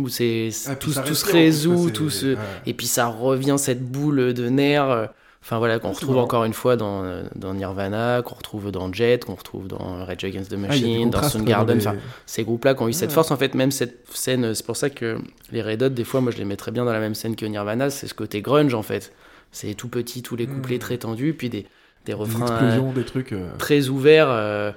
où 0.01 0.07
c'est 0.07 0.47
Ah, 0.67 0.75
tout, 0.75 0.93
tout 1.05 1.13
se 1.13 1.29
résout, 1.29 1.89
tout 1.89 2.09
c'est- 2.09 2.19
se, 2.19 2.25
ouais. 2.27 2.37
et 2.65 2.73
puis 2.73 2.87
ça 2.87 3.07
revient 3.07 3.55
cette 3.57 3.83
boule 3.83 4.33
de 4.33 4.49
nerfs. 4.49 4.89
euh, 4.89 5.05
Enfin 5.41 5.59
voilà, 5.59 5.77
qu'on 5.77 5.89
Ah, 5.89 5.91
retrouve 5.91 6.17
encore 6.17 6.43
une 6.45 6.53
fois 6.53 6.75
dans, 6.75 7.03
euh, 7.03 7.21
dans 7.35 7.53
Nirvana, 7.53 8.23
qu'on 8.23 8.33
retrouve 8.33 8.71
dans 8.71 8.91
Jet, 8.91 9.23
qu'on 9.25 9.35
retrouve 9.35 9.67
dans 9.67 10.03
Rage 10.03 10.23
Against 10.23 10.49
the 10.49 10.53
Ah, 10.55 10.67
Machine, 10.67 11.09
dans 11.11 11.21
Soundgarden. 11.21 11.77
dans 11.77 11.81
Enfin, 11.83 11.93
les- 11.93 11.99
ces 12.25 12.43
groupes-là 12.43 12.73
qui 12.73 12.81
ont 12.81 12.87
eu 12.87 12.93
cette 12.93 13.11
force, 13.11 13.29
en 13.29 13.37
fait, 13.37 13.53
même 13.53 13.69
cette 13.69 14.07
scène, 14.11 14.55
c'est 14.55 14.65
pour 14.65 14.75
ça 14.77 14.89
que 14.89 15.19
les 15.51 15.61
Red 15.61 15.83
Hot, 15.83 15.89
des 15.89 16.03
fois, 16.03 16.19
moi 16.21 16.31
je 16.31 16.37
les 16.39 16.45
mettrais 16.45 16.71
bien 16.71 16.83
dans 16.83 16.93
la 16.93 16.99
même 16.99 17.13
scène 17.13 17.35
que 17.35 17.45
Nirvana, 17.45 17.91
c'est 17.91 18.07
ce 18.07 18.15
côté 18.15 18.41
grunge 18.41 18.73
en 18.73 18.81
fait. 18.81 19.11
C'est 19.51 19.75
tout 19.75 19.87
petit, 19.89 20.23
tous 20.23 20.35
les 20.35 20.47
couplets 20.47 20.77
Mm. 20.77 20.79
très 20.79 20.97
tendus, 20.97 21.33
puis 21.35 21.49
des, 21.51 21.67
des 22.05 22.11
des 22.11 22.13
refrains 22.13 22.47
euh, 22.61 22.93
des 22.93 23.03
trucs. 23.05 23.33
euh, 23.33 23.49
très 23.57 23.89
ouverts 23.89 24.29
euh, 24.29 24.71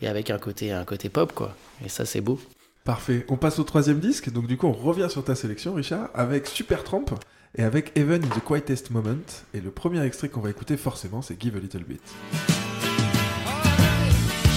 et 0.00 0.06
avec 0.08 0.30
un 0.30 0.38
côté, 0.38 0.72
un 0.72 0.84
côté 0.84 1.08
pop, 1.08 1.32
quoi. 1.34 1.54
Et 1.84 1.88
ça, 1.88 2.04
c'est 2.06 2.20
beau. 2.20 2.38
Parfait. 2.84 3.26
On 3.28 3.36
passe 3.36 3.58
au 3.58 3.64
troisième 3.64 3.98
disque. 3.98 4.30
Donc, 4.32 4.46
du 4.46 4.56
coup, 4.56 4.66
on 4.66 4.72
revient 4.72 5.08
sur 5.10 5.22
ta 5.24 5.34
sélection, 5.34 5.74
Richard, 5.74 6.08
avec 6.14 6.46
Supertramp 6.46 7.04
et 7.56 7.62
avec 7.64 7.92
Even 7.96 8.22
in 8.24 8.28
the 8.28 8.42
Quietest 8.44 8.90
Moment. 8.90 9.16
Et 9.54 9.60
le 9.60 9.70
premier 9.70 10.02
extrait 10.04 10.28
qu'on 10.28 10.40
va 10.40 10.50
écouter, 10.50 10.76
forcément, 10.76 11.20
c'est 11.20 11.40
Give 11.40 11.56
a 11.56 11.58
Little 11.60 11.84
Bit. 11.84 12.00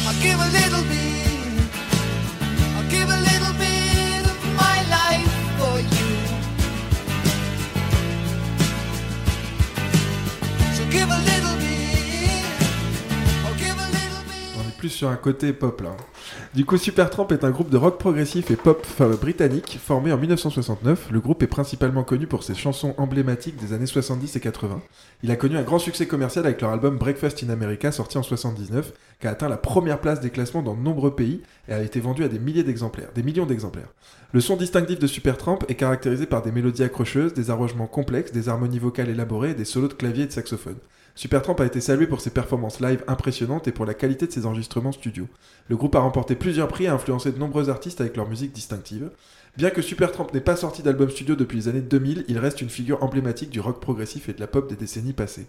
I'll 0.07 0.13
give 0.21 0.39
a 0.39 0.47
little 0.47 0.83
bit. 0.89 0.99
I'll 2.77 2.89
give 2.89 3.09
a 3.09 3.17
little 3.17 3.53
bit 3.57 4.25
of 4.25 4.37
my 4.55 4.81
life 4.89 5.31
for 5.57 5.79
you. 5.79 6.09
So 10.75 10.83
give 10.91 11.09
a 11.09 11.17
little 11.17 11.30
sur 14.89 15.09
un 15.09 15.15
côté 15.15 15.53
pop. 15.53 15.81
Du 16.53 16.65
coup, 16.65 16.77
Supertramp 16.77 17.27
est 17.29 17.43
un 17.43 17.49
groupe 17.49 17.69
de 17.69 17.77
rock 17.77 17.97
progressif 17.97 18.51
et 18.51 18.55
pop 18.55 18.85
britannique 19.19 19.79
formé 19.81 20.11
en 20.11 20.17
1969. 20.17 21.09
Le 21.11 21.19
groupe 21.19 21.43
est 21.43 21.47
principalement 21.47 22.03
connu 22.03 22.27
pour 22.27 22.43
ses 22.43 22.55
chansons 22.55 22.93
emblématiques 22.97 23.57
des 23.57 23.73
années 23.73 23.85
70 23.85 24.35
et 24.35 24.39
80. 24.39 24.81
Il 25.23 25.31
a 25.31 25.35
connu 25.35 25.57
un 25.57 25.63
grand 25.63 25.79
succès 25.79 26.07
commercial 26.07 26.45
avec 26.45 26.61
leur 26.61 26.71
album 26.71 26.97
Breakfast 26.97 27.43
in 27.43 27.49
America 27.49 27.91
sorti 27.91 28.17
en 28.17 28.23
79, 28.23 28.93
qui 29.19 29.27
a 29.27 29.31
atteint 29.31 29.49
la 29.49 29.57
première 29.57 29.99
place 29.99 30.19
des 30.19 30.29
classements 30.29 30.61
dans 30.61 30.75
de 30.75 30.81
nombreux 30.81 31.15
pays 31.15 31.41
et 31.67 31.73
a 31.73 31.81
été 31.81 31.99
vendu 31.99 32.23
à 32.23 32.27
des 32.27 32.39
milliers 32.39 32.63
d'exemplaires, 32.63 33.09
des 33.13 33.23
millions 33.23 33.45
d'exemplaires. 33.45 33.93
Le 34.33 34.41
son 34.41 34.55
distinctif 34.55 34.97
de 34.97 35.07
Supertramp 35.07 35.59
est 35.67 35.75
caractérisé 35.75 36.25
par 36.25 36.41
des 36.41 36.51
mélodies 36.51 36.83
accrocheuses, 36.83 37.33
des 37.33 37.49
arrangements 37.49 37.87
complexes, 37.87 38.31
des 38.31 38.49
harmonies 38.49 38.79
vocales 38.79 39.09
élaborées 39.09 39.51
et 39.51 39.55
des 39.55 39.65
solos 39.65 39.89
de 39.89 39.93
clavier 39.93 40.23
et 40.23 40.27
de 40.27 40.31
saxophone. 40.31 40.77
Supertramp 41.15 41.55
a 41.59 41.65
été 41.65 41.81
salué 41.81 42.07
pour 42.07 42.21
ses 42.21 42.29
performances 42.29 42.79
live 42.79 43.03
impressionnantes 43.07 43.67
et 43.67 43.71
pour 43.71 43.85
la 43.85 43.93
qualité 43.93 44.27
de 44.27 44.31
ses 44.31 44.45
enregistrements 44.45 44.91
studio. 44.91 45.27
Le 45.67 45.75
groupe 45.75 45.95
a 45.95 45.99
remporté 45.99 46.35
plusieurs 46.35 46.67
prix 46.67 46.85
et 46.85 46.87
a 46.87 46.93
influencé 46.93 47.31
de 47.31 47.39
nombreux 47.39 47.69
artistes 47.69 48.01
avec 48.01 48.15
leur 48.17 48.29
musique 48.29 48.53
distinctive. 48.53 49.11
Bien 49.57 49.69
que 49.69 49.81
Supertramp 49.81 50.27
n'ait 50.33 50.39
pas 50.39 50.55
sorti 50.55 50.81
d'album 50.81 51.09
studio 51.09 51.35
depuis 51.35 51.57
les 51.57 51.67
années 51.67 51.81
2000, 51.81 52.25
il 52.27 52.39
reste 52.39 52.61
une 52.61 52.69
figure 52.69 53.03
emblématique 53.03 53.49
du 53.49 53.59
rock 53.59 53.81
progressif 53.81 54.29
et 54.29 54.33
de 54.33 54.39
la 54.39 54.47
pop 54.47 54.69
des 54.69 54.77
décennies 54.77 55.13
passées. 55.13 55.47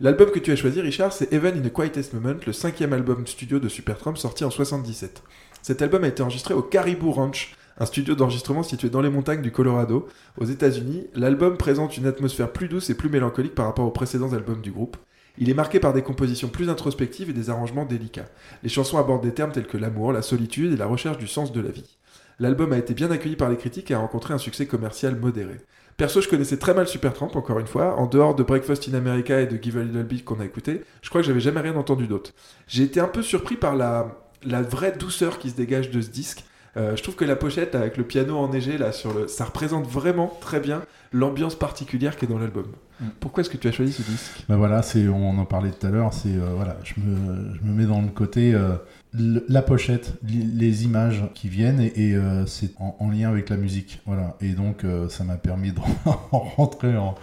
L'album 0.00 0.30
que 0.30 0.38
tu 0.38 0.52
as 0.52 0.56
choisi, 0.56 0.80
Richard, 0.80 1.12
c'est 1.12 1.32
Even 1.32 1.58
in 1.58 1.68
the 1.68 1.72
Quietest 1.72 2.12
Moment, 2.12 2.38
le 2.46 2.52
cinquième 2.52 2.92
album 2.92 3.26
studio 3.26 3.58
de 3.58 3.68
Supertramp 3.68 4.14
sorti 4.14 4.44
en 4.44 4.50
77. 4.50 5.22
Cet 5.62 5.82
album 5.82 6.04
a 6.04 6.08
été 6.08 6.22
enregistré 6.22 6.54
au 6.54 6.62
Caribou 6.62 7.10
Ranch, 7.10 7.56
un 7.78 7.86
studio 7.86 8.14
d'enregistrement 8.14 8.62
situé 8.62 8.90
dans 8.90 9.00
les 9.00 9.10
montagnes 9.10 9.42
du 9.42 9.52
Colorado, 9.52 10.08
aux 10.36 10.44
États-Unis. 10.44 11.06
L'album 11.14 11.56
présente 11.56 11.96
une 11.96 12.06
atmosphère 12.06 12.52
plus 12.52 12.68
douce 12.68 12.90
et 12.90 12.94
plus 12.94 13.08
mélancolique 13.08 13.54
par 13.54 13.66
rapport 13.66 13.86
aux 13.86 13.92
précédents 13.92 14.32
albums 14.32 14.60
du 14.60 14.72
groupe. 14.72 14.96
Il 15.38 15.48
est 15.48 15.54
marqué 15.54 15.78
par 15.78 15.92
des 15.92 16.02
compositions 16.02 16.48
plus 16.48 16.68
introspectives 16.68 17.30
et 17.30 17.32
des 17.32 17.50
arrangements 17.50 17.84
délicats. 17.84 18.28
Les 18.64 18.68
chansons 18.68 18.98
abordent 18.98 19.22
des 19.22 19.34
termes 19.34 19.52
tels 19.52 19.68
que 19.68 19.76
l'amour, 19.76 20.12
la 20.12 20.22
solitude 20.22 20.72
et 20.72 20.76
la 20.76 20.86
recherche 20.86 21.18
du 21.18 21.28
sens 21.28 21.52
de 21.52 21.60
la 21.60 21.70
vie. 21.70 21.96
L'album 22.40 22.72
a 22.72 22.78
été 22.78 22.94
bien 22.94 23.10
accueilli 23.10 23.36
par 23.36 23.48
les 23.48 23.56
critiques 23.56 23.90
et 23.90 23.94
a 23.94 23.98
rencontré 23.98 24.34
un 24.34 24.38
succès 24.38 24.66
commercial 24.66 25.16
modéré. 25.16 25.60
Perso, 25.96 26.20
je 26.20 26.28
connaissais 26.28 26.58
très 26.58 26.74
mal 26.74 26.86
Supertramp, 26.86 27.30
encore 27.34 27.58
une 27.58 27.66
fois. 27.66 27.96
En 27.96 28.06
dehors 28.06 28.36
de 28.36 28.44
Breakfast 28.44 28.88
in 28.88 28.94
America 28.94 29.40
et 29.40 29.46
de 29.46 29.60
Give 29.60 29.78
a 29.78 29.82
Little 29.82 30.04
Bit 30.04 30.24
qu'on 30.24 30.38
a 30.38 30.44
écouté, 30.44 30.82
je 31.02 31.08
crois 31.08 31.20
que 31.20 31.26
j'avais 31.26 31.40
jamais 31.40 31.60
rien 31.60 31.74
entendu 31.76 32.06
d'autre. 32.06 32.32
J'ai 32.68 32.84
été 32.84 33.00
un 33.00 33.08
peu 33.08 33.22
surpris 33.22 33.56
par 33.56 33.74
la, 33.74 34.16
la 34.44 34.62
vraie 34.62 34.92
douceur 34.92 35.38
qui 35.40 35.50
se 35.50 35.56
dégage 35.56 35.90
de 35.90 36.00
ce 36.00 36.10
disque. 36.10 36.44
Euh, 36.78 36.94
je 36.96 37.02
trouve 37.02 37.16
que 37.16 37.24
la 37.24 37.34
pochette 37.36 37.74
avec 37.74 37.96
le 37.96 38.04
piano 38.04 38.36
enneigé 38.38 38.78
là 38.78 38.92
sur 38.92 39.12
le, 39.12 39.26
ça 39.26 39.44
représente 39.44 39.86
vraiment 39.88 40.32
très 40.40 40.60
bien 40.60 40.82
l'ambiance 41.12 41.54
particulière 41.56 42.16
qui 42.16 42.24
est 42.26 42.28
dans 42.28 42.38
l'album. 42.38 42.66
Mm. 43.00 43.06
Pourquoi 43.20 43.40
est-ce 43.40 43.50
que 43.50 43.56
tu 43.56 43.66
as 43.66 43.72
choisi 43.72 43.92
ce 43.92 44.02
disque? 44.02 44.44
Ben 44.48 44.56
voilà, 44.56 44.82
c'est, 44.82 45.08
on 45.08 45.38
en 45.38 45.44
parlait 45.44 45.70
tout 45.70 45.86
à 45.86 45.90
l'heure, 45.90 46.12
c'est 46.14 46.28
euh, 46.28 46.52
voilà, 46.54 46.76
je 46.84 46.94
me, 47.00 47.54
je 47.54 47.60
me 47.66 47.72
mets 47.74 47.86
dans 47.86 48.00
le 48.00 48.08
côté 48.08 48.54
euh, 48.54 48.74
le- 49.12 49.44
la 49.48 49.62
pochette, 49.62 50.14
li- 50.22 50.44
les 50.54 50.84
images 50.84 51.24
qui 51.34 51.48
viennent 51.48 51.80
et, 51.80 51.92
et, 52.10 52.18
c'est 52.46 52.70
en, 52.78 52.96
en 53.00 53.10
lien 53.10 53.28
avec 53.28 53.48
la 53.48 53.56
musique, 53.56 54.00
voilà. 54.06 54.36
Et 54.40 54.52
donc 54.52 54.84
ça 55.08 55.24
m'a 55.24 55.36
permis 55.36 55.72
de 55.72 55.80
rentrer 56.30 56.96
en 56.96 57.14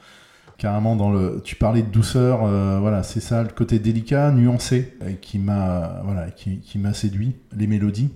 carrément 0.57 0.95
dans 0.95 1.11
le. 1.11 1.41
Tu 1.43 1.55
parlais 1.55 1.81
de 1.81 1.89
douceur, 1.89 2.43
euh, 2.43 2.79
voilà, 2.79 3.03
c'est 3.03 3.19
ça, 3.19 3.43
le 3.43 3.49
côté 3.49 3.79
délicat, 3.79 4.31
nuancé, 4.31 4.97
qui 5.21 5.37
m'a 5.39 6.01
voilà, 6.03 6.31
qui, 6.31 6.59
qui 6.59 6.79
m'a 6.79 6.93
séduit, 6.93 7.35
les 7.55 7.67
mélodies. 7.67 8.11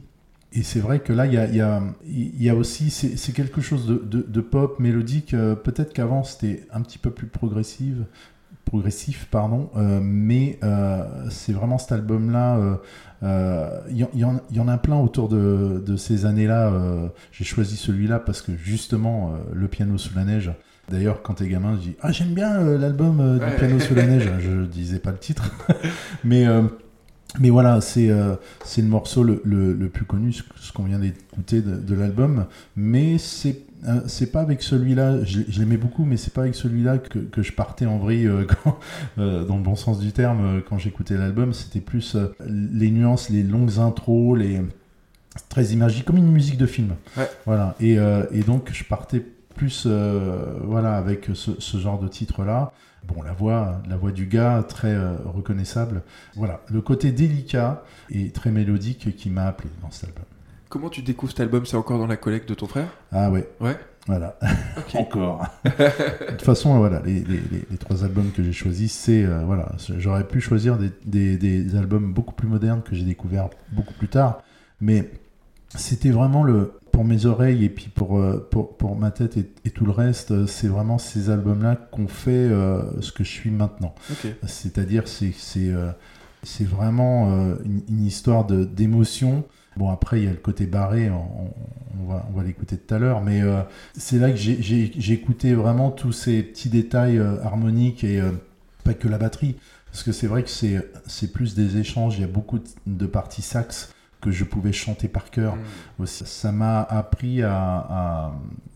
Et 0.51 0.63
c'est 0.63 0.79
vrai 0.79 0.99
que 0.99 1.13
là, 1.13 1.27
il 1.27 1.33
y 1.33 1.37
a, 1.37 1.45
il 1.47 1.55
y 1.55 1.61
a, 1.61 1.81
il 2.07 2.41
y 2.43 2.49
a 2.49 2.55
aussi, 2.55 2.89
c'est 2.89 3.31
quelque 3.33 3.61
chose 3.61 3.85
de, 3.85 3.97
de- 4.03 4.25
de 4.27 4.41
pop, 4.41 4.79
mélodique. 4.79 5.33
euh, 5.35 5.53
Peut-être 5.55 5.93
qu'avant, 5.93 6.23
c'était 6.23 6.65
un 6.73 6.81
petit 6.81 6.97
peu 6.97 7.11
plus 7.11 7.27
progressive, 7.27 8.05
progressif, 8.65 9.27
pardon. 9.29 9.69
euh, 9.75 9.99
mais 10.01 10.57
euh, 10.63 11.03
c'est 11.29 11.53
vraiment 11.53 11.77
cet 11.77 11.91
album-là. 11.91 12.79
Il 13.21 13.97
y, 13.97 14.23
en- 14.23 14.41
y 14.51 14.59
a 14.69 14.77
plein 14.77 14.97
autour 14.97 15.29
de, 15.29 15.83
de 15.85 15.95
ces 15.97 16.25
années-là. 16.25 16.73
J'ai 17.31 17.43
choisi 17.45 17.75
celui-là 17.75 18.19
parce 18.19 18.41
que 18.41 18.55
justement, 18.55 19.33
le 19.53 19.67
piano 19.67 19.97
sous 19.99 20.15
la 20.15 20.23
neige. 20.25 20.51
D'ailleurs, 20.89 21.21
quand 21.21 21.35
t'es 21.35 21.47
gamin, 21.47 21.75
je 21.75 21.81
dis 21.89 21.95
Ah, 22.01 22.11
j'aime 22.11 22.33
bien 22.33 22.55
euh, 22.59 22.75
l'album 22.79 23.19
euh, 23.19 23.37
du 23.37 23.45
Ouais. 23.45 23.55
piano 23.57 23.79
sous 23.79 23.93
la 23.93 24.07
neige. 24.07 24.27
Je 24.39 24.65
disais 24.65 24.97
pas 24.97 25.11
le 25.11 25.19
titre. 25.19 25.51
mais. 26.23 26.47
euh, 26.47 26.63
mais 27.39 27.49
voilà, 27.49 27.79
c'est 27.81 28.09
euh, 28.09 28.35
le 28.77 28.83
morceau 28.83 29.23
le, 29.23 29.41
le, 29.45 29.73
le 29.73 29.89
plus 29.89 30.05
connu, 30.05 30.33
ce, 30.33 30.71
qu'on 30.73 30.83
vient 30.83 30.99
d'écouter 30.99 31.61
de, 31.61 31.75
de 31.75 31.95
l'album. 31.95 32.45
Mais 32.75 33.17
c'est 33.19 33.61
euh, 33.87 34.01
c'est 34.07 34.31
pas 34.31 34.41
avec 34.41 34.61
celui-là, 34.61 35.23
je, 35.23 35.39
je 35.47 35.59
l'aimais 35.59 35.77
beaucoup, 35.77 36.03
mais 36.03 36.17
c'est 36.17 36.33
pas 36.33 36.41
avec 36.41 36.55
celui-là 36.55 36.97
que, 36.97 37.19
que 37.19 37.41
je 37.41 37.53
partais 37.53 37.85
en 37.85 37.97
vrille, 37.97 38.27
euh, 38.27 38.45
quand, 38.63 38.79
euh, 39.17 39.45
dans 39.45 39.55
le 39.57 39.63
bon 39.63 39.75
sens 39.75 39.99
du 39.99 40.11
terme, 40.11 40.61
quand 40.67 40.77
j'écoutais 40.77 41.15
l'album. 41.15 41.53
C'était 41.53 41.79
plus 41.79 42.17
les 42.45 42.91
nuances, 42.91 43.29
les 43.29 43.43
longues 43.43 43.79
intros, 43.79 44.37
les 44.37 44.61
très 45.47 45.67
imagées, 45.67 46.03
comme 46.03 46.17
une 46.17 46.31
musique 46.31 46.57
de 46.57 46.65
film. 46.65 46.95
Ouais. 47.15 47.29
Voilà. 47.45 47.75
Et, 47.79 47.93
et 48.31 48.41
donc 48.41 48.69
je 48.73 48.83
partais 48.83 49.23
plus, 49.59 49.83
euh, 49.85 50.53
voilà, 50.63 50.95
avec 50.95 51.27
ce, 51.33 51.51
ce 51.59 51.77
genre 51.77 51.99
de 51.99 52.07
titre-là. 52.07 52.71
Bon, 53.07 53.21
la 53.21 53.33
voix, 53.33 53.81
la 53.89 53.97
voix 53.97 54.11
du 54.11 54.25
gars, 54.25 54.63
très 54.67 54.93
euh, 54.93 55.15
reconnaissable. 55.25 56.01
Voilà, 56.35 56.61
le 56.71 56.81
côté 56.81 57.11
délicat 57.11 57.83
et 58.09 58.29
très 58.31 58.51
mélodique 58.51 59.15
qui 59.17 59.29
m'a 59.29 59.45
appelé 59.47 59.69
dans 59.81 59.91
cet 59.91 60.09
album. 60.09 60.23
Comment 60.69 60.89
tu 60.89 61.01
découvres 61.01 61.31
cet 61.31 61.41
album? 61.41 61.65
C'est 61.65 61.77
encore 61.77 61.97
dans 61.99 62.07
la 62.07 62.17
collecte 62.17 62.47
de 62.47 62.53
ton 62.53 62.67
frère? 62.67 62.87
Ah 63.11 63.29
ouais, 63.31 63.49
Ouais. 63.59 63.77
voilà, 64.07 64.37
encore. 64.93 65.45
de 65.65 66.31
toute 66.31 66.41
façon, 66.43 66.77
voilà, 66.77 67.01
les, 67.05 67.15
les- 67.21 67.41
les- 67.51 67.65
les 67.69 67.77
trois 67.77 68.03
albums 68.05 68.31
que 68.31 68.41
j'ai 68.43 68.53
choisis, 68.53 68.93
c'est 68.93 69.23
euh, 69.25 69.41
voilà, 69.45 69.71
j'aurais 69.97 70.25
pu 70.27 70.39
choisir 70.41 70.77
des, 70.77 70.91
des- 71.05 71.37
des 71.37 71.75
albums 71.75 72.13
beaucoup 72.13 72.33
plus 72.33 72.47
modernes 72.47 72.81
que 72.83 72.95
j'ai 72.95 73.03
découverts 73.03 73.49
beaucoup 73.73 73.93
plus 73.95 74.07
tard, 74.09 74.41
mais 74.79 75.09
c'était 75.75 76.09
vraiment 76.11 76.43
le 76.43 76.73
pour 76.91 77.05
mes 77.05 77.25
oreilles 77.27 77.63
et 77.63 77.69
puis 77.69 77.87
pour 77.89 78.17
euh, 78.19 78.47
pour, 78.51 78.75
pour 78.77 78.95
ma 78.97 79.11
tête 79.11 79.37
et, 79.37 79.49
et 79.65 79.69
tout 79.69 79.85
le 79.85 79.91
reste, 79.91 80.31
euh, 80.31 80.47
c'est 80.47 80.67
vraiment 80.67 80.97
ces 80.97 81.29
albums-là 81.29 81.75
qu'on 81.75 82.07
fait 82.07 82.31
euh, 82.31 82.99
ce 83.01 83.11
que 83.11 83.23
je 83.23 83.29
suis 83.29 83.51
maintenant. 83.51 83.93
C'est-à-dire, 84.45 85.07
c'est 85.07 85.31
c'est 85.37 85.69
euh, 85.69 85.91
c'est 86.43 86.65
vraiment 86.67 87.31
euh, 87.31 87.55
une, 87.63 87.81
une 87.89 88.05
histoire 88.05 88.45
de 88.45 88.63
d'émotion. 88.65 89.45
Bon, 89.77 89.89
après, 89.89 90.19
il 90.19 90.25
y 90.25 90.27
a 90.27 90.31
le 90.31 90.37
côté 90.37 90.65
barré, 90.65 91.09
on, 91.09 92.07
va, 92.07 92.27
on 92.29 92.37
va 92.37 92.43
l'écouter 92.43 92.75
tout 92.75 92.93
à 92.93 92.99
l'heure, 92.99 93.21
mais 93.21 93.41
c'est 93.95 94.17
là 94.17 94.29
que 94.29 94.35
j'ai- 94.35 94.61
j'ai 94.61 94.91
j'ai 94.97 95.13
écouté 95.13 95.53
vraiment 95.53 95.89
tous 95.91 96.11
ces 96.11 96.43
petits 96.43 96.67
détails 96.69 97.17
harmoniques 97.43 98.03
et 98.03 98.21
pas 98.83 98.93
que 98.93 99.07
la 99.07 99.17
batterie. 99.17 99.55
Parce 99.85 100.03
que 100.03 100.11
c'est 100.11 100.27
vrai 100.27 100.43
que 100.43 100.49
c'est 100.49 100.85
c'est 101.07 101.31
plus 101.31 101.55
des 101.55 101.77
échanges, 101.77 102.17
il 102.17 102.21
y 102.21 102.23
a 102.25 102.27
beaucoup 102.27 102.59
de, 102.59 102.65
de 102.87 103.05
parties 103.05 103.41
sax 103.43 103.93
que 104.21 104.31
je 104.31 104.43
pouvais 104.43 104.73
chanter 104.73 105.07
par 105.07 105.31
cœur 105.31 105.55
Mm. 105.55 105.59
aussi. 106.03 106.25
Ça 106.25 106.51
m'a 106.51 106.81
appris 106.81 107.41
à, 107.43 107.53
à, 107.55 108.33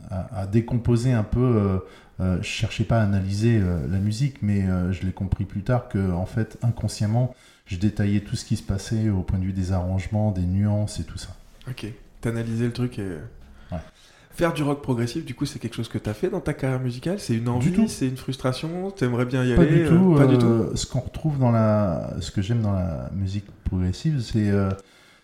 à- 0.10 0.40
à 0.42 0.48
décomposer 0.48 1.12
un 1.12 1.24
peu. 1.24 1.40
Euh, 1.42 1.78
euh, 2.20 2.38
je 2.42 2.48
cherchais 2.48 2.84
pas 2.84 3.00
à 3.00 3.04
analyser 3.04 3.60
euh, 3.60 3.88
la 3.90 3.98
musique, 3.98 4.38
mais 4.42 4.64
euh, 4.68 4.92
je 4.94 5.04
l'ai 5.06 5.12
compris 5.12 5.46
plus 5.46 5.64
tard 5.64 5.90
que, 5.90 6.12
en 6.12 6.26
fait, 6.28 6.58
inconsciemment, 6.62 7.34
je 7.66 7.78
détaillais 7.78 8.20
tout 8.22 8.36
ce 8.36 8.46
qui 8.46 8.56
se 8.56 8.64
passait 8.64 9.10
au 9.10 9.22
point 9.22 9.40
de 9.40 9.46
vue 9.46 9.54
des 9.54 9.72
arrangements, 9.72 10.32
des 10.32 10.44
nuances 10.44 11.00
et 11.00 11.04
tout 11.04 11.18
ça. 11.18 11.30
Ok. 11.70 11.88
T'analysais 12.22 12.66
le 12.66 12.74
truc 12.74 13.00
et. 13.00 13.18
Ouais. 13.72 13.80
Faire 14.36 14.54
du 14.54 14.64
rock 14.64 14.82
progressif, 14.82 15.26
du 15.26 15.36
coup, 15.36 15.46
c'est 15.46 15.60
quelque 15.60 15.76
chose 15.76 15.90
que 15.90 15.98
t'as 16.00 16.14
fait 16.16 16.30
dans 16.30 16.40
ta 16.40 16.54
carrière 16.54 16.80
musicale? 16.80 17.20
C'est 17.20 17.36
une 17.36 17.50
envie? 17.50 17.88
C'est 17.88 18.08
une 18.08 18.18
frustration? 18.18 18.90
T'aimerais 18.92 19.26
bien 19.26 19.44
y 19.44 19.56
Pas 19.56 19.62
aller 19.62 19.84
du 19.84 19.90
tout. 19.90 20.16
Pas 20.16 20.26
du 20.26 20.38
tout? 20.40 20.76
Ce 20.76 20.86
qu'on 20.88 21.02
retrouve 21.02 21.38
dans 21.38 21.52
la, 21.52 22.14
ce 22.20 22.32
que 22.32 22.42
j'aime 22.42 22.62
dans 22.62 22.74
la 22.74 23.10
musique 23.14 23.46
progressive, 23.66 24.22
c'est 24.22 24.50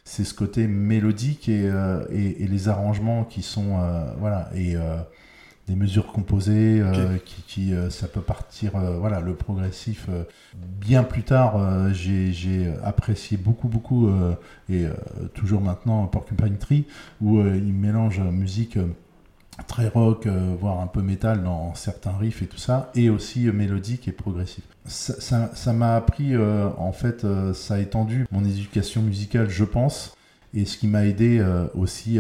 c'est 0.10 0.24
ce 0.24 0.34
côté 0.34 0.66
mélodique 0.66 1.50
et, 1.50 1.70
euh, 1.70 2.04
et, 2.12 2.44
et 2.44 2.48
les 2.48 2.68
arrangements 2.68 3.24
qui 3.26 3.44
sont 3.44 3.78
euh, 3.80 4.12
voilà 4.18 4.50
et 4.56 4.76
euh, 4.76 4.98
des 5.68 5.76
mesures 5.76 6.08
composées 6.08 6.82
qui, 7.26 7.44
qui, 7.44 7.74
ça 7.92 8.08
peut 8.08 8.22
partir 8.22 8.72
voilà 9.00 9.20
le 9.20 9.36
progressif 9.36 10.10
bien 10.56 11.04
plus 11.04 11.22
tard 11.22 11.94
j'ai 11.94 12.74
apprécié 12.84 13.38
beaucoup 13.38 13.68
beaucoup 13.68 14.10
et 14.68 14.86
toujours 15.36 15.62
maintenant 15.62 16.08
Porcupine 16.08 16.58
Tree 16.58 16.88
où 17.22 17.40
il 17.40 17.72
mélange 17.72 18.20
musique 18.20 18.80
très 19.68 19.88
rock, 19.88 20.26
euh, 20.28 20.56
voire 20.60 20.80
un 20.80 20.88
peu 20.88 21.02
métal 21.02 21.44
dans 21.44 21.74
certains 21.76 22.16
riffs 22.18 22.42
et 22.42 22.48
tout 22.48 22.58
ça, 22.58 22.92
et 22.96 23.10
aussi 23.10 23.48
euh, 23.48 23.54
mélodique 23.54 24.08
et 24.08 24.12
progressif. 24.12 24.64
Ça 24.86 25.74
m'a 25.74 25.96
appris, 25.96 26.36
euh, 26.36 26.70
en 26.78 26.92
fait, 26.92 27.26
ça 27.54 27.76
a 27.76 27.80
étendu 27.80 28.26
mon 28.32 28.44
éducation 28.44 29.02
musicale, 29.02 29.50
je 29.50 29.64
pense, 29.64 30.16
et 30.54 30.66
ce 30.66 30.78
qui 30.78 30.88
m'a 30.88 31.06
aidé 31.06 31.46
aussi 31.76 32.18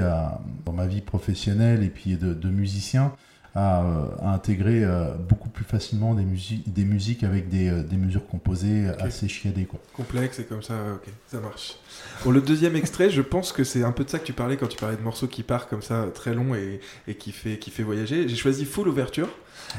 dans 0.65 0.73
ma 0.73 0.85
vie 0.85 1.01
professionnelle 1.01 1.81
et 1.83 1.89
puis 1.89 2.15
de 2.15 2.49
musicien 2.49 3.11
à, 3.59 3.83
euh, 3.83 4.05
à 4.21 4.33
intégrer 4.33 4.83
euh, 4.83 5.13
beaucoup 5.15 5.49
plus 5.49 5.65
facilement 5.65 6.13
des, 6.15 6.23
musi- 6.23 6.63
des 6.67 6.85
musiques 6.85 7.23
avec 7.23 7.49
des, 7.49 7.69
euh, 7.69 7.83
des 7.83 7.97
mesures 7.97 8.25
composées 8.27 8.87
assez 8.99 9.27
chiadées. 9.27 9.65
Quoi. 9.65 9.79
Complexe 9.93 10.39
et 10.39 10.43
comme 10.45 10.63
ça, 10.63 10.73
ok, 10.95 11.11
ça 11.27 11.39
marche. 11.39 11.75
Bon, 12.23 12.31
le 12.31 12.41
deuxième 12.41 12.75
extrait, 12.75 13.09
je 13.09 13.21
pense 13.21 13.51
que 13.51 13.63
c'est 13.63 13.83
un 13.83 13.91
peu 13.91 14.03
de 14.05 14.09
ça 14.09 14.19
que 14.19 14.25
tu 14.25 14.33
parlais 14.33 14.55
quand 14.57 14.67
tu 14.67 14.77
parlais 14.77 14.95
de 14.97 15.01
morceaux 15.01 15.27
qui 15.27 15.43
part 15.43 15.67
comme 15.67 15.81
ça, 15.81 16.05
très 16.13 16.33
long 16.33 16.55
et, 16.55 16.79
et 17.07 17.15
qui, 17.15 17.31
fait, 17.31 17.57
qui 17.59 17.71
fait 17.71 17.83
voyager. 17.83 18.27
J'ai 18.29 18.35
choisi 18.35 18.65
Full 18.65 18.87
Ouverture, 18.87 19.29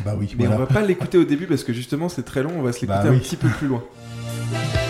Bah 0.05 0.15
oui, 0.19 0.29
mais 0.39 0.45
voilà. 0.47 0.57
on 0.63 0.65
va 0.65 0.67
pas 0.67 0.83
l'écouter 0.83 1.19
au 1.19 1.25
début 1.25 1.47
parce 1.47 1.65
que 1.65 1.73
justement 1.73 2.09
c'est 2.09 2.23
très 2.25 2.43
long, 2.43 2.53
on 2.59 2.63
va 2.63 2.73
se 2.73 2.81
l'écouter 2.83 3.09
Bah 3.09 3.11
un 3.15 3.19
petit 3.19 3.37
peu 3.37 3.49
plus 3.49 3.69
loin. 3.69 3.83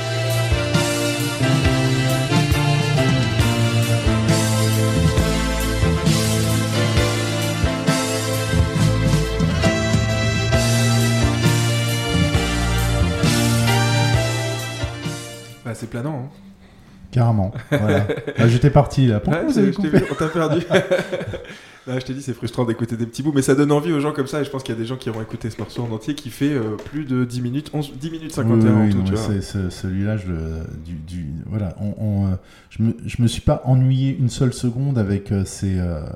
Bah, 15.70 15.76
c'est 15.76 15.88
planant, 15.88 16.24
hein. 16.24 16.28
Carrément. 17.12 17.52
Voilà. 17.70 18.06
Bah, 18.38 18.48
J'étais 18.48 18.70
parti 18.70 19.06
là. 19.06 19.20
Pourquoi 19.20 19.44
vous 19.44 19.56
avez 19.58 19.70
coupé 19.72 19.88
vu, 19.88 20.02
on 20.10 20.14
t'a 20.14 20.26
perdu. 20.28 20.64
Là, 21.86 21.98
je 21.98 22.04
t'ai 22.04 22.12
dit, 22.12 22.22
c'est 22.22 22.34
frustrant 22.34 22.64
d'écouter 22.64 22.96
des 22.96 23.06
petits 23.06 23.22
bouts, 23.22 23.32
mais 23.34 23.40
ça 23.42 23.54
donne 23.54 23.70
envie 23.72 23.92
aux 23.92 24.00
gens 24.00 24.12
comme 24.12 24.26
ça. 24.26 24.40
Et 24.40 24.44
je 24.44 24.50
pense 24.50 24.62
qu'il 24.64 24.74
y 24.74 24.78
a 24.78 24.80
des 24.80 24.86
gens 24.86 24.96
qui 24.96 25.10
vont 25.10 25.22
écouter 25.22 25.48
ce 25.48 25.58
morceau 25.58 25.82
en 25.88 25.94
entier 25.94 26.14
qui 26.14 26.28
fait 26.30 26.52
euh, 26.52 26.76
plus 26.76 27.04
de 27.04 27.24
10 27.24 27.40
minutes, 27.40 27.70
11, 27.72 27.92
10 27.98 28.10
minutes 28.10 28.32
51 28.32 28.70
Oui, 28.70 28.70
en 28.76 28.84
oui, 28.84 28.90
tout. 28.90 28.98
mais 29.10 29.10
vois. 29.16 29.40
c'est- 29.40 29.70
Celui-là, 29.70 30.16
je 30.16 30.26
du, 30.84 30.94
du- 31.06 31.26
voilà, 31.46 31.74
on, 31.80 31.94
on, 31.98 32.26
euh, 32.26 32.30
je, 32.70 32.82
me, 32.82 32.96
je 33.06 33.22
me 33.22 33.26
suis 33.28 33.40
pas 33.42 33.62
ennuyé 33.64 34.16
une 34.18 34.28
seule 34.28 34.52
seconde 34.52 34.98
avec 34.98 35.30
euh, 35.32 35.44
ces, 35.44 35.78
euh, 35.78 36.00
ce- 36.02 36.08
ce- 36.08 36.10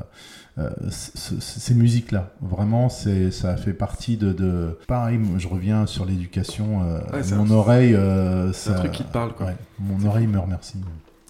ces 0.90 1.74
musiques-là. 1.74 2.32
Vraiment, 2.40 2.88
c'est, 2.88 3.30
ça 3.30 3.56
fait 3.56 3.72
partie 3.72 4.16
de, 4.16 4.32
de... 4.32 4.78
Pareil, 4.86 5.18
moi, 5.18 5.38
je 5.38 5.48
reviens 5.48 5.86
sur 5.86 6.04
l'éducation. 6.04 6.82
euh, 6.84 7.00
Ouais, 7.12 7.22
mon 7.36 7.50
un- 7.50 7.54
oreille, 7.54 7.94
euh, 7.94 8.52
C'est 8.52 8.70
un 8.70 8.74
truc 8.74 8.92
qui 8.92 9.04
te 9.04 9.12
parle, 9.12 9.32
quoi. 9.34 9.46
ouais, 9.46 9.56
mon 9.78 10.04
oreille 10.06 10.26
me 10.26 10.38
remercie. 10.38 10.76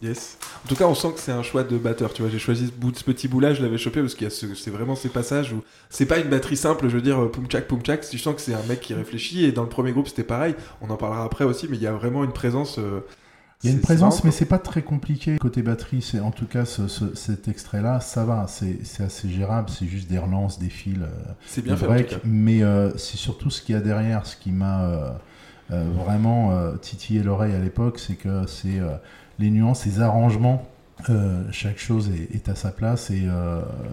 Yes. 0.03 0.37
En 0.65 0.69
tout 0.69 0.75
cas, 0.77 0.85
on 0.87 0.95
sent 0.95 1.13
que 1.15 1.21
c'est 1.21 1.33
un 1.33 1.43
choix 1.43 1.63
de 1.65 1.79
batteur. 1.79 2.13
Tu 2.13 2.21
vois, 2.21 2.31
j'ai 2.31 2.39
choisi 2.39 2.67
ce, 2.67 2.73
bout, 2.73 2.95
ce 2.95 3.05
petit 3.05 3.27
bout-là, 3.27 3.55
je 3.55 3.63
l'avais 3.63 3.79
chopé 3.79 4.01
parce 4.03 4.15
qu'il 4.15 4.25
y 4.25 4.27
a 4.27 4.31
ce- 4.31 4.55
c'est 4.55 4.71
vraiment 4.71 4.97
ces 4.97 5.09
passages 5.09 5.53
où 5.55 5.63
c'est 5.89 6.05
pas 6.05 6.19
une 6.19 6.29
batterie 6.29 6.59
simple. 6.59 6.89
Je 6.89 6.95
veux 6.97 7.01
dire, 7.01 7.31
poum 7.31 7.47
tchak 7.47 7.67
poum 7.67 7.81
tchak. 7.81 8.07
Tu 8.07 8.19
sens 8.19 8.35
que 8.35 8.43
c'est 8.43 8.53
un 8.53 8.63
mec 8.69 8.81
qui 8.81 8.93
réfléchit. 8.93 9.45
Et 9.45 9.53
dans 9.53 9.63
le 9.63 9.69
premier 9.71 9.93
groupe, 9.93 10.09
c'était 10.09 10.25
pareil. 10.25 10.55
On 10.83 10.91
en 10.91 10.97
parlera 10.97 11.25
après 11.25 11.45
aussi, 11.45 11.69
mais 11.71 11.77
il 11.77 11.83
y 11.83 11.87
a 11.87 11.93
vraiment 11.93 12.23
une 12.25 12.33
présence. 12.33 12.79
euh, 12.79 13.01
Il 13.65 13.71
y 13.71 13.71
a 13.71 13.77
une 13.77 13.81
présence, 13.81 14.23
mais 14.25 14.31
c'est 14.31 14.45
pas 14.45 14.59
très 14.59 14.83
compliqué 14.83 15.39
côté 15.39 15.63
batterie. 15.63 16.03
C'est 16.03 16.21
en 16.21 16.31
tout 16.31 16.47
cas 16.47 16.65
ce- 16.67 16.87
ce- 16.87 17.15
cet 17.15 17.49
extrait-là, 17.49 17.99
ça 18.01 18.25
va, 18.25 18.47
c'est 18.47 18.79
assez 19.03 19.29
gérable. 19.29 19.71
C'est 19.71 19.87
juste 19.87 20.09
des 20.09 20.19
relances, 20.19 20.59
des 20.59 20.69
fils. 20.69 20.99
euh, 21.01 21.07
c'est 21.47 21.63
bien 21.63 21.77
fait. 21.77 21.85
En 21.85 21.89
tout 21.89 21.93
breaks, 21.95 22.09
cas. 22.11 22.17
mais 22.25 22.63
euh, 22.63 22.91
c'est 22.99 23.17
surtout 23.17 23.51
ce 23.51 23.63
qu'il 23.63 23.75
y 23.75 23.79
a 23.79 23.81
derrière, 23.81 24.27
ce 24.27 24.37
qui 24.37 24.53
m'a 24.53 24.85
euh, 24.85 25.11
euh, 25.73 25.89
vraiment 26.05 26.53
titillé 26.83 27.23
l'oreille 27.23 27.55
à 27.55 27.59
l'époque, 27.59 27.99
c'est 27.99 28.15
que 28.17 28.47
c'est 28.47 28.81
les 29.39 29.51
nuances, 29.51 29.87
les 29.87 30.01
arrangements, 30.01 30.69
chaque 31.51 31.79
chose 31.79 32.11
est, 32.11 32.35
est 32.35 32.49
à 32.49 32.55
sa 32.55 32.71
place 32.71 33.11
et, 33.11 33.27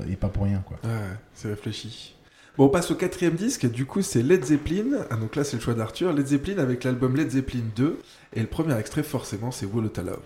et 0.10 0.16
pas 0.18 0.28
pour 0.28 0.44
rien. 0.44 0.62
Quoi. 0.66 0.78
Ouais, 0.84 0.90
c'est 1.34 1.48
réfléchi. 1.50 2.16
Bon, 2.58 2.66
on 2.66 2.70
passe 2.70 2.92
au 2.92 2.96
quatrième 2.96 3.36
disque. 3.36 3.70
Du 3.72 3.86
coup, 3.86 4.02
c'est 4.02 4.22
Led 4.22 4.44
Zeppelin. 4.44 5.06
Ah, 5.10 5.16
donc 5.16 5.38
là, 5.38 5.44
c'est 5.46 5.56
le 5.56 5.62
choix 5.62 5.74
d'Arthur. 5.74 6.12
Led 6.12 6.28
Zeppelin 6.28 6.58
avec 6.58 6.84
l'album 6.84 7.16
Led 7.16 7.32
Zeppelin 7.32 7.64
2. 7.76 7.98
Et 8.34 8.42
le 8.42 8.48
premier 8.48 8.78
extrait, 8.78 9.04
forcément, 9.04 9.52
c'est 9.52 9.66
Wall 9.66 9.86
of 9.86 9.98
Love. 9.98 10.20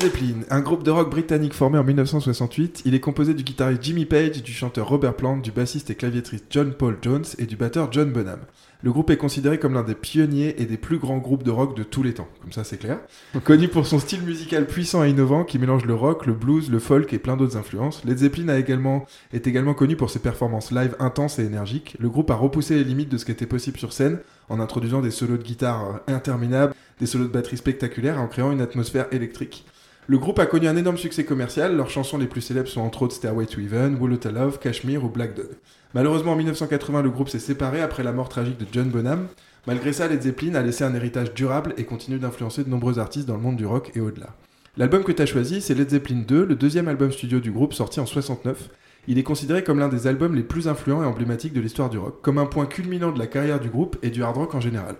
Led 0.00 0.12
Zeppelin, 0.12 0.40
un 0.48 0.60
groupe 0.60 0.82
de 0.82 0.90
rock 0.90 1.10
britannique 1.10 1.52
formé 1.52 1.76
en 1.76 1.84
1968, 1.84 2.82
il 2.86 2.94
est 2.94 3.00
composé 3.00 3.34
du 3.34 3.42
guitariste 3.42 3.82
Jimmy 3.82 4.06
Page, 4.06 4.42
du 4.42 4.52
chanteur 4.52 4.88
Robert 4.88 5.14
Plant, 5.14 5.36
du 5.36 5.52
bassiste 5.52 5.90
et 5.90 5.94
claviétriste 5.94 6.46
John 6.48 6.72
Paul 6.72 6.96
Jones 7.02 7.24
et 7.38 7.44
du 7.44 7.56
batteur 7.56 7.92
John 7.92 8.10
Bonham. 8.10 8.40
Le 8.82 8.92
groupe 8.92 9.10
est 9.10 9.18
considéré 9.18 9.58
comme 9.58 9.74
l'un 9.74 9.82
des 9.82 9.94
pionniers 9.94 10.60
et 10.62 10.64
des 10.64 10.78
plus 10.78 10.98
grands 10.98 11.18
groupes 11.18 11.42
de 11.42 11.50
rock 11.50 11.76
de 11.76 11.82
tous 11.82 12.02
les 12.02 12.14
temps, 12.14 12.28
comme 12.40 12.52
ça 12.52 12.64
c'est 12.64 12.78
clair. 12.78 12.98
Connu 13.44 13.68
pour 13.68 13.86
son 13.86 13.98
style 13.98 14.22
musical 14.22 14.66
puissant 14.66 15.04
et 15.04 15.10
innovant 15.10 15.44
qui 15.44 15.58
mélange 15.58 15.84
le 15.84 15.94
rock, 15.94 16.24
le 16.24 16.32
blues, 16.32 16.70
le 16.70 16.78
folk 16.78 17.12
et 17.12 17.18
plein 17.18 17.36
d'autres 17.36 17.58
influences, 17.58 18.02
Led 18.06 18.16
Zeppelin 18.16 18.48
a 18.48 18.58
également, 18.58 19.04
est 19.34 19.46
également 19.46 19.74
connu 19.74 19.96
pour 19.96 20.08
ses 20.08 20.20
performances 20.20 20.72
live 20.72 20.96
intenses 20.98 21.38
et 21.38 21.44
énergiques. 21.44 21.96
Le 22.00 22.08
groupe 22.08 22.30
a 22.30 22.36
repoussé 22.36 22.76
les 22.76 22.84
limites 22.84 23.10
de 23.10 23.18
ce 23.18 23.26
qui 23.26 23.32
était 23.32 23.46
possible 23.46 23.78
sur 23.78 23.92
scène 23.92 24.20
en 24.48 24.60
introduisant 24.60 25.02
des 25.02 25.10
solos 25.10 25.36
de 25.36 25.42
guitare 25.42 26.00
interminables, 26.06 26.74
des 27.00 27.06
solos 27.06 27.26
de 27.26 27.32
batterie 27.32 27.58
spectaculaires 27.58 28.14
et 28.16 28.20
en 28.20 28.28
créant 28.28 28.50
une 28.50 28.62
atmosphère 28.62 29.06
électrique. 29.12 29.66
Le 30.10 30.18
groupe 30.18 30.40
a 30.40 30.46
connu 30.46 30.66
un 30.66 30.76
énorme 30.76 30.96
succès 30.96 31.22
commercial, 31.22 31.76
leurs 31.76 31.88
chansons 31.88 32.18
les 32.18 32.26
plus 32.26 32.40
célèbres 32.40 32.68
sont 32.68 32.80
entre 32.80 33.02
autres 33.02 33.14
Stairway 33.14 33.46
to 33.46 33.60
Heaven, 33.60 33.96
Will 34.00 34.14
of 34.14 34.24
Love, 34.24 34.58
Kashmir 34.58 35.04
ou 35.04 35.08
Black 35.08 35.36
Dog. 35.36 35.50
Malheureusement 35.94 36.32
en 36.32 36.36
1980 36.36 37.02
le 37.02 37.10
groupe 37.10 37.28
s'est 37.28 37.38
séparé 37.38 37.80
après 37.80 38.02
la 38.02 38.10
mort 38.10 38.28
tragique 38.28 38.58
de 38.58 38.66
John 38.72 38.88
Bonham. 38.88 39.28
Malgré 39.68 39.92
ça, 39.92 40.08
Led 40.08 40.20
Zeppelin 40.20 40.56
a 40.56 40.62
laissé 40.62 40.82
un 40.82 40.96
héritage 40.96 41.32
durable 41.32 41.74
et 41.76 41.84
continue 41.84 42.18
d'influencer 42.18 42.64
de 42.64 42.68
nombreux 42.68 42.98
artistes 42.98 43.28
dans 43.28 43.36
le 43.36 43.40
monde 43.40 43.54
du 43.54 43.66
rock 43.66 43.92
et 43.94 44.00
au-delà. 44.00 44.34
L'album 44.76 45.04
que 45.04 45.12
tu 45.12 45.22
as 45.22 45.26
choisi, 45.26 45.60
c'est 45.60 45.74
Led 45.74 45.90
Zeppelin 45.90 46.24
2, 46.26 46.44
le 46.44 46.56
deuxième 46.56 46.88
album 46.88 47.12
studio 47.12 47.38
du 47.38 47.52
groupe 47.52 47.72
sorti 47.72 48.00
en 48.00 48.06
69. 48.06 48.68
Il 49.06 49.16
est 49.16 49.22
considéré 49.22 49.62
comme 49.62 49.78
l'un 49.78 49.86
des 49.86 50.08
albums 50.08 50.34
les 50.34 50.42
plus 50.42 50.66
influents 50.66 51.04
et 51.04 51.06
emblématiques 51.06 51.52
de 51.52 51.60
l'histoire 51.60 51.88
du 51.88 51.98
rock, 51.98 52.20
comme 52.20 52.38
un 52.38 52.46
point 52.46 52.66
culminant 52.66 53.12
de 53.12 53.20
la 53.20 53.28
carrière 53.28 53.60
du 53.60 53.68
groupe 53.68 53.96
et 54.02 54.10
du 54.10 54.24
hard 54.24 54.38
rock 54.38 54.56
en 54.56 54.60
général. 54.60 54.96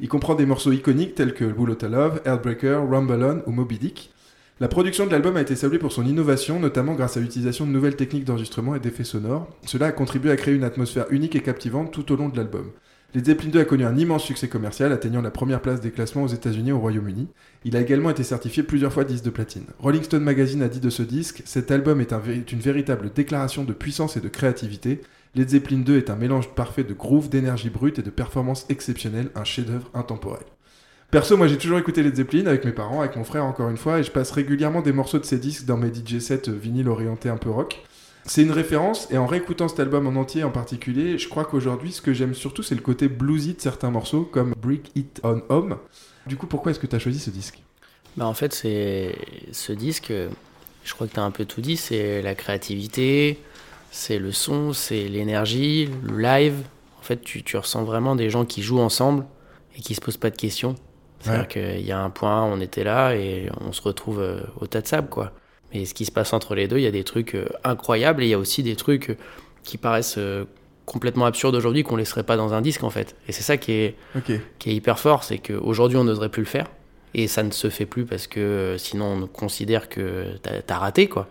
Il 0.00 0.08
comprend 0.08 0.34
des 0.34 0.44
morceaux 0.44 0.72
iconiques 0.72 1.14
tels 1.14 1.32
que 1.32 1.46
Bullet 1.46 1.88
Love, 1.88 2.20
Heartbreaker, 2.26 2.86
Rumble 2.86 3.24
On 3.24 3.50
ou 3.50 3.52
Moby 3.52 3.78
Dick. 3.78 4.12
La 4.60 4.68
production 4.68 5.06
de 5.06 5.10
l'album 5.10 5.38
a 5.38 5.40
été 5.40 5.56
saluée 5.56 5.78
pour 5.78 5.90
son 5.90 6.04
innovation, 6.04 6.60
notamment 6.60 6.92
grâce 6.92 7.16
à 7.16 7.20
l'utilisation 7.20 7.66
de 7.66 7.70
nouvelles 7.70 7.96
techniques 7.96 8.26
d'enregistrement 8.26 8.74
et 8.74 8.78
d'effets 8.78 9.04
sonores. 9.04 9.48
Cela 9.64 9.86
a 9.86 9.92
contribué 9.92 10.30
à 10.30 10.36
créer 10.36 10.54
une 10.54 10.64
atmosphère 10.64 11.06
unique 11.08 11.34
et 11.34 11.40
captivante 11.40 11.90
tout 11.92 12.12
au 12.12 12.16
long 12.16 12.28
de 12.28 12.36
l'album. 12.36 12.70
Led 13.14 13.24
Zeppelin 13.24 13.48
2 13.48 13.60
a 13.60 13.64
connu 13.64 13.86
un 13.86 13.96
immense 13.96 14.22
succès 14.22 14.48
commercial, 14.48 14.92
atteignant 14.92 15.22
la 15.22 15.30
première 15.30 15.62
place 15.62 15.80
des 15.80 15.90
classements 15.90 16.24
aux 16.24 16.28
États-Unis 16.28 16.68
et 16.68 16.72
au 16.72 16.78
Royaume-Uni. 16.78 17.28
Il 17.64 17.74
a 17.74 17.80
également 17.80 18.10
été 18.10 18.22
certifié 18.22 18.62
plusieurs 18.62 18.92
fois 18.92 19.04
disque 19.04 19.24
de 19.24 19.30
platine. 19.30 19.64
Rolling 19.78 20.02
Stone 20.02 20.24
Magazine 20.24 20.60
a 20.60 20.68
dit 20.68 20.80
de 20.80 20.90
ce 20.90 21.02
disque 21.02 21.40
Cet 21.46 21.70
album 21.70 22.02
est, 22.02 22.12
une 22.52 22.60
véritable 22.60 23.12
déclaration 23.14 23.64
de 23.64 23.72
puissance 23.72 24.18
et 24.18 24.20
de 24.20 24.28
créativité. 24.28 25.00
Led 25.36 25.48
Zeppelin 25.48 25.78
2 25.78 25.96
est 25.96 26.10
un 26.10 26.16
mélange 26.16 26.50
parfait 26.50 26.84
de 26.84 26.92
groove, 26.92 27.30
d'énergie 27.30 27.70
brute 27.70 27.98
et 27.98 28.02
de 28.02 28.10
performances 28.10 28.66
exceptionnelles, 28.68 29.30
un 29.34 29.44
chef-d'œuvre 29.44 29.90
intemporel. 29.94 30.44
Perso, 31.10 31.36
moi 31.36 31.48
j'ai 31.48 31.58
toujours 31.58 31.78
écouté 31.78 32.04
Led 32.04 32.14
Zeppelin 32.14 32.46
avec 32.46 32.64
mes 32.64 32.70
parents, 32.70 33.00
avec 33.00 33.16
mon 33.16 33.24
frère 33.24 33.44
encore 33.44 33.68
une 33.68 33.76
fois, 33.76 33.98
et 33.98 34.04
je 34.04 34.12
passe 34.12 34.30
régulièrement 34.30 34.80
des 34.80 34.92
morceaux 34.92 35.18
de 35.18 35.24
ces 35.24 35.38
disques 35.38 35.64
dans 35.64 35.76
mes 35.76 35.92
DJ 35.92 36.20
sets 36.20 36.48
euh, 36.48 36.52
vinyle 36.52 36.88
orientés 36.88 37.28
un 37.28 37.36
peu 37.36 37.50
rock. 37.50 37.82
C'est 38.26 38.42
une 38.42 38.52
référence, 38.52 39.08
et 39.10 39.18
en 39.18 39.26
réécoutant 39.26 39.66
cet 39.66 39.80
album 39.80 40.06
en 40.06 40.14
entier 40.14 40.44
en 40.44 40.52
particulier, 40.52 41.18
je 41.18 41.28
crois 41.28 41.44
qu'aujourd'hui 41.44 41.90
ce 41.90 42.00
que 42.00 42.12
j'aime 42.12 42.32
surtout 42.32 42.62
c'est 42.62 42.76
le 42.76 42.80
côté 42.80 43.08
bluesy 43.08 43.54
de 43.54 43.60
certains 43.60 43.90
morceaux, 43.90 44.22
comme 44.22 44.54
Brick 44.62 44.92
It 44.94 45.20
On 45.24 45.42
Home. 45.48 45.78
Du 46.28 46.36
coup, 46.36 46.46
pourquoi 46.46 46.70
est-ce 46.70 46.78
que 46.78 46.86
tu 46.86 46.94
as 46.94 47.00
choisi 47.00 47.18
ce 47.18 47.30
disque? 47.30 47.60
Bah 48.16 48.26
en 48.26 48.34
fait, 48.34 48.52
c'est 48.52 49.16
ce 49.50 49.72
disque, 49.72 50.12
je 50.84 50.94
crois 50.94 51.08
que 51.08 51.14
tu 51.14 51.18
as 51.18 51.24
un 51.24 51.32
peu 51.32 51.44
tout 51.44 51.60
dit, 51.60 51.76
c'est 51.76 52.22
la 52.22 52.36
créativité, 52.36 53.40
c'est 53.90 54.20
le 54.20 54.30
son, 54.30 54.72
c'est 54.72 55.08
l'énergie, 55.08 55.88
le 56.04 56.18
live. 56.18 56.62
En 57.00 57.02
fait, 57.02 57.20
tu, 57.20 57.42
tu 57.42 57.56
ressens 57.56 57.82
vraiment 57.82 58.14
des 58.14 58.30
gens 58.30 58.44
qui 58.44 58.62
jouent 58.62 58.78
ensemble 58.78 59.26
et 59.76 59.80
qui 59.80 59.96
se 59.96 60.00
posent 60.00 60.16
pas 60.16 60.30
de 60.30 60.36
questions. 60.36 60.76
C'est-à-dire 61.20 61.48
qu'il 61.48 61.84
y 61.84 61.92
a 61.92 62.00
un 62.00 62.10
point, 62.10 62.44
on 62.44 62.60
était 62.60 62.84
là 62.84 63.14
et 63.14 63.50
on 63.60 63.72
se 63.72 63.82
retrouve 63.82 64.20
euh, 64.20 64.40
au 64.58 64.66
tas 64.66 64.80
de 64.80 64.86
sable, 64.86 65.08
quoi. 65.08 65.32
Mais 65.72 65.84
ce 65.84 65.94
qui 65.94 66.04
se 66.04 66.10
passe 66.10 66.32
entre 66.32 66.54
les 66.54 66.66
deux, 66.66 66.78
il 66.78 66.82
y 66.82 66.86
a 66.86 66.90
des 66.90 67.04
trucs 67.04 67.34
euh, 67.34 67.46
incroyables 67.62 68.22
et 68.22 68.26
il 68.26 68.30
y 68.30 68.34
a 68.34 68.38
aussi 68.38 68.62
des 68.62 68.74
trucs 68.74 69.10
euh, 69.10 69.16
qui 69.62 69.76
paraissent 69.76 70.18
complètement 70.86 71.26
absurdes 71.26 71.54
aujourd'hui 71.54 71.82
qu'on 71.82 71.96
laisserait 71.96 72.22
pas 72.22 72.36
dans 72.36 72.54
un 72.54 72.62
disque, 72.62 72.82
en 72.82 72.90
fait. 72.90 73.14
Et 73.28 73.32
c'est 73.32 73.42
ça 73.42 73.58
qui 73.58 73.72
est, 73.72 73.96
qui 74.58 74.70
est 74.70 74.74
hyper 74.74 74.98
fort, 74.98 75.22
c'est 75.22 75.38
qu'aujourd'hui 75.38 75.98
on 75.98 76.04
n'oserait 76.04 76.30
plus 76.30 76.42
le 76.42 76.48
faire. 76.48 76.66
Et 77.12 77.28
ça 77.28 77.42
ne 77.42 77.50
se 77.50 77.68
fait 77.68 77.86
plus 77.86 78.06
parce 78.06 78.26
que 78.26 78.76
sinon 78.78 79.22
on 79.22 79.26
considère 79.26 79.88
que 79.88 80.38
t'as 80.42 80.74
as 80.74 80.78
raté, 80.78 81.08
quoi. 81.08 81.28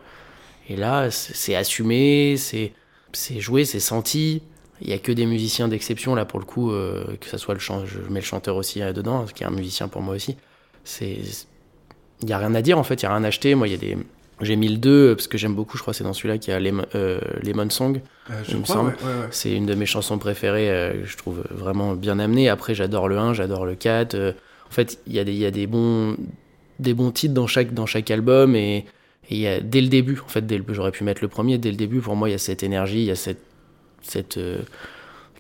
Et 0.70 0.76
là, 0.76 1.10
c'est 1.10 1.56
assumé, 1.56 2.38
c'est 2.38 2.74
c'est 3.12 3.40
joué, 3.40 3.66
c'est 3.66 3.80
senti. 3.80 4.44
Il 4.82 4.90
y 4.90 4.94
a 4.94 4.98
que 4.98 5.12
des 5.12 5.26
musiciens 5.26 5.68
d'exception, 5.68 6.16
là, 6.16 6.26
pour 6.26 6.40
le 6.40 6.46
coup, 6.46 6.72
euh, 6.72 7.04
que 7.20 7.28
ça 7.28 7.38
soit 7.38 7.54
le 7.54 7.60
chant, 7.60 7.86
je 7.86 8.00
mets 8.10 8.20
le 8.22 8.26
chanteur 8.26 8.56
aussi 8.56 8.82
euh, 8.82 8.94
dedans, 8.94 9.26
qui 9.34 9.44
est 9.44 9.48
un 9.48 9.52
musicien 9.52 9.88
pour 9.88 10.02
moi 10.02 10.16
aussi. 10.16 10.38
C'est. 10.84 11.18
Il 12.22 12.30
y 12.30 12.34
a 12.34 12.38
rien 12.38 12.54
à 12.56 12.62
dire, 12.62 12.78
en 12.78 12.84
fait, 12.84 12.96
il 13.02 13.04
y 13.04 13.06
a 13.06 13.14
rien 13.14 13.24
à 13.24 13.28
acheter. 13.28 13.56
Moi, 13.56 13.68
il 13.68 13.72
y 13.72 13.74
a 13.74 13.78
des. 13.78 13.98
J'ai 14.42 14.56
mis 14.56 14.70
le 14.70 14.78
2 14.78 15.16
parce 15.16 15.28
que 15.28 15.38
j'aime 15.38 15.54
beaucoup, 15.54 15.76
je 15.78 15.82
crois, 15.82 15.94
c'est 15.94 16.04
dans 16.06 16.14
celui-là 16.14 16.38
qu'il 16.38 16.54
y 16.54 16.56
a 16.56 16.60
Lemon, 16.62 16.86
euh, 16.96 17.20
Lemon 17.44 17.70
Song. 17.70 18.00
Euh, 18.30 18.42
je 18.48 18.52
Il 18.52 18.58
me 18.58 18.64
crois, 18.64 18.76
semble. 18.76 18.90
ouais, 18.92 18.96
ouais, 19.04 19.20
ouais. 19.22 19.28
C'est 19.32 19.52
une 19.54 19.66
de 19.66 19.76
mes 19.76 19.86
chansons 19.86 20.18
préférées, 20.18 20.70
euh, 20.72 20.94
que 21.02 21.06
je 21.06 21.18
trouve 21.18 21.44
vraiment 21.50 21.94
bien 21.94 22.20
amenée. 22.20 22.48
Après, 22.48 22.74
j'adore 22.74 23.10
le 23.10 23.18
1, 23.18 23.34
j'adore 23.34 23.66
le 23.66 23.76
4. 23.76 24.16
euh, 24.16 24.32
en 24.70 24.72
fait, 24.72 25.00
il 25.08 25.14
y 25.14 25.20
a 25.20 25.26
des, 25.26 25.34
il 25.34 25.40
y 25.40 25.46
a 25.46 25.52
des 25.52 25.68
bons, 25.68 26.16
des 26.80 26.94
bons 26.94 27.12
titres 27.12 27.34
dans 27.34 27.48
chaque, 27.48 27.74
dans 27.74 27.86
chaque 27.86 28.10
album. 28.12 28.56
Et, 28.56 28.78
et 28.78 28.86
il 29.32 29.38
y 29.40 29.48
a, 29.48 29.60
dès 29.60 29.82
le 29.82 29.88
début, 29.90 30.22
en 30.24 30.30
fait, 30.30 30.46
dès 30.46 30.58
le- 30.58 30.64
j'aurais 30.70 30.92
pu 30.92 31.04
mettre 31.04 31.22
le 31.22 31.28
premier, 31.28 31.58
dès 31.58 31.72
le 31.72 31.78
début, 31.78 32.00
pour 32.00 32.16
moi, 32.16 32.30
il 32.30 32.32
y 32.32 32.36
a 32.36 32.38
cette 32.38 32.64
énergie, 32.64 33.00
il 33.00 33.06
y 33.06 33.12
a 33.12 33.16
cette, 33.16 33.42
cette 34.02 34.38
euh, 34.38 34.60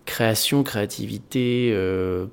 création, 0.05 0.64
créativité, 0.64 1.72
euh, 1.74 2.26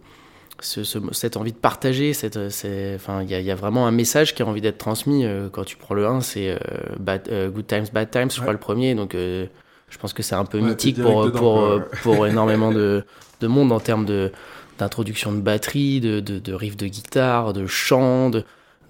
ce- 0.61 0.85
ce- 0.85 0.99
cette 1.13 1.37
envie 1.37 1.53
de 1.53 1.59
partager. 1.59 2.13
Cette, 2.15 2.49
c'est- 2.51 2.95
enfin, 2.97 3.23
il 3.23 3.31
y, 3.31 3.35
a- 3.35 3.41
il 3.41 3.47
y 3.47 3.51
a 3.51 3.55
vraiment 3.55 3.87
un 3.87 3.91
message 3.91 4.35
qui 4.35 4.43
a 4.43 4.47
envie 4.47 4.61
d'être 4.63 4.79
transmis. 4.79 5.25
euh, 5.25 5.49
quand 5.51 5.65
tu 5.65 5.77
prends 5.77 5.95
le 5.95 6.07
1, 6.07 6.21
c'est 6.21 6.51
euh, 6.51 6.57
Bad- 6.99 7.29
euh, 7.31 7.51
Good 7.51 7.67
Times, 7.67 7.87
Bad 7.93 8.11
Times, 8.11 8.31
je 8.31 8.37
Ouais. 8.37 8.43
crois, 8.43 8.53
le 8.53 8.59
premier. 8.59 8.95
Donc, 8.95 9.15
euh, 9.15 9.47
je 9.91 9.99
pense 9.99 10.13
que 10.13 10.23
c'est 10.23 10.35
un 10.35 10.45
peu 10.47 10.59
Ouais, 10.59 10.69
mythique 10.71 11.01
pour, 11.01 11.31
pour, 11.33 11.59
euh, 12.25 12.27
énormément 12.27 12.73
de, 12.73 13.05
de 13.41 13.47
monde 13.47 13.71
en 13.73 13.81
termes 13.81 14.07
de, 14.07 14.33
d'introduction 14.79 15.33
de 15.33 15.41
batterie, 15.41 16.01
de, 16.01 16.21
de, 16.21 16.39
de 16.39 16.53
riffs 16.55 16.77
de 16.77 16.87
guitare, 16.87 17.53
de 17.53 17.67
chant, 17.67 18.31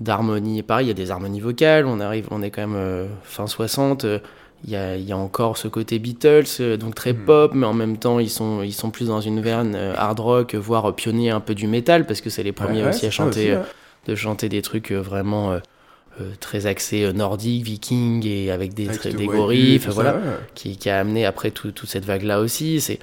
d'harmonie. 0.00 0.62
Pareil, 0.62 0.86
il 0.86 0.88
y 0.88 0.92
a 0.92 0.94
des 0.94 1.10
harmonies 1.10 1.40
vocales. 1.40 1.86
On 1.86 2.00
arrive, 2.00 2.28
on 2.30 2.42
est 2.42 2.50
quand 2.50 2.62
même 2.62 2.76
euh, 2.76 3.06
fin 3.24 3.46
60. 3.46 4.04
euh, 4.04 4.18
Il 4.64 4.70
y, 4.70 4.76
a, 4.76 4.96
il 4.96 5.04
y 5.04 5.12
a 5.12 5.16
encore 5.16 5.58
ce 5.58 5.68
côté 5.68 5.98
Beatles, 5.98 6.44
euh, 6.60 6.76
donc 6.76 6.94
très 6.94 7.12
Mhm. 7.12 7.24
pop, 7.24 7.52
mais 7.54 7.66
en 7.66 7.74
même 7.74 7.98
temps, 7.98 8.18
ils 8.18 8.30
sont, 8.30 8.62
ils 8.62 8.72
sont 8.72 8.90
plus 8.90 9.08
dans 9.08 9.20
une 9.20 9.40
veine 9.40 9.74
euh, 9.76 9.94
hard 9.96 10.18
rock, 10.18 10.54
voire 10.54 10.94
pionnier 10.94 11.30
un 11.30 11.40
peu 11.40 11.54
du 11.54 11.66
métal, 11.66 12.06
parce 12.06 12.20
que 12.20 12.30
c'est 12.30 12.42
les 12.42 12.52
premiers 12.52 12.78
Ouais, 12.78 12.84
ouais, 12.84 12.88
aussi 12.88 13.06
à 13.06 13.10
chanter, 13.10 13.40
aussi, 13.40 13.50
euh, 13.50 13.58
ouais. 13.60 13.66
de 14.06 14.14
chanter 14.14 14.48
des 14.48 14.62
trucs 14.62 14.90
vraiment 14.92 15.52
euh, 15.52 15.58
euh, 16.20 16.32
très 16.40 16.66
axés 16.66 17.12
nordiques, 17.12 17.64
vikings, 17.64 18.26
et 18.26 18.50
avec 18.50 18.74
des, 18.74 18.88
Avec 18.88 19.02
des 19.14 19.78
ça, 19.78 19.90
voilà 19.92 20.20
qui, 20.54 20.76
qui 20.78 20.88
a 20.90 20.98
amené 21.00 21.26
après 21.26 21.50
tout- 21.50 21.70
toute 21.72 21.88
cette 21.88 22.04
vague 22.06 22.22
là 22.22 22.40
aussi. 22.40 22.80
C'est 22.80 22.98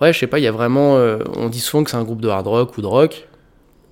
ouais, 0.00 0.12
je 0.12 0.18
sais 0.20 0.28
pas, 0.28 0.38
il 0.38 0.42
y 0.44 0.48
a 0.48 0.52
vraiment, 0.52 0.96
euh, 0.96 1.18
on 1.36 1.48
dit 1.48 1.60
souvent 1.60 1.84
que 1.84 1.90
c'est 1.90 1.96
un 1.96 2.04
groupe 2.04 2.20
de 2.22 2.28
hard 2.28 2.46
rock 2.46 2.78
ou 2.78 2.80
de 2.80 2.86
rock, 2.86 3.26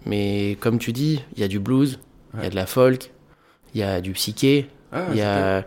mais 0.06 0.56
comme 0.60 0.78
tu 0.78 0.92
dis, 0.92 1.22
il 1.34 1.40
y 1.40 1.44
a 1.44 1.48
du 1.48 1.58
blues, 1.58 1.98
il 2.34 2.44
y 2.44 2.46
a 2.46 2.50
de 2.50 2.54
la 2.56 2.66
folk, 2.66 3.10
il 3.74 3.80
y 3.80 3.84
a 3.84 4.00
du 4.00 4.12
psyché, 4.12 4.68
Ah, 4.92 5.06
il 5.10 5.16
y 5.16 5.22
a 5.22 5.64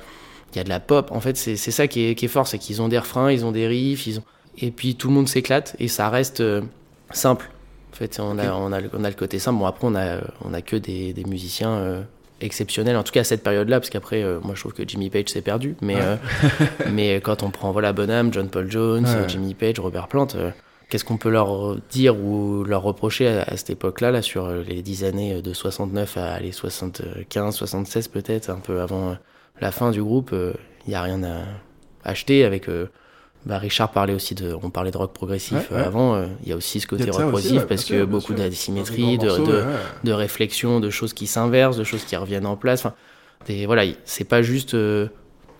il 0.56 0.58
y 0.58 0.62
a 0.62 0.64
de 0.64 0.70
la 0.70 0.80
pop. 0.80 1.10
En 1.12 1.20
fait, 1.20 1.36
c'est 1.38 1.56
ça 1.58 1.88
qui 1.88 2.06
est, 2.10 2.16
qui 2.16 2.26
est 2.26 2.30
fort, 2.30 2.48
c'est 2.48 2.58
qu'ils 2.58 2.82
ont 2.82 2.88
des 2.88 2.98
refrains, 3.00 3.32
ils 3.32 3.46
ont 3.46 3.52
des 3.52 3.68
riffs, 3.68 4.08
ils 4.08 4.20
ont 4.20 4.24
et 4.60 4.70
puis 4.72 4.96
tout 4.96 5.08
le 5.08 5.14
monde 5.16 5.28
s'éclate 5.28 5.76
et 5.80 5.88
ça 5.88 6.10
reste 6.10 6.42
euh, 6.42 6.62
simple. 7.12 7.50
En 7.92 7.96
fait, 7.96 8.20
on 8.20 8.38
a, 8.40 8.54
on, 8.54 8.72
a, 8.72 8.80
le- 8.82 8.90
on 8.94 9.04
a 9.04 9.10
le 9.10 9.16
côté 9.16 9.40
simple. 9.40 9.60
Bon, 9.60 9.66
après, 9.66 9.88
on 9.88 9.96
a, 9.96 10.18
on 10.46 10.54
a 10.54 10.62
que 10.62 10.76
des, 10.76 11.12
des 11.14 11.24
musiciens 11.26 11.72
euh, 11.72 12.02
exceptionnels, 12.42 12.96
en 12.98 13.04
tout 13.04 13.12
cas 13.12 13.22
à 13.22 13.24
cette 13.24 13.42
période-là, 13.44 13.80
parce 13.80 13.90
qu'après, 13.90 14.22
euh, 14.22 14.40
moi 14.44 14.54
je 14.56 14.60
trouve 14.60 14.74
que 14.74 14.84
Jimmy 14.88 15.10
Page 15.10 15.30
s'est 15.30 15.42
perdu. 15.42 15.76
Mais, 15.82 15.96
Ouais. 15.96 16.18
mais 16.92 17.16
quand 17.22 17.42
on 17.44 17.50
prend 17.50 17.72
voilà, 17.72 17.94
Bonham, 17.94 18.32
John 18.34 18.50
Paul 18.50 18.70
Jones, 18.70 19.06
Ouais. 19.06 19.28
Jimmy 19.30 19.54
Page, 19.56 19.80
Robert 19.80 20.08
Plant, 20.08 20.28
qu'est-ce 20.90 21.06
qu'on 21.06 21.18
peut 21.18 21.30
leur 21.32 21.78
dire 21.92 22.16
ou 22.20 22.64
leur 22.64 22.84
reprocher 22.84 23.28
à, 23.28 23.44
à 23.44 23.58
cette 23.58 23.72
époque-là, 23.72 24.12
là, 24.12 24.22
sur 24.22 24.50
les 24.52 24.82
10 24.84 25.04
années 25.04 25.42
de 25.42 25.54
69 25.54 26.18
à 26.18 26.40
les 26.40 26.52
75, 26.52 27.56
76 27.56 28.08
peut-être, 28.10 28.50
un 28.52 28.60
peu 28.60 28.82
avant 28.82 29.18
la 29.64 29.72
fin 29.72 29.92
du 29.92 30.04
groupe 30.04 30.32
Il 30.86 30.90
n'y 30.90 30.96
a 30.96 31.02
rien 31.02 31.24
à 31.24 31.42
acheter 32.04 32.44
avec. 32.46 32.68
euh, 32.70 32.88
bah, 33.46 33.58
Richard 33.58 33.92
parlait 33.92 34.14
aussi 34.14 34.36
de. 34.36 34.56
On 34.62 34.70
parlait 34.70 34.92
de 34.92 34.98
rock 34.98 35.14
progressif 35.14 35.58
Ouais, 35.58 35.68
euh, 35.72 35.76
ouais. 35.82 35.84
avant. 35.86 36.16
euh, 36.16 36.28
Il 36.44 36.50
y 36.50 36.54
a 36.54 36.56
aussi 36.56 36.80
ce 36.80 36.88
côté 36.88 37.10
rock 37.10 37.22
progressif 37.24 37.62
ouais, 37.62 37.66
parce 37.66 37.82
que 37.82 37.88
sûr, 37.88 37.96
bien 37.98 38.06
beaucoup 38.06 38.34
d'asymétrie, 38.34 39.18
de, 39.18 39.64
de, 40.04 40.12
réflexion, 40.12 40.80
de 40.80 40.90
choses 40.90 41.14
qui 41.14 41.28
s'inversent, 41.28 41.78
de 41.78 41.84
choses 41.84 42.04
qui 42.06 42.16
reviennent 42.16 42.46
en 42.46 42.56
place. 42.56 42.86
Enfin, 42.86 42.94
des, 43.48 43.66
voilà, 43.66 43.84
c'est 44.06 44.24
pas 44.24 44.42
juste. 44.42 44.74
euh, 44.76 45.08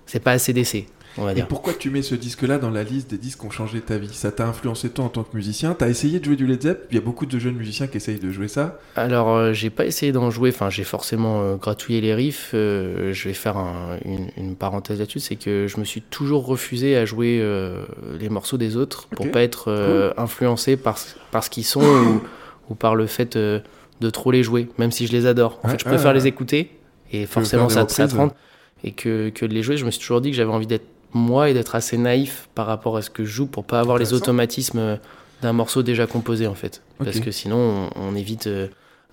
c'est 0.06 0.20
pas 0.22 0.32
ACDC, 0.34 0.86
on 1.18 1.26
va 1.26 1.32
Et 1.32 1.36
dire. 1.36 1.48
pourquoi 1.48 1.74
tu 1.74 1.90
mets 1.90 2.02
ce 2.02 2.16
disque-là 2.16 2.58
dans 2.58 2.70
la 2.70 2.84
liste 2.84 3.10
des 3.12 3.18
disques 3.18 3.40
qui 3.42 3.46
ont 3.46 3.52
changé 3.52 3.82
ta 3.82 3.98
vie? 3.98 4.14
Ça 4.14 4.32
t'a 4.32 4.48
influencé 4.48 4.90
toi 4.90 5.06
en 5.06 5.10
tant 5.10 5.24
que 5.24 5.36
musicien? 5.36 5.76
T'as 5.78 5.90
essayé 5.90 6.20
de 6.20 6.26
jouer 6.26 6.36
du 6.36 6.48
Led 6.48 6.62
Zepp? 6.62 6.86
Il 6.92 6.96
y 6.96 6.98
a 6.98 7.02
beaucoup 7.02 7.26
de 7.26 7.38
jeunes 7.40 7.56
musiciens 7.56 7.88
qui 7.88 7.98
essayent 7.98 8.20
de 8.20 8.32
jouer 8.32 8.48
ça. 8.48 8.80
Alors, 8.96 9.30
euh, 9.30 9.54
j'ai 9.54 9.70
pas 9.70 9.86
essayé 9.86 10.12
d'en 10.12 10.32
jouer. 10.32 10.50
Enfin, 10.50 10.70
j'ai 10.70 10.84
forcément 10.84 11.42
euh, 11.42 11.56
gratouillé 11.56 12.02
les 12.02 12.14
riffs. 12.14 12.52
Euh, 12.54 13.14
je 13.14 13.28
vais 13.28 13.34
faire 13.34 13.58
un- 13.58 13.98
une, 14.06 14.28
une 14.38 14.56
parenthèse 14.56 15.00
là-dessus. 15.00 15.20
C'est 15.20 15.36
que 15.36 15.68
je 15.68 15.78
me 15.80 15.84
suis 15.86 16.02
toujours 16.02 16.46
refusé 16.46 16.96
à 16.98 17.06
jouer 17.06 17.40
euh, 17.42 17.84
les 18.20 18.30
morceaux 18.30 18.58
des 18.58 18.76
autres 18.78 19.08
pour 19.10 19.26
Ok. 19.28 19.32
pas 19.32 19.42
être 19.44 19.66
euh, 19.72 20.12
influencé 20.18 20.78
par, 20.78 20.98
ce- 20.98 21.16
par 21.32 21.44
ce 21.44 21.50
qu'ils 21.50 21.66
sont 21.66 21.82
ou, 21.84 22.22
ou 22.70 22.76
par 22.76 22.96
le 22.96 23.06
fait 23.08 23.38
de 23.38 24.10
trop 24.12 24.32
les 24.32 24.44
jouer, 24.44 24.68
même 24.80 24.92
si 24.92 25.08
je 25.08 25.12
les 25.12 25.26
adore. 25.28 25.60
En 25.64 25.70
fait, 25.70 25.80
je 25.80 25.86
préfère 25.86 26.08
ouais. 26.12 26.18
les 26.18 26.28
écouter 26.28 26.72
et 27.12 27.26
forcément 27.26 27.70
ça, 27.70 27.82
ça 27.82 27.86
te 27.86 28.02
reprises. 28.02 28.18
rentre. 28.18 28.36
Et 28.84 28.92
que, 28.92 29.30
que 29.30 29.46
de 29.46 29.54
les 29.54 29.64
jouer, 29.64 29.78
je 29.78 29.86
me 29.86 29.92
suis 29.92 30.02
toujours 30.02 30.20
dit 30.20 30.32
que 30.32 30.36
j'avais 30.36 30.52
envie 30.52 30.68
d'être 30.68 30.86
moi 31.14 31.50
et 31.50 31.54
d'être 31.54 31.76
assez 31.76 31.98
naïf 31.98 32.50
par 32.56 32.66
rapport 32.66 32.98
à 32.98 33.02
ce 33.02 33.10
que 33.10 33.24
je 33.26 33.32
joue 33.32 33.46
pour 33.48 33.66
pas 33.66 33.80
avoir 33.80 33.98
les 33.98 34.14
automatismes 34.14 35.00
d'un 35.42 35.54
morceau 35.54 35.84
déjà 35.84 36.08
composé 36.08 36.48
en 36.48 36.56
fait. 36.56 36.82
Parce 37.04 37.20
que 37.20 37.32
sinon 37.32 37.90
on, 37.96 38.10
on 38.10 38.16
évite 38.16 38.48
euh, 38.48 38.68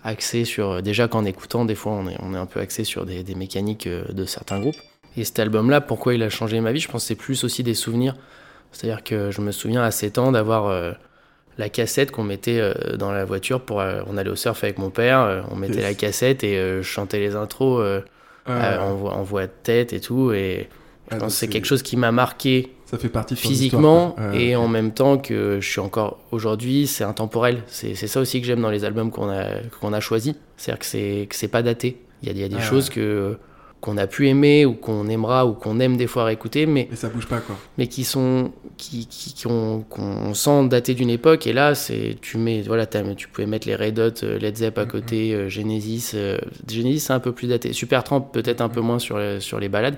axé 0.05 0.45
sur. 0.45 0.81
Déjà 0.83 1.09
qu'en 1.09 1.25
écoutant, 1.25 1.65
des 1.65 1.75
fois 1.75 1.93
on 1.93 2.09
est, 2.09 2.17
on 2.21 2.35
est 2.35 2.39
un 2.39 2.47
peu 2.47 2.61
axé 2.61 2.85
sur 2.85 3.05
des, 3.05 3.23
des 3.23 3.35
mécaniques 3.35 3.87
euh, 3.87 4.05
de 4.13 4.25
certains 4.25 4.61
groupes. 4.61 4.77
Et 5.17 5.25
cet 5.25 5.41
album-là, 5.41 5.81
pourquoi 5.81 6.15
il 6.15 6.23
a 6.23 6.31
changé 6.31 6.61
ma 6.61 6.71
vie? 6.73 6.79
Je 6.81 6.89
pense 6.89 7.03
que 7.03 7.09
c'est 7.09 7.15
plus 7.17 7.43
aussi 7.45 7.63
des 7.65 7.75
souvenirs. 7.75 8.15
C'est-à-dire 8.71 9.03
que 9.03 9.33
je 9.33 9.41
me 9.41 9.51
souviens 9.51 9.83
à 9.83 9.91
7 9.91 10.19
ans 10.19 10.31
d'avoir 10.31 10.69
euh, 10.69 10.93
la 11.59 11.69
cassette 11.69 12.13
qu'on 12.13 12.23
mettait 12.23 12.61
euh, 12.61 12.97
dans 12.97 13.11
la 13.11 13.25
voiture 13.25 13.61
pour. 13.61 13.81
euh, 13.81 14.03
on 14.07 14.17
allait 14.17 14.31
au 14.31 14.37
surf 14.37 14.63
avec 14.63 14.79
mon 14.79 14.91
père, 14.91 15.21
euh, 15.23 15.43
on 15.51 15.57
mettait 15.57 15.75
Yes. 15.81 15.83
la 15.83 15.95
cassette 15.95 16.45
et 16.45 16.57
euh, 16.57 16.81
je 16.83 16.87
chantais 16.89 17.19
les 17.19 17.35
intros 17.35 17.81
euh, 17.83 18.01
Ah, 18.47 18.75
euh, 18.75 18.79
en, 18.79 18.95
voix, 18.95 19.15
en 19.15 19.23
voix 19.25 19.47
de 19.49 19.53
tête 19.65 19.93
et 19.93 19.99
tout. 20.01 20.33
Et 20.33 20.69
ah, 21.11 21.15
je 21.15 21.21
pense 21.21 21.35
c'est 21.35 21.49
quelque 21.49 21.67
chose 21.67 21.83
qui 21.83 21.97
m'a 21.97 22.13
marqué 22.13 22.71
Ça 22.87 22.99
fait 22.99 23.09
partie 23.09 23.35
de 23.35 23.41
ton 23.41 23.49
physiquement. 23.49 24.17
Ouais, 24.19 24.43
et 24.43 24.57
en 24.57 24.69
même 24.69 24.93
temps 24.93 25.19
que 25.19 25.59
je 25.61 25.69
suis 25.69 25.81
encore 25.81 26.19
aujourd'hui, 26.33 26.87
c'est 26.87 27.05
intemporel. 27.05 27.63
C'est 27.67 27.95
c'est 27.95 28.07
ça 28.09 28.21
aussi 28.21 28.41
que 28.41 28.47
j'aime 28.47 28.61
dans 28.61 28.71
les 28.71 28.85
albums 28.85 29.11
qu'on 29.11 29.29
a, 29.31 29.47
qu'on 29.81 29.93
a 29.93 30.01
choisis. 30.01 30.35
C'est-à-dire 30.57 30.79
que 30.81 30.87
c'est 30.87 31.27
que 31.29 31.37
c'est 31.37 31.49
pas 31.49 31.63
daté. 31.63 31.99
Il 32.23 32.29
y 32.29 32.33
a, 32.33 32.35
y 32.41 32.45
a 32.45 32.49
des 32.49 32.57
Ah. 32.59 32.63
choses 32.63 32.91
que 32.91 33.37
qu'on 33.81 33.97
a 33.97 34.07
pu 34.07 34.29
aimer 34.29 34.67
ou 34.67 34.75
qu'on 34.75 35.09
aimera 35.09 35.47
ou 35.47 35.55
qu'on 35.55 35.81
aime 35.81 35.97
des 35.97 36.07
fois 36.07 36.25
réécouter, 36.25 36.67
mais, 36.67 36.87
Mais 36.91 36.97
ça 36.97 37.09
bouge 37.09 37.27
pas, 37.27 37.39
quoi. 37.39 37.57
mais 37.79 37.87
qui 37.87 38.05
sont 38.05 38.53
qui, 38.77 39.07
qui, 39.07 39.33
qui 39.33 39.47
ont- 39.47 39.81
qu'on 39.89 40.35
sent 40.35 40.69
dater 40.69 40.93
d'une 40.93 41.09
époque. 41.09 41.47
Et 41.47 41.55
là, 41.55 41.75
c'est 41.75 42.17
tu 42.21 42.37
mets 42.37 42.61
voilà, 42.61 42.85
tu 42.87 43.29
pouvais 43.29 43.47
mettre 43.47 43.67
les 43.67 43.75
Red 43.77 43.99
Hot, 43.99 44.23
euh, 44.23 44.39
Led 44.39 44.55
Zepp 44.59 44.77
à 44.77 44.85
côté, 44.85 45.33
euh, 45.33 45.49
Genesis. 45.49 46.11
euh, 46.13 46.37
Genesis 46.71 47.01
c'est 47.07 47.15
un 47.15 47.21
peu 47.21 47.33
plus 47.33 47.47
daté. 47.47 47.73
Supertramp 47.73 48.21
peut-être 48.21 48.61
un 48.61 48.69
peu 48.69 48.83
moins 48.83 48.99
sur 48.99 49.19
les, 49.19 49.41
sur 49.41 49.59
les 49.59 49.71
balades. 49.71 49.97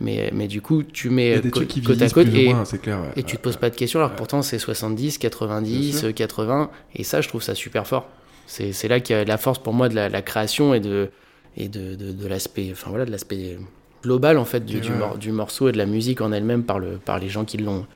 Mais, 0.00 0.30
mais 0.32 0.48
du 0.48 0.62
coup, 0.62 0.82
tu 0.82 1.10
mets 1.10 1.38
des 1.40 1.50
trucs 1.50 1.68
qui 1.68 1.82
côte 1.82 2.00
à 2.00 2.08
côte 2.08 2.28
et, 2.34 2.48
moins, 2.54 2.64
clair. 2.64 3.00
ouais. 3.00 3.08
et 3.16 3.22
tu 3.22 3.36
te 3.36 3.42
poses 3.42 3.58
pas 3.58 3.68
de 3.68 3.76
questions, 3.76 3.98
alors 4.00 4.12
pourtant 4.16 4.40
c'est 4.40 4.58
70, 4.58 5.18
Bien 5.18 5.28
90, 5.28 5.98
sûr. 5.98 6.08
euh, 6.08 6.12
80, 6.12 6.70
et 6.94 7.04
ça 7.04 7.20
je 7.20 7.28
trouve 7.28 7.42
ça 7.42 7.54
super 7.54 7.86
fort. 7.86 8.08
C'est 8.46 8.88
là 8.88 8.98
qu'il 9.00 9.14
y 9.14 9.18
a 9.18 9.24
la 9.24 9.36
force 9.36 9.58
pour 9.58 9.72
moi 9.74 9.88
de 9.90 9.94
la, 9.94 10.08
la 10.08 10.22
création 10.22 10.72
et 10.74 10.80
de, 10.80 11.10
et 11.56 11.68
de, 11.68 11.94
de, 11.94 12.12
de 12.12 12.26
l'aspect 12.26 12.70
enfin 12.72 12.88
voilà, 12.90 13.04
de 13.04 13.10
l'aspect 13.10 13.58
global 14.02 14.38
en 14.38 14.44
fait 14.46 14.64
du, 14.64 14.80
mor- 14.90 15.18
du 15.18 15.30
morceau 15.32 15.68
et 15.68 15.72
de 15.72 15.78
la 15.78 15.86
musique 15.86 16.20
en 16.22 16.32
elle-même 16.32 16.64
par, 16.64 16.78
le, 16.78 16.92
par 16.96 17.18
les 17.18 17.28
gens 17.28 17.44
qui 17.44 17.58
l'ont 17.58 17.86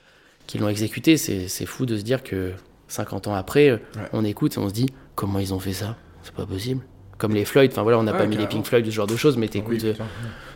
qui 0.46 0.58
l'ont 0.58 0.68
exécuté. 0.68 1.16
C'est 1.16 1.66
fou 1.66 1.86
de 1.86 1.96
se 1.96 2.02
dire 2.02 2.22
que 2.22 2.52
50 2.88 3.28
ans 3.28 3.34
après, 3.34 3.72
Ouais. 3.72 3.80
on 4.12 4.24
écoute 4.26 4.54
et 4.56 4.58
on 4.58 4.68
se 4.68 4.74
dit 4.74 4.90
comment 5.14 5.38
ils 5.38 5.54
ont 5.54 5.58
fait 5.58 5.72
ça? 5.72 5.96
C'est 6.22 6.34
pas 6.34 6.44
possible. 6.46 6.82
Comme 7.16 7.32
les 7.34 7.44
Floyd, 7.46 7.70
enfin 7.72 7.82
voilà, 7.82 7.98
on 7.98 8.02
n'a 8.02 8.12
Ouais, 8.12 8.18
pas 8.18 8.26
mis 8.26 8.36
les. 8.36 8.46
Pink 8.46 8.66
Floyd, 8.66 8.84
ce 8.84 8.90
genre 8.90 9.06
de 9.06 9.16
choses, 9.16 9.36
mais 9.38 9.48
t'écoutes 9.48 9.82
Oui, 9.82 9.88
euh. 9.88 10.04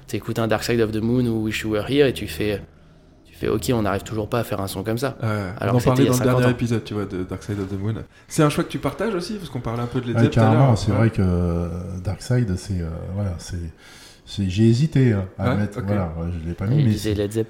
T'écoutes 0.09 0.39
un 0.41 0.49
Dark 0.49 0.65
Side 0.65 0.81
of 0.81 0.91
the 0.91 0.97
Moon 1.01 1.27
ou 1.27 1.45
Wish 1.45 1.61
You 1.63 1.71
Were 1.71 1.89
Here 1.89 2.09
et 2.09 2.13
tu 2.13 2.27
fais, 2.27 2.61
tu 3.25 3.35
fais 3.35 3.49
ok, 3.49 3.71
on 3.73 3.83
n'arrive 3.83 4.03
toujours 4.03 4.29
pas 4.29 4.41
à 4.41 4.45
faire 4.45 4.61
un 4.61 4.67
son 4.67 4.83
comme 4.83 4.99
ça. 4.99 5.17
Ouais, 5.23 5.29
Alors 5.61 5.77
on 5.77 5.79
en 5.79 5.81
parlait 5.81 6.05
dans 6.05 6.11
le 6.13 6.17
50 6.19 6.27
dernier 6.33 6.47
ans. 6.47 6.51
épisode, 6.51 6.83
tu 6.85 6.95
vois, 6.95 7.05
de 7.05 7.23
Dark 7.23 7.43
Side 7.43 7.61
of 7.61 7.69
the 7.69 7.79
Moon. 7.79 7.95
C'est 8.27 8.43
un 8.43 8.51
choix 8.51 8.65
que 8.65 8.71
tu 8.71 8.79
partages 8.79 9.15
aussi, 9.15 9.35
parce 9.35 9.49
qu'on 9.51 9.61
parlait 9.61 9.83
un 9.83 9.87
peu 9.87 10.01
de 10.01 10.07
Led 10.09 10.17
Ouais, 10.17 10.23
Zepp 10.25 10.33
tout 10.33 10.41
à 10.41 10.43
carrément, 10.43 10.67
l'heure. 10.69 10.79
c'est 10.79 10.91
Ouais. 10.91 10.97
vrai 10.99 11.11
que 11.11 11.23
euh, 11.23 11.69
Darkseid, 12.03 12.57
c'est 12.57 12.81
euh, 12.81 12.89
voilà, 13.15 13.35
c'est 13.39 13.57
c'est- 14.27 14.49
j'ai 14.51 14.69
hésité 14.69 15.13
euh, 15.13 15.21
à 15.39 15.51
Ouais, 15.51 15.57
mettre, 15.57 15.79
ok. 15.79 15.85
voilà, 15.87 16.13
je 16.43 16.47
l'ai 16.49 16.55
pas 16.55 16.67
mis, 16.67 16.79
Il 16.81 16.85
mais 16.87 16.91
disait 16.91 17.15
Led 17.15 17.33
Zepp. 17.33 17.49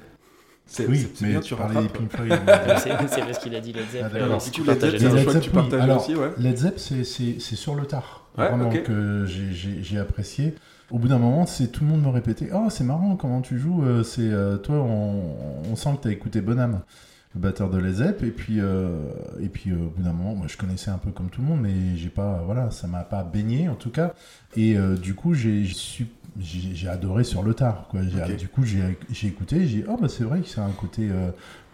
C'est 0.67 0.87
oui, 0.87 0.99
c'est- 0.99 1.09
c'est 1.15 1.25
mais 1.25 1.31
bien, 1.33 1.41
tu 1.41 1.55
parlais 1.55 1.81
des. 1.83 1.89
Pink 1.89 2.13
Floyd. 2.15 2.33
c'est 2.79 2.91
c'est 3.09 3.21
parce 3.23 3.39
qu'il 3.39 3.55
a 3.55 3.61
dit 3.61 3.73
Led 3.73 3.89
Zepp. 3.91 4.05
Ah, 4.15 4.39
si 4.39 4.51
tu 4.51 4.61
Led 4.61 4.67
partages 4.79 4.91
Zepp, 4.91 4.93
les 4.93 4.99
c'est 5.01 5.07
un 5.07 5.15
Led 5.15 5.25
choix 5.25 5.33
que 5.33 5.39
Zepp, 5.39 5.43
tu 5.43 5.51
partages 5.51 5.81
Alors, 5.81 6.03
aussi, 6.03 6.15
ouais. 6.15 6.31
Led 6.39 6.57
Zepp, 6.59 6.79
c'est- 6.79 7.05
c'est 7.05 7.37
c'est 7.41 7.57
sur 7.57 7.75
le 7.75 7.87
tard, 7.87 8.27
Ouais, 8.37 8.49
vraiment 8.49 8.69
que 8.71 9.25
j'ai 9.27 9.99
apprécié. 9.99 10.55
Au 10.91 10.99
bout 10.99 11.09
d'un 11.09 11.19
moment, 11.19 11.45
c'est 11.45 11.69
tout 11.69 11.85
le 11.85 11.91
monde 11.91 12.03
me 12.03 12.09
répétait, 12.09 12.49
oh 12.55 12.69
c'est 12.71 12.85
marrant 12.85 13.15
comment 13.17 13.43
tu 13.43 13.59
joues, 13.59 13.83
euh, 13.85 14.03
c'est 14.03 14.23
euh, 14.23 14.57
toi 14.57 14.77
on, 14.77 15.35
on 15.71 15.77
sent 15.77 15.91
que 15.99 16.05
t'as 16.05 16.11
écouté 16.11 16.41
Bonham, 16.41 16.81
le 17.35 17.41
batteur 17.41 17.69
de 17.69 17.77
Led 17.77 17.97
Zepp, 17.97 18.23
et 18.23 18.31
puis 18.31 18.59
euh, 18.59 19.11
et 19.39 19.51
puis 19.51 19.71
euh, 19.71 19.77
au 19.77 19.91
bout 19.91 20.03
d'un 20.03 20.15
moment, 20.15 20.35
moi 20.35 20.47
je 20.49 20.57
connaissais 20.57 20.91
un 20.91 20.97
peu 20.97 21.11
comme 21.11 21.29
tout 21.29 21.43
le 21.43 21.47
monde, 21.47 21.61
mais 21.61 21.95
j'ai 21.97 22.09
pas, 22.09 22.43
voilà, 22.47 22.71
ça 22.71 22.87
m'a 22.87 23.03
pas 23.03 23.23
baigné 23.23 23.69
en 23.69 23.75
tout 23.75 23.91
cas, 23.91 24.15
et 24.57 24.79
euh, 24.79 24.97
du 24.97 25.15
coup 25.15 25.35
j'ai 25.35 25.67
adoré 26.89 27.23
sur 27.23 27.43
le 27.43 27.53
tard, 27.53 27.89
quoi. 27.91 28.01
Du 28.01 28.49
coup 28.49 28.65
j'ai 28.65 29.27
écouté, 29.27 29.67
j'ai 29.67 29.83
dit, 29.83 29.85
oh 29.91 29.99
bah 30.01 30.09
c'est 30.09 30.25
vrai 30.25 30.41
que 30.41 30.49
c'est 30.49 30.61
un 30.61 30.71
côté 30.71 31.11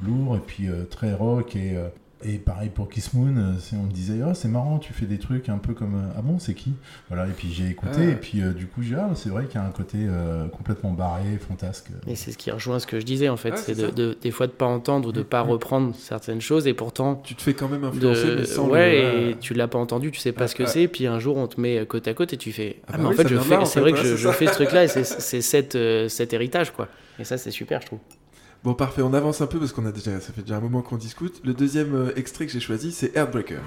lourd 0.03 0.35
et 0.35 0.41
puis 0.41 0.69
très 0.91 1.15
rock 1.15 1.55
et 1.55 1.77
et 2.23 2.39
pareil 2.39 2.71
pour 2.71 2.89
Kiss 2.89 3.13
Moon, 3.13 3.37
euh, 3.37 3.53
on 3.75 3.83
me 3.85 3.91
disait 3.91 4.21
oh 4.27 4.33
c'est 4.35 4.49
marrant, 4.49 4.79
tu 4.79 4.93
fais 4.93 5.07
des 5.07 5.19
trucs 5.19 5.49
un 5.49 5.59
peu 5.59 5.75
comme 5.75 5.95
euh, 5.95 6.13
ah 6.17 6.23
bon 6.23 6.39
c'est 6.39 6.55
qui? 6.55 6.73
Voilà 7.09 7.27
et 7.27 7.33
puis 7.33 7.53
j'ai 7.53 7.69
écouté 7.69 7.99
Ah. 7.99 8.11
et 8.11 8.15
puis 8.17 8.41
euh, 8.43 8.53
du 8.53 8.67
coup 8.67 8.83
j'ai 8.83 8.95
ah 8.95 9.11
c'est 9.15 9.29
vrai 9.29 9.47
qu'il 9.47 9.57
y 9.57 9.59
a 9.59 9.67
un 9.67 9.71
côté 9.71 9.99
euh, 10.01 10.47
complètement 10.49 10.93
barré, 10.93 11.39
fantasque. 11.39 11.89
Et 12.07 12.15
c'est 12.17 12.33
ce 12.33 12.39
qui 12.39 12.51
rejoint 12.51 12.79
ce 12.79 12.87
que 12.87 12.99
je 13.01 13.05
disais 13.05 13.29
en 13.29 13.37
fait, 13.37 13.51
Ah, 13.55 13.57
c'est 13.57 13.75
de, 13.77 13.91
de- 13.91 14.17
des 14.23 14.31
fois 14.31 14.47
de 14.47 14.53
pas 14.53 14.67
entendre 14.67 15.09
ou 15.09 15.13
de 15.13 15.23
pas 15.23 15.45
Mhm. 15.45 15.51
reprendre 15.51 15.95
certaines 15.97 16.41
choses 16.41 16.67
et 16.67 16.73
pourtant 16.75 17.17
Tu 17.25 17.35
te 17.35 17.43
fais 17.43 17.55
quand 17.55 17.69
même 17.69 17.85
influencer, 17.85 18.25
de 18.27 18.35
mais 18.37 18.45
sans 18.47 18.69
ouais 18.69 18.93
le... 19.03 19.31
et 19.31 19.37
tu 19.41 19.53
l'as 19.55 19.69
pas 19.69 19.79
entendu, 19.79 20.11
tu 20.11 20.21
sais 20.21 20.33
pas 20.33 20.45
Ah, 20.45 20.49
ce 20.49 20.55
que 20.55 20.63
ah. 20.63 20.67
c'est, 20.67 20.89
puis 20.89 21.07
un 21.07 21.19
jour 21.19 21.37
on 21.37 21.47
te 21.47 21.61
met 21.61 21.85
côte 21.87 22.09
à 22.09 22.15
côte 22.15 22.33
et 22.33 22.37
tu 22.37 22.53
fais 22.53 22.77
Ah 22.87 22.93
ah, 22.95 22.97
bah 22.97 23.03
mais 23.03 23.09
en 23.09 23.13
fait 23.13 23.29
je 23.29 23.37
fais 23.39 23.65
c'est 23.65 23.81
vrai 23.81 23.93
que 23.93 23.99
je, 24.03 24.29
fais 24.31 24.47
ce 24.47 24.53
truc 24.53 24.73
là 24.73 24.85
et 24.85 24.89
c'est- 24.89 25.75
euh, 25.77 26.09
cet 26.09 26.33
héritage 26.33 26.71
quoi. 26.73 26.89
Et 27.19 27.25
ça 27.25 27.37
c'est 27.39 27.51
super 27.51 27.81
je 27.83 27.87
trouve. 27.87 27.99
Bon, 28.65 28.73
parfait, 28.73 29.03
on 29.03 29.13
avance 29.13 29.43
un 29.43 29.47
peu 29.47 29.59
parce 29.59 29.73
qu'on 29.73 29.85
a 29.85 29.93
déjà, 29.93 30.19
ça 30.21 30.33
fait 30.33 30.41
déjà 30.41 30.57
un 30.57 30.61
moment 30.61 30.81
qu'on 30.81 30.97
discute. 30.97 31.43
Le 31.45 31.53
deuxième 31.53 31.95
euh, 31.95 32.17
extrait 32.17 32.47
que 32.47 32.53
j'ai 32.53 32.61
choisi, 32.61 32.93
c'est 32.93 33.15
Heartbreaker. 33.15 33.61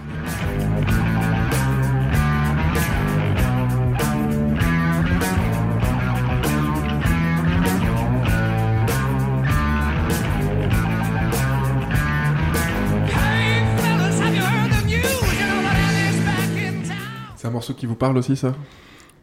C'est 17.36 17.46
un 17.46 17.52
morceau 17.52 17.76
qui 17.76 17.86
vous 17.86 17.94
parle 17.94 18.18
aussi, 18.18 18.36
ça? 18.36 18.56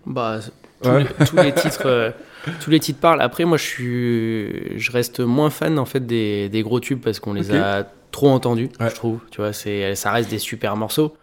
Bah 0.07 0.41
tous, 0.83 0.89
Ouais. 0.91 1.05
les, 1.19 1.27
tous 1.27 1.37
les 1.37 1.53
titres 1.53 1.87
euh, 1.87 2.11
tous 2.61 2.71
les 2.71 2.81
titres 2.81 3.01
parlent. 3.01 3.23
Après 3.23 3.45
moi 3.45 3.57
je 3.57 3.63
suis 3.65 4.79
je 4.79 4.93
reste 4.93 5.21
moins 5.21 5.51
fan 5.51 5.79
en 5.79 5.85
fait 5.87 6.05
des, 6.07 6.49
des 6.49 6.63
gros 6.63 6.81
tubes 6.81 7.01
parce 7.01 7.21
qu'on 7.21 7.33
les 7.35 7.53
a 7.55 7.85
trop 8.11 8.29
entendus, 8.29 8.69
Ouais. 8.81 8.91
je 8.91 8.95
trouve. 8.95 9.19
Tu 9.31 9.41
vois, 9.41 9.53
c'est 9.53 9.95
ça 9.95 10.13
reste 10.13 10.31
des 10.31 10.39
super 10.39 10.77
morceaux. 10.77 11.17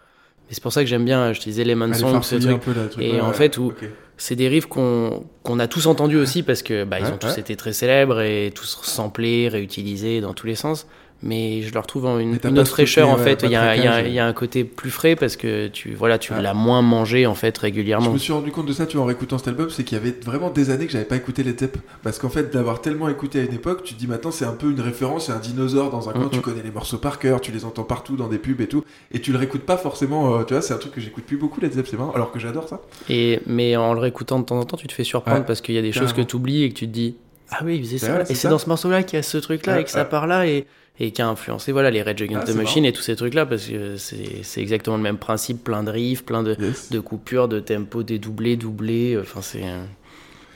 Mais 0.48 0.54
c'est 0.54 0.62
pour 0.62 0.72
ça 0.72 0.82
que 0.82 0.88
j'aime 0.88 1.04
bien, 1.04 1.32
je 1.32 1.38
te 1.40 1.44
disais 1.44 1.62
Allez, 1.62 1.74
Song, 1.94 2.22
ce 2.22 2.36
truc. 2.36 2.60
peu, 2.60 2.72
là, 2.74 2.82
le 2.82 2.88
truc. 2.90 3.02
Et 3.04 3.12
Ouais, 3.12 3.20
en 3.20 3.32
fait, 3.32 3.56
où-. 3.58 3.72
C'est 4.18 4.36
des 4.36 4.48
riffs 4.48 4.66
qu'on 4.66 5.24
qu'on 5.42 5.58
a 5.58 5.66
tous 5.68 5.86
entendus 5.86 6.16
aussi 6.18 6.42
parce 6.42 6.62
que 6.62 6.84
bah, 6.84 6.98
ils 7.00 7.06
ont 7.06 7.16
tous 7.16 7.38
été 7.38 7.56
très 7.56 7.72
célèbres 7.72 8.20
et 8.20 8.52
tous 8.54 8.80
samplés, 8.82 9.48
réutilisés 9.48 10.20
dans 10.20 10.34
tous 10.34 10.46
les 10.46 10.54
sens. 10.54 10.86
Mais 11.24 11.62
je 11.62 11.72
leur 11.72 11.86
trouve 11.86 12.06
en 12.06 12.18
une, 12.18 12.36
une 12.44 12.58
autre 12.58 12.70
fraîcheur 12.70 13.08
en 13.08 13.16
fait. 13.16 13.40
pas 13.42 13.46
Il 13.46 13.52
y, 13.52 13.56
a, 13.56 13.76
il 13.76 13.82
y 13.82 13.86
a- 13.86 13.90
traquage. 13.92 14.06
il 14.08 14.14
y 14.14 14.18
a 14.18 14.26
un 14.26 14.32
côté 14.32 14.64
plus 14.64 14.90
frais 14.90 15.14
parce 15.14 15.36
que 15.36 15.68
tu 15.68 15.94
voilà 15.94 16.18
tu 16.18 16.32
Ouais. 16.32 16.42
l'as 16.42 16.52
moins 16.54 16.82
mangé 16.82 17.26
en 17.26 17.34
fait 17.34 17.56
Je 17.56 17.60
régulièrement. 17.62 18.10
me 18.12 18.18
suis 18.18 18.32
rendu 18.32 18.50
compte 18.50 18.66
de 18.66 18.72
ça, 18.72 18.86
tu 18.86 18.96
vois, 18.96 19.04
en 19.04 19.06
réécoutant 19.06 19.38
cet 19.38 19.46
album, 19.48 19.70
c'est 19.70 19.84
qu'il 19.84 19.96
y 19.96 20.00
avait 20.00 20.14
vraiment 20.24 20.50
des 20.50 20.70
années 20.70 20.86
que 20.86 20.92
j'avais 20.92 21.04
pas 21.04 21.14
écouté 21.16 21.42
les 21.44 21.52
Zepp. 21.56 21.76
Parce 22.02 22.18
qu'en 22.18 22.28
fait, 22.28 22.52
d'avoir 22.52 22.80
tellement 22.80 23.08
écouté 23.08 23.38
à 23.38 23.42
une 23.44 23.54
époque, 23.54 23.84
tu 23.84 23.94
te 23.94 23.98
dis 24.00 24.08
maintenant 24.08 24.32
c'est 24.32 24.44
un 24.44 24.52
peu 24.52 24.70
une 24.70 24.80
référence, 24.80 25.26
c'est 25.26 25.32
un 25.32 25.38
dinosaure 25.38 25.90
dans 25.90 26.08
un 26.08 26.12
coin, 26.12 26.22
Mhm. 26.24 26.30
tu 26.30 26.40
connais 26.40 26.62
les 26.62 26.70
morceaux 26.72 26.98
par 26.98 27.18
cœur, 27.20 27.40
tu 27.40 27.52
les 27.52 27.64
entends 27.64 27.84
partout 27.84 28.16
dans 28.16 28.26
des 28.28 28.38
pubs 28.38 28.60
et 28.60 28.66
tout, 28.66 28.82
et 29.12 29.20
tu 29.20 29.30
le 29.32 29.38
réécoutes 29.38 29.62
pas 29.62 29.76
forcément, 29.76 30.34
euh, 30.38 30.42
tu 30.42 30.54
vois, 30.54 30.62
c'est 30.62 30.74
un 30.74 30.78
truc 30.78 30.92
que 30.92 31.00
j'écoute 31.00 31.24
plus 31.24 31.36
beaucoup 31.36 31.60
les 31.60 31.70
Zepp, 31.70 31.86
c'est 31.88 31.96
marrant, 31.96 32.12
alors 32.12 32.32
que 32.32 32.40
j'adore 32.40 32.68
ça. 32.68 32.80
Et 33.08 33.38
mais 33.46 33.76
en 33.76 33.94
le 33.94 34.00
réécoutant 34.00 34.40
de 34.40 34.44
temps 34.44 34.58
en 34.58 34.64
temps, 34.64 34.76
tu 34.76 34.88
te 34.88 34.92
fais 34.92 35.04
surprendre 35.04 35.38
Ouais, 35.38 35.44
parce 35.46 35.60
qu'il 35.60 35.74
y 35.76 35.78
a 35.78 35.82
des 35.82 35.92
choses 35.92 36.12
que 36.12 36.22
tu 36.22 36.34
oublies 36.34 36.64
et 36.64 36.68
que 36.70 36.74
tu 36.74 36.86
te 36.88 36.92
dis 36.92 37.14
ah 37.50 37.58
oui, 37.64 37.76
il 37.76 37.84
faisait 37.84 37.98
ça. 37.98 38.22
et 38.28 38.34
c'est 38.34 38.48
dans 38.48 38.58
ce 38.58 38.68
morceau-là 38.68 39.02
qu'il 39.02 39.16
y 39.16 39.20
a 39.20 39.22
ce 39.22 39.36
truc-là 39.38 39.74
Ouais, 39.74 39.80
et 39.82 39.84
que 39.84 39.90
ça 39.90 40.04
part 40.04 40.26
là 40.26 40.46
et 40.46 40.66
et 41.04 41.10
qui 41.10 41.20
a 41.20 41.28
influencé 41.28 41.72
voilà 41.72 41.90
les 41.90 42.00
Rage 42.02 42.22
Against 42.22 42.44
Ah, 42.48 42.52
the 42.52 42.56
Machine 42.56 42.82
marrant. 42.84 42.90
et 42.90 42.92
tous 42.92 43.02
ces 43.02 43.16
trucs-là 43.16 43.44
parce 43.44 43.66
que 43.66 43.96
c'est 43.96 44.42
c'est 44.42 44.60
exactement 44.60 44.96
le 44.96 45.02
même 45.02 45.18
principe, 45.18 45.64
plein 45.64 45.82
de 45.82 45.90
riffs, 45.90 46.24
plein 46.24 46.42
de 46.42 46.56
Yes. 46.58 46.90
de 46.90 47.00
coupures, 47.00 47.48
de 47.48 47.60
tempo 47.60 48.02
dédoublé, 48.02 48.56
doublé. 48.56 49.18
Enfin, 49.20 49.40
c'est 49.42 49.64
euh, 49.64 49.82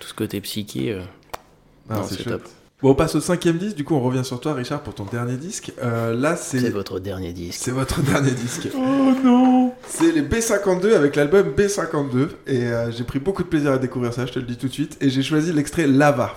tout 0.01 0.09
ce 0.09 0.14
côté 0.14 0.40
psyché. 0.40 0.92
euh, 0.92 1.01
Ah, 1.90 1.97
non, 1.97 2.05
c'est 2.05 2.22
top. 2.24 2.42
Bon, 2.82 2.90
on 2.90 2.94
passe 2.94 3.14
au 3.14 3.20
cinquième 3.20 3.57
disque, 3.57 3.74
du 3.74 3.84
coup 3.84 3.94
on 3.94 4.01
revient 4.03 4.22
sur 4.22 4.38
toi 4.38 4.53
Richard 4.53 4.82
pour 4.82 4.94
ton 4.94 5.05
dernier 5.05 5.36
disque. 5.38 5.72
Euh, 5.82 6.14
là 6.14 6.36
C'est 6.36 6.61
c'est... 6.61 6.68
votre 6.70 7.01
dernier 7.01 7.32
disque. 7.32 7.59
C'est 7.64 7.70
votre 7.70 8.03
dernier 8.12 8.32
disque. 8.32 8.68
Oh 8.76 9.12
non 9.24 9.72
C'est 9.88 10.12
les 10.12 10.20
B52 10.22 10.92
avec 10.94 11.16
l'album 11.16 11.53
B52 11.57 12.28
et 12.47 12.64
euh, 12.66 12.90
j'ai 12.92 13.05
pris 13.05 13.18
beaucoup 13.18 13.42
de 13.42 13.49
plaisir 13.49 13.72
à 13.72 13.78
découvrir 13.78 14.12
ça, 14.12 14.26
je 14.26 14.32
te 14.32 14.38
le 14.38 14.44
dis 14.44 14.59
tout 14.59 14.68
de 14.68 14.72
suite. 14.74 14.99
Et 15.01 15.09
j'ai 15.09 15.22
choisi 15.22 15.53
l'extrait 15.55 15.86
Lava. 15.86 16.34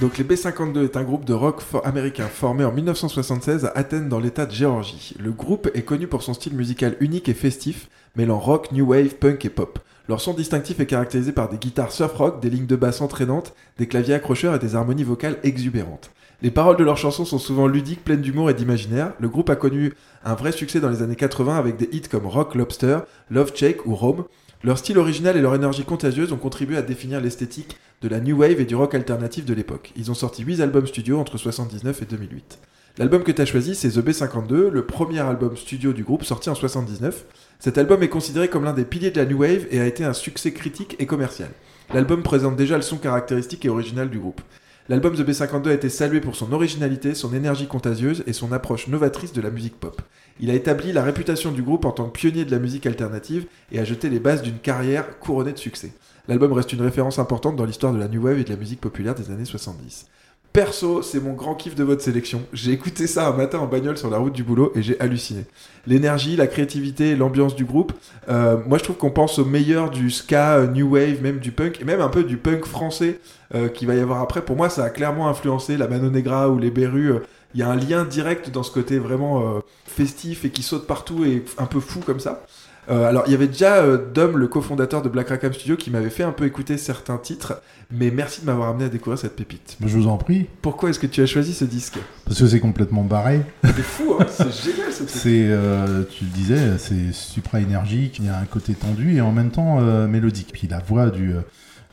Donc 0.00 0.16
les 0.16 0.24
B52 0.24 0.84
est 0.84 0.96
un 0.96 1.02
groupe 1.02 1.26
de 1.26 1.34
rock 1.34 1.60
américain 1.84 2.26
formé 2.26 2.64
en 2.64 2.72
1976 2.72 3.66
à 3.66 3.72
Athènes 3.74 4.08
dans 4.08 4.18
l'état 4.18 4.46
de 4.46 4.50
Géorgie. 4.50 5.14
Le 5.20 5.30
groupe 5.30 5.68
est 5.74 5.82
connu 5.82 6.06
pour 6.06 6.22
son 6.22 6.32
style 6.32 6.54
musical 6.54 6.96
unique 7.00 7.28
et 7.28 7.34
festif, 7.34 7.90
mêlant 8.16 8.38
rock, 8.38 8.72
new 8.72 8.86
wave, 8.86 9.16
punk 9.16 9.44
et 9.44 9.50
pop. 9.50 9.78
Leur 10.08 10.22
son 10.22 10.32
distinctif 10.32 10.80
est 10.80 10.86
caractérisé 10.86 11.32
par 11.32 11.50
des 11.50 11.58
guitares 11.58 11.92
surf 11.92 12.14
rock, 12.14 12.40
des 12.40 12.48
lignes 12.48 12.64
de 12.64 12.76
basse 12.76 13.02
entraînantes, 13.02 13.52
des 13.76 13.88
claviers 13.88 14.14
accrocheurs 14.14 14.54
et 14.54 14.58
des 14.58 14.74
harmonies 14.74 15.04
vocales 15.04 15.36
exubérantes. 15.42 16.10
Les 16.40 16.50
paroles 16.50 16.78
de 16.78 16.84
leurs 16.84 16.96
chansons 16.96 17.26
sont 17.26 17.38
souvent 17.38 17.66
ludiques, 17.66 18.02
pleines 18.02 18.22
d'humour 18.22 18.48
et 18.48 18.54
d'imaginaire. 18.54 19.12
Le 19.20 19.28
groupe 19.28 19.50
a 19.50 19.56
connu 19.56 19.92
un 20.24 20.34
vrai 20.34 20.52
succès 20.52 20.80
dans 20.80 20.88
les 20.88 21.02
années 21.02 21.14
80 21.14 21.58
avec 21.58 21.76
des 21.76 21.90
hits 21.92 22.08
comme 22.10 22.26
Rock 22.26 22.54
Lobster, 22.54 23.00
Love 23.28 23.52
Shake 23.54 23.84
ou 23.84 23.94
Rome. 23.94 24.24
Leur 24.62 24.76
style 24.76 24.98
original 24.98 25.38
et 25.38 25.40
leur 25.40 25.54
énergie 25.54 25.84
contagieuse 25.84 26.32
ont 26.32 26.36
contribué 26.36 26.76
à 26.76 26.82
définir 26.82 27.18
l'esthétique 27.22 27.78
de 28.02 28.08
la 28.08 28.20
new 28.20 28.36
wave 28.36 28.60
et 28.60 28.66
du 28.66 28.74
rock 28.74 28.94
alternatif 28.94 29.46
de 29.46 29.54
l'époque. 29.54 29.90
Ils 29.96 30.10
ont 30.10 30.14
sorti 30.14 30.42
8 30.42 30.60
albums 30.60 30.86
studio 30.86 31.18
entre 31.18 31.38
79 31.38 32.02
et 32.02 32.04
2008. 32.04 32.58
L'album 32.98 33.22
que 33.22 33.32
tu 33.32 33.46
choisi, 33.46 33.74
c'est 33.74 33.88
The 33.88 34.04
B52, 34.04 34.68
le 34.68 34.84
premier 34.84 35.20
album 35.20 35.56
studio 35.56 35.94
du 35.94 36.04
groupe 36.04 36.24
sorti 36.24 36.50
en 36.50 36.54
79. 36.54 37.24
Cet 37.58 37.78
album 37.78 38.02
est 38.02 38.10
considéré 38.10 38.48
comme 38.48 38.64
l'un 38.64 38.74
des 38.74 38.84
piliers 38.84 39.10
de 39.10 39.18
la 39.18 39.24
new 39.24 39.38
wave 39.38 39.66
et 39.70 39.80
a 39.80 39.86
été 39.86 40.04
un 40.04 40.12
succès 40.12 40.52
critique 40.52 40.94
et 40.98 41.06
commercial. 41.06 41.48
L'album 41.94 42.22
présente 42.22 42.56
déjà 42.56 42.76
le 42.76 42.82
son 42.82 42.98
caractéristique 42.98 43.64
et 43.64 43.70
original 43.70 44.10
du 44.10 44.18
groupe. 44.18 44.42
L'album 44.90 45.14
The 45.14 45.20
B52 45.20 45.68
a 45.68 45.74
été 45.74 45.88
salué 45.88 46.20
pour 46.20 46.34
son 46.34 46.50
originalité, 46.52 47.14
son 47.14 47.32
énergie 47.32 47.68
contagieuse 47.68 48.24
et 48.26 48.32
son 48.32 48.50
approche 48.50 48.88
novatrice 48.88 49.32
de 49.32 49.40
la 49.40 49.52
musique 49.52 49.78
pop. 49.78 50.02
Il 50.40 50.50
a 50.50 50.54
établi 50.54 50.92
la 50.92 51.04
réputation 51.04 51.52
du 51.52 51.62
groupe 51.62 51.84
en 51.84 51.92
tant 51.92 52.06
que 52.06 52.18
pionnier 52.18 52.44
de 52.44 52.50
la 52.50 52.58
musique 52.58 52.86
alternative 52.86 53.46
et 53.70 53.78
a 53.78 53.84
jeté 53.84 54.08
les 54.08 54.18
bases 54.18 54.42
d'une 54.42 54.58
carrière 54.58 55.20
couronnée 55.20 55.52
de 55.52 55.58
succès. 55.58 55.92
L'album 56.26 56.52
reste 56.52 56.72
une 56.72 56.82
référence 56.82 57.20
importante 57.20 57.54
dans 57.54 57.66
l'histoire 57.66 57.92
de 57.92 58.00
la 58.00 58.08
new 58.08 58.20
wave 58.20 58.40
et 58.40 58.42
de 58.42 58.50
la 58.50 58.56
musique 58.56 58.80
populaire 58.80 59.14
des 59.14 59.30
années 59.30 59.44
70. 59.44 60.08
Perso, 60.52 61.00
c'est 61.02 61.20
mon 61.20 61.34
grand 61.34 61.54
kiff 61.54 61.76
de 61.76 61.84
votre 61.84 62.02
sélection. 62.02 62.42
J'ai 62.52 62.72
écouté 62.72 63.06
ça 63.06 63.28
un 63.28 63.32
matin 63.36 63.60
en 63.60 63.66
bagnole 63.66 63.96
sur 63.96 64.10
la 64.10 64.18
route 64.18 64.32
du 64.32 64.42
boulot 64.42 64.72
et 64.74 64.82
j'ai 64.82 64.98
halluciné. 64.98 65.44
L'énergie, 65.86 66.34
la 66.34 66.48
créativité, 66.48 67.14
l'ambiance 67.14 67.54
du 67.54 67.64
groupe. 67.64 67.92
euh, 68.28 68.56
moi, 68.66 68.76
je 68.78 68.82
trouve 68.82 68.96
qu'on 68.96 69.12
pense 69.12 69.38
au 69.38 69.44
meilleur 69.44 69.90
du 69.90 70.10
ska, 70.10 70.56
euh, 70.56 70.66
new 70.66 70.88
wave, 70.94 71.22
même 71.22 71.38
du 71.38 71.52
punk 71.52 71.80
et 71.80 71.84
même 71.84 72.00
un 72.00 72.08
peu 72.08 72.24
du 72.24 72.36
punk 72.36 72.64
français 72.66 73.20
euh, 73.54 73.68
qu'il 73.68 73.86
va 73.86 73.94
y 73.94 74.00
avoir 74.00 74.20
après. 74.20 74.42
Pour 74.42 74.56
moi, 74.56 74.68
ça 74.68 74.82
a 74.82 74.90
clairement 74.90 75.28
influencé 75.28 75.76
la 75.76 75.86
Mano 75.86 76.10
Negra 76.10 76.48
ou 76.48 76.58
les 76.58 76.72
Berus. 76.72 77.12
euh, 77.12 77.20
Il 77.54 77.60
y 77.60 77.62
a 77.62 77.68
un 77.68 77.76
lien 77.76 78.04
direct 78.04 78.50
dans 78.50 78.64
ce 78.64 78.72
côté 78.72 78.98
vraiment 78.98 79.56
euh, 79.56 79.60
festif 79.86 80.44
et 80.44 80.50
qui 80.50 80.64
saute 80.64 80.84
partout 80.84 81.24
et 81.24 81.44
un 81.58 81.66
peu 81.66 81.78
fou 81.78 82.00
comme 82.04 82.18
ça. 82.20 82.44
Euh, 82.90 83.08
alors, 83.08 83.22
il 83.26 83.32
y 83.32 83.34
avait 83.34 83.46
déjà 83.46 83.76
euh, 83.76 83.98
Dom, 84.12 84.36
le 84.36 84.48
cofondateur 84.48 85.00
de 85.02 85.08
Black 85.08 85.28
Rackham 85.28 85.52
Studio, 85.52 85.76
qui 85.76 85.90
m'avait 85.90 86.10
fait 86.10 86.24
un 86.24 86.32
peu 86.32 86.44
écouter 86.44 86.76
certains 86.76 87.18
titres, 87.18 87.62
mais 87.90 88.10
merci 88.10 88.40
de 88.40 88.46
m'avoir 88.46 88.70
amené 88.70 88.86
à 88.86 88.88
découvrir 88.88 89.18
cette 89.18 89.36
pépite. 89.36 89.76
Je 89.80 89.96
vous 89.96 90.08
en 90.08 90.16
prie, 90.16 90.46
Pourquoi 90.60 90.90
est-ce 90.90 90.98
que 90.98 91.06
tu 91.06 91.22
as 91.22 91.26
choisi 91.26 91.54
ce 91.54 91.64
disque? 91.64 91.98
Parce 92.24 92.40
que 92.40 92.46
c'est 92.46 92.60
complètement 92.60 93.04
barré. 93.04 93.42
C'est 93.64 93.82
fou, 93.82 94.16
hein 94.18 94.26
c'est 94.28 94.52
génial 94.52 94.92
ce 94.92 95.04
truc. 95.04 95.10
C'est, 95.10 95.46
euh, 95.48 96.02
tu 96.10 96.24
le 96.24 96.30
disais, 96.30 96.78
c'est 96.78 97.12
supra 97.12 97.60
énergique. 97.60 98.18
Il 98.18 98.26
y 98.26 98.28
a 98.28 98.36
un 98.36 98.44
côté 98.44 98.74
tendu 98.74 99.16
et 99.16 99.20
en 99.20 99.32
même 99.32 99.50
temps 99.50 99.80
mélodique. 100.06 100.50
Puis 100.52 100.66
la 100.68 100.80
voix 100.80 101.10
du, 101.10 101.34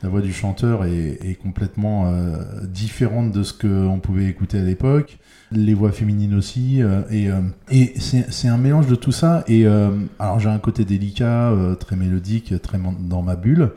la 0.03 0.09
voix 0.09 0.21
du 0.21 0.31
chanteur 0.31 0.85
est, 0.85 1.37
complètement 1.41 2.07
euh, 2.07 2.37
différente 2.63 3.31
de 3.31 3.43
ce 3.43 3.53
qu'on 3.53 3.99
pouvait 3.99 4.25
écouter 4.25 4.59
à 4.59 4.63
l'époque. 4.63 5.17
Les 5.51 5.73
voix 5.73 5.91
féminines 5.91 6.35
aussi. 6.35 6.83
euh, 6.83 7.01
et 7.09 7.29
euh, 7.29 7.41
et 7.71 7.93
c'est, 7.99 8.47
un 8.47 8.57
mélange 8.57 8.87
de 8.87 8.95
tout 8.95 9.11
ça. 9.11 9.43
Et 9.47 9.65
alors 10.19 10.39
j'ai 10.39 10.49
un 10.49 10.59
côté 10.59 10.85
délicat, 10.85 11.53
très 11.79 11.95
mélodique, 11.95 12.53
très 12.61 12.79
dans 12.99 13.21
ma 13.23 13.35
bulle. 13.35 13.71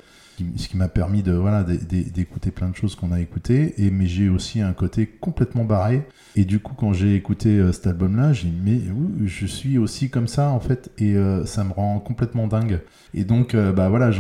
Ce 0.57 0.69
qui 0.69 0.77
m'a 0.77 0.89
permis 0.89 1.23
de 1.23 1.33
voilà 1.33 1.63
d'é- 1.65 1.79
d'é- 1.79 2.05
d'écouter 2.05 2.51
plein 2.51 2.69
de 2.69 2.77
choses 2.77 2.95
qu'on 2.95 3.13
a 3.13 3.21
écoutées. 3.21 3.75
Et 3.79 3.91
mais 3.91 4.07
j'ai 4.07 4.29
aussi 4.29 4.61
un 4.61 4.73
côté 4.73 5.07
complètement 5.07 5.65
barré. 5.65 6.07
Et 6.37 6.45
du 6.45 6.61
coup, 6.61 6.75
quand 6.77 6.93
j'ai 6.93 7.15
écouté 7.17 7.59
euh, 7.59 7.73
cet 7.73 7.89
album-là, 7.89 8.33
j'ai 8.33 8.49
mais 8.65 8.81
oui, 8.95 9.27
je 9.27 9.47
suis 9.47 9.79
aussi 9.79 10.11
comme 10.11 10.29
ça, 10.29 10.51
en 10.51 10.61
fait, 10.61 10.91
et 10.99 11.17
euh, 11.17 11.45
ça 11.45 11.65
me 11.65 11.73
rend 11.73 11.99
complètement 11.99 12.47
dingue. 12.47 12.81
Et 13.15 13.25
donc, 13.25 13.55
euh, 13.55 13.73
bah 13.73 13.89
voilà, 13.89 14.11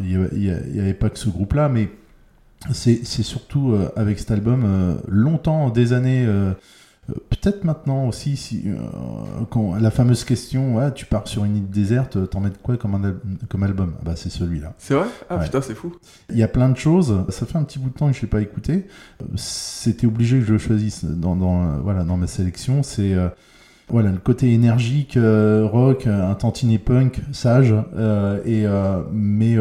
il 0.00 0.28
n'y 0.40 0.80
avait 0.80 0.94
pas 0.94 1.08
que 1.10 1.18
ce 1.18 1.28
groupe-là, 1.30 1.68
mais 1.68 1.88
c'est 2.72 3.04
surtout 3.04 3.74
avec 3.96 4.18
cet 4.18 4.30
album, 4.30 4.98
longtemps, 5.06 5.68
des 5.70 5.92
années, 5.92 6.26
peut-être 7.44 7.64
maintenant 7.64 8.06
aussi, 8.08 8.36
si, 8.36 8.62
euh, 8.66 8.74
quand, 9.50 9.74
la 9.76 9.90
fameuse 9.90 10.24
question, 10.24 10.76
ouais, 10.76 10.92
tu 10.94 11.04
pars 11.06 11.28
sur 11.28 11.44
une 11.44 11.56
île 11.56 11.68
déserte, 11.68 12.28
t'en 12.30 12.40
mets 12.40 12.50
quoi 12.62 12.76
comme, 12.76 12.94
un 12.94 13.04
al- 13.04 13.20
comme 13.48 13.62
album? 13.62 13.92
Ah 13.98 14.02
Bah, 14.04 14.12
c'est 14.16 14.30
celui-là. 14.30 14.72
C'est 14.78 14.94
vrai? 14.94 15.06
Ah 15.28 15.36
Ouais. 15.36 15.44
putain, 15.44 15.60
c'est 15.60 15.74
fou. 15.74 15.94
Il 16.30 16.38
y 16.38 16.42
a 16.42 16.48
plein 16.48 16.68
de 16.68 16.76
choses. 16.76 17.24
Ça 17.28 17.46
fait 17.46 17.56
un 17.58 17.64
petit 17.64 17.78
bout 17.78 17.90
de 17.90 17.94
temps 17.94 18.08
que 18.10 18.16
je 18.16 18.22
l'ai 18.22 18.28
pas 18.28 18.40
écouté. 18.40 18.86
Euh, 19.22 19.26
C'était 19.36 20.06
obligé 20.06 20.38
que 20.38 20.44
je 20.46 20.52
le 20.52 20.58
choisisse 20.58 21.04
dans, 21.04 21.36
dans, 21.36 21.62
euh, 21.62 21.78
voilà, 21.82 22.04
dans 22.04 22.16
ma 22.16 22.26
sélection. 22.26 22.82
C'est 22.82 23.14
euh, 23.14 23.28
voilà, 23.90 24.10
le 24.10 24.18
côté 24.18 24.52
énergique, 24.52 25.16
euh, 25.16 25.66
rock, 25.70 26.06
euh, 26.06 26.30
un 26.30 26.34
tantinet 26.34 26.78
punk, 26.78 27.20
sage, 27.32 27.74
euh, 27.96 28.40
et, 28.46 28.64
euh, 28.66 29.02
mais 29.12 29.56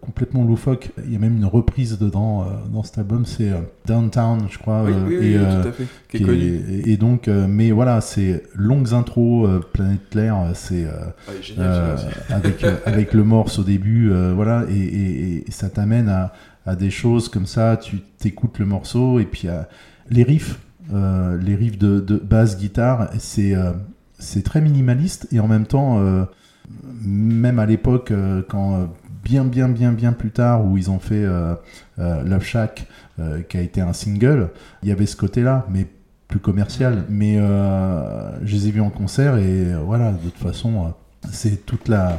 complètement 0.00 0.42
loufoque. 0.44 0.90
Il 1.06 1.12
y 1.12 1.16
a 1.16 1.18
même 1.18 1.36
une 1.36 1.44
reprise 1.44 1.98
dedans, 1.98 2.44
dans 2.72 2.82
cet 2.82 2.98
album. 2.98 3.24
C'est 3.24 3.50
Downtown, 3.86 4.46
je 4.50 4.58
crois. 4.58 4.82
oui, 4.84 4.92
oui, 5.06 5.16
oui, 5.20 5.26
et, 5.26 5.38
oui, 5.38 5.44
tout 5.62 5.68
à 5.68 5.72
fait. 5.72 5.84
Qui 6.08 6.16
est 6.16 6.20
qui 6.20 6.26
connu. 6.26 6.38
est- 6.40 6.88
et 6.88 6.96
donc, 6.96 7.28
mais 7.28 7.70
voilà, 7.70 8.00
c'est 8.00 8.42
longues 8.54 8.94
intros, 8.94 9.48
Planète 9.72 10.00
Claire, 10.10 10.36
c'est 10.54 10.86
Ah, 11.58 11.96
avec, 12.30 12.64
avec 12.84 13.14
le 13.14 13.24
morse 13.24 13.58
au 13.58 13.64
début, 13.64 14.10
voilà, 14.34 14.64
et, 14.70 14.74
et- 14.76 15.48
et 15.48 15.50
ça 15.50 15.68
t'amène 15.68 16.08
à, 16.08 16.32
à 16.66 16.74
des 16.76 16.90
choses 16.90 17.28
comme 17.28 17.46
ça, 17.46 17.76
tu 17.76 18.00
t'écoutes 18.18 18.58
le 18.58 18.66
morceau, 18.66 19.18
et 19.20 19.24
puis 19.24 19.48
à- 19.48 19.68
les 20.10 20.22
riffs, 20.22 20.58
les 20.92 21.54
riffs 21.54 21.78
de, 21.78 22.00
de 22.00 22.16
basse, 22.16 22.56
guitare, 22.58 23.10
c'est 23.18 23.54
euh, 23.54 23.72
c'est 24.18 24.42
très 24.42 24.60
minimaliste, 24.60 25.28
et 25.32 25.38
en 25.40 25.46
même 25.48 25.66
temps, 25.66 25.98
euh, 26.00 26.24
même 27.02 27.58
à 27.58 27.66
l'époque, 27.66 28.10
euh, 28.10 28.42
quand 28.48 28.74
euh, 28.80 28.84
bien, 29.24 29.44
bien, 29.44 29.68
bien, 29.68 29.92
bien 29.92 30.12
plus 30.12 30.30
tard, 30.30 30.64
où 30.64 30.76
ils 30.76 30.90
ont 30.90 30.98
fait 30.98 31.24
euh, 31.24 31.54
euh, 31.98 32.22
Love 32.24 32.44
Shack, 32.44 32.86
euh, 33.20 33.42
qui 33.42 33.56
a 33.58 33.60
été 33.60 33.80
un 33.80 33.92
single, 33.92 34.50
il 34.82 34.88
y 34.88 34.92
avait 34.92 35.06
ce 35.06 35.16
côté-là, 35.16 35.66
mais 35.70 35.86
plus 36.26 36.40
commercial. 36.40 37.04
Mais 37.08 37.36
euh, 37.38 38.44
je 38.44 38.54
les 38.56 38.68
ai 38.68 38.70
vus 38.70 38.80
en 38.80 38.90
concert 38.90 39.36
et 39.38 39.72
euh, 39.72 39.78
voilà, 39.84 40.12
de 40.12 40.18
toute 40.18 40.36
façon, 40.38 40.86
euh, 40.86 40.88
c'est 41.30 41.64
toute 41.64 41.88
la. 41.88 42.18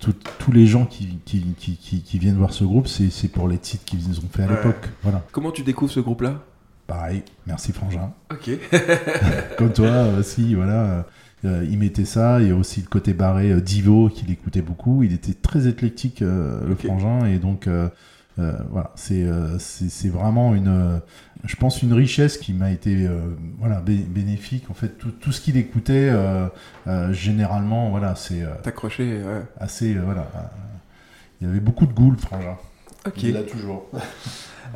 tout- 0.00 0.14
tous 0.38 0.52
les 0.52 0.66
gens 0.66 0.84
qui, 0.86 1.18
qui, 1.24 1.42
qui, 1.58 1.76
qui- 1.76 2.02
qui 2.02 2.18
viennent 2.18 2.36
voir 2.36 2.52
ce 2.52 2.64
groupe, 2.64 2.88
c'est 2.88 3.10
c'est 3.10 3.28
pour 3.28 3.48
les 3.48 3.58
titres 3.58 3.84
qu'ils 3.84 4.18
ont 4.18 4.28
fait 4.30 4.42
à 4.44 4.46
Ouais. 4.46 4.56
l'époque. 4.56 4.88
Voilà. 5.02 5.22
Comment 5.32 5.50
tu 5.50 5.62
découvres 5.62 5.92
ce 5.92 6.00
groupe-là? 6.00 6.42
Pareil, 6.86 7.22
merci 7.46 7.72
Frangin. 7.72 8.12
Ok. 8.30 8.50
Comme 9.58 9.72
toi 9.72 10.08
aussi, 10.18 10.54
voilà. 10.54 11.06
euh, 11.44 11.66
il 11.70 11.78
mettait 11.78 12.04
ça. 12.04 12.40
Il 12.40 12.48
y 12.48 12.50
a 12.50 12.54
aussi 12.56 12.80
le 12.82 12.88
côté 12.88 13.14
barré 13.14 13.52
euh, 13.52 13.60
Divo 13.60 14.08
qu'il 14.10 14.30
écoutait 14.30 14.60
beaucoup. 14.62 15.02
Il 15.02 15.12
était 15.14 15.32
très 15.34 15.66
éclectique, 15.66 16.20
euh, 16.22 16.60
le 16.66 16.74
frangin. 16.74 17.24
Et 17.26 17.38
donc, 17.38 17.66
euh, 17.68 17.88
euh, 18.38 18.52
voilà, 18.70 18.90
c'est 18.96 19.22
euh, 19.22 19.58
c'est 19.58 20.08
vraiment 20.08 20.54
une, 20.54 20.68
euh, 20.68 20.98
je 21.44 21.56
pense, 21.56 21.82
une 21.82 21.92
richesse 21.94 22.36
qui 22.36 22.52
m'a 22.52 22.70
été 22.70 23.06
euh, 23.06 23.18
voilà, 23.58 23.80
bé- 23.80 23.96
bénéfique. 24.06 24.70
En 24.70 24.74
fait, 24.74 24.98
tout, 24.98 25.10
tout 25.10 25.32
ce 25.32 25.40
qu'il 25.40 25.56
écoutait, 25.56 26.08
euh, 26.10 26.48
euh, 26.86 27.12
généralement, 27.14 27.88
voilà, 27.90 28.14
c'est 28.14 28.42
euh, 28.42 28.48
T'accroché, 28.62 29.22
ouais. 29.22 29.42
assez. 29.58 29.94
euh, 29.96 30.02
voilà, 30.04 30.28
euh, 30.34 30.38
il 31.40 31.46
y 31.46 31.50
avait 31.50 31.60
beaucoup 31.60 31.86
de 31.86 31.92
goût, 31.92 32.10
le 32.10 32.16
frangin. 32.18 32.56
Ok. 33.06 33.22
Il 33.22 33.34
l'a 33.34 33.42
toujours. 33.42 33.88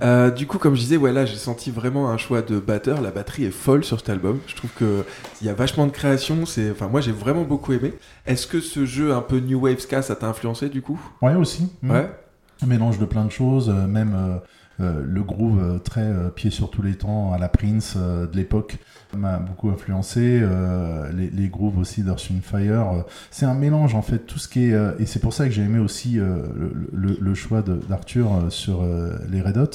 Euh, 0.03 0.31
du 0.31 0.47
coup, 0.47 0.59
comme 0.59 0.75
je 0.75 0.81
disais, 0.81 0.97
ouais, 0.97 1.13
là, 1.13 1.25
j'ai 1.25 1.37
senti 1.37 1.71
vraiment 1.73 2.11
un 2.11 2.19
choix 2.19 2.41
de 2.41 2.61
batteur. 2.61 3.01
La 3.01 3.11
batterie 3.11 3.47
est 3.47 3.51
folle 3.51 3.83
sur 3.83 3.99
cet 3.99 4.09
album. 4.11 4.39
Je 4.47 4.55
trouve 4.55 4.71
que 4.71 5.05
il 5.41 5.47
y 5.49 5.51
a 5.51 5.55
vachement 5.55 5.87
de 5.87 5.91
création. 5.91 6.47
C'est, 6.47 6.71
enfin, 6.71 6.87
moi, 6.87 7.01
j'ai 7.01 7.11
vraiment 7.11 7.43
beaucoup 7.43 7.73
aimé. 7.73 7.95
Est-ce 8.27 8.47
que 8.47 8.61
ce 8.61 8.87
jeu 8.87 9.13
un 9.13 9.23
peu 9.23 9.41
new 9.41 9.59
wave 9.59 9.81
ska, 9.81 10.03
ça 10.03 10.15
t'a 10.15 10.29
influencé 10.29 10.69
du 10.69 10.83
coup? 10.83 11.01
Ouais, 11.21 11.35
aussi. 11.35 11.73
Ouais. 11.83 12.11
Un 12.63 12.67
mélange 12.67 12.99
de 12.99 13.07
plein 13.07 13.25
de 13.25 13.31
choses, 13.33 13.71
euh, 13.71 13.87
même 13.87 14.15
euh, 14.15 14.39
le 14.81 15.23
groove 15.23 15.61
euh, 15.63 15.79
très 15.79 16.03
euh, 16.05 16.29
pied 16.31 16.51
sur 16.51 16.71
tous 16.71 16.83
les 16.83 16.95
temps 16.95 17.33
à 17.33 17.39
la 17.39 17.49
Prince 17.49 17.95
euh, 17.97 18.27
de 18.27 18.37
l'époque 18.37 18.79
m'a 19.17 19.39
beaucoup 19.39 19.71
influencé. 19.71 20.39
euh, 20.43 21.11
les, 21.13 21.31
les 21.31 21.49
grooves 21.49 21.79
aussi 21.79 22.03
d'Earth 22.03 22.31
Fire. 22.43 22.93
euh, 22.93 23.03
c'est 23.31 23.47
un 23.47 23.55
mélange 23.55 23.95
en 23.95 24.03
fait, 24.03 24.19
tout 24.21 24.39
ce 24.39 24.49
qui 24.49 24.67
est. 24.69 24.73
euh, 24.75 24.93
et 24.99 25.07
c'est 25.07 25.19
pour 25.21 25.33
ça 25.33 25.47
que 25.47 25.51
j'ai 25.51 25.63
aimé 25.63 25.79
aussi 25.79 26.19
euh, 26.19 26.43
le, 26.57 26.91
le- 26.93 27.19
le 27.21 27.35
choix 27.35 27.63
d'Arthur 27.63 28.33
euh, 28.35 28.51
sur 28.51 28.83
euh, 28.83 29.17
les 29.31 29.41
Red 29.41 29.57
Hot. 29.59 29.71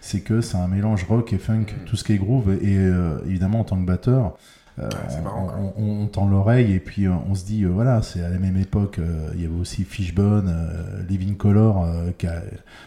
C'est 0.00 0.20
que 0.20 0.40
c'est 0.40 0.56
un 0.56 0.68
mélange 0.68 1.04
rock 1.08 1.32
et 1.32 1.38
funk, 1.38 1.66
tout 1.86 1.96
ce 1.96 2.04
qui 2.04 2.12
est 2.12 2.18
groove. 2.18 2.50
Et 2.62 2.76
euh, 2.78 3.18
évidemment, 3.26 3.60
en 3.60 3.64
tant 3.64 3.76
que 3.80 3.84
batteur, 3.86 4.36
euh, 4.78 4.88
marrant, 5.24 5.48
on, 5.76 5.82
on- 5.82 6.02
on 6.02 6.06
tend 6.06 6.28
l'oreille 6.28 6.72
et 6.72 6.78
puis 6.78 7.06
euh, 7.08 7.12
on 7.28 7.34
se 7.34 7.44
dit, 7.44 7.64
euh, 7.64 7.68
voilà, 7.68 8.00
c'est 8.00 8.22
à 8.22 8.28
la 8.30 8.38
même 8.38 8.56
époque, 8.56 9.00
euh, 9.00 9.28
il 9.34 9.42
y 9.42 9.44
avait 9.44 9.56
aussi 9.60 9.82
Fishbone, 9.84 10.48
euh, 10.48 11.02
Living 11.08 11.36
Color, 11.36 11.82
euh, 11.84 12.10
qui 12.16 12.28
a- 12.28 12.42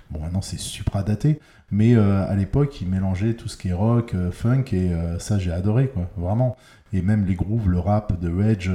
bon 0.10 0.22
maintenant 0.22 0.42
c'est 0.42 0.58
supra 0.58 1.04
daté, 1.04 1.42
mais 1.72 1.96
euh, 1.96 2.28
à 2.28 2.36
l'époque 2.36 2.82
il 2.82 2.90
mélangeait 2.90 3.34
tout 3.34 3.48
ce 3.48 3.58
qui 3.58 3.70
est 3.70 3.74
rock, 3.74 4.14
euh, 4.14 4.32
funk 4.32 4.66
et 4.74 4.94
euh, 4.94 5.18
ça 5.20 5.40
j'ai 5.40 5.52
adoré 5.52 5.88
quoi, 5.88 6.10
vraiment. 6.18 6.58
Et 6.94 7.02
même 7.02 7.26
les 7.26 7.36
grooves, 7.36 7.70
le 7.70 7.80
rap 7.80 8.20
de 8.20 8.30
Rage, 8.30 8.70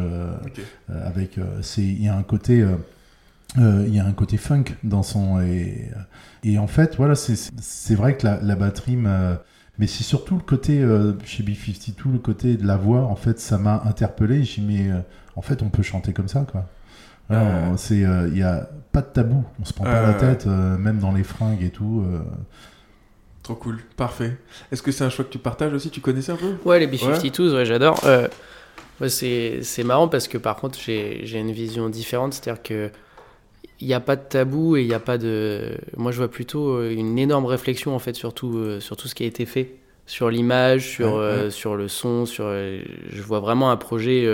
avec, 0.89 1.39
c'est, 1.61 1.83
il 1.83 2.03
y 2.03 2.09
a 2.09 2.17
un 2.17 2.23
côté, 2.23 2.67
il 3.59 3.95
y 3.95 3.99
a 3.99 4.07
un 4.07 4.13
côté 4.13 4.39
funk 4.39 4.65
dans 4.85 5.03
son 5.03 5.39
et, 5.43 5.91
et 6.43 6.59
en 6.59 6.67
fait 6.67 6.97
voilà 6.97 7.15
c'est, 7.15 7.95
vrai 7.95 8.17
que 8.17 8.27
la, 8.27 8.41
la 8.41 8.57
batterie 8.57 8.97
mais 8.97 9.87
c'est 9.87 10.03
surtout 10.03 10.37
le 10.37 10.41
côté, 10.41 10.81
chez 11.27 11.43
B52, 11.43 12.11
le 12.11 12.19
côté 12.19 12.57
de 12.57 12.67
la 12.67 12.79
voix, 12.79 13.03
en 13.03 13.17
fait, 13.17 13.39
ça 13.39 13.59
m'a 13.59 13.83
interpellé. 13.85 14.45
J'ai 14.45 14.63
dit, 14.63 14.67
mais 14.67 14.91
en 15.35 15.43
fait, 15.43 15.63
on 15.63 15.69
peut 15.69 15.83
chanter 15.83 16.15
comme 16.15 16.29
ça, 16.29 16.47
quoi. 16.51 16.65
C'est, 17.77 17.99
il 17.99 18.39
y 18.39 18.43
a 18.43 18.67
pas 18.93 19.03
de 19.03 19.09
tabou. 19.09 19.45
On 19.61 19.67
se 19.67 19.75
prend 19.75 19.85
pas 19.85 20.01
la 20.01 20.15
tête, 20.15 20.47
même 20.47 21.01
dans 21.01 21.13
les 21.13 21.23
fringues 21.23 21.63
et 21.63 21.69
tout. 21.69 22.03
Trop 23.47 23.55
cool, 23.55 23.79
parfait. 23.97 24.37
Est-ce 24.73 24.83
que 24.83 24.91
c'est 24.91 25.05
un 25.05 25.09
choix 25.09 25.25
que 25.25 25.31
tu 25.31 25.39
partages 25.39 25.73
aussi? 25.73 25.89
Tu 25.89 26.01
connaissais 26.01 26.33
un 26.33 26.37
peu? 26.37 26.55
Ouais, 26.65 26.81
les 26.81 26.89
B-52s, 26.89 27.55
ouais, 27.55 27.65
j'adore. 27.65 28.01
Euh, 28.03 28.27
ouais, 29.01 29.09
c'est 29.09 29.85
marrant 29.85 30.09
parce 30.09 30.27
que 30.27 30.37
par 30.37 30.57
contre, 30.57 30.81
j'ai 30.81 31.39
une 31.39 31.53
vision 31.53 31.89
différente. 31.89 32.35
C'est-à-dire 32.35 32.61
que 32.61 32.91
il 33.81 33.87
n'y 33.87 33.95
a 33.95 34.01
pas 34.01 34.17
de 34.17 34.23
tabou 34.29 34.77
et 34.77 34.83
il 34.83 34.89
n'y 34.89 34.95
a 34.95 34.99
pas 34.99 35.17
de. 35.17 35.77
Moi, 35.97 36.11
je 36.11 36.17
vois 36.17 36.29
plutôt 36.29 36.71
euh, 36.71 36.91
une 36.91 37.21
énorme 37.21 37.47
réflexion 37.47 37.95
en 37.95 38.01
fait 38.01 38.17
sur 38.17 38.35
tout, 38.35 38.57
euh, 38.57 38.81
sur 38.81 38.97
tout 38.97 39.07
ce 39.07 39.15
qui 39.15 39.23
a 39.23 39.27
été 39.27 39.47
fait, 39.47 39.77
sur 40.07 40.29
l'image, 40.29 40.89
sur, 40.89 41.15
Ouais, 41.15 41.21
euh, 41.21 41.51
sur 41.51 41.77
le 41.77 41.87
son. 41.87 42.27
Sur, 42.27 42.47
euh, 42.49 42.81
je 43.11 43.23
vois 43.23 43.39
vraiment 43.39 43.71
un 43.71 43.77
projet 43.77 44.27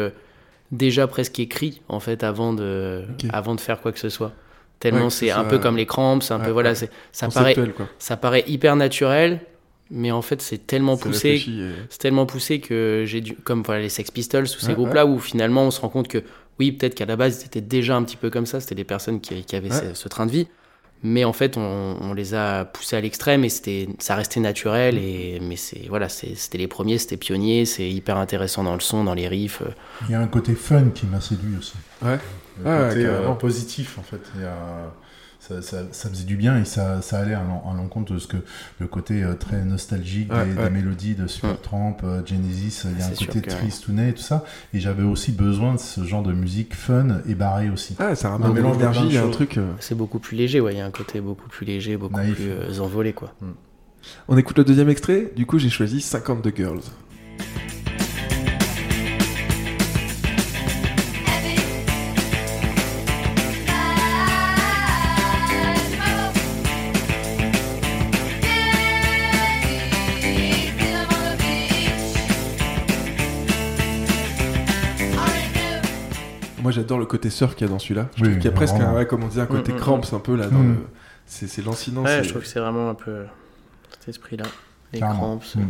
déjà 0.70 1.06
presque 1.06 1.38
écrit 1.38 1.82
en 1.90 2.00
fait 2.00 2.24
avant 2.24 2.54
de, 2.54 3.02
avant 3.30 3.54
de 3.54 3.60
faire 3.60 3.82
quoi 3.82 3.92
que 3.92 3.98
ce 3.98 4.08
soit. 4.08 4.32
Tellement 4.82 5.04
Ouais, 5.04 5.10
c'est 5.10 5.28
ce 5.28 5.34
un 5.38 5.44
peu 5.44 5.58
comme 5.60 5.76
les 5.76 5.86
cramps, 5.86 6.20
c'est 6.20 6.34
un 6.34 6.40
Ouais, 6.40 6.46
peu 6.46 6.50
voilà, 6.50 6.70
ouais. 6.70 6.74
c'est 6.74 6.90
ça 7.12 7.28
paraît, 7.28 7.54
quoi. 7.54 7.86
ça 8.00 8.16
paraît 8.16 8.42
hyper 8.48 8.74
naturel, 8.74 9.40
mais 9.92 10.10
en 10.10 10.22
fait 10.22 10.42
c'est 10.42 10.66
tellement 10.66 10.96
poussé 10.96 11.28
et- 11.46 11.70
c'est 11.88 11.98
tellement 11.98 12.26
poussé 12.26 12.58
que 12.58 13.04
j'ai 13.06 13.20
dû, 13.20 13.34
comme 13.36 13.62
voilà, 13.62 13.80
les 13.82 13.88
Sex 13.88 14.10
Pistols, 14.10 14.48
tous 14.50 14.58
ces 14.58 14.66
Ouais, 14.68 14.74
groupes-là, 14.74 15.06
où 15.06 15.20
finalement 15.20 15.62
on 15.62 15.70
se 15.70 15.80
rend 15.80 15.88
compte 15.88 16.08
que 16.08 16.18
oui, 16.58 16.72
peut-être 16.72 16.96
qu'à 16.96 17.06
la 17.06 17.14
base 17.14 17.38
c'était 17.38 17.60
déjà 17.60 17.94
un 17.94 18.02
petit 18.02 18.16
peu 18.16 18.28
comme 18.28 18.44
ça, 18.46 18.58
c'était 18.60 18.74
des 18.74 18.84
personnes 18.84 19.20
qui, 19.20 19.44
qui 19.44 19.54
avaient 19.54 19.70
Ouais. 19.72 19.88
ce, 19.90 19.94
ce 19.94 20.08
train 20.08 20.26
de 20.26 20.32
vie, 20.32 20.48
mais 21.04 21.24
en 21.24 21.32
fait 21.32 21.56
on, 21.56 21.96
on 22.00 22.12
les 22.12 22.34
a 22.34 22.64
poussés 22.64 22.96
à 22.96 23.00
l'extrême 23.00 23.44
et 23.44 23.48
c'était, 23.50 23.88
ça 24.00 24.16
restait 24.16 24.40
naturel, 24.40 24.98
et, 24.98 25.38
mais 25.40 25.54
c'est, 25.56 25.86
voilà, 25.88 26.08
c'était 26.08 26.58
les 26.58 26.66
premiers, 26.68 26.98
c'était 26.98 27.16
pionnier, 27.16 27.66
c'est 27.66 27.88
hyper 27.88 28.16
intéressant 28.16 28.64
dans 28.64 28.74
le 28.74 28.80
son, 28.80 29.04
dans 29.04 29.14
les 29.14 29.28
riffs. 29.28 29.62
euh. 29.62 29.70
Il 30.08 30.12
y 30.12 30.14
a 30.16 30.20
un 30.20 30.26
côté 30.26 30.54
fun 30.56 30.90
qui 30.94 31.06
m'a 31.06 31.20
séduit 31.20 31.56
aussi. 31.56 31.74
Ouais. 32.02 32.18
Le 32.58 32.66
Ah, 32.70 32.88
côté 32.88 33.06
euh, 33.06 33.30
positif, 33.34 33.98
en 33.98 34.02
fait. 34.02 34.20
Il 34.36 34.42
y 34.42 34.44
a- 34.44 34.92
ça, 35.40 35.60
ça- 35.60 35.82
ça 35.90 36.08
faisait 36.08 36.22
du 36.24 36.36
bien 36.36 36.56
et 36.60 36.64
ça, 36.64 37.02
ça 37.02 37.18
allait 37.18 37.34
à 37.34 37.42
l'en- 37.42 37.68
à 37.68 37.74
l'encontre 37.76 38.12
de 38.14 38.18
ce 38.20 38.28
que 38.28 38.36
le 38.78 38.86
côté 38.86 39.24
euh, 39.24 39.34
très 39.34 39.64
nostalgique 39.64 40.32
Ouais, 40.32 40.44
des, 40.46 40.52
ouais. 40.56 40.64
des 40.64 40.70
mélodies 40.70 41.16
de 41.16 41.26
Supertramp, 41.26 41.96
euh, 42.04 42.24
Genesis. 42.24 42.82
Il 42.84 43.00
y 43.00 43.02
a 43.02 43.06
un 43.06 43.10
côté 43.10 43.40
que- 43.40 43.50
tristounet 43.50 44.10
et 44.10 44.12
tout 44.14 44.22
ça. 44.22 44.44
Et 44.72 44.78
j'avais 44.78 45.02
aussi 45.02 45.32
besoin 45.32 45.74
de 45.74 45.80
ce 45.80 46.04
genre 46.04 46.22
de 46.22 46.32
musique 46.32 46.76
fun 46.76 47.22
et 47.26 47.34
barré 47.34 47.70
aussi. 47.70 47.96
Ah, 47.98 48.14
ça 48.14 48.28
Un 48.28 48.32
ramène 48.32 48.50
de 48.50 48.54
mélange 48.54 48.76
il 49.04 49.12
y 49.14 49.16
a 49.16 49.24
un 49.24 49.30
truc. 49.30 49.58
C'est 49.80 49.96
beaucoup 49.96 50.20
plus 50.20 50.36
léger, 50.36 50.60
ouais, 50.60 50.74
il 50.74 50.78
y 50.78 50.80
a 50.80 50.86
un 50.86 50.92
côté 50.92 51.20
beaucoup 51.20 51.48
plus 51.48 51.66
léger, 51.66 51.96
beaucoup 51.96 52.16
Naïf. 52.16 52.36
plus 52.36 52.50
euh, 52.50 52.78
envolé, 52.80 53.12
quoi. 53.12 53.34
On 54.28 54.36
écoute 54.36 54.58
le 54.58 54.64
deuxième 54.64 54.90
extrait. 54.90 55.32
Du 55.34 55.44
coup, 55.46 55.58
j'ai 55.58 55.70
choisi 55.70 56.00
52 56.00 56.52
Girls. 56.54 56.82
Côté 77.12 77.30
surf 77.30 77.54
qu'il 77.54 77.66
y 77.66 77.70
a 77.70 77.72
dans 77.72 77.78
celui-là. 77.78 78.08
Je 78.16 78.22
Oui, 78.22 78.28
trouve 78.30 78.38
qu'il 78.40 78.50
y 78.50 78.52
a 78.52 78.56
presque, 78.56 78.74
un, 78.76 78.92
ouais, 78.94 79.06
comme 79.06 79.22
on 79.22 79.28
disait, 79.28 79.42
un 79.42 79.46
côté 79.46 79.72
Mm, 79.72 79.76
mm, 79.76 79.78
cramps 79.78 80.12
un 80.14 80.18
peu 80.18 80.34
là. 80.36 80.46
Dans 80.48 80.58
Mm. 80.58 80.72
le... 80.74 80.76
C'est 81.26 81.64
lancinant. 81.64 82.02
Ouais, 82.04 82.22
je 82.24 82.28
trouve 82.30 82.42
que 82.42 82.48
c'est 82.48 82.58
vraiment 82.60 82.90
un 82.90 82.94
peu 82.94 83.24
cet 83.90 84.08
esprit-là. 84.08 84.44
Les 84.92 85.00
cramps, 85.00 85.40
Mm. 85.54 85.60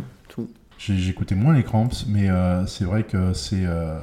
J'écoutais 0.87 1.35
moins 1.35 1.53
les 1.53 1.63
Cramps, 1.63 2.05
mais 2.07 2.29
euh, 2.29 2.65
c'est 2.67 2.83
vrai 2.85 3.03
que 3.03 3.33
c'est 3.33 3.65
euh, 3.65 3.99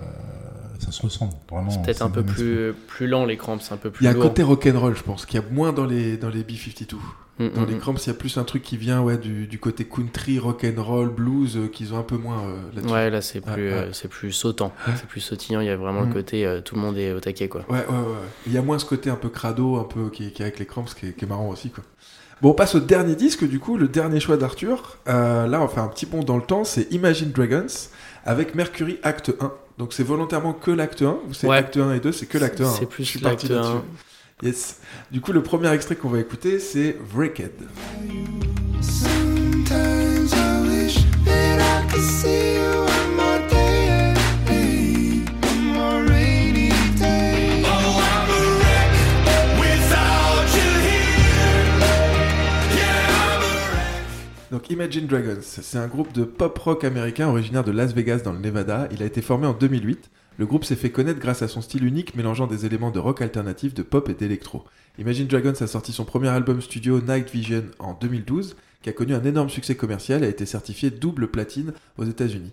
ça 0.79 0.93
se 0.93 1.03
ressemble 1.03 1.33
vraiment. 1.51 1.71
C'est 1.71 1.83
peut-être 1.83 2.03
un 2.03 2.11
peu 2.11 2.23
plus, 2.23 2.73
plus 2.87 3.07
lent, 3.07 3.25
les 3.27 3.37
cramps, 3.37 3.59
c'est 3.61 3.75
un 3.75 3.77
peu 3.77 3.91
plus 3.91 4.05
Il 4.05 4.07
y 4.07 4.09
a 4.09 4.17
un 4.17 4.21
côté 4.21 4.43
rock'n'roll, 4.43 4.97
je 4.97 5.03
pense, 5.03 5.27
qu'il 5.27 5.41
y 5.41 5.43
a 5.43 5.47
moins 5.51 5.73
dans 5.73 5.85
les, 5.85 6.17
dans 6.17 6.31
les 6.31 6.43
B-52. 6.43 6.95
Mm, 7.39 7.49
Dans 7.55 7.61
mm, 7.63 7.67
les 7.67 7.75
mm. 7.75 7.79
Cramps, 7.81 7.95
il 8.05 8.07
y 8.07 8.11
a 8.11 8.15
plus 8.15 8.39
un 8.39 8.45
truc 8.45 8.63
qui 8.63 8.77
vient 8.77 9.01
ouais, 9.03 9.19
du, 9.19 9.47
du 9.47 9.59
côté 9.59 9.85
country, 9.85 10.39
rock'n'roll, 10.39 11.11
blues, 11.11 11.57
euh, 11.57 11.69
qu'ils 11.69 11.93
ont 11.95 11.99
un 11.99 12.03
peu 12.03 12.17
moins 12.17 12.39
euh, 12.45 12.57
là-dessus. 12.75 12.93
Ouais, 12.95 13.11
là 13.11 13.21
c'est 13.21 13.41
plus, 13.41 13.53
ouais. 13.69 13.73
euh, 13.73 13.93
c'est 13.93 14.09
plus 14.09 14.33
sautant, 14.33 14.73
c'est 14.87 15.07
plus 15.07 15.21
sautillant. 15.21 15.61
Il 15.61 15.67
y 15.67 15.71
a 15.71 15.77
vraiment 15.77 16.03
Mm. 16.03 16.09
le 16.09 16.15
côté 16.15 16.47
euh, 16.47 16.61
tout 16.63 16.77
le 16.77 16.81
monde 16.81 16.97
est 16.97 17.13
au 17.13 17.21
taquet 17.21 17.49
quoi. 17.49 17.63
Ouais, 17.69 17.79
ouais, 17.79 17.85
ouais. 17.87 17.97
ouais. 17.99 18.29
Il 18.47 18.53
y 18.53 18.59
a 18.59 18.63
moins 18.63 18.79
ce 18.79 18.85
côté 18.87 19.11
un 19.11 19.17
peu 19.17 19.29
crado, 19.29 19.77
un 19.77 19.85
peu 19.85 20.09
qui, 20.11 20.33
qui 20.33 20.43
est 20.43 20.47
avec 20.47 20.59
les 20.59 20.67
Cramps, 20.67 20.85
qui 20.99 21.07
est, 21.09 21.13
qui 21.13 21.25
est 21.25 21.29
marrant 21.29 21.49
aussi, 21.49 21.71
quoi. 21.71 21.85
Bon, 22.43 22.51
on 22.51 22.55
passe 22.55 22.75
au 22.75 22.81
dernier 22.81 23.15
disque, 23.17 23.47
du 23.47 23.59
coup, 23.59 23.77
le 23.77 23.87
dernier 23.89 24.19
choix 24.19 24.37
d'Arthur. 24.39 24.97
Euh, 25.09 25.47
là, 25.47 25.61
on 25.63 25.69
fait 25.69 25.81
un 25.81 25.89
petit 25.89 26.07
bond 26.07 26.23
dans 26.23 26.37
le 26.37 26.43
temps, 26.43 26.65
c'est 26.65 26.91
Imagine 26.93 27.31
Dragons 27.33 27.67
avec 28.25 28.55
Mercury 28.55 28.99
Acte 29.03 29.33
1. 29.41 29.53
Donc, 29.79 29.93
c'est 29.93 30.03
volontairement 30.03 30.53
que 30.55 30.71
l'acte 30.71 31.03
1, 31.03 31.19
ou 31.29 31.35
c'est 31.35 31.47
Ouais. 31.47 31.57
acte 31.59 31.77
1 31.77 31.95
et 31.95 32.01
2, 32.01 32.13
c'est 32.13 32.27
que 32.27 32.39
l'acte 32.39 32.61
1. 32.61 32.71
C'est 32.71 32.85
hein. 32.85 32.87
plus 32.89 33.05
Je 33.05 33.11
suis 33.11 33.21
parti 33.21 33.49
l'acte 33.49 33.67
1. 33.67 33.69
là-dessus. 33.73 33.87
Yes. 34.43 34.81
Du 35.11 35.21
coup, 35.21 35.33
le 35.33 35.43
premier 35.43 35.71
extrait 35.73 35.97
qu'on 35.97 36.09
va 36.09 36.19
écouter, 36.19 36.59
c'est 36.61 36.97
Wrecked. 37.15 37.53
Imagine 54.69 55.07
Dragons, 55.07 55.41
c'est 55.41 55.79
un 55.79 55.87
groupe 55.87 56.13
de 56.13 56.25
pop 56.25 56.57
rock 56.59 56.85
américain 56.85 57.29
originaire 57.29 57.65
de 57.65 57.71
Las 57.71 57.95
Vegas 57.95 58.19
dans 58.19 58.33
le 58.33 58.39
Nevada. 58.39 58.89
Il 58.93 59.03
a 59.03 59.07
été 59.07 59.23
formé 59.23 59.47
en 59.47 59.53
2008. 59.53 60.11
Le 60.39 60.47
groupe 60.47 60.65
s'est 60.65 60.77
fait 60.77 60.91
connaître 60.91 61.19
grâce 61.19 61.43
à 61.43 61.49
son 61.49 61.61
style 61.61 61.85
unique 61.85 62.15
mélangeant 62.15 62.47
des 62.47 62.67
éléments 62.67 62.91
de 62.91 62.99
rock 62.99 63.23
alternatif, 63.23 63.75
de 63.75 63.83
pop 63.83 64.09
et 64.09 64.15
d'électro. 64.15 64.65
Imagine 64.99 65.27
Dragons 65.27 65.61
a 65.61 65.67
sorti 65.67 65.93
son 65.93 66.05
premier 66.05 66.29
album 66.29 66.61
studio 66.61 67.01
Night 67.01 67.31
Vision 67.31 67.65
en 67.79 67.95
2012, 67.95 68.57
qui 68.83 68.89
a 68.89 68.93
connu 68.93 69.15
un 69.15 69.25
énorme 69.25 69.51
succès 69.51 69.75
commercial 69.75 70.23
et 70.23 70.27
a 70.27 70.31
été 70.31 70.47
certifié 70.47 70.91
double 70.91 71.29
platine 71.29 71.73
aux 71.99 72.05
États-Unis. 72.05 72.53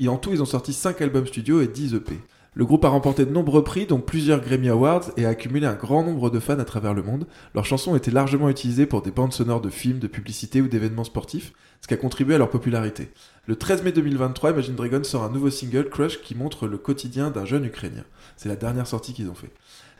Et 0.00 0.08
en 0.08 0.16
tout, 0.16 0.32
ils 0.32 0.42
ont 0.42 0.46
sorti 0.46 0.72
5 0.72 1.00
albums 1.02 1.26
studio 1.26 1.60
et 1.60 1.68
10 1.68 1.94
EP. 1.94 2.18
Le 2.54 2.64
groupe 2.64 2.84
a 2.84 2.88
remporté 2.88 3.24
de 3.24 3.30
nombreux 3.30 3.62
prix, 3.62 3.86
dont 3.86 4.00
plusieurs 4.00 4.40
Grammy 4.40 4.68
Awards, 4.68 5.10
et 5.16 5.26
a 5.26 5.28
accumulé 5.28 5.66
un 5.66 5.74
grand 5.74 6.02
nombre 6.02 6.30
de 6.30 6.40
fans 6.40 6.58
à 6.58 6.64
travers 6.64 6.94
le 6.94 7.02
monde. 7.02 7.26
Leurs 7.54 7.66
chansons 7.66 7.94
étaient 7.94 8.10
largement 8.10 8.48
utilisées 8.48 8.86
pour 8.86 9.02
des 9.02 9.10
bandes 9.10 9.32
sonores 9.32 9.60
de 9.60 9.70
films, 9.70 9.98
de 9.98 10.06
publicités 10.06 10.60
ou 10.60 10.68
d'événements 10.68 11.04
sportifs, 11.04 11.52
ce 11.80 11.86
qui 11.86 11.94
a 11.94 11.98
contribué 11.98 12.34
à 12.34 12.38
leur 12.38 12.50
popularité. 12.50 13.10
Le 13.46 13.56
13 13.56 13.82
mai 13.84 13.92
2023, 13.92 14.50
Imagine 14.50 14.74
Dragons 14.74 15.04
sort 15.04 15.22
un 15.22 15.30
nouveau 15.30 15.50
single, 15.50 15.88
Crush, 15.88 16.20
qui 16.20 16.34
montre 16.34 16.66
le 16.66 16.78
quotidien 16.78 17.30
d'un 17.30 17.44
jeune 17.44 17.64
Ukrainien. 17.64 18.04
C'est 18.36 18.48
la 18.48 18.56
dernière 18.56 18.86
sortie 18.86 19.12
qu'ils 19.12 19.28
ont 19.28 19.34
fait. 19.34 19.50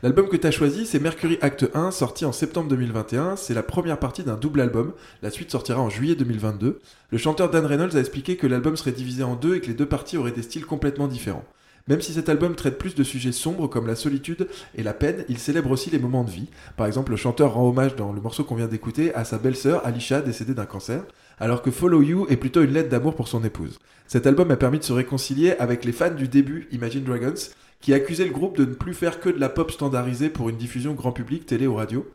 L'album 0.01 0.27
que 0.29 0.37
tu 0.37 0.47
as 0.47 0.51
choisi, 0.51 0.85
c'est 0.85 0.99
Mercury 0.99 1.37
Acte 1.41 1.69
1, 1.73 1.91
sorti 1.91 2.25
en 2.25 2.31
septembre 2.31 2.69
2021. 2.69 3.35
C'est 3.35 3.53
la 3.53 3.63
première 3.63 3.99
partie 3.99 4.23
d'un 4.23 4.35
double 4.35 4.61
album. 4.61 4.93
La 5.21 5.29
suite 5.29 5.51
sortira 5.51 5.81
en 5.81 5.89
juillet 5.89 6.15
2022. 6.15 6.79
Le 7.11 7.17
chanteur 7.17 7.49
Dan 7.49 7.65
Reynolds 7.65 7.95
a 7.95 7.99
expliqué 7.99 8.37
que 8.37 8.47
l'album 8.47 8.77
serait 8.77 8.91
divisé 8.91 9.23
en 9.23 9.35
deux 9.35 9.55
et 9.55 9.61
que 9.61 9.67
les 9.67 9.73
deux 9.73 9.85
parties 9.85 10.17
auraient 10.17 10.31
des 10.31 10.41
styles 10.41 10.65
complètement 10.65 11.07
différents. 11.07 11.45
Même 11.89 12.01
si 12.01 12.13
cet 12.13 12.29
album 12.29 12.55
traite 12.55 12.77
plus 12.77 12.93
de 12.93 13.03
sujets 13.03 13.31
sombres 13.31 13.67
comme 13.67 13.87
la 13.87 13.95
solitude 13.95 14.47
et 14.75 14.83
la 14.83 14.93
peine, 14.93 15.25
il 15.27 15.39
célèbre 15.39 15.71
aussi 15.71 15.89
les 15.89 15.97
moments 15.97 16.23
de 16.23 16.29
vie. 16.29 16.47
Par 16.77 16.85
exemple, 16.85 17.09
le 17.09 17.17
chanteur 17.17 17.55
rend 17.55 17.67
hommage 17.67 17.95
dans 17.95 18.13
le 18.13 18.21
morceau 18.21 18.43
qu'on 18.43 18.53
vient 18.53 18.67
d'écouter 18.67 19.11
à 19.15 19.25
sa 19.25 19.39
belle-sœur 19.39 19.83
Alicia 19.87 20.21
décédée 20.21 20.53
d'un 20.53 20.67
cancer, 20.67 21.03
alors 21.39 21.63
que 21.63 21.71
Follow 21.71 22.03
You 22.03 22.27
est 22.29 22.37
plutôt 22.37 22.61
une 22.61 22.73
lettre 22.73 22.89
d'amour 22.89 23.15
pour 23.15 23.27
son 23.27 23.43
épouse. 23.43 23.79
Cet 24.05 24.27
album 24.27 24.51
a 24.51 24.55
permis 24.55 24.77
de 24.77 24.83
se 24.83 24.93
réconcilier 24.93 25.53
avec 25.53 25.83
les 25.83 25.91
fans 25.91 26.13
du 26.13 26.27
début 26.27 26.67
Imagine 26.71 27.03
Dragons, 27.03 27.33
qui 27.81 27.95
accusaient 27.95 28.25
le 28.25 28.33
groupe 28.33 28.55
de 28.55 28.65
ne 28.65 28.73
plus 28.75 28.93
faire 28.93 29.19
que 29.19 29.29
de 29.29 29.39
la 29.39 29.49
pop 29.49 29.71
standardisée 29.71 30.29
pour 30.29 30.49
une 30.49 30.57
diffusion 30.57 30.93
grand 30.93 31.11
public, 31.11 31.47
télé 31.47 31.65
ou 31.65 31.73
radio. 31.73 32.05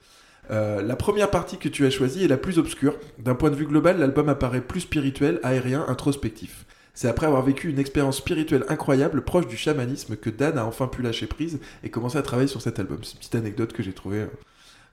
Euh, 0.52 0.82
la 0.82 0.94
première 0.94 1.30
partie 1.30 1.56
que 1.56 1.68
tu 1.68 1.84
as 1.84 1.90
choisie 1.90 2.24
est 2.24 2.28
la 2.28 2.36
plus 2.36 2.58
obscure. 2.58 2.96
D'un 3.18 3.34
point 3.34 3.50
de 3.50 3.56
vue 3.56 3.66
global, 3.66 3.98
l'album 3.98 4.28
apparaît 4.28 4.60
plus 4.60 4.82
spirituel, 4.82 5.40
aérien, 5.42 5.84
introspectif. 5.88 6.64
C'est 6.94 7.08
après 7.08 7.26
avoir 7.26 7.42
vécu 7.42 7.68
une 7.68 7.78
expérience 7.80 8.18
spirituelle 8.18 8.64
incroyable, 8.68 9.22
proche 9.22 9.48
du 9.48 9.56
chamanisme, 9.56 10.16
que 10.16 10.30
Dan 10.30 10.58
a 10.58 10.64
enfin 10.64 10.86
pu 10.86 11.02
lâcher 11.02 11.26
prise 11.26 11.58
et 11.82 11.90
commencer 11.90 12.18
à 12.18 12.22
travailler 12.22 12.48
sur 12.48 12.62
cet 12.62 12.78
album. 12.78 12.98
C'est 13.02 13.14
une 13.14 13.18
petite 13.18 13.34
anecdote 13.34 13.72
que 13.72 13.82
j'ai 13.82 13.92
trouvée 13.92 14.20
euh, 14.20 14.28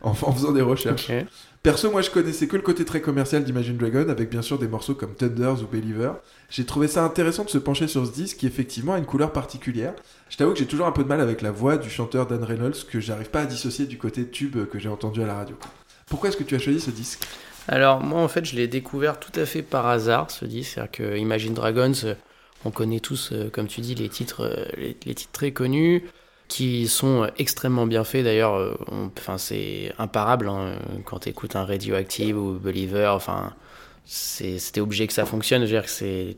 en, 0.01 0.13
faisant 0.13 0.51
des 0.51 0.61
recherches. 0.61 1.11
Perso, 1.61 1.91
moi 1.91 2.01
je 2.01 2.09
connaissais 2.09 2.47
que 2.47 2.55
le 2.55 2.63
côté 2.63 2.85
très 2.85 3.01
commercial 3.01 3.43
d'Imagine 3.43 3.77
Dragon, 3.77 4.09
avec 4.09 4.31
bien 4.31 4.41
sûr 4.41 4.57
des 4.57 4.67
morceaux 4.67 4.95
comme 4.95 5.13
Thunders 5.13 5.61
ou 5.61 5.67
Believer. 5.67 6.13
J'ai 6.49 6.65
trouvé 6.65 6.87
ça 6.87 7.03
intéressant 7.03 7.43
de 7.43 7.49
se 7.51 7.59
pencher 7.59 7.87
sur 7.87 8.03
ce 8.07 8.11
disque 8.11 8.37
qui 8.37 8.47
effectivement 8.47 8.93
a 8.93 8.97
une 8.97 9.05
couleur 9.05 9.31
particulière. 9.31 9.93
Je 10.29 10.37
t'avoue 10.37 10.53
que 10.53 10.59
j'ai 10.59 10.65
toujours 10.65 10.87
un 10.87 10.91
peu 10.91 11.03
de 11.03 11.07
mal 11.07 11.21
avec 11.21 11.43
la 11.43 11.51
voix 11.51 11.77
du 11.77 11.91
chanteur 11.91 12.25
Dan 12.25 12.43
Reynolds 12.43 12.83
que 12.89 12.99
j'arrive 12.99 13.29
pas 13.29 13.41
à 13.41 13.45
dissocier 13.45 13.85
du 13.85 13.99
côté 13.99 14.27
tube 14.27 14.57
que 14.69 14.79
j'ai 14.79 14.89
entendu 14.89 15.21
à 15.21 15.27
la 15.27 15.35
radio. 15.35 15.55
Pourquoi 16.07 16.29
est-ce 16.29 16.37
que 16.37 16.43
tu 16.43 16.55
as 16.55 16.59
choisi 16.59 16.79
ce 16.79 16.89
disque? 16.89 17.27
Alors 17.67 18.01
moi 18.01 18.21
en 18.21 18.27
fait 18.27 18.45
je 18.45 18.55
l'ai 18.55 18.67
découvert 18.67 19.19
tout 19.19 19.37
à 19.39 19.45
fait 19.45 19.61
par 19.61 19.87
hasard 19.87 20.31
ce 20.31 20.45
disque, 20.45 20.73
c'est-à-dire 20.73 20.91
que 20.91 21.17
Imagine 21.17 21.53
Dragons, 21.53 21.93
euh, 22.03 22.15
on 22.65 22.71
connaît 22.71 22.99
tous 22.99 23.31
euh, 23.31 23.49
comme 23.49 23.67
tu 23.67 23.81
dis 23.81 23.95
les 23.95 24.09
titres, 24.09 24.45
euh, 24.45 24.93
les, 25.05 25.15
titres 25.15 25.31
très 25.31 25.51
connus 25.51 26.03
qui 26.47 26.87
sont 26.87 27.29
extrêmement 27.37 27.87
bien 27.87 28.03
faits 28.03 28.25
d'ailleurs, 28.25 28.77
enfin 29.17 29.37
c'est 29.37 29.93
imparable 29.97 30.49
hein, 30.49 30.75
quand 31.05 31.19
tu 31.19 31.33
un 31.53 31.65
Radioactive 31.65 32.37
ou 32.37 32.59
Believer, 32.59 33.13
enfin 33.15 33.53
c'était 34.05 34.81
obligé 34.81 35.07
que 35.07 35.13
ça 35.13 35.25
fonctionne, 35.25 35.61
je 35.61 35.67
veux 35.67 35.79
dire 35.79 35.85
que 35.85 35.89
c'est 35.89 36.35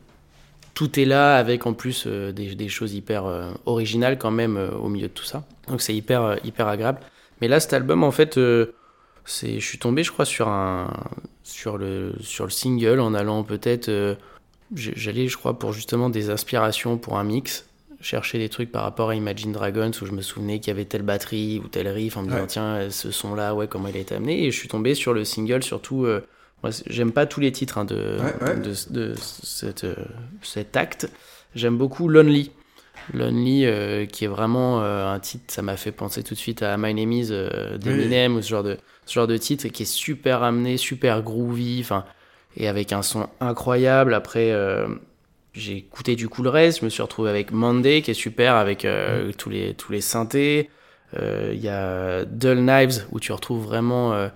tout 0.76 1.00
est 1.00 1.06
là 1.06 1.36
avec 1.38 1.66
en 1.66 1.74
plus 1.74 2.06
des, 2.06 2.70
choses 2.70 2.94
hyper 2.94 3.24
originales 3.66 4.20
quand 4.20 4.30
même 4.30 4.58
au 4.80 4.88
milieu 4.88 5.08
de 5.08 5.14
tout 5.14 5.24
ça. 5.24 5.46
Donc 5.68 5.82
c'est 5.82 5.96
hyper, 5.96 6.38
hyper 6.44 6.68
agréable. 6.68 7.00
Mais 7.42 7.48
là, 7.48 7.60
cet 7.60 7.74
album, 7.74 8.04
en 8.04 8.12
fait, 8.12 8.38
c'est, 9.26 9.60
je 9.60 9.66
suis 9.66 9.78
tombé, 9.80 10.04
je 10.04 10.12
crois, 10.12 10.26
sur 10.26 10.48
un, 10.48 10.92
sur 11.44 11.78
le, 11.78 12.14
sur 12.22 12.46
le 12.46 12.52
single 12.52 13.00
en 13.00 13.14
allant 13.14 13.44
peut-être, 13.44 13.90
euh, 13.90 14.16
j'allais, 14.76 15.28
je 15.28 15.38
crois, 15.38 15.58
pour 15.60 15.74
justement 15.74 16.10
des 16.10 16.30
inspirations 16.30 16.98
pour 16.98 17.18
un 17.18 17.24
mix, 17.24 17.66
chercher 18.02 18.38
des 18.38 18.50
trucs 18.50 18.72
par 18.72 18.84
rapport 18.84 19.10
à 19.12 19.16
Imagine 19.16 19.54
Dragons 19.54 19.92
où 20.02 20.06
je 20.06 20.12
me 20.12 20.22
souvenais 20.22 20.60
qu'il 20.60 20.68
y 20.70 20.72
avait 20.72 20.86
telle 20.86 21.04
batterie 21.04 21.62
ou 21.64 21.68
tel 21.70 21.88
riff 21.88 22.18
en 22.18 22.24
me 22.24 22.28
disant 22.28 22.42
Ouais. 22.42 22.48
tiens, 22.48 22.90
ce 22.90 23.12
son-là, 23.12 23.56
ouais, 23.56 23.68
comment 23.68 23.88
il 23.88 23.96
a 23.96 24.00
été 24.00 24.16
amené. 24.16 24.44
Et 24.46 24.52
je 24.52 24.58
suis 24.60 24.68
tombé 24.68 24.94
sur 24.96 25.14
le 25.14 25.24
single, 25.24 25.64
surtout. 25.64 26.04
euh, 26.06 26.22
j'aime 26.88 27.12
pas 27.14 27.26
tous 27.26 27.40
les 27.40 27.52
titres 27.54 27.78
hein, 27.78 27.86
de, 27.86 28.18
Ouais, 28.20 28.48
ouais. 28.50 28.56
de, 28.60 28.74
de 28.90 29.16
cette, 29.18 29.86
euh, 29.86 29.96
cet 30.42 30.76
acte. 30.76 31.10
J'aime 31.56 31.78
beaucoup 31.78 32.08
Lonely. 32.10 32.52
Lonely, 33.14 33.66
euh, 33.66 34.06
qui 34.06 34.26
est 34.26 34.28
vraiment 34.28 34.82
euh, 34.82 35.12
un 35.12 35.20
titre, 35.20 35.46
ça 35.48 35.62
m'a 35.62 35.78
fait 35.78 35.92
penser 35.92 36.24
tout 36.24 36.34
de 36.34 36.40
suite 36.40 36.62
à 36.62 36.78
My 36.78 36.94
Name 36.94 37.12
Is 37.12 37.30
euh, 37.32 37.78
d'Eminem 37.78 38.36
ou 38.36 38.42
ce 38.42 38.50
genre 38.50 38.64
de 38.64 38.78
ce 39.06 39.14
genre 39.14 39.28
de 39.28 39.38
titre 39.38 39.68
qui 39.68 39.84
est 39.84 39.86
super 39.86 40.44
amené, 40.44 40.78
super 40.78 41.22
groovy, 41.22 41.86
et 42.56 42.68
avec 42.68 42.94
un 42.94 43.02
son 43.02 43.28
incroyable. 43.42 44.14
Après, 44.14 44.52
euh, 44.52 44.88
j'ai 45.54 45.78
écouté 45.78 46.16
du 46.16 46.30
coup 46.30 46.42
le 46.44 46.50
reste. 46.50 46.80
Je 46.80 46.86
me 46.86 46.90
suis 46.90 47.02
retrouvé 47.02 47.30
avec 47.30 47.52
Monday 47.52 48.02
qui 48.02 48.12
est 48.12 48.16
super 48.16 48.56
avec 48.56 48.86
euh, 48.86 49.32
tous 49.38 49.50
les 49.50 49.74
tous 49.74 49.92
les 49.92 50.02
synthés. 50.02 50.70
Il 51.16 51.60
y 51.60 51.70
a 51.70 52.26
Dull 52.26 52.60
Knives 52.66 53.06
où 53.12 53.20
tu 53.20 53.32
retrouves 53.34 53.64
vraiment 53.64 54.30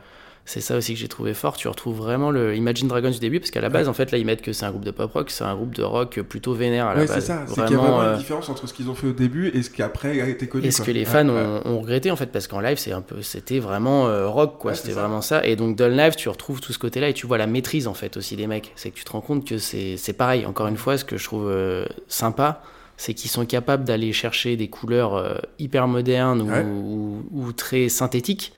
c'est 0.49 0.61
ça 0.61 0.77
aussi 0.77 0.93
que 0.93 0.99
j'ai 0.99 1.09
trouvé 1.09 1.33
fort. 1.33 1.57
Tu 1.57 1.67
retrouves 1.67 1.97
vraiment 1.97 2.31
le 2.31 2.55
Imagine 2.55 2.87
Dragons 2.87 3.09
du 3.11 3.19
début, 3.19 3.39
parce 3.41 3.51
qu'à 3.51 3.59
la 3.59 3.67
base, 3.67 3.89
en 3.89 3.93
fait, 3.93 4.11
là, 4.11 4.17
ils 4.17 4.25
mettent 4.25 4.41
que 4.41 4.53
c'est 4.53 4.65
un 4.65 4.69
groupe 4.71 4.85
de 4.85 4.91
pop 4.91 5.11
rock, 5.11 5.29
c'est 5.29 5.43
un 5.43 5.53
groupe 5.55 5.75
de 5.75 5.83
rock 5.83 6.21
plutôt 6.21 6.53
vénère 6.53 6.87
à 6.87 6.93
la 6.95 7.01
Ouais, 7.01 7.07
c'est 7.07 7.15
base. 7.15 7.25
ça. 7.25 7.43
C'est 7.47 7.53
qu'il 7.53 7.61
y 7.63 7.65
a 7.65 7.67
Vraiment, 7.67 7.83
vraiment 7.83 8.01
euh, 8.01 8.11
une 8.13 8.17
différence 8.19 8.47
entre 8.47 8.65
ce 8.67 8.73
qu'ils 8.73 8.89
ont 8.89 8.95
fait 8.95 9.07
au 9.07 9.11
début 9.11 9.49
et 9.49 9.61
ce 9.61 9.69
qui 9.69 9.83
après 9.83 10.21
a 10.21 10.27
été 10.29 10.47
connu. 10.47 10.65
et 10.65 10.71
ce 10.71 10.81
que 10.81 10.91
les 10.91 11.03
fans 11.03 11.27
ouais. 11.27 11.31
ont, 11.65 11.67
ont 11.67 11.79
regretté 11.81 12.11
en 12.11 12.15
fait 12.15 12.27
parce 12.31 12.47
qu'en 12.47 12.61
live 12.61 12.77
c'est 12.77 12.93
un 12.93 13.01
peu 13.01 13.21
c'était 13.21 13.59
vraiment 13.59 14.07
euh, 14.07 14.27
rock 14.29 14.57
quoi 14.57 14.73
c'est 14.73 14.83
c'était 14.83 14.93
vraiment 14.93 15.19
ça 15.21 15.45
et 15.45 15.55
donc 15.57 15.75
dans 15.75 15.89
le 15.89 15.95
live 15.95 16.15
tu 16.15 16.29
retrouves 16.29 16.61
tout 16.61 16.71
ce 16.71 16.79
côté 16.79 17.01
là 17.01 17.09
et 17.09 17.13
tu 17.13 17.27
vois 17.27 17.37
la 17.37 17.45
maîtrise 17.47 17.87
en 17.87 17.93
fait 17.93 18.15
aussi 18.15 18.35
des 18.37 18.47
mecs 18.47 18.71
c'est 18.77 18.89
que 18.91 18.95
tu 18.95 19.03
te 19.03 19.11
rends 19.11 19.21
compte 19.21 19.45
que 19.45 19.57
c'est 19.57 19.97
c'est 19.97 20.13
pareil 20.13 20.45
encore 20.45 20.67
une 20.67 20.77
fois 20.77 20.97
ce 20.97 21.03
que 21.03 21.17
je 21.17 21.23
trouve 21.25 21.49
euh, 21.49 21.85
sympa 22.07 22.61
c'est 22.95 23.13
qu'ils 23.13 23.29
sont 23.29 23.45
capables 23.45 23.83
d'aller 23.83 24.11
chercher 24.13 24.55
des 24.55 24.69
couleurs 24.69 25.41
hyper 25.59 25.87
modernes 25.87 26.41
ou, 26.41 27.23
ou, 27.31 27.47
ou 27.47 27.51
très 27.51 27.89
synthétiques 27.89 28.53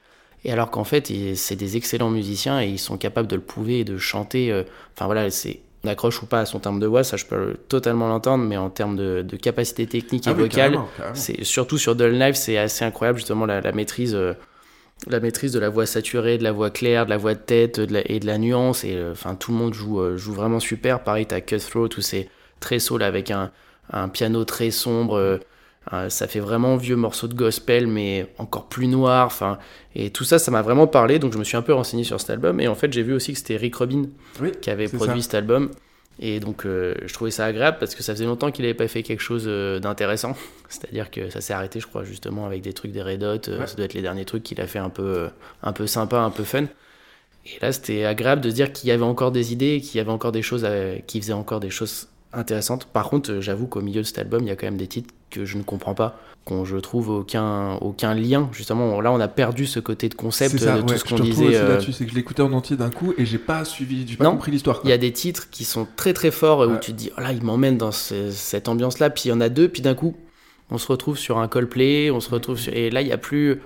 et 0.46 0.52
alors 0.52 0.72
qu'en 0.72 0.84
fait 0.84 1.12
c'est 1.36 1.56
des 1.56 1.78
excellents 1.78 2.10
musiciens 2.10 2.62
et 2.62 2.68
ils 2.68 2.80
sont 2.80 2.98
capables 2.98 3.28
de 3.28 3.36
le 3.36 3.42
prouver 3.42 3.80
et 3.80 3.84
de 3.84 3.98
chanter 3.98 4.52
euh, 4.52 4.64
enfin 4.96 5.06
voilà 5.06 5.30
c'est 5.32 5.62
on 5.84 5.88
accroche 5.88 6.22
ou 6.22 6.26
pas 6.26 6.42
à 6.42 6.46
son 6.46 6.60
terme 6.60 6.80
de 6.80 6.88
voix 6.88 7.04
ça 7.04 7.16
je 7.18 7.26
peux 7.26 7.56
totalement 7.70 8.08
l'entendre 8.10 8.44
mais 8.44 8.58
en 8.58 8.70
termes 8.70 8.96
de, 8.98 9.22
de 9.22 9.36
capacité 9.38 9.88
technique 9.88 10.28
et 10.28 10.30
Ah 10.30 10.34
oui, 10.34 10.44
vocale 10.44 10.74
c'est 11.16 11.44
surtout 11.44 11.78
sur 11.78 11.96
Dull 11.96 12.14
Knife, 12.18 12.36
c'est 12.36 12.58
assez 12.58 12.84
incroyable 12.86 13.20
justement 13.20 13.46
la, 13.46 13.62
la 13.62 13.72
maîtrise, 13.72 14.14
euh, 14.16 14.34
la 15.08 15.20
maîtrise 15.22 15.54
de 15.54 15.60
la 15.60 15.70
voix 15.70 15.86
saturée, 15.86 16.38
de 16.38 16.44
la 16.44 16.52
voix 16.52 16.70
claire, 16.72 17.06
de 17.06 17.10
la 17.10 17.18
voix 17.18 17.34
de 17.34 17.40
tête 17.40 17.80
de 17.80 17.94
la- 17.94 18.12
et 18.12 18.20
de 18.20 18.26
la 18.26 18.38
nuance. 18.38 18.84
Et 18.84 18.96
euh, 18.96 19.14
enfin 19.14 19.36
tout 19.36 19.52
le 19.52 19.58
monde 19.58 19.74
joue, 19.74 20.02
euh, 20.02 20.18
joue 20.18 20.34
vraiment 20.34 20.60
super. 20.60 21.04
Pareil, 21.04 21.26
t'as 21.26 21.40
Cutthroat 21.42 21.90
où 21.98 22.02
c'est 22.02 22.30
très 22.60 22.80
soul 22.80 23.02
avec 23.04 23.32
un, 23.32 23.52
un 23.92 24.10
piano 24.10 24.44
très 24.46 24.72
sombre. 24.72 25.40
Euh, 25.94 26.10
ça 26.10 26.28
fait 26.28 26.40
vraiment 26.40 26.76
vieux 26.78 26.96
morceau 26.96 27.28
de 27.28 27.34
gospel, 27.34 27.88
mais 27.88 28.28
encore 28.38 28.68
plus 28.68 28.88
noir. 28.88 29.26
Enfin, 29.26 29.58
et 29.96 30.12
tout 30.12 30.24
ça, 30.24 30.38
ça 30.40 30.52
m'a 30.52 30.62
vraiment 30.62 30.88
parlé. 30.88 31.18
Donc 31.20 31.34
je 31.34 31.38
me 31.40 31.44
suis 31.44 31.58
un 31.58 31.62
peu 31.62 31.74
renseigné 31.74 32.04
sur 32.04 32.20
cet 32.20 32.30
album. 32.30 32.60
Et 32.60 32.68
en 32.68 32.76
fait, 32.76 32.92
j'ai 32.94 33.04
vu 33.04 33.14
aussi 33.14 33.34
que 33.34 33.40
c'était 33.40 33.56
Rick 33.58 33.76
Rubin 33.78 34.04
Oui, 34.42 34.52
qui 34.62 34.70
avait 34.70 34.88
produit 34.88 35.22
ça. 35.22 35.26
cet 35.26 35.34
album. 35.36 35.72
Et 36.22 36.42
donc, 36.42 36.66
euh, 36.66 36.96
je 37.06 37.14
trouvais 37.14 37.32
ça 37.32 37.46
agréable 37.46 37.78
parce 37.80 37.96
que 37.96 38.04
ça 38.04 38.14
faisait 38.14 38.26
longtemps 38.26 38.52
qu'il 38.52 38.64
n'avait 38.66 38.74
pas 38.74 38.90
fait 38.90 39.04
quelque 39.04 39.22
chose 39.22 39.46
euh, 39.48 39.80
d'intéressant. 39.80 40.36
C'est-à-dire 40.70 41.10
que 41.10 41.30
ça 41.30 41.40
s'est 41.40 41.54
arrêté, 41.54 41.80
je 41.80 41.88
crois, 41.88 42.04
justement 42.04 42.46
avec 42.46 42.62
des 42.62 42.74
trucs 42.74 42.92
des 42.92 43.02
Red 43.02 43.24
Hot. 43.24 43.50
Euh, 43.50 43.60
Ouais. 43.60 43.68
Ça 43.68 43.76
doit 43.76 43.86
être 43.86 43.94
les 43.94 44.02
derniers 44.02 44.26
trucs 44.26 44.44
qu'il 44.44 44.60
a 44.60 44.68
fait 44.68 44.80
un 44.80 44.90
peu, 44.90 45.30
un 45.64 45.72
peu 45.72 45.88
sympa, 45.88 46.18
un 46.20 46.30
peu 46.30 46.44
fun. 46.44 46.66
Et 47.46 47.58
là, 47.62 47.72
c'était 47.72 48.04
agréable 48.04 48.42
de 48.42 48.50
se 48.50 48.56
dire 48.56 48.74
qu'il 48.74 48.90
y 48.90 48.92
avait 48.92 49.02
encore 49.04 49.32
des 49.32 49.54
idées, 49.54 49.80
qu'il 49.80 49.98
y 49.98 50.02
avait 50.02 50.12
encore 50.12 50.34
des 50.34 50.42
choses, 50.42 50.66
à- 50.66 50.98
qu'il 51.08 51.22
faisait 51.22 51.32
encore 51.34 51.62
des 51.62 51.70
choses 51.70 52.10
intéressantes. 52.34 52.86
Par 52.86 53.10
contre, 53.10 53.32
euh, 53.32 53.42
j'avoue 53.42 53.68
qu'au 53.68 53.82
milieu 53.82 54.02
de 54.02 54.06
cet 54.08 54.20
album, 54.20 54.42
il 54.44 54.48
y 54.48 54.52
a 54.52 54.56
quand 54.56 54.68
même 54.68 54.78
des 54.78 54.88
titres 54.88 55.14
que 55.30 55.46
je 55.46 55.58
ne 55.58 55.64
comprends 55.64 55.94
pas, 55.96 56.20
qu'on 56.46 56.66
je 56.66 56.78
trouve 56.78 57.10
aucun, 57.10 57.76
aucun 57.82 58.14
lien. 58.16 58.50
Justement, 58.52 59.00
là, 59.02 59.12
on 59.12 59.20
a 59.20 59.28
perdu 59.28 59.66
ce 59.68 59.80
côté 59.80 60.10
de 60.10 60.16
concept 60.16 60.58
ça, 60.58 60.78
de 60.78 60.82
tout 60.82 60.88
ouais, 60.90 60.98
ce 60.98 61.04
qu'on 61.04 61.20
disait. 61.20 61.56
euh, 61.56 61.70
là-dessus, 61.70 61.92
c'est 61.94 62.06
que 62.06 62.12
je 62.12 62.16
l'écoutais 62.16 62.42
en 62.42 62.52
entier 62.54 62.78
d'un 62.78 62.90
coup 62.90 63.14
et 63.18 63.26
j'ai 63.26 63.38
pas 63.38 63.64
suivi, 63.66 64.06
j'ai 64.08 64.16
pas 64.18 64.24
Non. 64.24 64.32
compris 64.32 64.52
l'histoire. 64.52 64.82
Il 64.84 64.90
y 64.90 64.94
a 64.94 64.98
des 64.98 65.12
titres 65.14 65.50
qui 65.50 65.64
sont 65.66 65.88
très 65.96 66.14
très 66.14 66.32
forts 66.32 66.64
et 66.64 66.68
où 66.68 66.72
Ouais. 66.74 66.80
tu 66.80 66.92
te 66.94 66.98
dis, 66.98 67.12
oh 67.18 67.22
là, 67.22 67.32
il 67.32 67.44
m'emmène 67.44 67.78
dans 67.78 67.92
ce- 67.92 68.32
cette 68.32 68.68
ambiance-là. 68.68 69.10
Puis 69.10 69.24
il 69.26 69.30
y 69.30 69.32
en 69.32 69.42
a 69.42 69.50
deux, 69.50 69.68
puis 69.70 69.82
d'un 69.82 69.94
coup, 69.96 70.16
on 70.72 70.78
se 70.78 70.88
retrouve 70.88 71.18
sur 71.18 71.38
un 71.40 71.48
Coldplay, 71.48 72.10
on 72.12 72.20
se 72.20 72.30
retrouve 72.30 72.58
sur... 72.58 72.74
Et 72.74 72.90
là, 72.90 73.02
il 73.02 73.06
n'y 73.08 73.14
a 73.14 73.18
plus... 73.18 73.62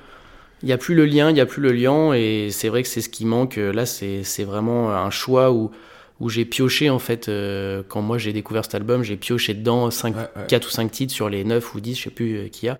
Il 0.61 0.69
y 0.69 0.71
a 0.73 0.77
plus 0.77 0.95
le 0.95 1.05
lien, 1.05 1.29
il 1.29 1.35
y 1.35 1.41
a 1.41 1.45
plus 1.45 1.61
le 1.61 1.73
lien, 1.73 2.13
et 2.13 2.47
c'est 2.49 2.69
vrai 2.69 2.83
que 2.83 2.87
c'est 2.87 3.01
ce 3.01 3.09
qui 3.09 3.25
manque. 3.25 3.57
Là, 3.57 3.85
c'est 3.85 4.23
vraiment 4.45 4.91
un 4.93 5.09
choix 5.09 5.51
où, 5.51 5.71
où 6.23 6.29
j'ai 6.29 6.45
pioché, 6.45 6.89
en 6.89 6.99
fait, 6.99 7.29
euh, 7.29 7.83
quand 7.87 8.01
moi 8.01 8.17
j'ai 8.17 8.33
découvert 8.33 8.63
cet 8.65 8.75
album, 8.75 9.03
j'ai 9.03 9.17
pioché 9.17 9.53
dedans 9.53 9.91
5, 9.91 10.15
Ouais, 10.15 10.21
ouais. 10.35 10.47
4 10.47 10.67
ou 10.67 10.71
5 10.71 10.91
titres 10.91 11.13
sur 11.13 11.29
les 11.29 11.43
9 11.43 11.75
ou 11.75 11.79
10, 11.81 11.95
je 11.95 12.03
sais 12.03 12.09
plus 12.09 12.37
euh, 12.37 12.47
qu'il 12.49 12.67
y 12.67 12.69
a. 12.69 12.79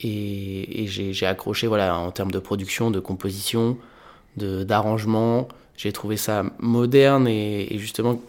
Et, 0.00 0.84
et 0.84 0.86
j'ai 0.88 1.26
accroché, 1.26 1.66
voilà, 1.66 1.96
en 1.98 2.10
termes 2.10 2.30
de 2.32 2.38
production, 2.40 2.90
de 2.90 3.00
composition, 3.00 3.78
de- 4.36 4.64
d'arrangement. 4.64 5.48
J'ai 5.76 5.92
trouvé 5.92 6.16
ça 6.16 6.44
moderne 6.58 7.26
et, 7.28 7.74
et 7.74 7.78
justement 7.78 8.20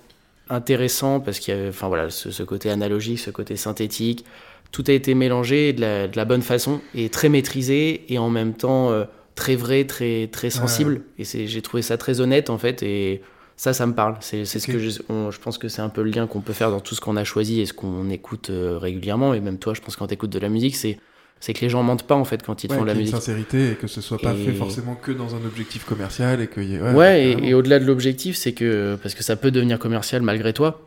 intéressant 0.50 1.20
parce 1.20 1.40
qu'il 1.40 1.54
y 1.54 1.58
avait 1.58 1.70
enfin, 1.70 1.88
voilà, 1.88 2.10
ce, 2.10 2.32
ce 2.32 2.44
côté 2.44 2.70
analogique, 2.70 3.20
ce 3.20 3.32
côté 3.32 3.56
synthétique. 3.56 4.26
Tout 4.72 4.84
a 4.88 4.92
été 4.94 5.16
mélangé 5.16 5.74
de 5.74 5.82
la, 5.82 6.08
de 6.08 6.16
la 6.18 6.26
bonne 6.26 6.42
façon 6.42 6.82
et 6.94 7.10
très 7.10 7.30
maîtrisé 7.30 8.06
et 8.14 8.18
en 8.20 8.30
même 8.30 8.54
temps 8.54 8.92
euh, 8.92 9.06
très 9.36 9.56
vrai, 9.56 9.86
très, 9.86 10.28
très 10.28 10.50
sensible. 10.50 11.02
Et 11.20 11.24
j'ai 11.26 11.62
trouvé 11.62 11.82
ça 11.82 11.98
très 11.98 12.20
honnête 12.22 12.50
en 12.50 12.58
fait. 12.58 12.84
Et 12.84 13.22
ça, 13.58 13.74
ça 13.74 13.86
me 13.86 13.94
parle. 13.94 14.16
C'est 14.20 14.46
c'est 14.46 14.60
ce 14.60 14.68
que 14.68 14.80
je, 14.80 15.02
on- 15.10 15.32
je 15.32 15.40
pense 15.40 15.58
que 15.58 15.68
c'est 15.70 15.82
un 15.82 15.90
peu 15.90 16.04
le 16.04 16.10
lien 16.12 16.28
qu'on 16.28 16.42
peut 16.42 16.54
faire 16.54 16.72
dans 16.72 16.80
tout 16.82 16.94
ce 16.96 17.02
qu'on 17.02 17.16
a 17.18 17.24
choisi 17.24 17.62
et 17.62 17.66
ce 17.66 17.74
qu'on 17.74 18.10
écoute 18.10 18.50
euh, 18.50 18.78
régulièrement. 18.78 19.34
Et 19.34 19.40
même 19.40 19.58
toi, 19.60 19.74
je 19.74 19.82
pense 19.82 19.96
quand 19.96 20.08
tu 20.08 20.14
écoutes 20.14 20.30
de 20.32 20.40
la 20.40 20.50
musique, 20.50 20.76
c'est 20.76 21.00
c'est 21.42 21.54
que 21.54 21.62
les 21.62 21.70
gens 21.70 21.84
mentent 21.84 22.04
pas 22.08 22.16
en 22.16 22.26
fait 22.26 22.42
quand 22.44 22.64
ils 22.64 22.72
Ouais, 22.72 22.78
font 22.78 22.82
de 22.84 22.88
la 22.88 22.94
y 22.94 22.98
musique. 22.98 23.14
une 23.14 23.20
sincérité 23.20 23.72
et 23.72 23.76
que 23.76 23.88
ce 23.88 24.02
soit 24.02 24.18
pas 24.18 24.34
Et- 24.34 24.46
fait 24.46 24.54
forcément 24.54 24.96
que 24.96 25.12
dans 25.12 25.36
un 25.36 25.46
objectif 25.46 25.84
commercial 25.86 26.42
et 26.42 26.48
que 26.48 26.62
y 26.62 26.76
ait- 26.76 26.80
Ouais, 26.82 27.24
et, 27.24 27.30
carrément. 27.32 27.48
et 27.48 27.54
au-delà 27.54 27.80
de 27.80 27.86
l'objectif, 27.86 28.36
c'est 28.36 28.54
que 28.54 28.98
parce 29.04 29.14
que 29.16 29.24
ça 29.24 29.36
peut 29.36 29.52
devenir 29.52 29.78
commercial 29.80 30.22
malgré 30.22 30.54
toi. 30.54 30.82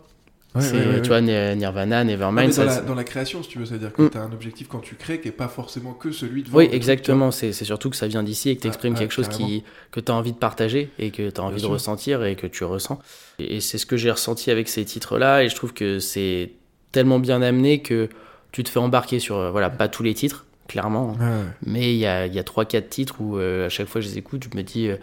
Ouais, 0.54 0.62
c'est 0.62 0.76
ouais, 0.78 0.86
ouais, 0.94 1.02
tu 1.02 1.08
vois 1.08 1.20
Ni- 1.20 1.56
Nirvana, 1.56 2.04
Nevermind. 2.04 2.46
dans, 2.48 2.52
ça, 2.52 2.64
la, 2.64 2.72
c'est- 2.72 2.86
dans 2.86 2.94
la 2.94 3.04
création, 3.04 3.42
si 3.42 3.50
tu 3.50 3.58
veux, 3.58 3.66
c'est-à-dire 3.66 3.92
que 3.92 4.02
Mm. 4.02 4.10
tu 4.10 4.16
as 4.18 4.22
un 4.22 4.32
objectif 4.32 4.66
quand 4.68 4.78
tu 4.80 4.94
crées 4.94 5.20
qui 5.20 5.28
est 5.28 5.32
pas 5.32 5.48
forcément 5.48 5.92
que 5.92 6.10
celui 6.10 6.42
de. 6.42 6.48
Oui, 6.52 6.68
exactement. 6.72 7.30
C'est 7.30 7.52
c'est 7.52 7.66
surtout 7.66 7.90
que 7.90 7.96
ça 7.96 8.08
vient 8.08 8.22
d'ici 8.22 8.48
et 8.50 8.56
que 8.56 8.62
tu 8.62 8.68
exprimes 8.68 8.94
ouais, 8.94 8.98
quelque 8.98 9.12
chose 9.12 9.28
qui, 9.28 9.62
que 9.90 10.00
tu 10.00 10.10
as 10.10 10.14
envie 10.14 10.32
de 10.32 10.38
partager 10.38 10.90
et 10.98 11.10
que 11.10 11.28
tu 11.28 11.40
as 11.40 11.44
envie 11.44 11.56
de 11.56 11.60
sûr. 11.60 11.70
ressentir 11.70 12.24
et 12.24 12.34
que 12.34 12.46
tu 12.46 12.64
ressens. 12.64 12.98
Et, 13.38 13.60
c'est 13.60 13.76
ce 13.78 13.84
que 13.86 13.96
j'ai 13.98 14.10
ressenti 14.10 14.50
avec 14.50 14.68
ces 14.68 14.84
titres-là. 14.86 15.44
Et 15.44 15.48
je 15.50 15.54
trouve 15.54 15.74
que 15.74 15.98
c'est 15.98 16.52
tellement 16.92 17.18
bien 17.18 17.42
amené 17.42 17.82
que 17.82 18.08
tu 18.50 18.64
te 18.64 18.70
fais 18.70 18.80
embarquer 18.80 19.18
sur, 19.20 19.36
euh, 19.36 19.50
voilà, 19.50 19.68
pas 19.68 19.88
tous 19.88 20.02
les 20.02 20.14
titres, 20.14 20.46
clairement. 20.66 21.12
ouais. 21.12 21.42
Mais 21.66 21.92
il 21.92 21.98
y 21.98 22.06
a, 22.06 22.26
il 22.26 22.34
y 22.34 22.38
a 22.38 22.42
3-4 22.42 22.88
titres 22.88 23.20
où 23.20 23.36
euh, 23.36 23.66
à 23.66 23.68
chaque 23.68 23.86
fois 23.86 24.00
que 24.00 24.06
je 24.06 24.12
les 24.12 24.18
écoute, 24.18 24.46
je 24.50 24.56
me 24.56 24.62
dis, 24.62 24.88
euh, 24.88 24.96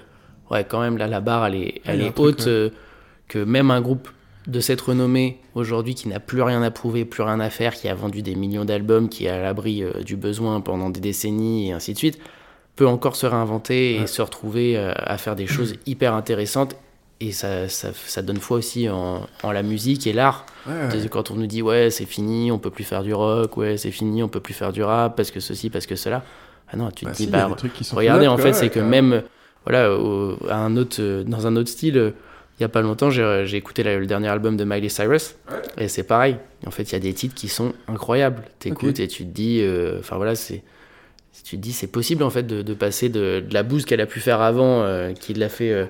ouais, 0.50 0.66
quand 0.68 0.82
même, 0.82 0.98
là, 0.98 1.06
la 1.06 1.22
barre, 1.22 1.46
elle 1.46 1.56
est, 1.56 1.82
elle 1.86 2.02
est 2.02 2.06
truc, 2.16 2.40
haute. 2.40 2.48
euh, 2.48 2.72
que 3.28 3.38
même 3.38 3.70
un 3.70 3.82
groupe 3.82 4.10
de 4.48 4.60
cette 4.60 4.82
renommée 4.82 5.40
aujourd'hui 5.56 5.96
qui 5.96 6.08
n'a 6.08 6.20
plus 6.20 6.42
rien 6.42 6.62
à 6.62 6.72
prouver, 6.72 7.04
plus 7.06 7.24
rien 7.24 7.40
à 7.40 7.50
faire, 7.50 7.74
qui 7.74 7.88
a 7.88 7.96
vendu 7.96 8.22
des 8.22 8.36
millions 8.36 8.66
d'albums, 8.66 9.10
qui 9.10 9.26
est 9.26 9.30
à 9.30 9.42
l'abri 9.42 9.84
euh, 9.84 10.04
du 10.04 10.16
besoin 10.16 10.62
pendant 10.62 10.90
des 10.90 11.00
décennies 11.00 11.70
et 11.70 11.72
ainsi 11.74 11.94
de 11.94 11.98
suite, 11.98 12.20
peut 12.76 12.88
encore 12.88 13.16
se 13.16 13.26
réinventer 13.26 13.96
et 13.96 14.00
Ouais. 14.02 14.08
se 14.08 14.22
retrouver 14.22 14.78
euh, 14.78 14.92
à 14.98 15.18
faire 15.18 15.36
des 15.36 15.48
choses 15.48 15.76
hyper 15.86 16.14
intéressantes. 16.14 16.76
Et 17.22 17.32
ça, 17.32 17.70
ça, 17.70 17.90
ça 17.94 18.22
donne 18.22 18.38
foi 18.38 18.58
aussi 18.58 18.90
en, 18.90 19.22
en 19.42 19.52
la 19.54 19.64
musique 19.64 20.06
et 20.06 20.12
l'art. 20.14 20.46
Ouais, 20.68 20.74
Quand 21.10 21.32
on 21.32 21.36
nous 21.36 21.48
dit 21.48 21.62
ouais 21.62 21.90
c'est 21.90 22.06
fini, 22.06 22.52
on 22.52 22.60
peut 22.60 22.70
plus 22.72 22.84
faire 22.84 23.04
du 23.04 23.14
rock, 23.14 23.56
ouais 23.56 23.78
c'est 23.78 23.90
fini, 23.92 24.22
on 24.22 24.28
peut 24.28 24.42
plus 24.42 24.54
faire 24.54 24.74
du 24.74 24.84
rap 24.84 25.16
parce 25.16 25.32
que 25.32 25.40
ceci, 25.40 25.70
parce 25.70 25.86
que 25.86 25.96
cela. 25.96 26.24
Ah 26.70 26.76
non, 26.76 26.92
tu 26.92 27.06
Bah 27.06 27.12
te 27.12 27.18
si, 27.18 27.26
dis 27.28 27.32
bah 27.32 27.50
regardez 27.94 28.28
en 28.28 28.38
fait 28.38 28.52
c'est 28.54 28.70
que 28.70 28.80
même 28.82 29.24
voilà 29.66 29.94
au- 29.98 30.38
à 30.50 30.58
un 30.58 30.76
autre 30.76 30.98
euh, 31.00 31.24
dans 31.24 31.48
un 31.48 31.56
autre 31.56 31.70
style, 31.70 32.14
il 32.60 32.62
y 32.62 32.66
a 32.66 32.70
pas 32.70 32.82
longtemps 32.82 33.10
j'ai 33.10 33.44
j'ai 33.46 33.58
écouté 33.58 33.84
la- 33.84 33.98
le 33.98 34.06
dernier 34.06 34.28
album 34.30 34.56
de 34.58 34.64
Miley 34.64 34.90
Cyrus 34.90 35.36
et 35.78 35.88
c'est 35.88 36.04
pareil. 36.04 36.38
En 36.66 36.72
fait 36.72 36.84
il 36.84 36.94
y 36.94 36.96
a 36.96 37.00
des 37.00 37.14
titres 37.14 37.36
qui 37.36 37.48
sont 37.48 37.74
incroyables. 37.88 38.44
T'écoutes 38.60 38.96
Ok. 38.96 39.00
et 39.02 39.08
tu 39.08 39.24
te 39.26 39.30
dis 39.30 39.60
euh, 39.62 40.00
enfin 40.00 40.16
voilà 40.18 40.36
c'est 40.36 40.64
tu 41.44 41.58
te 41.58 41.62
dis 41.62 41.74
c'est 41.74 41.88
possible 41.88 42.24
en 42.24 42.30
fait 42.30 42.44
de, 42.44 42.62
de 42.62 42.74
passer 42.74 43.10
de, 43.10 43.42
de 43.48 43.54
la 43.54 43.64
bouse 43.64 43.86
qu'elle 43.86 44.02
a 44.02 44.06
pu 44.06 44.20
faire 44.22 44.42
avant, 44.42 44.84
euh, 44.84 45.12
qui 45.14 45.34
l'a 45.34 45.50
fait 45.50 45.72
euh, 45.72 45.86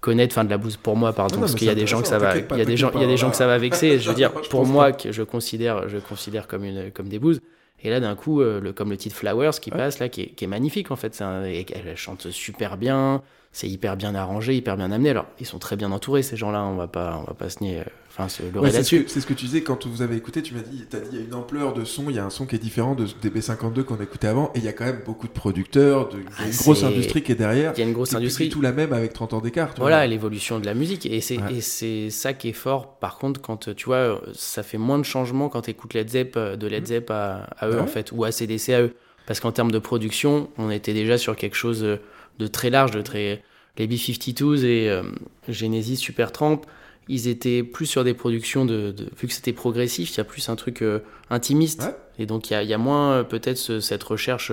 connaître, 0.00 0.34
enfin 0.34 0.44
de 0.44 0.50
la 0.50 0.58
bouse 0.58 0.76
pour 0.76 0.94
moi 0.96 1.12
pardon, 1.14 1.34
Non, 1.36 1.40
non, 1.40 1.46
parce 1.46 1.54
qu'il 1.58 1.66
y 1.66 1.70
a 1.70 1.74
des 1.74 1.86
gens 1.86 2.00
que 2.02 2.06
ça 2.08 2.18
va, 2.18 2.36
il 2.36 2.56
y 2.58 2.60
a 2.60 2.64
des 2.66 2.76
gens, 2.76 2.90
il 2.94 3.00
y 3.00 3.04
a 3.04 3.06
des 3.06 3.16
gens 3.16 3.30
que 3.30 3.36
ça 3.36 3.46
va 3.46 3.56
vexer. 3.58 3.98
Je 3.98 4.08
veux 4.08 4.14
dire 4.14 4.30
Je 4.44 4.48
pour 4.50 4.66
moi 4.66 4.92
que 4.92 5.10
je 5.10 5.22
considère, 5.22 5.88
je 5.88 5.96
considère 5.98 6.46
comme 6.46 6.64
une 6.64 6.90
comme 6.92 7.08
des 7.08 7.18
bouses. 7.18 7.40
Et 7.82 7.88
là, 7.88 7.98
d'un 7.98 8.14
coup, 8.14 8.42
euh, 8.42 8.60
le, 8.60 8.74
comme 8.74 8.90
le 8.90 8.98
titre 8.98 9.16
Flowers 9.16 9.52
qui 9.60 9.70
Ouais. 9.70 9.78
passe, 9.78 9.98
là, 10.00 10.10
qui 10.10 10.20
est, 10.20 10.26
qui 10.26 10.44
est 10.44 10.48
magnifique, 10.48 10.90
en 10.90 10.96
fait. 10.96 11.18
Un- 11.22 11.44
elle 11.44 11.96
chante 11.96 12.30
super 12.30 12.76
bien, 12.76 13.22
c'est 13.52 13.68
hyper 13.68 13.96
bien 13.96 14.14
arrangé, 14.14 14.54
hyper 14.54 14.76
bien 14.76 14.92
amené. 14.92 15.10
Alors, 15.10 15.26
ils 15.40 15.46
sont 15.46 15.58
très 15.58 15.76
bien 15.76 15.90
entourés, 15.92 16.22
ces 16.22 16.36
gens-là, 16.36 16.62
on 16.64 16.76
va 16.76 16.86
pas, 16.86 17.18
on 17.20 17.24
va 17.26 17.34
pas 17.34 17.48
se 17.48 17.62
nier, 17.64 17.80
euh, 17.80 17.84
enfin, 18.08 18.28
se 18.28 18.42
leurrer 18.44 18.58
Ouais, 18.60 18.66
c'est 18.66 18.70
ce, 18.70 18.76
là-dessus. 18.76 19.04
que- 19.04 19.10
c'est 19.10 19.20
ce 19.20 19.26
que 19.26 19.34
tu 19.34 19.46
disais 19.46 19.62
quand 19.62 19.86
vous 19.88 20.02
avez 20.02 20.14
écouté. 20.16 20.40
Tu 20.40 20.54
m'as 20.54 20.60
dit, 20.60 20.84
t'as 20.88 21.00
dit, 21.00 21.08
il 21.12 21.18
y 21.18 21.20
a 21.20 21.24
une 21.24 21.34
ampleur 21.34 21.74
de 21.74 21.84
son. 21.84 22.10
Il 22.10 22.14
y 22.16 22.20
a 22.20 22.24
un 22.24 22.30
son 22.30 22.46
qui 22.46 22.54
est 22.54 22.60
différent 22.60 22.94
de, 22.94 23.06
des 23.22 23.28
B52 23.30 23.82
qu'on 23.82 23.96
écoutait 24.00 24.28
avant. 24.28 24.52
Et 24.54 24.58
il 24.58 24.64
y 24.64 24.68
a 24.68 24.72
quand 24.72 24.84
même 24.84 25.00
beaucoup 25.04 25.26
de 25.26 25.32
producteurs, 25.32 26.08
de, 26.10 26.18
il 26.18 26.22
y 26.22 26.26
a 26.26 26.30
Ah, 26.38 26.46
une 26.46 26.52
grosse 26.56 26.84
industrie 26.84 27.22
qui 27.24 27.32
est 27.32 27.36
derrière. 27.36 27.72
Il 27.76 27.80
y 27.80 27.82
a 27.82 27.86
une 27.86 27.92
grosse 27.92 28.14
industrie. 28.14 28.44
du 28.44 28.50
tout 28.50 28.60
la 28.60 28.70
même 28.72 28.92
avec 28.92 29.12
30 29.12 29.32
ans 29.32 29.40
d'écart. 29.40 29.74
tu 29.74 29.80
Voilà, 29.80 30.06
l'évolution 30.06 30.60
de 30.60 30.66
la 30.66 30.74
musique. 30.74 31.06
Et 31.06 31.20
c'est 31.20 31.38
Ouais. 31.38 31.54
et 31.56 31.60
c'est 31.60 32.10
ça 32.10 32.32
qui 32.34 32.50
est 32.50 32.52
fort. 32.52 32.98
Par 32.98 33.18
contre, 33.18 33.40
quand 33.40 33.74
tu 33.74 33.84
vois, 33.86 34.20
ça 34.32 34.62
fait 34.62 34.78
moins 34.78 34.98
de 34.98 35.04
changements 35.04 35.48
quand 35.48 35.62
tu 35.62 35.70
écoutes 35.70 35.94
Led 35.94 36.08
Zepp, 36.08 36.34
euh, 36.36 36.54
de 36.56 36.68
Led 36.68 36.86
Zepp 36.86 37.10
à, 37.10 37.46
à 37.58 37.66
eux, 37.66 37.72
Ah 37.72 37.76
ouais 37.76 37.80
en 37.80 37.86
fait, 37.88 38.12
ou 38.12 38.22
à 38.22 38.30
CDC 38.30 38.72
à 38.74 38.82
eux. 38.82 38.94
Parce 39.26 39.40
qu'en 39.40 39.52
termes 39.52 39.70
de 39.72 39.78
production, 39.78 40.50
on 40.56 40.70
était 40.70 40.92
déjà 40.94 41.18
sur 41.18 41.34
quelque 41.36 41.56
chose 41.56 41.82
euh, 41.84 41.96
de 42.40 42.46
très 42.48 42.70
large, 42.70 42.90
de 42.90 43.02
très. 43.02 43.42
Les 43.78 43.86
B-52s 43.86 44.64
et 44.64 44.90
euh, 44.90 45.02
Genesis 45.48 45.96
Supertramp, 45.96 46.62
ils 47.08 47.28
étaient 47.28 47.62
plus 47.62 47.86
sur 47.86 48.02
des 48.04 48.14
productions 48.14 48.64
de. 48.64 48.90
de- 48.90 49.06
vu 49.18 49.28
que 49.28 49.32
c'était 49.32 49.52
progressif, 49.52 50.10
il 50.12 50.18
y 50.18 50.20
a 50.20 50.24
plus 50.24 50.48
un 50.48 50.56
truc 50.56 50.82
euh, 50.82 50.98
intimiste. 51.30 51.82
Ouais. 51.82 51.94
Et 52.18 52.26
donc, 52.26 52.50
il 52.50 52.54
y 52.54 52.56
a, 52.56 52.62
il 52.62 52.68
y 52.68 52.74
a 52.74 52.78
moins 52.78 53.12
euh, 53.12 53.22
peut-être 53.22 53.56
ce- 53.58 53.80
cette 53.80 54.02
recherche. 54.02 54.50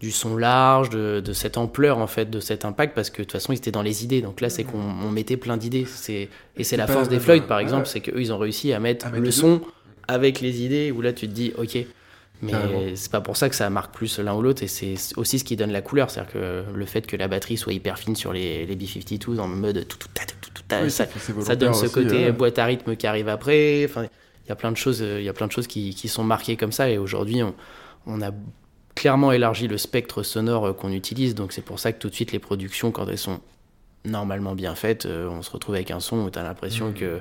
du 0.00 0.10
son 0.10 0.36
large, 0.36 0.90
de, 0.90 1.20
de 1.24 1.32
cette 1.32 1.56
ampleur 1.56 1.98
en 1.98 2.08
fait, 2.08 2.28
de 2.28 2.40
cet 2.40 2.64
impact, 2.64 2.92
parce 2.92 3.08
que 3.08 3.18
de 3.18 3.22
toute 3.22 3.30
façon 3.38 3.52
ils 3.52 3.58
étaient 3.58 3.70
dans 3.70 3.82
les 3.82 4.02
idées. 4.02 4.20
Donc 4.20 4.40
là 4.40 4.50
c'est 4.50 4.64
qu'on 4.64 4.80
on 4.80 5.10
mettait 5.12 5.36
plein 5.36 5.56
d'idées. 5.56 5.84
C'est 5.86 6.28
et 6.56 6.64
c'est 6.64 6.76
la 6.76 6.88
force 6.88 7.08
des 7.08 7.20
Floyd 7.20 7.44
par 7.44 7.60
exemple, 7.60 7.84
ouais. 7.84 7.88
c'est 7.88 8.00
qu'eux 8.00 8.20
ils 8.20 8.32
ont 8.32 8.38
réussi 8.38 8.72
à 8.72 8.80
mettre 8.80 9.06
À 9.06 9.10
mettre 9.10 9.22
le 9.22 9.30
son 9.30 9.60
avec 10.08 10.40
les 10.40 10.62
idées. 10.64 10.90
Où 10.90 11.02
là 11.02 11.12
tu 11.12 11.28
te 11.28 11.32
dis 11.32 11.52
ok, 11.56 11.78
mais 12.42 12.96
c'est 12.96 13.10
pas 13.10 13.20
pour 13.20 13.36
ça 13.36 13.48
que 13.48 13.54
ça 13.54 13.70
marque 13.70 13.94
plus 13.94 14.18
l'un 14.18 14.34
ou 14.34 14.42
l'autre 14.42 14.62
et 14.62 14.66
c'est 14.68 14.94
aussi 15.16 15.38
ce 15.38 15.44
qui 15.44 15.56
donne 15.56 15.72
la 15.72 15.80
couleur, 15.82 16.10
c'est-à-dire 16.10 16.32
que 16.32 16.64
le 16.74 16.86
fait 16.86 17.06
que 17.06 17.16
la 17.16 17.28
batterie 17.28 17.56
soit 17.56 17.72
hyper 17.72 17.98
fine 17.98 18.16
sur 18.16 18.32
les, 18.32 18.66
les 18.66 18.76
B52 18.76 19.38
en 19.38 19.48
mode 19.48 19.86
tout 19.88 19.96
tout 19.98 20.08
tout 20.08 20.50
tout 20.52 20.62
Oui, 20.82 20.90
ça, 20.90 21.06
ça 21.40 21.56
donne 21.56 21.72
ce 21.74 21.84
aussi, 21.84 21.94
côté 21.94 22.26
euh, 22.26 22.32
boîte 22.32 22.58
à 22.58 22.64
rythme 22.64 22.96
qui 22.96 23.06
arrive 23.06 23.28
après. 23.28 23.84
Enfin, 23.88 24.04
il 24.44 24.48
y 24.48 24.52
a 24.52 24.56
plein 24.56 24.72
de 24.72 24.76
choses, 24.76 25.02
euh, 25.02 25.20
il 25.20 25.24
y 25.24 25.28
a 25.28 25.32
plein 25.32 25.46
de 25.46 25.52
choses 25.52 25.66
qui, 25.66 25.94
qui 25.94 26.08
sont 26.08 26.24
marquées 26.24 26.56
comme 26.56 26.72
ça. 26.72 26.90
Et 26.90 26.98
aujourd'hui, 26.98 27.42
on, 27.42 27.54
on 28.06 28.20
a 28.22 28.30
clairement 28.94 29.32
élargi 29.32 29.68
le 29.68 29.78
spectre 29.78 30.22
sonore 30.22 30.66
euh, 30.66 30.72
qu'on 30.72 30.90
utilise. 30.92 31.34
Donc 31.34 31.52
c'est 31.52 31.62
pour 31.62 31.78
ça 31.78 31.92
que 31.92 31.98
tout 31.98 32.08
de 32.10 32.14
suite 32.14 32.32
les 32.32 32.38
productions, 32.40 32.90
quand 32.90 33.06
elles 33.08 33.18
sont 33.18 33.40
normalement 34.04 34.54
bien 34.54 34.74
faites, 34.74 35.06
euh, 35.06 35.28
on 35.28 35.42
se 35.42 35.50
retrouve 35.50 35.76
avec 35.76 35.90
un 35.92 36.00
son 36.00 36.24
où 36.24 36.30
t'as 36.30 36.42
l'impression 36.42 36.88
Mhm. 36.88 36.94
que 36.94 37.20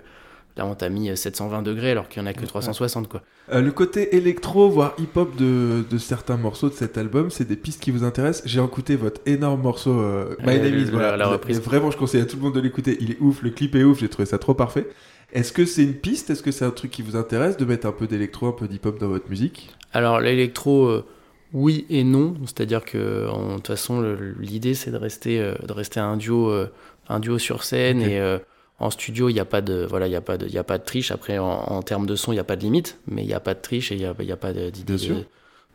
là 0.57 0.65
on 0.65 0.75
t'a 0.75 0.89
mis 0.89 1.15
720 1.15 1.61
degrés 1.61 1.91
alors 1.91 2.09
qu'il 2.09 2.21
y 2.21 2.23
en 2.23 2.27
a 2.27 2.33
que 2.33 2.45
360 2.45 3.07
quoi. 3.07 3.21
Euh, 3.51 3.61
le 3.61 3.71
côté 3.71 4.15
électro, 4.15 4.69
voire 4.69 4.93
hip-hop 4.97 5.35
de, 5.35 5.83
de 5.89 5.97
certains 5.97 6.37
morceaux 6.37 6.69
de 6.69 6.73
cet 6.73 6.97
album, 6.97 7.29
c'est 7.31 7.47
des 7.47 7.55
pistes 7.55 7.81
qui 7.81 7.91
vous 7.91 8.03
intéressent. 8.03 8.47
J'ai 8.47 8.63
écouté 8.63 8.95
votre 8.95 9.19
énorme 9.25 9.61
morceau 9.61 9.91
euh, 9.99 10.35
My 10.45 10.55
Euh, 10.57 10.63
Name 10.69 10.77
Is. 10.79 10.85
la- 10.85 10.91
Voilà. 10.91 11.17
la 11.17 11.27
reprise. 11.27 11.59
Vraiment, 11.61 11.91
je 11.91 11.97
conseille 11.97 12.21
à 12.21 12.25
tout 12.25 12.37
le 12.37 12.43
monde 12.43 12.55
de 12.55 12.59
l'écouter. 12.61 12.97
Il 13.01 13.11
est 13.11 13.17
ouf, 13.19 13.41
le 13.41 13.49
clip 13.49 13.75
est 13.75 13.83
ouf, 13.83 13.99
j'ai 13.99 14.09
trouvé 14.09 14.25
ça 14.25 14.37
trop 14.37 14.53
parfait. 14.53 14.87
Est-ce 15.33 15.51
que 15.53 15.65
c'est 15.65 15.83
une 15.83 15.93
piste? 15.95 16.29
Est-ce 16.29 16.43
que 16.43 16.51
c'est 16.51 16.65
un 16.65 16.71
truc 16.71 16.91
qui 16.91 17.01
vous 17.01 17.15
intéresse 17.15 17.57
de 17.57 17.65
mettre 17.65 17.87
un 17.87 17.91
peu 17.91 18.05
d'électro, 18.07 18.47
un 18.47 18.51
peu 18.51 18.67
d'hip-hop 18.67 18.99
dans 18.99 19.07
votre 19.07 19.29
musique? 19.29 19.69
Alors 19.93 20.19
l'électro, 20.21 20.85
euh, 20.87 21.05
oui 21.53 21.85
et 21.89 22.03
non. 22.03 22.35
C'est-à-dire 22.45 22.85
que 22.85 22.97
de 23.27 23.55
toute 23.55 23.67
façon 23.67 24.15
l'idée 24.39 24.73
c'est 24.75 24.91
de 24.91 24.97
rester 24.97 25.39
euh, 25.41 25.55
de 25.67 25.73
rester 25.73 25.99
un 25.99 26.15
duo 26.17 26.49
euh, 26.49 26.67
un 27.09 27.19
duo 27.19 27.37
sur 27.39 27.63
scène 27.63 28.01
et 28.01 28.19
euh, 28.19 28.37
en 28.81 28.89
studio 28.89 29.29
il 29.29 29.33
n'y 29.33 29.39
a 29.39 29.45
pas 29.45 29.61
de 29.61 29.85
voilà 29.89 30.07
il 30.07 30.11
y 30.11 30.15
a 30.15 30.21
pas 30.21 30.37
de 30.37 30.45
il 30.47 30.53
y 30.53 30.57
a 30.57 30.63
pas 30.63 30.77
de 30.77 30.83
triche. 30.83 31.11
Après 31.11 31.37
en, 31.37 31.47
en 31.47 31.81
termes 31.81 32.05
de 32.07 32.15
son 32.15 32.31
il 32.31 32.35
n'y 32.35 32.39
a 32.39 32.43
pas 32.43 32.55
de 32.57 32.61
limite, 32.63 32.97
mais 33.07 33.21
il 33.23 33.27
n'y 33.27 33.33
a 33.33 33.39
pas 33.39 33.53
de 33.53 33.61
triche 33.61 33.91
et 33.91 33.95
il 33.95 33.99
n'y 33.99 34.05
a, 34.05 34.13
y 34.19 34.31
a 34.31 34.37
pas 34.37 34.51
d'idée 34.53 34.97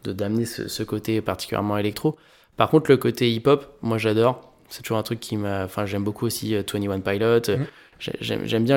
de 0.05 0.13
d'amener 0.13 0.45
ce, 0.45 0.69
ce 0.69 0.83
côté 0.83 1.21
particulièrement 1.23 1.79
électro. 1.79 2.17
Par 2.57 2.69
contre 2.71 2.91
le 2.91 2.97
côté 2.97 3.31
hip-hop, 3.33 3.67
moi 3.83 3.99
j'adore. 3.99 4.53
C'est 4.69 4.83
toujours 4.83 4.99
un 4.99 5.03
truc 5.03 5.21
qui 5.21 5.37
m'a. 5.37 5.65
Enfin 5.65 5.87
j'aime 5.87 6.05
beaucoup 6.05 6.27
aussi 6.27 6.55
euh, 6.55 6.63
21 6.71 7.01
Pilot. 7.01 7.41
Mhm. 7.57 7.67
J'ai- 7.99 8.13
J'aime 8.45 8.65
bien 8.65 8.77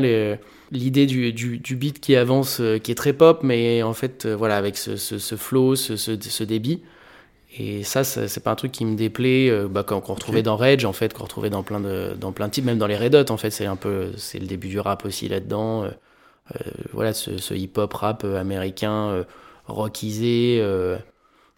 l'idée 0.72 1.06
du, 1.06 1.34
du, 1.34 1.58
du 1.58 1.76
beat 1.76 2.00
qui 2.00 2.16
avance, 2.16 2.62
euh, 2.62 2.78
qui 2.78 2.92
est 2.92 2.96
très 2.96 3.12
pop, 3.12 3.42
mais 3.44 3.84
en 3.84 3.94
fait, 3.94 4.26
euh, 4.26 4.34
voilà, 4.36 4.56
avec 4.56 4.78
ce, 4.78 4.96
ce, 4.96 5.18
ce 5.18 5.36
flow, 5.36 5.76
ce, 5.76 5.98
ce 5.98 6.44
débit. 6.44 6.82
Et 7.58 7.84
ça, 7.84 8.04
c'est 8.04 8.44
pas 8.44 8.52
un 8.52 8.56
truc 8.56 8.72
qui 8.72 8.86
me 8.86 8.96
déplaît, 8.96 9.50
euh, 9.50 9.68
bah, 9.68 9.84
qu'on 9.84 10.00
retrouvait 10.00 10.44
dans 10.44 10.56
Rage, 10.56 10.86
en 10.86 10.94
fait, 10.94 11.14
qu'on 11.14 11.24
retrouvait 11.24 11.50
dans 11.50 11.64
plein 11.64 11.80
de, 11.80 12.14
dans 12.20 12.32
plein 12.32 12.48
de 12.48 12.52
types, 12.54 12.66
même 12.66 12.78
dans 12.78 12.86
les 12.88 12.96
Red 12.98 13.16
Hot, 13.16 13.32
en 13.32 13.38
fait, 13.38 13.50
c'est 13.50 13.66
un 13.66 13.76
peu, 13.76 14.12
c'est 14.18 14.38
le 14.38 14.46
début 14.46 14.68
du 14.68 14.80
rap 14.80 15.04
aussi 15.06 15.28
là-dedans. 15.28 15.84
euh, 15.86 15.90
euh, 16.56 16.72
voilà, 16.94 17.14
ce, 17.14 17.38
ce 17.38 17.54
hip-hop 17.56 17.92
rap 17.94 18.24
américain, 18.24 19.26
rockisé, 19.68 20.64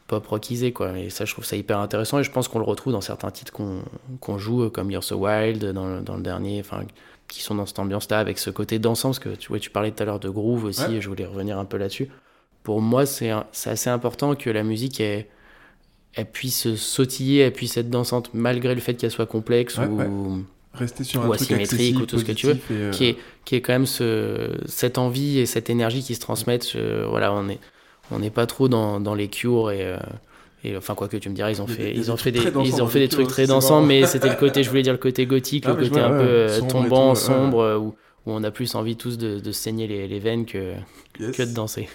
pop 0.07 0.25
rockisé, 0.27 0.71
quoi. 0.73 0.97
Et 0.97 1.09
ça, 1.09 1.25
je 1.25 1.33
trouve 1.33 1.45
ça 1.45 1.55
hyper 1.55 1.79
intéressant, 1.79 2.19
et 2.19 2.23
je 2.23 2.31
pense 2.31 2.47
qu'on 2.47 2.59
le 2.59 2.65
retrouve 2.65 2.93
dans 2.93 3.01
certains 3.01 3.31
titres 3.31 3.51
qu'on 3.53 3.81
qu'on 4.19 4.37
joue, 4.37 4.69
comme 4.69 4.91
You're 4.91 5.03
So 5.03 5.15
Wild, 5.17 5.63
dans, 5.73 5.87
le- 5.87 6.01
dans 6.01 6.15
le 6.15 6.21
dernier, 6.23 6.59
enfin, 6.61 6.83
qui 7.27 7.41
sont 7.41 7.55
dans 7.55 7.65
cette 7.65 7.79
ambiance-là, 7.79 8.19
avec 8.19 8.37
ce 8.37 8.49
côté 8.49 8.79
dansant, 8.79 9.09
parce 9.09 9.19
que 9.19 9.29
tu, 9.29 9.49
vois, 9.49 9.59
tu 9.59 9.69
parlais 9.69 9.91
tout 9.91 10.03
à 10.03 10.05
l'heure 10.05 10.19
de 10.19 10.29
groove 10.29 10.65
aussi, 10.65 10.83
Ouais. 10.83 10.95
et 10.95 11.01
je 11.01 11.07
voulais 11.09 11.25
revenir 11.25 11.57
un 11.57 11.65
peu 11.65 11.77
là-dessus. 11.77 12.09
Pour 12.63 12.81
moi, 12.81 13.05
c'est 13.05 13.31
assez 13.65 13.89
important 13.89 14.35
que 14.35 14.49
la 14.49 14.63
musique, 14.63 14.99
elle, 14.99 15.25
elle 16.15 16.25
puisse 16.29 16.75
sautiller, 16.75 17.41
elle 17.41 17.53
puisse 17.53 17.77
être 17.77 17.89
dansante, 17.89 18.29
malgré 18.33 18.75
le 18.75 18.81
fait 18.81 18.95
qu'elle 18.95 19.11
soit 19.11 19.25
complexe 19.25 19.77
Ouais, 19.77 19.85
ou, 19.87 19.97
ouais. 19.97 20.39
Rester 20.73 21.03
sur 21.03 21.21
Ou 21.25 21.33
un 21.33 21.35
truc 21.35 21.51
asymétrique, 21.51 21.99
ou 21.99 22.05
tout 22.05 22.17
ce 22.17 22.23
que 22.23 22.31
tu 22.31 22.47
veux, 22.47 22.53
positif 22.55 22.71
et, 22.71 22.81
euh, 22.81 22.91
qui 22.91 23.05
est, 23.05 23.17
qui 23.43 23.55
est 23.55 23.61
quand 23.61 23.73
même 23.73 23.85
ce, 23.85 24.51
cette 24.67 24.97
envie 24.97 25.39
et 25.39 25.45
cette 25.45 25.69
énergie 25.69 26.01
qui 26.01 26.15
se 26.15 26.21
transmettent. 26.21 26.71
Je- 26.71 27.03
voilà, 27.05 27.33
on 27.33 27.49
est, 27.49 27.59
on 28.09 28.19
n'est 28.19 28.29
pas 28.29 28.45
trop 28.45 28.69
dans, 28.69 28.99
dans 29.01 29.13
les 29.13 29.27
cures 29.27 29.71
et, 29.71 29.83
euh, 29.83 29.97
et 30.63 30.77
enfin 30.77 30.95
quoi 30.95 31.07
que 31.09 31.17
tu 31.17 31.29
me 31.29 31.35
diras, 31.35 31.49
ils 31.51 31.61
ont 31.61 31.67
fait, 31.67 31.93
ils 31.93 32.09
ont 32.11 32.15
fait 32.17 32.31
trucs 32.31 32.35
des, 32.35 32.39
très 32.39 32.51
dansants 32.51 32.65
ils 32.77 32.81
ont 32.81 32.87
fait 32.87 32.99
des 32.99 33.07
trucs 33.09 33.27
très 33.27 33.47
dansants, 33.47 33.81
mais 33.81 34.05
c'était 34.05 34.29
le 34.29 34.35
côté, 34.39 34.63
je 34.63 34.69
voulais 34.69 34.81
dire 34.83 34.93
le 34.93 34.99
côté 34.99 35.25
gothique, 35.25 35.65
Ah, 35.67 35.73
le 35.73 35.83
je 35.83 35.89
côté 35.89 35.99
vois, 35.99 36.09
un 36.09 36.17
peu 36.17 36.23
euh, 36.25 36.59
sombre 36.59 36.71
tombant, 36.71 37.13
tout, 37.13 37.19
sombre, 37.19 37.59
euh, 37.61 37.77
où, 37.77 37.87
où 37.87 38.31
on 38.31 38.43
a 38.43 38.51
plus 38.51 38.75
envie 38.75 38.95
tous 38.95 39.17
de, 39.17 39.39
de 39.39 39.51
saigner 39.51 39.87
les, 39.87 40.07
les 40.07 40.19
veines 40.19 40.45
que, 40.45 40.73
yes. 41.19 41.35
que 41.35 41.43
de 41.43 41.53
danser. 41.53 41.89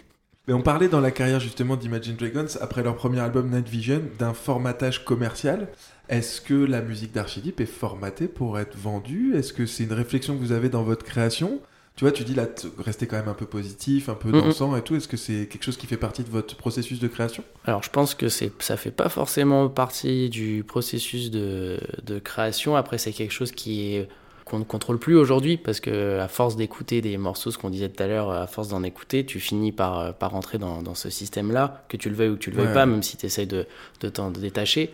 Mais 0.46 0.54
on 0.54 0.62
parlait 0.62 0.88
dans 0.88 1.00
la 1.00 1.10
carrière 1.10 1.40
justement 1.40 1.76
d'Imagine 1.76 2.14
Dragons, 2.14 2.46
après 2.60 2.82
leur 2.84 2.94
premier 2.94 3.18
album 3.18 3.50
Night 3.50 3.68
Vision, 3.68 4.02
d'un 4.18 4.32
formatage 4.32 5.04
commercial. 5.04 5.68
Est-ce 6.08 6.40
que 6.40 6.54
la 6.54 6.82
musique 6.82 7.12
d'Archidip 7.12 7.60
est 7.60 7.66
formatée 7.66 8.28
pour 8.28 8.58
être 8.60 8.76
vendue? 8.76 9.34
Est-ce 9.34 9.52
que 9.52 9.66
c'est 9.66 9.82
une 9.82 9.92
réflexion 9.92 10.34
que 10.36 10.40
vous 10.40 10.52
avez 10.52 10.68
dans 10.68 10.84
votre 10.84 11.04
création? 11.04 11.60
Tu 11.96 12.04
vois, 12.04 12.12
tu 12.12 12.24
dis 12.24 12.34
là, 12.34 12.46
rester 12.78 13.06
quand 13.06 13.16
même 13.16 13.28
un 13.28 13.34
peu 13.34 13.46
positif, 13.46 14.08
un 14.08 14.14
peu 14.14 14.30
dansant 14.30 14.76
et 14.76 14.82
tout. 14.82 14.94
Est-ce 14.94 15.08
que 15.08 15.16
c'est 15.16 15.46
quelque 15.46 15.64
chose 15.64 15.78
qui 15.78 15.86
fait 15.86 15.96
partie 15.96 16.22
de 16.22 16.28
votre 16.28 16.54
processus 16.54 17.00
de 17.00 17.08
création? 17.08 17.42
Alors 17.64 17.82
je 17.82 17.90
pense 17.90 18.14
que 18.14 18.28
ça 18.28 18.76
fait 18.76 18.90
pas 18.90 19.08
forcément 19.08 19.68
partie 19.68 20.28
du 20.28 20.62
processus 20.62 21.30
de, 21.30 21.80
de 22.04 22.18
création. 22.18 22.76
Après 22.76 22.98
c'est 22.98 23.12
quelque 23.12 23.32
chose 23.32 23.50
qui 23.50 23.94
est 23.94 24.08
qu'on 24.46 24.60
ne 24.60 24.64
contrôle 24.64 24.98
plus 24.98 25.16
aujourd'hui 25.16 25.56
parce 25.58 25.80
que 25.80 26.18
à 26.20 26.28
force 26.28 26.56
d'écouter 26.56 27.00
des 27.02 27.18
morceaux, 27.18 27.50
ce 27.50 27.58
qu'on 27.58 27.68
disait 27.68 27.88
tout 27.90 28.02
à 28.02 28.06
l'heure, 28.06 28.30
à 28.30 28.46
force 28.46 28.68
d'en 28.68 28.82
écouter, 28.84 29.26
tu 29.26 29.40
finis 29.40 29.72
par, 29.72 30.14
par 30.14 30.30
rentrer 30.30 30.56
dans, 30.56 30.80
dans 30.82 30.94
ce 30.94 31.10
système-là, 31.10 31.84
que 31.88 31.96
tu 31.98 32.08
le 32.08 32.14
veuilles 32.14 32.28
ou 32.30 32.34
que 32.36 32.40
tu 32.40 32.50
le 32.50 32.56
veuilles 32.56 32.68
Ouais. 32.68 32.72
pas, 32.72 32.86
même 32.86 33.02
si 33.02 33.16
tu 33.18 33.26
essayes 33.26 33.46
de, 33.48 33.66
de 34.00 34.08
t'en 34.08 34.30
détacher. 34.30 34.92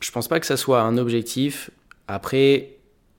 Je 0.00 0.10
pense 0.10 0.26
pas 0.28 0.40
que 0.40 0.46
ça 0.46 0.56
soit 0.56 0.80
un 0.80 0.96
objectif. 0.98 1.70
Après, 2.08 2.70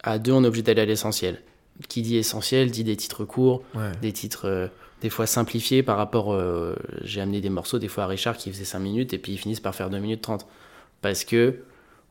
à 0.03 0.19
deux, 0.19 0.32
on 0.32 0.43
est 0.43 0.47
obligé 0.47 0.63
d'aller 0.63 0.82
à 0.82 0.86
l'essentiel. 0.86 1.41
Qui 1.89 2.01
dit 2.01 2.17
essentiel 2.17 2.71
dit 2.71 2.84
des 2.84 2.97
titres 2.97 3.23
courts, 3.23 3.61
Ouais. 3.75 3.91
des 4.01 4.11
titres 4.11 4.45
euh, 4.47 4.67
des 5.03 5.11
fois 5.11 5.28
simplifiés 5.28 5.84
par 5.84 5.97
rapport. 5.97 6.34
euh, 6.34 6.75
J'ai 7.03 7.21
amené 7.21 7.39
des 7.39 7.51
morceaux 7.51 7.78
des 7.78 7.88
fois 7.88 8.05
à 8.05 8.07
Richard 8.07 8.36
qui 8.38 8.51
faisait 8.51 8.65
5 8.65 8.80
minutes 8.80 9.13
et 9.13 9.19
puis 9.19 9.34
ils 9.34 9.38
finissent 9.38 9.59
par 9.59 9.75
faire 9.75 9.91
2 9.91 9.99
minutes 9.99 10.21
30. 10.23 10.47
Parce 11.03 11.23
que 11.23 11.59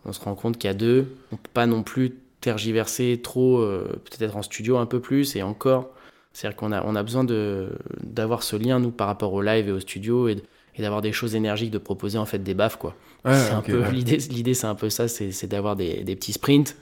on 0.04 0.12
se 0.12 0.20
rend 0.20 0.36
compte 0.36 0.56
qu'à 0.56 0.72
deux, 0.72 1.16
on 1.32 1.36
peut 1.36 1.50
pas 1.52 1.66
non 1.66 1.82
plus 1.82 2.14
tergiverser 2.50 3.20
trop, 3.22 3.58
euh, 3.58 4.00
peut-être 4.04 4.36
en 4.36 4.42
studio 4.42 4.76
un 4.78 4.86
peu 4.86 5.00
plus 5.00 5.34
et 5.34 5.42
encore. 5.42 5.90
C'est-à-dire 6.32 6.56
qu'on 6.56 6.70
a, 6.70 6.80
on 6.84 6.94
a 6.94 7.02
besoin 7.02 7.24
de- 7.24 7.70
d'avoir 8.04 8.44
ce 8.44 8.54
lien, 8.54 8.78
nous, 8.78 8.92
par 8.92 9.08
rapport 9.08 9.32
au 9.32 9.42
live 9.42 9.68
et 9.68 9.72
au 9.72 9.80
studio 9.80 10.28
et, 10.28 10.36
d'avoir 10.78 11.02
des 11.02 11.10
choses 11.12 11.34
énergiques, 11.34 11.70
de 11.72 11.78
proposer 11.78 12.18
en 12.18 12.26
fait 12.26 12.38
des 12.38 12.54
baffes, 12.54 12.76
quoi. 12.76 12.94
Ouais, 13.24 13.34
c'est 13.34 13.50
un 13.52 13.62
peu 13.62 13.80
ouais. 13.82 13.90
l'idée. 13.90 14.18
L'idée, 14.30 14.54
c'est 14.54 14.66
un 14.68 14.74
peu 14.76 14.90
ça, 14.90 15.08
c'est 15.08 15.46
d'avoir 15.48 15.74
des, 15.74 16.04
des 16.04 16.14
petits 16.14 16.34
sprints 16.34 16.76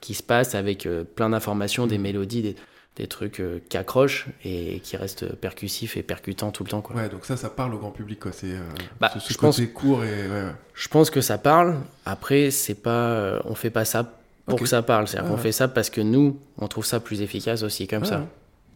qui 0.00 0.14
se 0.14 0.22
passent 0.22 0.54
avec 0.54 0.86
euh, 0.86 1.02
plein 1.02 1.30
d'informations, 1.30 1.86
Mm. 1.86 1.88
des 1.88 1.98
mélodies, 1.98 2.42
des, 2.42 2.56
des 2.96 3.06
trucs 3.08 3.40
euh, 3.40 3.58
qui 3.70 3.76
accrochent 3.78 4.26
et 4.44 4.80
qui 4.84 4.96
restent 4.98 5.34
percussifs 5.34 5.96
et 5.96 6.02
percutants 6.02 6.52
tout 6.52 6.62
le 6.62 6.68
temps. 6.70 6.82
Quoi. 6.82 6.94
Ouais, 6.96 7.08
donc 7.08 7.24
ça, 7.24 7.36
ça 7.38 7.48
parle 7.48 7.74
au 7.74 7.78
grand 7.78 7.90
public, 7.90 8.20
quoi. 8.20 8.32
C'est 8.32 8.52
euh, 8.52 8.60
Bah, 9.00 9.10
ce, 9.14 9.18
ce 9.20 9.32
je 9.32 9.38
pense- 9.38 9.60
court 9.74 10.04
et 10.04 10.28
ouais. 10.28 10.52
Je 10.74 10.88
pense 10.88 11.08
que 11.10 11.20
ça 11.22 11.38
parle. 11.38 11.76
Après, 12.04 12.50
c'est 12.52 12.74
pas, 12.80 13.40
on 13.46 13.54
fait 13.56 13.70
pas 13.70 13.84
ça 13.86 14.17
pour 14.48 14.58
que 14.60 14.66
ça 14.66 14.82
parle. 14.82 15.06
C'est-à-dire 15.08 15.24
Ouais, 15.26 15.30
qu'on 15.30 15.36
ouais. 15.36 15.42
fait 15.42 15.52
ça 15.52 15.68
parce 15.68 15.90
que 15.90 16.00
nous, 16.00 16.38
on 16.58 16.68
trouve 16.68 16.84
ça 16.86 17.00
plus 17.00 17.22
efficace 17.22 17.62
aussi 17.62 17.86
comme 17.86 18.02
Ouais, 18.02 18.08
ça. 18.08 18.18
ouais. 18.20 18.26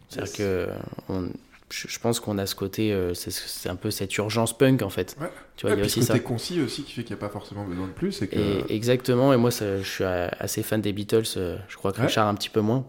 C'est-à-dire 0.09 0.31
Yes. 0.31 0.37
que 0.37 0.67
on- 1.09 1.29
je 1.69 1.97
pense 1.97 2.19
qu'on 2.19 2.37
a 2.37 2.45
ce 2.45 2.53
côté, 2.53 2.93
euh, 2.93 3.13
c'est 3.15 3.67
un 3.69 3.75
peu 3.75 3.89
cette 3.89 4.15
urgence 4.17 4.55
punk 4.55 4.83
en 4.83 4.89
fait. 4.89 5.15
Ouais. 5.19 5.27
Tu 5.55 5.63
vois, 5.65 5.71
Ouais, 5.71 5.77
il 5.77 5.79
y 5.79 5.83
a 5.83 5.85
aussi 5.87 6.01
ce 6.01 6.07
ça. 6.07 6.13
côté 6.13 6.23
concis 6.25 6.61
aussi 6.61 6.83
qui 6.83 6.91
fait 6.93 7.03
qu'il 7.03 7.15
n'y 7.15 7.19
a 7.19 7.25
pas 7.25 7.31
forcément 7.31 7.65
besoin 7.65 7.87
de 7.87 7.91
plus. 7.93 8.21
Et 8.21 8.27
que... 8.27 8.35
Et, 8.37 8.75
exactement, 8.75 9.33
et 9.33 9.37
moi 9.37 9.49
ça, 9.49 9.79
je 9.79 9.87
suis 9.89 10.03
assez 10.03 10.61
fan 10.61 10.81
des 10.81 10.93
Beatles, 10.93 11.23
euh, 11.37 11.57
je 11.67 11.75
crois 11.77 11.91
que 11.91 11.99
Ouais. 11.99 12.05
Richard 12.07 12.27
un 12.27 12.35
petit 12.35 12.49
peu 12.49 12.61
moins. 12.61 12.85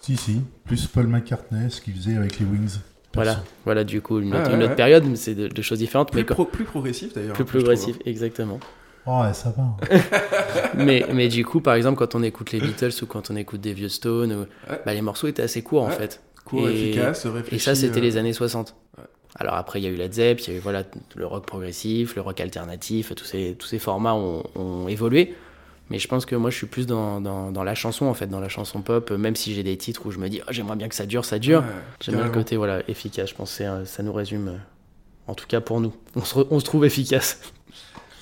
Si, 0.00 0.16
si. 0.16 0.40
Plus 0.64 0.86
Paul 0.88 1.06
McCartney, 1.06 1.70
ce 1.70 1.80
qu'il 1.80 1.94
faisait 1.94 2.16
avec 2.16 2.38
les 2.40 2.44
Wings. 2.46 2.78
Voilà, 3.14 3.44
voilà 3.64 3.84
du 3.84 4.00
coup 4.02 4.18
une 4.18 4.34
Ah, 4.34 4.40
autre, 4.40 4.50
ouais, 4.50 4.56
une 4.56 4.62
autre 4.62 4.70
ouais. 4.70 4.76
période, 4.76 5.04
mais 5.04 5.14
c'est 5.14 5.36
de, 5.36 5.46
de 5.46 5.62
choses 5.62 5.78
différentes, 5.78 6.10
Plus, 6.10 6.22
mais 6.22 6.26
quand- 6.26 6.34
pro- 6.34 6.44
plus 6.46 6.64
progressif 6.64 7.14
d'ailleurs. 7.14 7.34
plus 7.36 7.44
progressif, 7.44 7.94
hein. 7.98 8.02
exactement. 8.06 8.58
Oh, 9.06 9.20
ouais, 9.22 9.34
ça 9.34 9.54
va. 9.56 9.76
mais, 10.76 11.04
mais 11.12 11.28
du 11.28 11.44
coup, 11.44 11.60
par 11.60 11.74
exemple, 11.74 11.98
quand 11.98 12.14
on 12.14 12.22
écoute 12.22 12.52
les 12.52 12.60
Beatles 12.60 12.92
ou 13.02 13.06
quand 13.06 13.30
on 13.30 13.36
écoute 13.36 13.60
des 13.60 13.72
vieux 13.74 13.88
Stones, 13.88 14.32
ou- 14.32 14.70
Ouais. 14.70 14.80
bah, 14.86 14.94
les 14.94 15.02
morceaux 15.02 15.26
étaient 15.26 15.42
assez 15.42 15.62
courts 15.62 15.82
en 15.82 15.90
fait. 15.90 16.22
Court, 16.44 16.68
Et- 16.68 16.88
efficace, 16.90 17.26
Et 17.52 17.58
ça, 17.58 17.74
c'était 17.74 17.98
euh, 18.00 18.02
les 18.02 18.16
années 18.16 18.32
60. 18.32 18.74
Ouais. 18.98 19.04
Alors 19.36 19.54
après, 19.54 19.80
il 19.80 19.84
y 19.84 19.86
a 19.86 19.90
eu 19.90 19.96
Led 19.96 20.12
Zepp, 20.12 20.40
il 20.40 20.50
y 20.50 20.54
a 20.54 20.56
eu 20.58 20.60
voilà, 20.60 20.84
le 21.16 21.26
rock 21.26 21.44
progressif, 21.46 22.14
le 22.14 22.22
rock 22.22 22.40
alternatif, 22.40 23.14
tous 23.14 23.24
ces, 23.24 23.56
tous 23.58 23.66
ces 23.66 23.78
formats 23.78 24.14
ont, 24.14 24.42
ont 24.54 24.88
évolué. 24.88 25.34
Mais 25.90 25.98
je 25.98 26.08
pense 26.08 26.24
que 26.24 26.34
moi, 26.34 26.48
je 26.50 26.56
suis 26.56 26.66
plus 26.66 26.86
dans, 26.86 27.20
dans, 27.20 27.52
dans 27.52 27.62
la 27.64 27.74
chanson, 27.74 28.06
en 28.06 28.14
fait, 28.14 28.26
dans 28.26 28.40
la 28.40 28.48
chanson 28.48 28.80
pop, 28.80 29.10
même 29.10 29.36
si 29.36 29.52
j'ai 29.54 29.62
des 29.62 29.76
titres 29.76 30.06
où 30.06 30.10
je 30.10 30.18
me 30.18 30.28
dis, 30.30 30.40
oh, 30.42 30.50
j'aimerais 30.50 30.76
bien 30.76 30.88
que 30.88 30.94
ça 30.94 31.04
dure, 31.04 31.26
ça 31.26 31.38
dure. 31.38 31.60
ouais, 31.60 31.66
J'aime 32.00 32.14
bien 32.16 32.24
le 32.24 32.30
côté 32.30 32.56
voilà, 32.56 32.80
efficace, 32.88 33.28
je 33.30 33.34
pense 33.34 33.58
que 33.58 33.64
euh, 33.64 33.84
ça 33.84 34.02
nous 34.02 34.12
résume, 34.14 34.48
euh, 34.48 34.56
en 35.26 35.34
tout 35.34 35.46
cas 35.46 35.60
pour 35.60 35.80
nous. 35.82 35.92
On 36.16 36.24
se, 36.24 36.36
re- 36.36 36.46
on 36.50 36.58
se 36.58 36.64
trouve 36.64 36.86
efficace. 36.86 37.40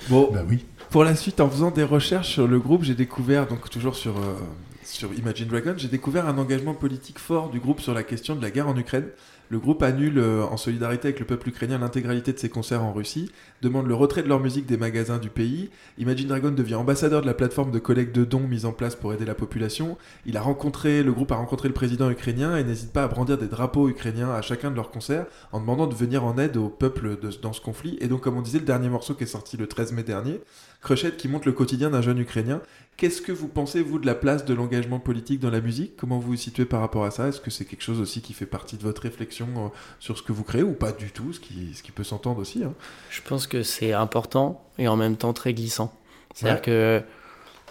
Bon, 0.09 0.29
Bah 0.33 0.41
oui. 0.45 0.65
Pour 0.93 1.03
la 1.03 1.15
suite, 1.15 1.39
en 1.41 1.49
faisant 1.49 1.71
des 1.71 1.83
recherches 1.83 2.29
sur 2.33 2.47
le 2.47 2.59
groupe, 2.59 2.83
j'ai 2.83 2.93
découvert, 2.93 3.47
donc 3.47 3.67
toujours 3.67 3.95
sur, 3.95 4.15
euh, 4.19 4.35
sur 4.83 5.11
Imagine 5.15 5.47
Dragon, 5.47 5.73
j'ai 5.75 5.87
découvert 5.87 6.27
un 6.27 6.37
engagement 6.37 6.75
politique 6.75 7.17
fort 7.17 7.49
du 7.49 7.59
groupe 7.59 7.81
sur 7.81 7.95
la 7.95 8.03
question 8.03 8.35
de 8.35 8.43
la 8.43 8.51
guerre 8.51 8.67
en 8.67 8.77
Ukraine. 8.77 9.07
Le 9.49 9.59
groupe 9.59 9.81
annule, 9.83 10.19
euh, 10.19 10.43
en 10.43 10.55
solidarité 10.55 11.07
avec 11.07 11.19
le 11.19 11.25
peuple 11.25 11.49
ukrainien, 11.49 11.77
l'intégralité 11.79 12.31
de 12.31 12.37
ses 12.39 12.47
concerts 12.49 12.83
en 12.83 12.93
Russie, 12.93 13.31
demande 13.61 13.87
le 13.87 13.93
retrait 13.95 14.21
de 14.23 14.27
leur 14.27 14.39
musique 14.39 14.65
des 14.67 14.77
magasins 14.77 15.17
du 15.17 15.29
pays. 15.29 15.69
Imagine 15.97 16.27
Dragon 16.27 16.49
devient 16.51 16.75
ambassadeur 16.75 17.21
de 17.21 17.27
la 17.27 17.33
plateforme 17.33 17.71
de 17.71 17.77
collecte 17.79 18.15
de 18.15 18.23
dons 18.23 18.47
mise 18.47 18.65
en 18.65 18.71
place 18.71 18.95
pour 18.95 19.13
aider 19.13 19.25
la 19.25 19.35
population. 19.35 19.97
Il 20.27 20.37
a 20.37 20.41
rencontré, 20.41 21.01
le 21.03 21.11
groupe 21.11 21.31
a 21.31 21.35
rencontré 21.35 21.67
le 21.69 21.73
président 21.73 22.09
ukrainien 22.09 22.55
et 22.55 22.63
n'hésite 22.63 22.93
pas 22.93 23.03
à 23.03 23.07
brandir 23.07 23.37
des 23.39 23.47
drapeaux 23.47 23.89
ukrainiens 23.89 24.31
à 24.31 24.41
chacun 24.41 24.69
de 24.71 24.75
leurs 24.75 24.91
concerts 24.91 25.25
en 25.51 25.59
demandant 25.59 25.87
de 25.87 25.95
venir 25.95 26.23
en 26.23 26.37
aide 26.37 26.55
au 26.57 26.69
peuple 26.69 27.19
de- 27.19 27.29
dans 27.41 27.53
ce 27.53 27.61
conflit. 27.61 27.97
Et 27.99 28.07
donc, 28.07 28.21
comme 28.21 28.37
on 28.37 28.41
disait, 28.41 28.59
le 28.59 28.65
dernier 28.65 28.89
morceau 28.89 29.13
qui 29.13 29.23
est 29.23 29.27
sorti 29.27 29.57
le 29.57 29.67
13 29.67 29.91
mai 29.91 30.03
dernier, 30.03 30.39
Crushette 30.83 31.17
qui 31.17 31.27
montre 31.27 31.47
le 31.47 31.53
quotidien 31.53 31.89
d'un 31.89 32.01
jeune 32.01 32.19
Ukrainien. 32.19 32.61
Qu'est-ce 32.97 33.21
que 33.21 33.31
vous 33.31 33.47
pensez, 33.47 33.81
vous, 33.81 33.97
de 33.97 34.05
la 34.05 34.13
place 34.15 34.45
de 34.45 34.53
l'engagement 34.53 34.99
politique 34.99 35.39
dans 35.39 35.49
la 35.49 35.61
musique? 35.61 35.95
Comment 35.97 36.19
vous 36.19 36.27
vous 36.31 36.35
situez 36.35 36.65
par 36.65 36.81
rapport 36.81 37.05
à 37.05 37.11
ça? 37.11 37.27
Est-ce 37.29 37.41
que 37.41 37.49
c'est 37.49 37.65
quelque 37.65 37.81
chose 37.81 37.99
aussi 37.99 38.21
qui 38.21 38.33
fait 38.33 38.45
partie 38.45 38.77
de 38.77 38.83
votre 38.83 39.01
réflexion 39.01 39.47
euh, 39.57 39.67
sur 39.99 40.17
ce 40.17 40.21
que 40.23 40.31
vous 40.31 40.43
créez 40.43 40.61
ou 40.61 40.73
pas 40.73 40.91
du 40.91 41.09
tout 41.11 41.33
Ce 41.33 41.39
qui, 41.39 41.73
ce 41.73 41.81
qui 41.81 41.91
peut 41.91 42.03
s'entendre 42.03 42.39
aussi. 42.39 42.63
hein? 42.63 42.73
Je 43.09 43.21
pense 43.21 43.47
que 43.47 43.63
c'est 43.63 43.93
important 43.93 44.63
et 44.77 44.87
en 44.87 44.95
même 44.95 45.15
temps 45.17 45.33
très 45.33 45.53
glissant. 45.53 45.91
C'est-à-dire 46.35 46.57
Ouais. 46.57 46.61
que 46.65 47.01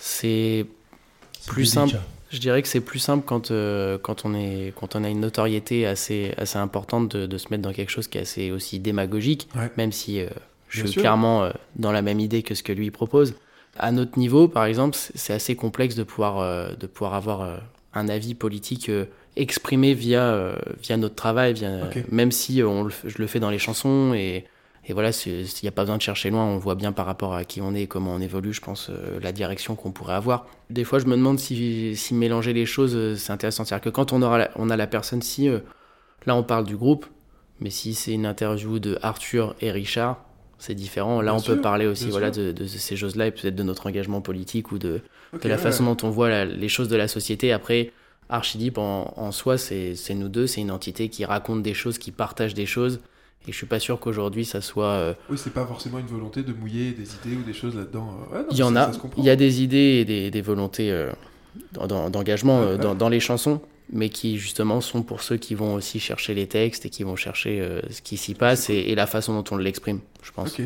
c'est 0.00 0.66
plus 1.46 1.66
simple. 1.66 1.96
Je 2.30 2.38
dirais 2.38 2.62
que 2.62 2.68
c'est 2.68 2.80
plus 2.80 2.98
simple 2.98 3.24
quand, 3.26 3.50
euh, 3.50 3.98
quand, 3.98 4.24
on 4.24 4.34
est, 4.34 4.72
quand 4.74 4.96
on 4.96 5.04
a 5.04 5.08
une 5.10 5.20
notoriété 5.20 5.86
assez, 5.86 6.32
assez 6.38 6.56
importante 6.58 7.14
de, 7.14 7.26
de 7.26 7.38
se 7.38 7.48
mettre 7.50 7.62
dans 7.62 7.74
quelque 7.74 7.90
chose 7.90 8.08
qui 8.08 8.16
est 8.16 8.22
assez 8.22 8.50
aussi 8.50 8.78
démagogique, 8.80 9.48
Ouais. 9.54 9.70
même 9.76 9.92
si 9.92 10.20
euh, 10.20 10.28
je 10.72 10.86
suis 10.86 11.00
clairement 11.00 11.44
euh, 11.44 11.50
dans 11.76 11.92
la 11.92 12.02
même 12.02 12.20
idée 12.20 12.42
que 12.42 12.54
ce 12.54 12.62
que 12.62 12.72
lui 12.72 12.90
propose. 12.90 13.34
À 13.78 13.90
notre 13.92 14.18
niveau, 14.18 14.48
par 14.48 14.64
exemple, 14.66 14.96
c'est 15.14 15.32
assez 15.32 15.56
complexe 15.56 15.94
de 15.94 16.02
pouvoir, 16.02 16.38
euh, 16.40 16.74
de 16.78 16.86
pouvoir 16.86 17.14
avoir 17.14 17.40
euh, 17.42 17.56
un 17.94 18.08
avis 18.08 18.34
politique 18.34 18.90
exprimé 19.36 19.94
via, 19.94 20.54
via 20.82 20.96
notre 20.96 21.14
travail, 21.14 21.54
via, 21.54 21.70
même 22.10 22.32
si 22.32 22.62
on 22.62 22.84
le 22.84 22.92
je 23.04 23.18
le 23.18 23.26
fais 23.26 23.40
dans 23.40 23.48
les 23.50 23.58
chansons 23.58 24.12
et, 24.14 24.44
et 24.86 24.92
voilà, 24.92 25.10
il 25.26 25.46
n'y 25.62 25.68
a 25.68 25.72
pas 25.72 25.82
besoin 25.82 25.96
de 25.96 26.02
chercher 26.02 26.28
loin, 26.30 26.44
on 26.44 26.58
voit 26.58 26.74
bien 26.74 26.92
par 26.92 27.06
rapport 27.06 27.34
à 27.34 27.44
qui 27.44 27.60
on 27.62 27.74
est 27.74 27.82
et 27.82 27.86
comment 27.86 28.12
on 28.14 28.20
évolue, 28.20 28.52
je 28.52 28.60
pense, 28.60 28.90
euh, 28.90 29.18
la 29.22 29.32
direction 29.32 29.74
qu'on 29.74 29.90
pourrait 29.92 30.14
avoir. 30.14 30.46
Des 30.70 30.84
fois, 30.84 30.98
je 30.98 31.06
me 31.06 31.16
demande 31.16 31.38
si, 31.38 31.96
si 31.96 32.14
mélanger 32.14 32.52
les 32.52 32.66
choses, 32.66 32.94
euh, 32.94 33.14
c'est 33.16 33.32
intéressant. 33.32 33.64
C'est-à-dire 33.64 33.84
que 33.84 33.90
quand 33.90 34.12
on, 34.12 34.20
aura 34.22 34.38
la- 34.38 34.50
on 34.56 34.68
a 34.70 34.76
la 34.76 34.86
personne, 34.86 35.22
si 35.22 35.48
euh, 35.48 35.60
là 36.26 36.34
on 36.36 36.42
parle 36.42 36.64
du 36.64 36.76
groupe, 36.76 37.06
mais 37.60 37.70
si 37.70 37.94
c'est 37.94 38.12
une 38.12 38.26
interview 38.26 38.78
de 38.80 38.98
Arthur 39.02 39.54
et 39.60 39.70
Richard, 39.70 40.18
c'est 40.62 40.74
différent. 40.74 41.20
Là, 41.20 41.32
Bien 41.32 41.34
on 41.34 41.38
sûr, 41.40 41.54
peut 41.56 41.60
parler 41.60 41.86
aussi 41.86 42.08
voilà, 42.10 42.30
de, 42.30 42.52
de 42.52 42.66
ces 42.66 42.96
choses-là 42.96 43.26
et 43.26 43.30
peut-être 43.32 43.54
de 43.56 43.62
notre 43.62 43.86
engagement 43.86 44.20
politique 44.20 44.72
ou 44.72 44.78
de, 44.78 45.00
la 45.44 45.50
ouais. 45.50 45.56
façon 45.58 45.84
dont 45.84 45.96
on 46.06 46.10
voit 46.10 46.28
la- 46.28 46.44
les 46.44 46.68
choses 46.68 46.88
de 46.88 46.96
la 46.96 47.08
société. 47.08 47.52
Après, 47.52 47.92
Archidip 48.28 48.78
en, 48.78 49.12
en 49.16 49.32
soi, 49.32 49.58
c'est 49.58 49.94
nous 50.14 50.28
deux, 50.28 50.46
c'est 50.46 50.60
une 50.60 50.70
entité 50.70 51.08
qui 51.08 51.24
raconte 51.24 51.62
des 51.62 51.74
choses, 51.74 51.98
qui 51.98 52.12
partage 52.12 52.54
des 52.54 52.66
choses. 52.66 53.00
Et 53.48 53.52
je 53.52 53.56
suis 53.56 53.66
pas 53.66 53.80
sûr 53.80 53.98
qu'aujourd'hui 53.98 54.44
ça 54.44 54.60
soit. 54.60 54.84
euh, 54.86 55.14
Oui, 55.28 55.36
c'est 55.36 55.52
pas 55.52 55.66
forcément 55.66 55.98
une 55.98 56.06
volonté 56.06 56.44
de 56.44 56.52
mouiller 56.52 56.92
des 56.92 57.16
idées 57.16 57.36
ou 57.36 57.42
des 57.42 57.52
choses 57.52 57.74
là-dedans. 57.74 58.08
euh, 58.32 58.38
ouais, 58.38 58.46
il 58.52 58.56
y 58.56 58.62
en 58.62 58.72
ça- 58.74 58.84
a, 58.84 58.92
il 59.18 59.24
y 59.24 59.30
a 59.30 59.36
des 59.36 59.62
idées 59.62 59.98
et 60.00 60.04
des, 60.04 60.30
des 60.30 60.42
volontés 60.42 60.92
euh, 60.92 61.10
d'engagement 61.72 62.60
Ouais, 62.60 62.66
euh, 62.84 62.94
dans 62.94 63.08
les 63.08 63.20
chansons, 63.20 63.60
mais 63.90 64.08
qui 64.08 64.38
justement 64.38 64.80
sont 64.80 65.02
pour 65.02 65.22
ceux 65.22 65.36
qui 65.36 65.54
vont 65.54 65.74
aussi 65.74 66.00
chercher 66.00 66.34
les 66.34 66.46
textes 66.46 66.86
et 66.86 66.90
qui 66.90 67.02
vont 67.02 67.16
chercher 67.16 67.60
euh, 67.60 67.80
ce 67.90 68.02
qui 68.02 68.16
s'y 68.16 68.34
passe 68.34 68.70
et, 68.70 68.74
et 68.74 68.94
la 68.94 69.06
façon 69.06 69.34
dont 69.40 69.54
on 69.54 69.56
l'exprime, 69.56 70.00
je 70.22 70.32
pense. 70.32 70.56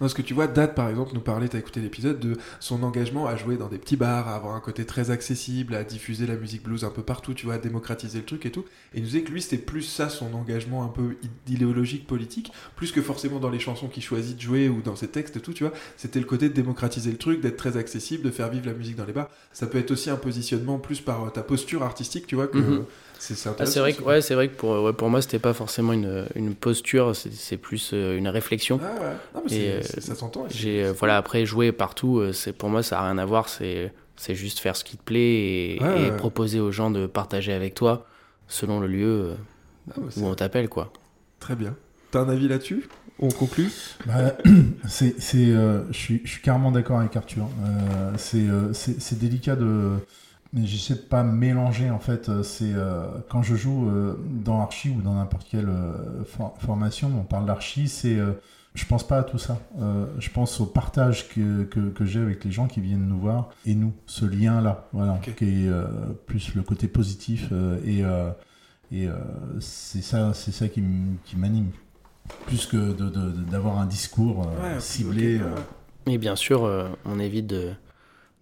Parce 0.00 0.14
que 0.14 0.22
tu 0.22 0.34
vois, 0.34 0.46
Dad, 0.48 0.74
par 0.74 0.88
exemple, 0.88 1.12
nous 1.14 1.20
parlait, 1.20 1.46
t'as 1.48 1.58
écouté 1.58 1.80
l'épisode, 1.80 2.18
de 2.18 2.36
son 2.58 2.82
engagement 2.82 3.26
à 3.26 3.36
jouer 3.36 3.56
dans 3.56 3.68
des 3.68 3.78
petits 3.78 3.96
bars, 3.96 4.26
à 4.28 4.34
avoir 4.34 4.54
un 4.56 4.60
côté 4.60 4.84
très 4.84 5.10
accessible, 5.10 5.74
à 5.74 5.84
diffuser 5.84 6.26
la 6.26 6.34
musique 6.36 6.62
blues 6.64 6.84
un 6.84 6.90
peu 6.90 7.02
partout, 7.02 7.34
tu 7.34 7.46
vois, 7.46 7.54
à 7.54 7.58
démocratiser 7.58 8.18
le 8.18 8.24
truc 8.24 8.46
et 8.46 8.50
tout. 8.50 8.64
Et 8.94 8.98
il 8.98 9.00
nous 9.02 9.06
disait 9.08 9.22
que 9.22 9.30
lui, 9.30 9.42
c'était 9.42 9.58
plus 9.58 9.82
ça, 9.82 10.08
son 10.08 10.32
engagement 10.34 10.82
un 10.84 10.88
peu 10.88 11.16
idéologique, 11.46 12.06
politique, 12.06 12.52
plus 12.76 12.92
que 12.92 13.02
forcément 13.02 13.38
dans 13.38 13.50
les 13.50 13.58
chansons 13.60 13.88
qu'il 13.88 14.02
choisit 14.02 14.36
de 14.36 14.40
jouer 14.42 14.68
ou 14.68 14.80
dans 14.82 14.96
ses 14.96 15.08
textes 15.08 15.36
et 15.36 15.40
tout, 15.40 15.52
tu 15.52 15.64
vois. 15.64 15.72
C'était 15.96 16.18
le 16.18 16.26
côté 16.26 16.48
de 16.48 16.54
démocratiser 16.54 17.10
le 17.10 17.18
truc, 17.18 17.40
d'être 17.40 17.56
très 17.56 17.76
accessible, 17.76 18.24
de 18.24 18.30
faire 18.30 18.48
vivre 18.50 18.66
la 18.66 18.74
musique 18.74 18.96
dans 18.96 19.04
les 19.04 19.12
bars. 19.12 19.28
Ça 19.52 19.66
peut 19.66 19.78
être 19.78 19.90
aussi 19.90 20.08
un 20.10 20.16
positionnement 20.16 20.78
plus 20.78 21.00
par 21.00 21.24
euh, 21.26 21.30
ta 21.30 21.42
posture 21.42 21.82
artistique, 21.82 22.26
tu 22.26 22.36
vois, 22.36 22.46
que 22.46 22.58
Mhm. 22.58 22.84
c'est 23.09 23.09
c'est 23.22 23.34
Ah, 23.46 23.50
intéressant. 23.52 23.72
c'est 23.72 23.80
vrai 23.80 23.92
que 23.92 24.02
ouais, 24.02 24.20
c'est 24.22 24.34
vrai 24.34 24.48
que 24.48 24.56
pour 24.56 24.82
ouais, 24.82 24.92
pour 24.92 25.10
moi 25.10 25.20
c'était 25.22 25.38
pas 25.38 25.52
forcément 25.52 25.92
une, 25.92 26.26
une 26.34 26.54
posture, 26.54 27.14
c'est 27.14 27.32
c'est 27.32 27.56
plus 27.56 27.90
euh, 27.92 28.16
une 28.16 28.28
réflexion. 28.28 28.80
Ah 28.82 29.00
ouais, 29.00 29.12
non, 29.34 29.42
mais 29.50 29.56
Et, 29.56 29.70
euh, 29.72 29.82
ça 29.82 30.14
s'entend. 30.14 30.46
J'ai 30.48 30.90
voilà 30.90 31.16
après 31.18 31.44
jouer 31.46 31.72
partout, 31.72 32.18
euh, 32.18 32.32
c'est 32.32 32.52
pour 32.52 32.68
moi 32.70 32.82
ça 32.82 33.00
a 33.00 33.04
rien 33.06 33.18
à 33.18 33.24
voir, 33.24 33.48
c'est 33.48 33.92
c'est 34.16 34.34
juste 34.34 34.58
faire 34.58 34.76
ce 34.76 34.84
qui 34.84 34.96
te 34.96 35.02
plaît 35.02 35.18
et, 35.20 35.78
Ouais, 35.82 36.06
et 36.06 36.10
ouais. 36.10 36.16
proposer 36.16 36.60
aux 36.60 36.72
gens 36.72 36.90
de 36.90 37.06
partager 37.06 37.52
avec 37.52 37.74
toi 37.74 38.06
selon 38.48 38.80
le 38.80 38.86
lieu 38.86 39.30
Ah, 39.90 39.94
où 40.16 40.26
on 40.26 40.34
t'appelle 40.34 40.68
quoi. 40.68 40.92
Très 41.40 41.56
bien. 41.56 41.74
T'as 42.10 42.20
un 42.22 42.28
avis 42.28 42.48
là-dessus 42.48 42.88
On 43.18 43.28
conclut? 43.28 43.70
Bah, 44.06 44.34
c'est, 44.88 45.14
c'est, 45.20 45.46
euh, 45.52 45.82
je 45.92 45.96
suis, 45.96 46.20
je 46.24 46.30
suis 46.32 46.42
carrément 46.42 46.72
d'accord 46.72 46.98
avec 47.00 47.14
Arthur. 47.16 47.44
Euh, 47.64 48.12
c'est, 48.16 48.38
euh, 48.48 48.72
c'est, 48.72 49.00
c'est 49.00 49.18
délicat 49.18 49.56
de. 49.56 49.92
Mais 50.52 50.66
j'essaie 50.66 50.94
de 50.94 51.00
pas 51.00 51.22
mélanger 51.22 51.90
en 51.90 51.98
fait. 52.00 52.28
euh, 52.28 52.42
C'est 52.42 52.72
euh, 52.74 53.06
quand 53.28 53.42
je 53.42 53.54
joue 53.54 53.88
euh, 53.88 54.16
dans 54.44 54.60
Archie 54.60 54.90
ou 54.90 55.00
dans 55.00 55.14
n'importe 55.14 55.46
quelle 55.48 55.68
euh, 55.68 56.24
for- 56.24 56.54
formation, 56.58 57.10
on 57.18 57.22
parle 57.24 57.46
d'Archie, 57.46 57.88
c'est. 57.88 58.16
euh, 58.18 58.32
je 58.74 58.84
pense 58.86 59.04
pas 59.06 59.18
à 59.18 59.22
tout 59.24 59.38
ça. 59.38 59.58
Euh, 59.80 60.06
je 60.20 60.30
pense 60.30 60.60
au 60.60 60.66
partage 60.66 61.28
que, 61.28 61.64
que, 61.64 61.90
que 61.90 62.04
j'ai 62.04 62.20
avec 62.20 62.44
les 62.44 62.52
gens 62.52 62.68
qui 62.68 62.80
viennent 62.80 63.06
nous 63.08 63.18
voir 63.18 63.50
et 63.66 63.74
nous, 63.74 63.92
ce 64.06 64.24
lien-là, 64.24 64.88
voilà, 64.92 65.14
Ok. 65.14 65.34
qui 65.34 65.44
est 65.44 65.68
euh, 65.68 65.86
plus 66.26 66.54
le 66.54 66.62
côté 66.62 66.86
positif 66.86 67.48
euh, 67.50 67.78
et 67.84 68.04
euh, 68.04 68.30
et 68.92 69.06
euh, 69.08 69.14
c'est 69.60 70.02
ça, 70.02 70.34
c'est 70.34 70.52
ça 70.52 70.68
qui, 70.68 70.82
m'anime 71.36 71.70
plus 72.46 72.66
que 72.66 72.76
de- 72.76 73.08
de- 73.08 73.30
de- 73.30 73.42
d'avoir 73.50 73.78
un 73.78 73.86
discours 73.86 74.46
euh, 74.46 74.74
Ouais, 74.74 74.80
ciblé. 74.80 75.38
ouais, 75.38 75.42
euh. 75.44 75.56
Et 76.12 76.18
bien 76.18 76.34
sûr, 76.36 76.64
euh, 76.64 76.88
on 77.04 77.18
évite 77.20 77.48
de, 77.48 77.70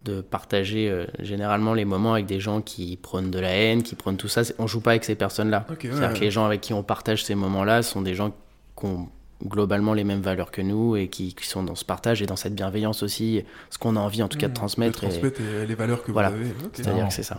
de 0.05 0.21
partager 0.21 0.89
euh, 0.89 1.07
généralement 1.19 1.75
les 1.75 1.85
moments 1.85 2.15
avec 2.15 2.27
des 2.27 2.41
gens 2.41 2.61
qui 2.63 2.97
prônent 2.97 3.31
de 3.31 3.39
la 3.39 3.51
haine, 3.51 3.83
qui 3.83 3.95
prônent 3.95 4.17
tout 4.17 4.29
ça. 4.29 4.43
On 4.59 4.67
joue 4.67 4.81
pas 4.81 4.91
avec 4.93 5.05
ces 5.05 5.15
personnes-là. 5.17 5.67
Ouais, 5.69 5.77
C'est-à-dire 5.81 6.09
ouais. 6.09 6.15
que 6.15 6.21
les 6.21 6.31
gens 6.31 6.45
avec 6.47 6.61
qui 6.61 6.73
on 6.73 6.83
partage 6.83 7.25
ces 7.25 7.35
moments-là 7.35 7.83
sont 7.83 8.01
des 8.03 8.15
gens 8.15 8.31
qui 8.79 8.87
ont 8.87 9.09
globalement 9.45 9.95
les 9.95 10.05
mêmes 10.05 10.21
valeurs 10.23 10.51
que 10.51 10.63
nous 10.63 10.97
et 10.97 11.09
qui, 11.09 11.35
qui 11.35 11.47
sont 11.47 11.63
dans 11.63 11.75
ce 11.75 11.85
partage 11.85 12.23
et 12.23 12.27
dans 12.27 12.37
cette 12.37 12.55
bienveillance 12.55 13.03
aussi, 13.03 13.45
ce 13.71 13.79
qu'on 13.79 13.97
a 13.97 14.01
envie 14.01 14.23
en 14.23 14.29
tout 14.29 14.39
cas 14.39 14.47
de 14.49 14.53
Mmh, 14.53 14.55
transmettre. 14.55 15.01
de 15.03 15.07
et- 15.07 15.11
transmettre 15.11 15.41
et 15.41 15.67
les 15.67 15.75
valeurs 15.75 16.03
que 16.03 16.11
Voilà. 16.13 16.31
vous 16.31 16.37
avez. 16.37 16.55
C'est-à-dire 16.73 17.09
que 17.09 17.15
c'est 17.15 17.23
ça. 17.23 17.37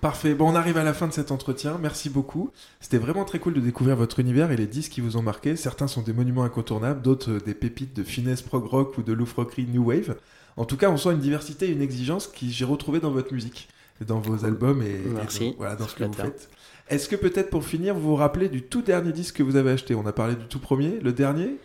Parfait. 0.00 0.34
Bon, 0.34 0.50
on 0.52 0.54
arrive 0.54 0.76
à 0.76 0.84
la 0.84 0.92
fin 0.92 1.06
de 1.06 1.12
cet 1.12 1.30
entretien. 1.32 1.78
Merci 1.80 2.10
beaucoup. 2.10 2.50
C'était 2.80 2.98
vraiment 2.98 3.24
très 3.24 3.38
cool 3.38 3.54
de 3.54 3.60
découvrir 3.60 3.96
votre 3.96 4.20
univers 4.20 4.50
et 4.50 4.56
les 4.56 4.66
disques 4.66 4.92
qui 4.92 5.00
vous 5.00 5.16
ont 5.16 5.22
marqué. 5.22 5.56
Certains 5.56 5.86
sont 5.88 6.02
des 6.02 6.12
monuments 6.12 6.44
incontournables, 6.44 7.00
d'autres 7.00 7.30
euh, 7.30 7.40
des 7.40 7.54
pépites 7.54 7.96
de 7.96 8.02
finesse 8.02 8.42
prog 8.42 8.64
rock 8.66 8.98
ou 8.98 9.02
de 9.02 9.12
loufroquerie 9.14 9.66
new 9.66 9.84
wave. 9.88 10.16
En 10.56 10.64
tout 10.64 10.76
cas, 10.76 10.90
on 10.90 10.96
sent 10.96 11.10
une 11.12 11.18
diversité 11.18 11.66
et 11.66 11.70
une 11.72 11.82
exigence 11.82 12.26
qui 12.28 12.52
j'ai 12.52 12.64
retrouvé 12.64 13.00
dans 13.00 13.10
votre 13.10 13.32
musique, 13.32 13.68
et 14.00 14.04
dans 14.04 14.20
vos 14.20 14.44
albums 14.44 14.82
et, 14.82 14.86
et 14.90 15.08
Merci. 15.14 15.50
dans, 15.50 15.56
voilà, 15.58 15.76
dans 15.76 15.88
ce 15.88 15.94
que 15.94 16.04
C'est 16.04 16.06
vous 16.06 16.12
faites. 16.14 16.48
Est-ce 16.90 17.08
que 17.08 17.16
peut-être 17.16 17.50
pour 17.50 17.64
finir, 17.64 17.94
vous 17.94 18.10
vous 18.10 18.16
rappelez 18.16 18.48
du 18.48 18.62
tout 18.62 18.82
dernier 18.82 19.12
disque 19.12 19.36
que 19.36 19.42
vous 19.42 19.56
avez 19.56 19.70
acheté? 19.72 19.94
On 19.94 20.06
a 20.06 20.12
parlé 20.12 20.34
du 20.36 20.44
tout 20.46 20.58
premier, 20.58 20.98
le 21.00 21.12
dernier? 21.12 21.56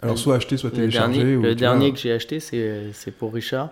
Alors 0.00 0.16
soit 0.18 0.36
acheté, 0.36 0.56
soit 0.56 0.70
Le 0.70 0.76
téléchargé. 0.76 1.18
dernier, 1.18 1.36
ou, 1.36 1.42
le 1.42 1.54
dernier 1.54 1.86
vois. 1.88 1.94
que 1.94 2.00
j'ai 2.00 2.12
acheté, 2.12 2.40
c'est 2.40 2.86
c'est 2.94 3.10
pour 3.10 3.34
Richard. 3.34 3.70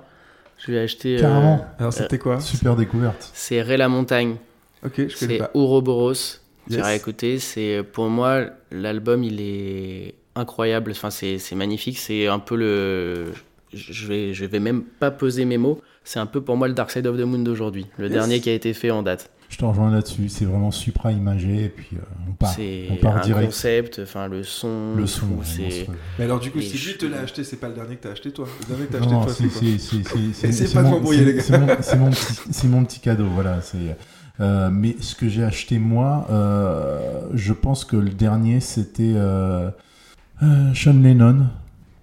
Je 0.58 0.70
lui 0.70 0.76
ai 0.76 0.80
acheté. 0.80 1.16
euh, 1.16 1.20
Carrément. 1.20 1.66
Alors 1.78 1.92
c'était 1.94 2.18
quoi? 2.18 2.38
Super 2.40 2.76
découverte. 2.76 3.30
c'est 3.32 3.62
Ré 3.62 3.76
la 3.78 3.88
Montagne. 3.88 4.36
Ok, 4.84 4.92
je 4.96 5.02
connais 5.02 5.14
C'est 5.16 5.38
pas. 5.38 5.50
Ouroboros. 5.54 6.12
Tu 6.66 6.74
Yes. 6.74 6.78
iras 6.80 6.94
écouter. 6.94 7.38
C'est 7.38 7.82
pour 7.82 8.08
moi 8.10 8.42
l'album, 8.70 9.24
il 9.24 9.40
est 9.40 10.14
incroyable. 10.36 10.90
Enfin, 10.92 11.08
c'est 11.10 11.38
c'est 11.38 11.56
magnifique. 11.56 11.98
C'est 11.98 12.26
un 12.28 12.38
peu 12.38 12.54
le. 12.56 13.32
Je 13.72 14.06
vais, 14.06 14.34
je 14.34 14.44
vais 14.46 14.58
même 14.60 14.82
pas 14.82 15.10
peser 15.10 15.44
mes 15.44 15.58
mots. 15.58 15.80
C'est 16.04 16.18
un 16.18 16.26
peu 16.26 16.40
pour 16.40 16.56
moi 16.56 16.66
le 16.66 16.74
Dark 16.74 16.90
Side 16.90 17.06
of 17.06 17.16
the 17.16 17.20
Moon 17.22 17.38
d'aujourd'hui, 17.40 17.86
le 17.98 18.06
Yes. 18.06 18.12
dernier 18.12 18.40
qui 18.40 18.50
a 18.50 18.54
été 18.54 18.72
fait 18.74 18.90
en 18.90 19.02
date. 19.02 19.30
Je 19.48 19.56
te 19.58 19.64
rejoins 19.64 19.90
là-dessus. 19.90 20.28
C'est 20.28 20.44
vraiment 20.44 20.70
supra 20.70 21.10
imagé 21.12 21.64
et 21.64 21.68
puis 21.68 21.88
euh, 21.96 22.00
on 22.28 22.32
part, 22.32 22.52
C'est 22.52 22.86
on 22.90 22.96
part 22.96 23.16
un 23.16 23.20
direct. 23.20 23.46
concept, 23.46 24.00
enfin 24.02 24.28
le 24.28 24.42
son, 24.44 24.94
Le 24.96 25.06
son, 25.06 25.26
c'est. 25.44 25.86
Mais 26.18 26.24
alors, 26.24 26.38
du 26.40 26.50
coup, 26.50 26.58
Et 26.58 26.62
si 26.62 26.72
lui 26.72 26.78
je- 26.92 26.96
te 26.98 27.06
l'a 27.06 27.20
acheté, 27.20 27.42
c'est 27.44 27.56
pas 27.56 27.68
le 27.68 27.74
dernier 27.74 27.96
que 27.96 28.02
t'as 28.02 28.12
acheté 28.12 28.30
toi. 28.32 28.46
Le 28.60 28.66
dernier 28.66 28.86
que 28.86 28.92
t'as 28.92 28.98
acheté 28.98 29.12
non, 29.12 29.24
toi, 29.24 29.32
c'est 29.32 29.42
c'est 29.44 29.48
quoi 29.50 29.60
c'est- 29.60 29.78
c'est- 29.78 30.02
c'est- 30.08 30.32
c'est- 30.32 30.48
Essayez 30.48 30.66
c'est 30.68 30.74
pas 30.74 30.82
de 30.82 30.86
mon- 30.88 30.92
m'embrouiller, 30.94 31.24
les 31.24 31.34
gars. 31.34 31.42
c'est- 31.42 31.52
C'est 31.52 31.58
mon, 31.58 31.76
c'est 31.82 31.96
mon 31.96 32.10
petit, 32.10 32.40
c'est 32.52 32.68
mon 32.68 32.84
petit 32.84 33.00
cadeau, 33.00 33.26
voilà. 33.34 33.60
C'est. 33.60 33.96
euh, 34.40 34.70
mais 34.72 34.96
ce 35.00 35.14
que 35.14 35.28
j'ai 35.28 35.42
acheté 35.44 35.78
moi, 35.78 36.26
euh, 36.30 37.22
je 37.34 37.52
pense 37.52 37.84
que 37.84 37.96
le 37.96 38.10
dernier 38.10 38.60
c'était 38.60 39.12
euh, 39.16 39.70
euh, 40.42 40.74
Sean 40.74 40.94
Lennon, 41.02 41.46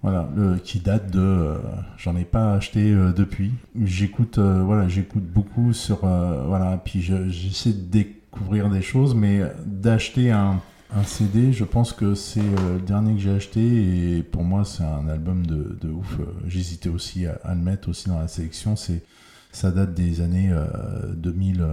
voilà, 0.03 0.30
qui 0.64 0.80
date 0.80 1.11
de. 1.11 1.19
euh, 1.19 1.56
J'en 1.98 2.15
ai 2.15 2.24
pas 2.26 2.53
acheté 2.53 2.91
euh, 2.94 3.11
depuis. 3.11 3.52
J'écoute, 3.84 4.38
euh, 4.38 4.61
voilà, 4.64 4.88
beaucoup 5.15 5.74
sur, 5.74 5.99
voilà, 5.99 6.82
puis 6.84 7.02
je- 7.02 7.30
j'essaie 7.30 7.74
de 7.74 7.82
découvrir 7.82 8.69
des 8.69 8.82
choses, 8.82 9.15
mais 9.15 9.41
d'acheter 9.65 10.32
un 10.32 10.60
un 10.95 11.03
CD, 11.03 11.52
je 11.52 11.65
pense 11.65 11.91
que 11.91 12.15
c'est 12.15 12.40
le 12.40 12.80
dernier 12.80 13.15
que 13.15 13.19
j'ai 13.19 13.32
acheté 13.32 13.60
et 14.19 14.24
pour 14.24 14.45
moi 14.45 14.64
c'est 14.64 14.84
un 14.86 15.10
album 15.10 15.45
de, 15.45 15.78
de 15.82 15.90
ouf. 15.90 16.18
J'hésitais 16.48 16.88
aussi 16.88 17.26
à, 17.26 17.38
à 17.44 17.53
le 17.56 17.60
mettre 17.60 17.90
aussi 17.90 18.07
dans 18.07 18.18
la 18.19 18.30
sélection. 18.30 18.78
C'est 18.78 19.03
ça 19.52 19.72
date 19.72 19.94
des 19.94 20.22
années 20.22 20.49
euh, 20.49 20.65
2000, 21.14 21.65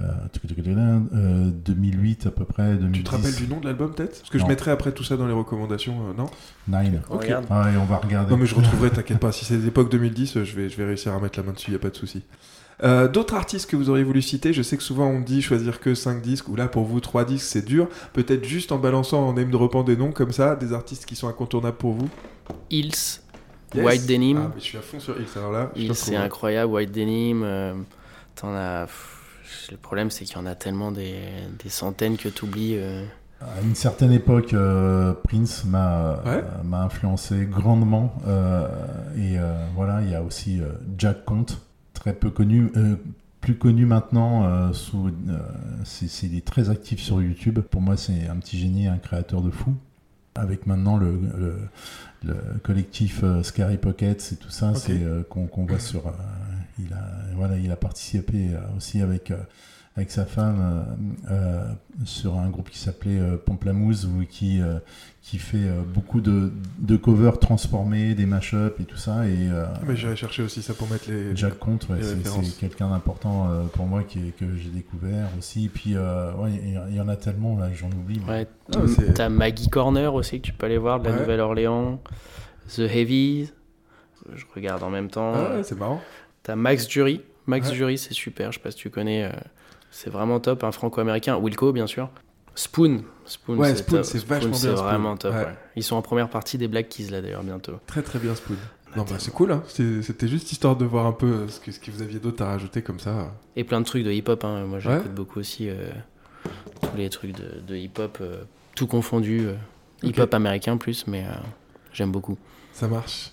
euh, 0.00 0.02
euh, 0.02 1.00
euh, 1.14 1.50
2008 1.50 2.26
à 2.26 2.30
peu 2.30 2.44
près. 2.44 2.74
2010. 2.74 2.98
Tu 2.98 3.04
te 3.04 3.10
rappelles 3.10 3.34
du 3.34 3.46
nom 3.46 3.60
de 3.60 3.66
l'album 3.66 3.94
peut-être? 3.94 4.18
Parce 4.18 4.30
que 4.30 4.38
je 4.38 4.46
mettrai 4.46 4.70
après 4.70 4.92
tout 4.92 5.04
ça 5.04 5.16
dans 5.16 5.26
les 5.26 5.32
recommandations, 5.32 5.94
euh, 6.10 6.12
non? 6.16 6.26
Nine. 6.68 7.02
On 7.10 7.18
regarde. 7.18 7.46
Ah, 7.50 7.70
et 7.72 7.76
on 7.76 7.84
va 7.84 7.98
regarder. 7.98 8.30
Non 8.30 8.36
mais 8.36 8.46
je 8.46 8.54
retrouverai, 8.54 8.90
t'inquiète 8.94 9.18
pas. 9.18 9.32
Si 9.32 9.44
c'est 9.44 9.56
l'époque 9.56 9.90
2010, 9.90 10.36
euh, 10.36 10.44
je 10.44 10.56
vais, 10.56 10.68
je 10.68 10.76
vais 10.76 10.84
réussir 10.84 11.12
à 11.14 11.20
mettre 11.20 11.38
la 11.38 11.44
main 11.44 11.52
dessus, 11.52 11.70
y 11.72 11.76
a 11.76 11.78
pas 11.78 11.90
de 11.90 11.96
souci. 11.96 12.22
Euh, 12.82 13.06
D'autres 13.06 13.34
artistes 13.34 13.70
que 13.70 13.76
vous 13.76 13.88
auriez 13.88 14.02
voulu 14.02 14.20
citer, 14.20 14.52
je 14.52 14.62
sais 14.62 14.76
que 14.76 14.82
souvent 14.82 15.06
on 15.06 15.20
dit 15.20 15.42
choisir 15.42 15.78
que 15.78 15.94
5 15.94 16.20
disques, 16.20 16.48
ou 16.48 16.56
là 16.56 16.66
pour 16.66 16.84
vous 16.84 16.98
3 16.98 17.24
disques 17.24 17.46
c'est 17.46 17.64
dur. 17.64 17.88
Peut-être 18.12 18.44
juste 18.44 18.72
en 18.72 18.78
balançant 18.78 19.28
en 19.28 19.32
name 19.34 19.50
droppant 19.50 19.84
des 19.84 19.96
noms 19.96 20.10
comme 20.10 20.32
ça, 20.32 20.56
des 20.56 20.72
artistes 20.72 21.06
qui 21.06 21.14
sont 21.14 21.28
incontournables 21.28 21.76
pour 21.76 21.92
vous? 21.92 22.08
Hills, 22.70 23.20
Yes. 23.74 23.84
White 23.84 24.06
Denim. 24.06 24.36
Ah, 24.38 24.50
mais 24.54 24.60
je 24.60 24.64
suis 24.64 24.78
à 24.78 24.80
fond 24.80 25.00
sur 25.00 25.16
Hills 25.18 25.26
alors 25.36 25.50
là. 25.50 25.70
Hills, 25.74 25.94
c'est 25.96 26.14
incroyable. 26.14 26.72
White 26.72 26.92
Denim, 26.92 27.42
euh, 27.42 27.74
t'en 28.36 28.54
as. 28.54 28.86
Le 29.70 29.76
problème, 29.76 30.10
c'est 30.10 30.24
qu'il 30.24 30.36
y 30.36 30.40
en 30.40 30.46
a 30.46 30.54
tellement 30.54 30.92
des, 30.92 31.14
des 31.62 31.68
centaines 31.70 32.16
que 32.16 32.28
t'oublies. 32.28 32.76
euh. 32.76 33.04
À 33.40 33.60
une 33.62 33.74
certaine 33.74 34.12
époque, 34.12 34.54
euh, 34.54 35.12
Prince 35.24 35.64
m'a 35.64 36.22
Ouais. 36.24 36.42
euh, 36.42 36.62
m'a 36.64 36.82
influencé 36.84 37.46
grandement. 37.46 38.14
euh, 38.26 38.68
et 39.16 39.38
euh, 39.38 39.66
voilà, 39.74 40.00
il 40.02 40.10
y 40.10 40.14
a 40.14 40.22
aussi 40.22 40.60
euh, 40.60 40.68
Jack 40.96 41.24
Conte, 41.24 41.60
très 41.92 42.14
peu 42.14 42.30
connu, 42.30 42.70
euh, 42.76 42.96
plus 43.40 43.56
connu 43.56 43.84
maintenant. 43.86 44.44
euh, 44.46 44.72
sous, 44.72 45.08
euh, 45.08 45.38
c'est 45.84 46.06
il 46.26 46.36
est 46.36 46.44
très 46.46 46.70
actif 46.70 47.00
sur 47.00 47.20
YouTube. 47.20 47.58
Pour 47.60 47.80
moi, 47.82 47.96
c'est 47.96 48.28
un 48.28 48.36
petit 48.36 48.58
génie, 48.58 48.86
un 48.86 48.98
créateur 48.98 49.42
de 49.42 49.50
fou. 49.50 49.74
Avec 50.36 50.66
maintenant 50.66 50.96
le, 50.96 51.12
le, 51.38 51.56
le 52.24 52.34
collectif 52.64 53.20
euh, 53.22 53.42
Scary 53.44 53.76
Pockets 53.78 54.32
et 54.32 54.36
tout 54.36 54.50
ça, 54.50 54.74
c'est 54.74 55.02
euh, 55.02 55.22
qu'on 55.28 55.46
qu'on 55.46 55.64
voit 55.64 55.78
sur. 55.78 56.08
Il 56.78 56.92
a 56.92 57.34
voilà, 57.34 57.56
il 57.58 57.70
a 57.70 57.76
participé 57.76 58.50
euh, 58.54 58.58
aussi 58.76 59.00
avec. 59.02 59.30
euh, 59.30 59.36
avec 59.96 60.10
sa 60.10 60.24
femme 60.24 60.84
euh, 61.30 61.62
sur 62.04 62.36
un 62.36 62.48
groupe 62.50 62.68
qui 62.68 62.80
s'appelait 62.80 63.20
Pamplamousse 63.46 64.06
ou 64.06 64.24
qui, 64.28 64.60
euh, 64.60 64.80
qui 65.22 65.38
fait 65.38 65.68
beaucoup 65.86 66.20
de, 66.20 66.50
de 66.80 66.96
covers 66.96 67.38
transformés, 67.38 68.16
des 68.16 68.26
mashups 68.26 68.74
et 68.80 68.84
tout 68.86 68.96
ça. 68.96 69.24
Et 69.28 69.36
euh, 69.52 69.66
Mais 69.86 69.94
j'irai 69.94 70.16
chercher 70.16 70.42
aussi 70.42 70.62
ça 70.62 70.74
pour 70.74 70.90
mettre 70.90 71.08
les. 71.08 71.36
Jack 71.36 71.64
ouais, 71.64 71.76
les 72.00 72.24
c'est- 72.24 72.58
quelqu'un 72.58 72.90
d'important 72.90 73.48
pour 73.72 73.86
moi 73.86 74.02
qui 74.02 74.32
que 74.32 74.56
j'ai 74.56 74.70
découvert 74.70 75.28
aussi. 75.38 75.66
Et 75.66 75.68
puis, 75.68 75.92
euh, 75.94 76.32
ouais, 76.38 76.50
il 76.60 76.70
y, 76.70 76.78
il 76.90 76.96
y 76.96 77.00
en 77.00 77.06
a 77.06 77.14
tellement, 77.14 77.56
là, 77.56 77.68
que 77.70 77.76
j'en 77.76 77.86
oublie. 77.92 78.20
Ouais, 78.28 78.48
Ah, 78.74 78.78
T'as 79.14 79.28
Maggie 79.28 79.68
Corner 79.68 80.12
aussi 80.12 80.40
que 80.40 80.46
tu 80.46 80.52
peux 80.54 80.66
aller 80.66 80.78
voir 80.78 80.98
de 80.98 81.04
la 81.04 81.12
Ouais. 81.14 81.20
Nouvelle-Orléans. 81.20 82.00
The 82.74 82.80
Heavies. 82.80 83.52
Je 84.34 84.44
regarde 84.56 84.82
en 84.82 84.90
même 84.90 85.08
temps. 85.08 85.34
Ah 85.36 85.54
ouais, 85.56 85.62
c'est 85.62 85.78
marrant. 85.78 86.00
T'as 86.44 86.54
Max 86.54 86.88
Jury. 86.88 87.20
Max 87.46 87.68
Ouais. 87.70 87.74
Jury, 87.74 87.98
c'est 87.98 88.14
super. 88.14 88.52
Je 88.52 88.58
sais 88.58 88.62
pas 88.62 88.70
si 88.70 88.76
tu 88.76 88.88
connais. 88.90 89.24
euh, 89.24 89.30
c'est 89.90 90.10
vraiment 90.10 90.38
top. 90.40 90.62
Un 90.64 90.70
franco-américain. 90.72 91.36
Wilco, 91.36 91.72
bien 91.72 91.86
sûr. 91.88 92.08
Spoon. 92.54 93.02
Spoon, 93.26 93.56
Ouais, 93.58 93.70
c'est 93.70 93.82
Spoon, 93.82 94.02
c'est 94.04 94.24
vachement 94.24 94.52
c'est 94.54 94.68
bien, 94.68 94.76
Spoon. 94.76 94.86
vraiment 94.88 95.16
top. 95.16 95.34
Ouais. 95.34 95.40
ouais. 95.44 95.54
Ils 95.76 95.82
sont 95.82 95.96
en 95.96 96.02
première 96.02 96.28
partie 96.28 96.56
des 96.58 96.68
Black 96.68 96.88
Keys 96.88 97.08
là 97.10 97.20
d'ailleurs 97.20 97.42
bientôt. 97.42 97.72
Très 97.86 98.02
très 98.02 98.18
bien 98.20 98.34
Spoon. 98.36 98.56
Non 98.96 99.02
bah 99.02 99.16
c'est 99.18 99.32
cool, 99.32 99.50
hein. 99.50 99.62
C'est- 99.66 100.02
c'était 100.02 100.28
juste 100.28 100.52
histoire 100.52 100.76
de 100.76 100.84
voir 100.84 101.06
un 101.06 101.12
peu 101.12 101.26
euh, 101.26 101.48
ce 101.48 101.58
que, 101.58 101.72
ce 101.72 101.80
que 101.80 101.90
vous 101.90 102.00
aviez 102.00 102.20
d'autre 102.20 102.44
à 102.44 102.46
rajouter 102.46 102.80
comme 102.80 103.00
ça. 103.00 103.32
Et 103.56 103.64
plein 103.64 103.80
de 103.80 103.86
trucs 103.86 104.04
de 104.04 104.12
hip-hop. 104.12 104.44
hein. 104.44 104.66
Moi, 104.66 104.78
j'écoute 104.78 105.12
beaucoup 105.12 105.40
aussi 105.40 105.68
euh, 105.68 105.90
tous 106.80 106.96
les 106.96 107.08
trucs 107.10 107.32
de, 107.32 107.60
de 107.66 107.74
hip-hop, 107.74 108.18
euh, 108.20 108.44
tout 108.76 108.86
confondu. 108.86 109.48
hip-hop 110.04 110.32
américain 110.32 110.76
plus, 110.76 111.08
mais 111.08 111.24
j'aime 111.92 112.12
beaucoup. 112.12 112.38
Ça 112.72 112.86
marche. 112.86 113.32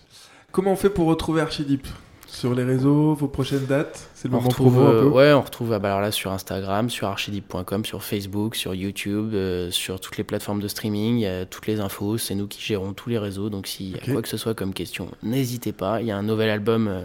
Comment 0.52 0.72
on 0.72 0.76
fait 0.76 0.90
pour 0.90 1.06
retrouver 1.08 1.42
Archidip 1.42 1.88
Sur 2.32 2.56
les 2.56 2.64
réseaux, 2.64 3.14
vos 3.14 3.28
prochaines 3.28 3.66
dates 3.66 4.10
C'est 4.16 4.30
le 4.30 4.34
On 4.34 4.38
moment 4.38 4.48
retrouve, 4.48 4.74
promo 4.74 4.88
un 4.88 4.94
euh, 4.94 5.02
peu 5.02 5.08
ouais, 5.08 5.34
on 5.34 5.42
retrouve 5.42 5.74
ah 5.74 5.80
bah 5.80 5.90
alors 5.90 6.00
là 6.00 6.12
sur 6.12 6.32
Instagram, 6.32 6.90
sur 6.90 7.08
archidip.com, 7.10 7.84
sur 7.84 8.04
Facebook, 8.04 8.56
sur 8.56 8.74
YouTube, 8.74 9.34
euh, 9.34 9.70
sur 9.70 10.00
toutes 10.00 10.18
les 10.18 10.24
plateformes 10.24 10.62
de 10.62 10.70
streaming, 10.70 11.18
il 11.18 11.22
y 11.24 11.28
a 11.28 11.46
toutes 11.46 11.68
les 11.68 11.82
infos, 11.82 12.18
c'est 12.18 12.34
nous 12.34 12.48
qui 12.48 12.62
gérons 12.62 12.94
tous 12.94 13.10
les 13.10 13.18
réseaux, 13.18 13.50
donc 13.50 13.68
s'il 13.68 13.92
y 13.92 13.96
a 13.96 14.14
quoi 14.14 14.22
que 14.22 14.30
ce 14.30 14.38
soit 14.38 14.54
comme 14.54 14.74
question, 14.74 15.10
n'hésitez 15.24 15.74
pas, 15.74 16.00
il 16.00 16.08
y 16.08 16.12
a 16.12 16.18
un 16.18 16.24
nouvel 16.24 16.50
album 16.50 16.88
euh, 16.88 17.02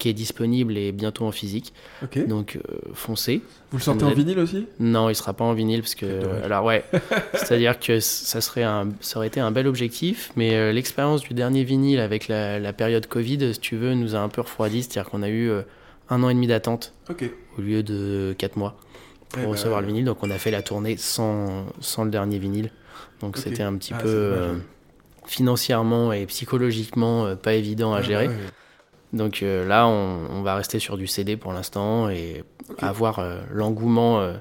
qui 0.00 0.08
est 0.08 0.12
disponible 0.12 0.76
et 0.76 0.90
bientôt 0.90 1.24
en 1.26 1.30
physique, 1.30 1.72
donc 2.26 2.56
euh, 2.56 2.76
foncez. 2.94 3.42
Vous 3.70 3.78
le 3.78 3.82
sortez 3.84 4.04
en 4.04 4.10
vinyle 4.12 4.40
aussi? 4.40 4.66
Non, 4.80 5.08
il 5.08 5.14
sera 5.14 5.32
pas 5.32 5.44
en 5.44 5.52
vinyle 5.52 5.82
parce 5.82 5.94
que 5.94 6.06
alors 6.44 6.64
ouais, 6.64 6.84
c'est-à-dire 7.34 7.78
que 7.78 8.00
ça 8.00 8.40
serait 8.40 8.64
un 8.64 8.88
ça 9.00 9.18
aurait 9.18 9.28
été 9.28 9.38
un 9.38 9.52
bel 9.52 9.68
objectif, 9.68 10.32
mais 10.34 10.54
euh, 10.56 10.72
l'expérience 10.72 11.20
du 11.22 11.34
dernier 11.34 11.62
vinyle 11.62 12.00
avec 12.00 12.26
la, 12.26 12.58
la 12.58 12.72
période 12.72 13.06
Covid, 13.06 13.54
si 13.54 13.60
tu 13.60 13.76
veux, 13.76 13.94
nous 13.94 14.16
a 14.16 14.18
un 14.18 14.28
peu 14.28 14.40
refroidi, 14.40 14.82
c'est-à-dire 14.82 15.08
qu'on 15.08 15.22
a 15.22 15.28
eu 15.28 15.48
euh, 15.50 15.62
un 16.08 16.22
an 16.24 16.28
et 16.30 16.34
demi 16.34 16.48
d'attente 16.48 16.92
au 17.58 17.60
lieu 17.60 17.84
de 17.84 18.34
4 18.36 18.56
mois 18.56 18.76
pour 19.28 19.38
Eh 19.38 19.44
ben, 19.44 19.50
recevoir 19.52 19.80
le 19.80 19.86
vinyle. 19.86 20.04
Donc 20.06 20.18
on 20.22 20.30
a 20.30 20.38
fait 20.38 20.50
la 20.50 20.62
tournée 20.62 20.96
sans, 20.96 21.66
sans 21.80 22.02
le 22.04 22.10
dernier 22.10 22.38
vinyle. 22.40 22.72
Donc 23.20 23.36
c'était 23.36 23.62
un 23.62 23.76
petit 23.76 23.92
Ah, 23.94 24.00
peu 24.02 24.08
euh, 24.08 24.54
financièrement 25.26 26.12
et 26.12 26.26
psychologiquement 26.26 27.26
euh, 27.26 27.34
pas 27.36 27.54
évident 27.54 27.92
à 27.92 27.98
Ouais, 27.98 28.04
gérer. 28.04 28.28
ouais, 28.28 28.34
ouais. 28.34 28.40
Donc 29.12 29.42
euh, 29.42 29.66
là 29.66 29.86
on, 29.88 30.26
on 30.30 30.42
va 30.42 30.54
rester 30.54 30.78
sur 30.78 30.96
du 30.96 31.06
CD 31.06 31.36
pour 31.36 31.52
l'instant 31.52 32.08
et 32.10 32.44
avoir 32.80 33.18
euh, 33.18 33.40
l'engouement 33.52 34.20
euh, 34.20 34.34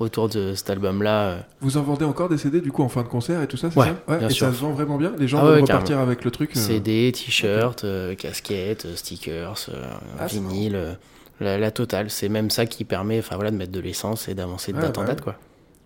autour 0.00 0.28
de 0.28 0.54
cet 0.54 0.70
album-là. 0.70 1.46
Vous 1.60 1.76
en 1.76 1.82
vendez 1.82 2.04
encore 2.04 2.28
des 2.28 2.38
CD 2.38 2.60
du 2.60 2.72
coup 2.72 2.82
en 2.82 2.88
fin 2.88 3.02
de 3.02 3.08
concert 3.08 3.42
et 3.42 3.46
tout 3.48 3.56
ça, 3.56 3.70
c'est 3.70 3.78
Ouais, 3.78 3.86
ça? 4.08 4.18
Bien 4.18 4.28
Et 4.28 4.32
sûr. 4.32 4.46
ça 4.48 4.52
se 4.52 4.60
vend 4.60 4.72
vraiment 4.72 4.96
bien? 4.96 5.12
Les 5.18 5.28
gens 5.28 5.38
Ah 5.40 5.50
ouais, 5.52 5.60
repartir 5.60 5.98
avec 5.98 6.24
le 6.24 6.30
truc 6.30 6.50
CD, 6.54 7.12
t-shirt, 7.12 7.84
euh, 7.84 8.14
casquette, 8.14 8.86
stickers, 8.96 9.70
Ah, 10.18 10.26
vinyle, 10.26 10.98
la, 11.40 11.58
la 11.58 11.70
totale. 11.70 12.10
C'est 12.10 12.28
même 12.28 12.50
ça 12.50 12.66
qui 12.66 12.84
permet 12.84 13.20
voilà, 13.20 13.50
de 13.50 13.56
mettre 13.56 13.72
de 13.72 13.80
l'essence 13.80 14.28
et 14.28 14.34
d'avancer 14.34 14.72
de 14.72 14.78
Ouais, 14.78 14.82
date 14.82 14.98
en 14.98 15.04
date. 15.04 15.18
ouais. 15.18 15.24
Quoi. 15.24 15.36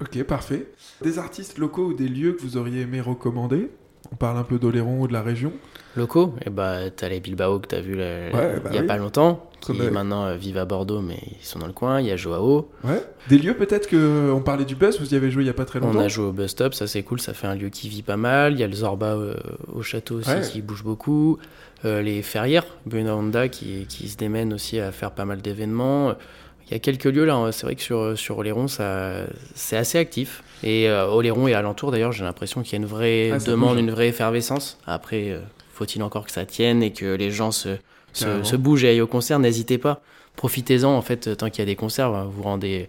Ok, 0.01 0.23
parfait. 0.25 0.67
Des 1.03 1.19
artistes 1.19 1.59
locaux 1.59 1.87
ou 1.89 1.95
des 1.95 2.09
lieux 2.09 2.33
que 2.33 2.43
vous 2.43 2.57
auriez 2.57 2.81
aimé 2.83 3.01
recommander? 3.01 3.71
On 4.13 4.17
parle 4.17 4.37
un 4.37 4.43
peu 4.45 4.59
d'Oléron 4.59 5.01
ou 5.01 5.09
de 5.09 5.13
la 5.13 5.23
région 5.23 5.53
Locaux, 5.97 6.35
et 6.47 6.49
bah, 6.51 6.91
t'as 6.95 7.09
les 7.11 7.21
Bilbao 7.21 7.59
que 7.59 7.67
t'as 7.67 7.81
vu 7.81 7.97
Ouais, 7.97 8.31
bah 8.33 8.71
il 8.71 8.75
y 8.75 8.79
a 8.79 8.81
oui. 8.81 8.87
pas 8.87 8.97
longtemps, 8.97 9.51
qui 9.61 9.73
maintenant 9.75 10.25
euh, 10.25 10.37
vivent 10.37 10.57
à 10.57 10.65
Bordeaux, 10.65 11.03
mais 11.03 11.19
ils 11.39 11.45
sont 11.45 11.59
dans 11.59 11.67
le 11.67 11.75
coin. 11.75 12.01
Il 12.01 12.07
y 12.07 12.11
a 12.11 12.17
Joao. 12.17 12.71
Ouais. 12.83 13.03
Des 13.29 13.37
lieux 13.37 13.55
peut-être 13.55 13.89
que 13.89 14.33
on 14.35 14.41
parlait 14.41 14.65
du 14.65 14.75
buzz, 14.75 14.99
vous 15.01 15.13
y 15.13 15.17
avez 15.17 15.31
joué 15.31 15.43
il 15.43 15.47
y 15.47 15.51
a 15.51 15.55
pas 15.55 15.67
très 15.67 15.81
longtemps 15.81 15.99
On 15.99 16.03
a 16.03 16.09
joué 16.09 16.25
au 16.25 16.33
Bus 16.33 16.47
Stop, 16.51 16.73
ça 16.73 16.87
c'est 16.87 17.03
cool, 17.03 17.21
ça 17.21 17.35
fait 17.35 17.47
un 17.47 17.55
lieu 17.55 17.69
qui 17.69 17.91
vit 17.91 18.01
pas 18.03 18.17
mal. 18.17 18.55
Il 18.55 18.61
y 18.61 18.63
a 18.63 18.69
le 18.69 18.73
Zorba 18.75 19.09
euh, 19.15 19.35
au 19.75 19.83
château 19.83 20.17
aussi 20.21 20.31
Ouais. 20.31 20.41
qui 20.41 20.63
bouge 20.63 20.83
beaucoup. 20.83 21.37
Euh, 21.85 22.01
les 22.01 22.23
Ferrières, 22.23 22.65
Bruno 22.87 23.11
Honda 23.13 23.49
qui, 23.49 23.85
qui 23.87 24.09
se 24.09 24.17
démène 24.17 24.55
aussi 24.55 24.79
à 24.81 24.93
faire 24.93 25.11
pas 25.11 25.27
mal 25.27 25.43
d'événements. 25.43 26.15
Il 26.73 26.77
y 26.77 26.77
a 26.77 26.79
quelques 26.79 27.05
lieux 27.05 27.27
là, 27.27 27.51
c'est 27.53 27.67
vrai 27.67 27.75
que 27.75 27.83
sur, 27.83 28.17
sur 28.19 28.39
Oléron, 28.39 28.67
c'est 28.67 29.77
assez 29.77 29.99
actif. 29.99 30.43
Et 30.63 30.89
euh, 30.89 31.07
Oléron 31.07 31.47
et 31.47 31.53
alentour 31.53 31.91
d'ailleurs, 31.91 32.13
j'ai 32.13 32.25
l'impression 32.25 32.63
qu'il 32.63 32.73
y 32.73 32.77
a 32.77 32.79
une 32.79 32.87
vraie 32.89 33.31
Ah, 33.31 33.39
demande, 33.39 33.73
bouge. 33.75 33.81
une 33.81 33.91
vraie 33.91 34.09
effervescence. 34.09 34.79
Après, 34.87 35.29
euh, 35.29 35.41
faut-il 35.75 36.03
encore 36.03 36.25
que 36.25 36.33
ça 36.33 36.47
tienne 36.47 36.83
et 36.83 36.91
que 36.93 37.15
les 37.15 37.31
gens 37.31 37.51
se, 37.51 37.77
se, 38.15 38.57
bougent 38.57 38.85
et 38.85 38.89
aillent 38.89 39.03
au 39.03 39.07
concert, 39.07 39.39
n'hésitez 39.39 39.77
pas. 39.77 40.01
Profitez-en 40.37 40.89
en 40.91 41.03
fait, 41.03 41.37
tant 41.37 41.51
qu'il 41.51 41.59
y 41.59 41.63
a 41.63 41.67
des 41.67 41.77
concerts, 41.77 42.11
vous 42.25 42.31
vous 42.31 42.43
rendez 42.43 42.89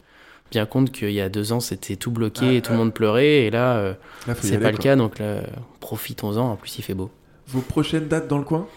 bien 0.50 0.66
compte 0.66 0.92
qu'il 0.94 1.12
y 1.12 1.20
a 1.20 1.28
deux 1.28 1.52
ans 1.52 1.60
c'était 1.60 1.96
tout 1.98 2.12
bloqué 2.12 2.58
et 2.58 2.62
tout 2.62 2.72
le 2.74 2.78
monde 2.78 2.94
pleurait 2.94 3.46
et 3.46 3.50
là 3.50 3.76
euh, 3.78 3.94
Là, 4.28 4.36
c'est 4.40 4.54
aller, 4.54 4.60
pas 4.64 4.70
le 4.72 4.78
quoi. 4.78 4.84
cas 4.84 4.96
donc 4.96 5.18
là 5.18 5.42
profitons-en 5.80 6.52
en 6.52 6.56
plus 6.56 6.78
il 6.78 6.84
fait 6.84 6.94
beau 6.94 7.10
Vos 7.48 7.62
prochaines 7.62 8.08
dates 8.08 8.28
dans 8.28 8.38
le 8.38 8.44
coin? 8.44 8.68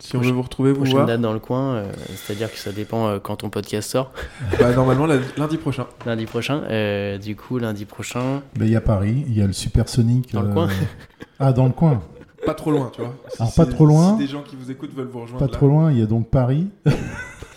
Si 0.00 0.16
on 0.16 0.20
veut 0.20 0.30
vous 0.30 0.42
retrouver, 0.42 0.72
vous 0.72 0.84
voir 0.86 1.06
date 1.06 1.20
dans 1.20 1.32
le 1.34 1.38
coin 1.38 1.74
euh, 1.74 1.92
c'est 2.16 2.32
à 2.32 2.36
dire 2.36 2.50
que 2.50 2.58
ça 2.58 2.72
dépend 2.72 3.06
euh, 3.08 3.18
quand 3.18 3.36
ton 3.36 3.50
podcast 3.50 3.90
sort 3.90 4.12
bah, 4.58 4.72
Normalement, 4.74 5.06
lundi 5.36 5.56
prochain. 5.58 5.86
lundi 6.06 6.24
prochain 6.26 6.62
Euh, 6.70 7.18
du 7.18 7.36
coup 7.36 7.58
lundi 7.58 7.84
prochain 7.84 8.42
Il 8.56 8.68
y 8.68 8.76
a 8.76 8.80
Paris, 8.80 9.24
il 9.28 9.36
y 9.38 9.42
a 9.42 9.46
le 9.46 9.52
Supersonic. 9.52 10.32
Dans 10.32 10.42
le 10.42 10.52
coin 10.52 10.68
Ah, 11.38 11.52
dans 11.52 11.66
le 11.66 11.72
coin. 11.72 12.02
Pas 12.46 12.54
trop 12.54 12.70
loin, 12.70 12.90
tu 12.94 13.02
vois. 13.02 13.14
Si- 13.28 13.40
Alors, 13.42 13.54
pas 13.54 13.64
si- 13.66 13.70
trop 13.70 13.84
loin. 13.86 14.12
Si 14.12 14.18
des 14.24 14.26
gens 14.26 14.42
qui 14.42 14.56
vous 14.56 14.70
écoutent 14.70 14.94
veulent 14.94 15.08
vous 15.12 15.20
rejoindre. 15.20 15.38
Pas 15.44 15.50
là. 15.50 15.56
trop 15.56 15.68
loin, 15.68 15.92
il 15.92 15.98
y 15.98 16.02
a 16.02 16.06
donc 16.06 16.28
Paris. 16.28 16.68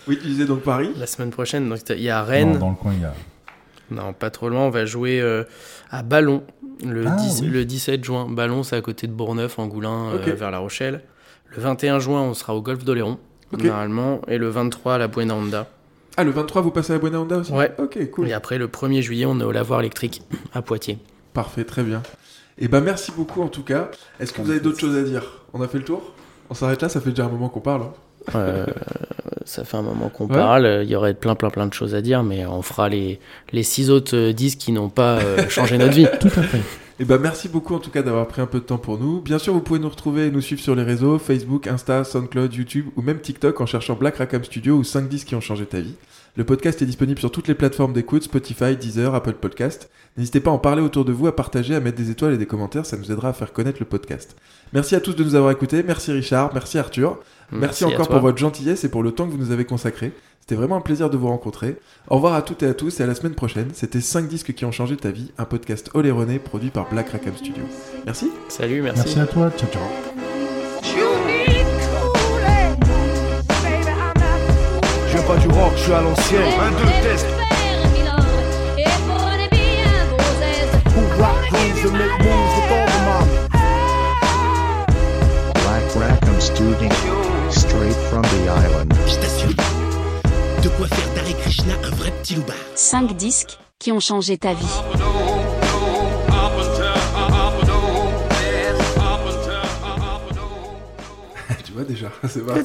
Oui, 0.06 0.20
tu 0.22 0.28
disais 0.28 0.44
donc 0.46 0.60
Paris. 0.64 0.90
la 0.98 1.08
semaine 1.08 1.30
prochaine. 1.30 1.70
Donc 1.70 1.80
il 1.90 2.02
y 2.02 2.10
a 2.10 2.22
Rennes. 2.24 2.58
dans 2.60 2.70
le 2.72 2.76
coin, 2.76 2.92
il 2.94 3.02
y 3.02 3.06
a. 3.06 3.14
Non, 3.92 4.12
pas 4.12 4.30
trop 4.30 4.50
loin. 4.50 4.62
On 4.62 4.70
va 4.70 4.86
jouer 4.86 5.22
euh, 5.22 5.46
à 5.92 6.04
Ballon 6.04 6.44
le, 6.86 7.06
Ah, 7.08 7.16
10 7.16 7.42
oui. 7.44 7.48
le 7.48 7.64
17 7.64 8.04
juin. 8.04 8.28
Ballon, 8.30 8.64
c'est 8.64 8.76
à 8.76 8.82
côté 8.82 9.08
de 9.08 9.14
Bourneuf, 9.14 9.60
en 9.60 9.68
Goulin, 9.68 10.10
euh, 10.10 10.18
Ok. 10.18 10.28
vers 10.38 10.52
La 10.52 10.58
Rochelle. 10.60 11.04
Le 11.56 11.62
21 11.62 12.00
juin, 12.00 12.22
on 12.22 12.34
sera 12.34 12.56
au 12.56 12.62
Golfe 12.62 12.84
d'Oléron, 12.84 13.18
Ok. 13.54 13.64
normalement. 13.64 14.22
Et 14.28 14.38
le 14.38 14.50
23 14.50 14.96
à 14.96 14.98
la 14.98 15.08
Buena 15.08 15.36
Honda. 15.36 15.68
Ah, 16.18 16.24
le 16.24 16.32
23, 16.32 16.62
vous 16.62 16.72
passez 16.72 16.94
à 16.94 16.98
Buena 17.00 17.20
Honda 17.22 17.38
aussi 17.38 17.52
Ouais. 17.52 17.72
Ok, 17.78 17.98
cool. 18.12 18.28
Et 18.30 18.34
après, 18.34 18.58
le 18.58 18.68
1er 18.68 19.02
juillet, 19.02 19.26
on 19.26 19.40
est 19.40 19.44
au 19.44 19.52
lavoir 19.52 19.80
électrique 19.80 20.22
à 20.54 20.62
Poitiers. 20.62 20.98
Parfait, 21.34 21.64
très 21.64 21.84
bien. 21.84 22.02
Et 22.60 22.68
ben 22.68 22.82
merci 22.82 23.12
beaucoup 23.16 23.42
en 23.42 23.48
tout 23.48 23.64
cas. 23.64 23.90
Est-ce 24.20 24.32
que 24.32 24.42
vous 24.42 24.52
avez 24.52 24.60
d'autres 24.60 24.80
choses 24.80 24.96
à 24.96 25.02
dire? 25.02 25.24
On 25.54 25.62
a 25.64 25.68
fait 25.68 25.80
le 25.80 25.84
tour? 25.84 26.14
On 26.52 26.54
s'arrête 26.54 26.84
là, 26.84 26.90
ça 26.90 27.02
fait 27.02 27.10
déjà 27.10 27.26
un 27.26 27.30
moment 27.30 27.50
qu'on 27.50 27.62
parle. 27.62 27.82
hein. 27.84 27.92
Euh, 28.36 28.66
ça 29.44 29.64
fait 29.64 29.76
un 29.78 29.82
moment 29.82 30.10
qu'on 30.10 30.28
Ouais. 30.28 30.36
parle. 30.36 30.82
Il 30.84 30.90
y 30.90 30.96
aurait 30.96 31.16
plein, 31.16 31.34
plein, 31.34 31.50
plein 31.50 31.66
de 31.66 31.74
choses 31.74 31.96
à 31.96 32.02
dire, 32.02 32.22
mais 32.22 32.46
on 32.46 32.62
fera 32.62 32.90
les, 32.90 33.20
les 33.52 33.64
six 33.64 33.90
autres 33.90 34.16
euh, 34.16 34.34
disques 34.34 34.60
qui 34.60 34.72
n'ont 34.72 34.90
pas 34.90 35.18
euh, 35.18 35.50
changé 35.50 35.80
notre 35.80 35.94
vie. 35.96 36.06
Tout 36.20 36.28
à 36.28 36.44
fait. 36.44 36.62
Et 37.00 37.06
ben 37.06 37.18
merci 37.18 37.50
beaucoup 37.50 37.74
en 37.74 37.80
tout 37.80 37.90
cas 37.90 38.04
d'avoir 38.04 38.28
pris 38.28 38.42
un 38.42 38.46
peu 38.46 38.60
de 38.60 38.66
temps 38.66 38.78
pour 38.78 39.00
nous. 39.00 39.20
Bien 39.20 39.40
sûr, 39.40 39.52
vous 39.54 39.62
pouvez 39.62 39.80
nous 39.80 39.90
retrouver 39.90 40.28
et 40.28 40.32
nous 40.32 40.42
suivre 40.42 40.62
sur 40.62 40.76
les 40.76 40.84
réseaux 40.84 41.18
Facebook, 41.18 41.66
Insta, 41.66 42.04
SoundCloud, 42.04 42.54
YouTube 42.54 42.88
ou 42.96 43.02
même 43.02 43.20
TikTok 43.20 43.60
en 43.62 43.66
cherchant 43.66 43.96
Black 43.96 44.18
Rackham 44.18 44.44
Studio 44.44 44.76
ou 44.76 44.84
5 44.84 45.10
disques 45.10 45.30
qui 45.30 45.36
ont 45.36 45.42
changé 45.42 45.66
ta 45.66 45.80
vie. 45.80 45.96
Le 46.36 46.44
podcast 46.44 46.82
est 46.82 46.86
disponible 46.86 47.20
sur 47.20 47.32
toutes 47.32 47.48
les 47.48 47.56
plateformes 47.56 47.94
d'écoute, 47.94 48.24
Spotify, 48.24 48.76
Deezer, 48.76 49.14
Apple 49.14 49.34
Podcast. 49.34 49.90
N'hésitez 50.18 50.40
pas 50.40 50.52
à 50.52 50.54
en 50.54 50.60
parler 50.60 50.82
autour 50.82 51.06
de 51.06 51.12
vous, 51.12 51.28
à 51.28 51.36
partager, 51.36 51.76
à 51.76 51.80
mettre 51.80 51.98
des 51.98 52.12
étoiles 52.12 52.34
et 52.34 52.38
des 52.38 52.46
commentaires, 52.46 52.86
ça 52.86 52.98
nous 52.98 53.12
aidera 53.12 53.30
à 53.30 53.34
faire 53.34 53.54
connaître 53.54 53.78
le 53.80 53.86
podcast. 53.86 54.36
Merci 54.72 54.96
à 54.96 55.00
tous 55.00 55.16
de 55.16 55.24
nous 55.24 55.36
avoir 55.36 55.52
écoutés, 55.52 55.84
merci 55.84 56.12
Richard, 56.12 56.52
merci 56.54 56.78
Arthur, 56.80 57.20
merci, 57.52 57.86
encore 57.86 58.08
pour 58.08 58.20
votre 58.20 58.38
gentillesse 58.38 58.84
et 58.84 58.90
pour 58.90 59.04
le 59.04 59.12
temps 59.12 59.28
que 59.28 59.32
vous 59.32 59.38
nous 59.38 59.52
avez 59.52 59.66
consacré. 59.66 60.12
C'était 60.44 60.56
vraiment 60.56 60.76
un 60.76 60.82
plaisir 60.82 61.10
de 61.10 61.16
vous 61.16 61.30
rencontrer. 61.30 61.78
Au 62.10 62.16
revoir 62.16 62.34
à 62.34 62.42
toutes 62.42 62.64
et 62.64 62.68
à 62.68 62.74
tous 62.74 63.00
et 63.00 63.04
à 63.04 63.08
la 63.08 63.16
semaine 63.16 63.34
prochaine. 63.34 63.70
C'était 63.74 64.02
5 64.02 64.28
disques 64.28 64.54
qui 64.54 64.66
ont 64.66 64.74
changé 64.74 64.98
ta 64.98 65.10
vie, 65.10 65.32
un 65.38 65.46
podcast 65.46 65.90
oléroné 65.94 66.38
produit 66.38 66.70
par 66.70 66.90
Black 66.90 67.12
Rackham 67.12 67.34
Studio. 67.38 67.64
Merci. 68.06 68.30
Salut, 68.50 68.82
Merci 68.82 69.18
à 69.22 69.26
toi. 69.26 69.50
Ciao, 69.56 69.70
ciao. 69.70 69.82
Je 75.08 75.14
viens 75.14 75.24
pas 75.26 75.38
du 75.38 75.48
rock, 75.48 75.72
je 75.78 75.82
suis 75.82 75.94
à 75.94 76.02
l'ancienne. 76.02 76.42
Un, 76.60 76.72
deux, 76.72 76.92
test. 77.04 77.26
Who 80.94 81.22
rock 81.22 81.38
grooves 81.52 81.86
and 81.86 81.94
make 81.94 82.20
moves 82.20 82.54
with 82.58 82.70
all 82.70 82.86
the 82.86 83.00
mommy. 83.08 83.38
Black 85.54 85.96
Rackham 85.96 86.42
Studio. 86.42 86.92
Straight 87.50 87.96
from 88.10 88.24
the 88.24 88.50
island. 88.50 88.94
De 90.64 90.70
quoi 90.70 90.88
faire 90.88 91.14
d'Hare 91.14 91.38
Krishna 91.42 91.74
un 91.84 91.90
vrai 91.96 92.12
petit 92.22 92.36
loupard. 92.36 92.56
5 92.76 93.18
disques 93.18 93.58
qui 93.80 93.92
ont 93.92 94.00
changé 94.00 94.38
ta 94.38 94.54
vie. 94.54 94.66
Tu 101.66 101.72
vois 101.74 101.84
déjà, 101.84 102.10
c'est 102.30 102.46
pas. 102.46 102.60
Et 102.60 102.64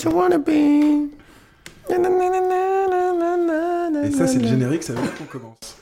ça, 4.12 4.26
c'est 4.26 4.38
le 4.38 4.46
générique, 4.46 4.82
ça 4.82 4.92
veut 4.92 5.00
dire 5.02 5.14
qu'on 5.16 5.24
commence. 5.24 5.76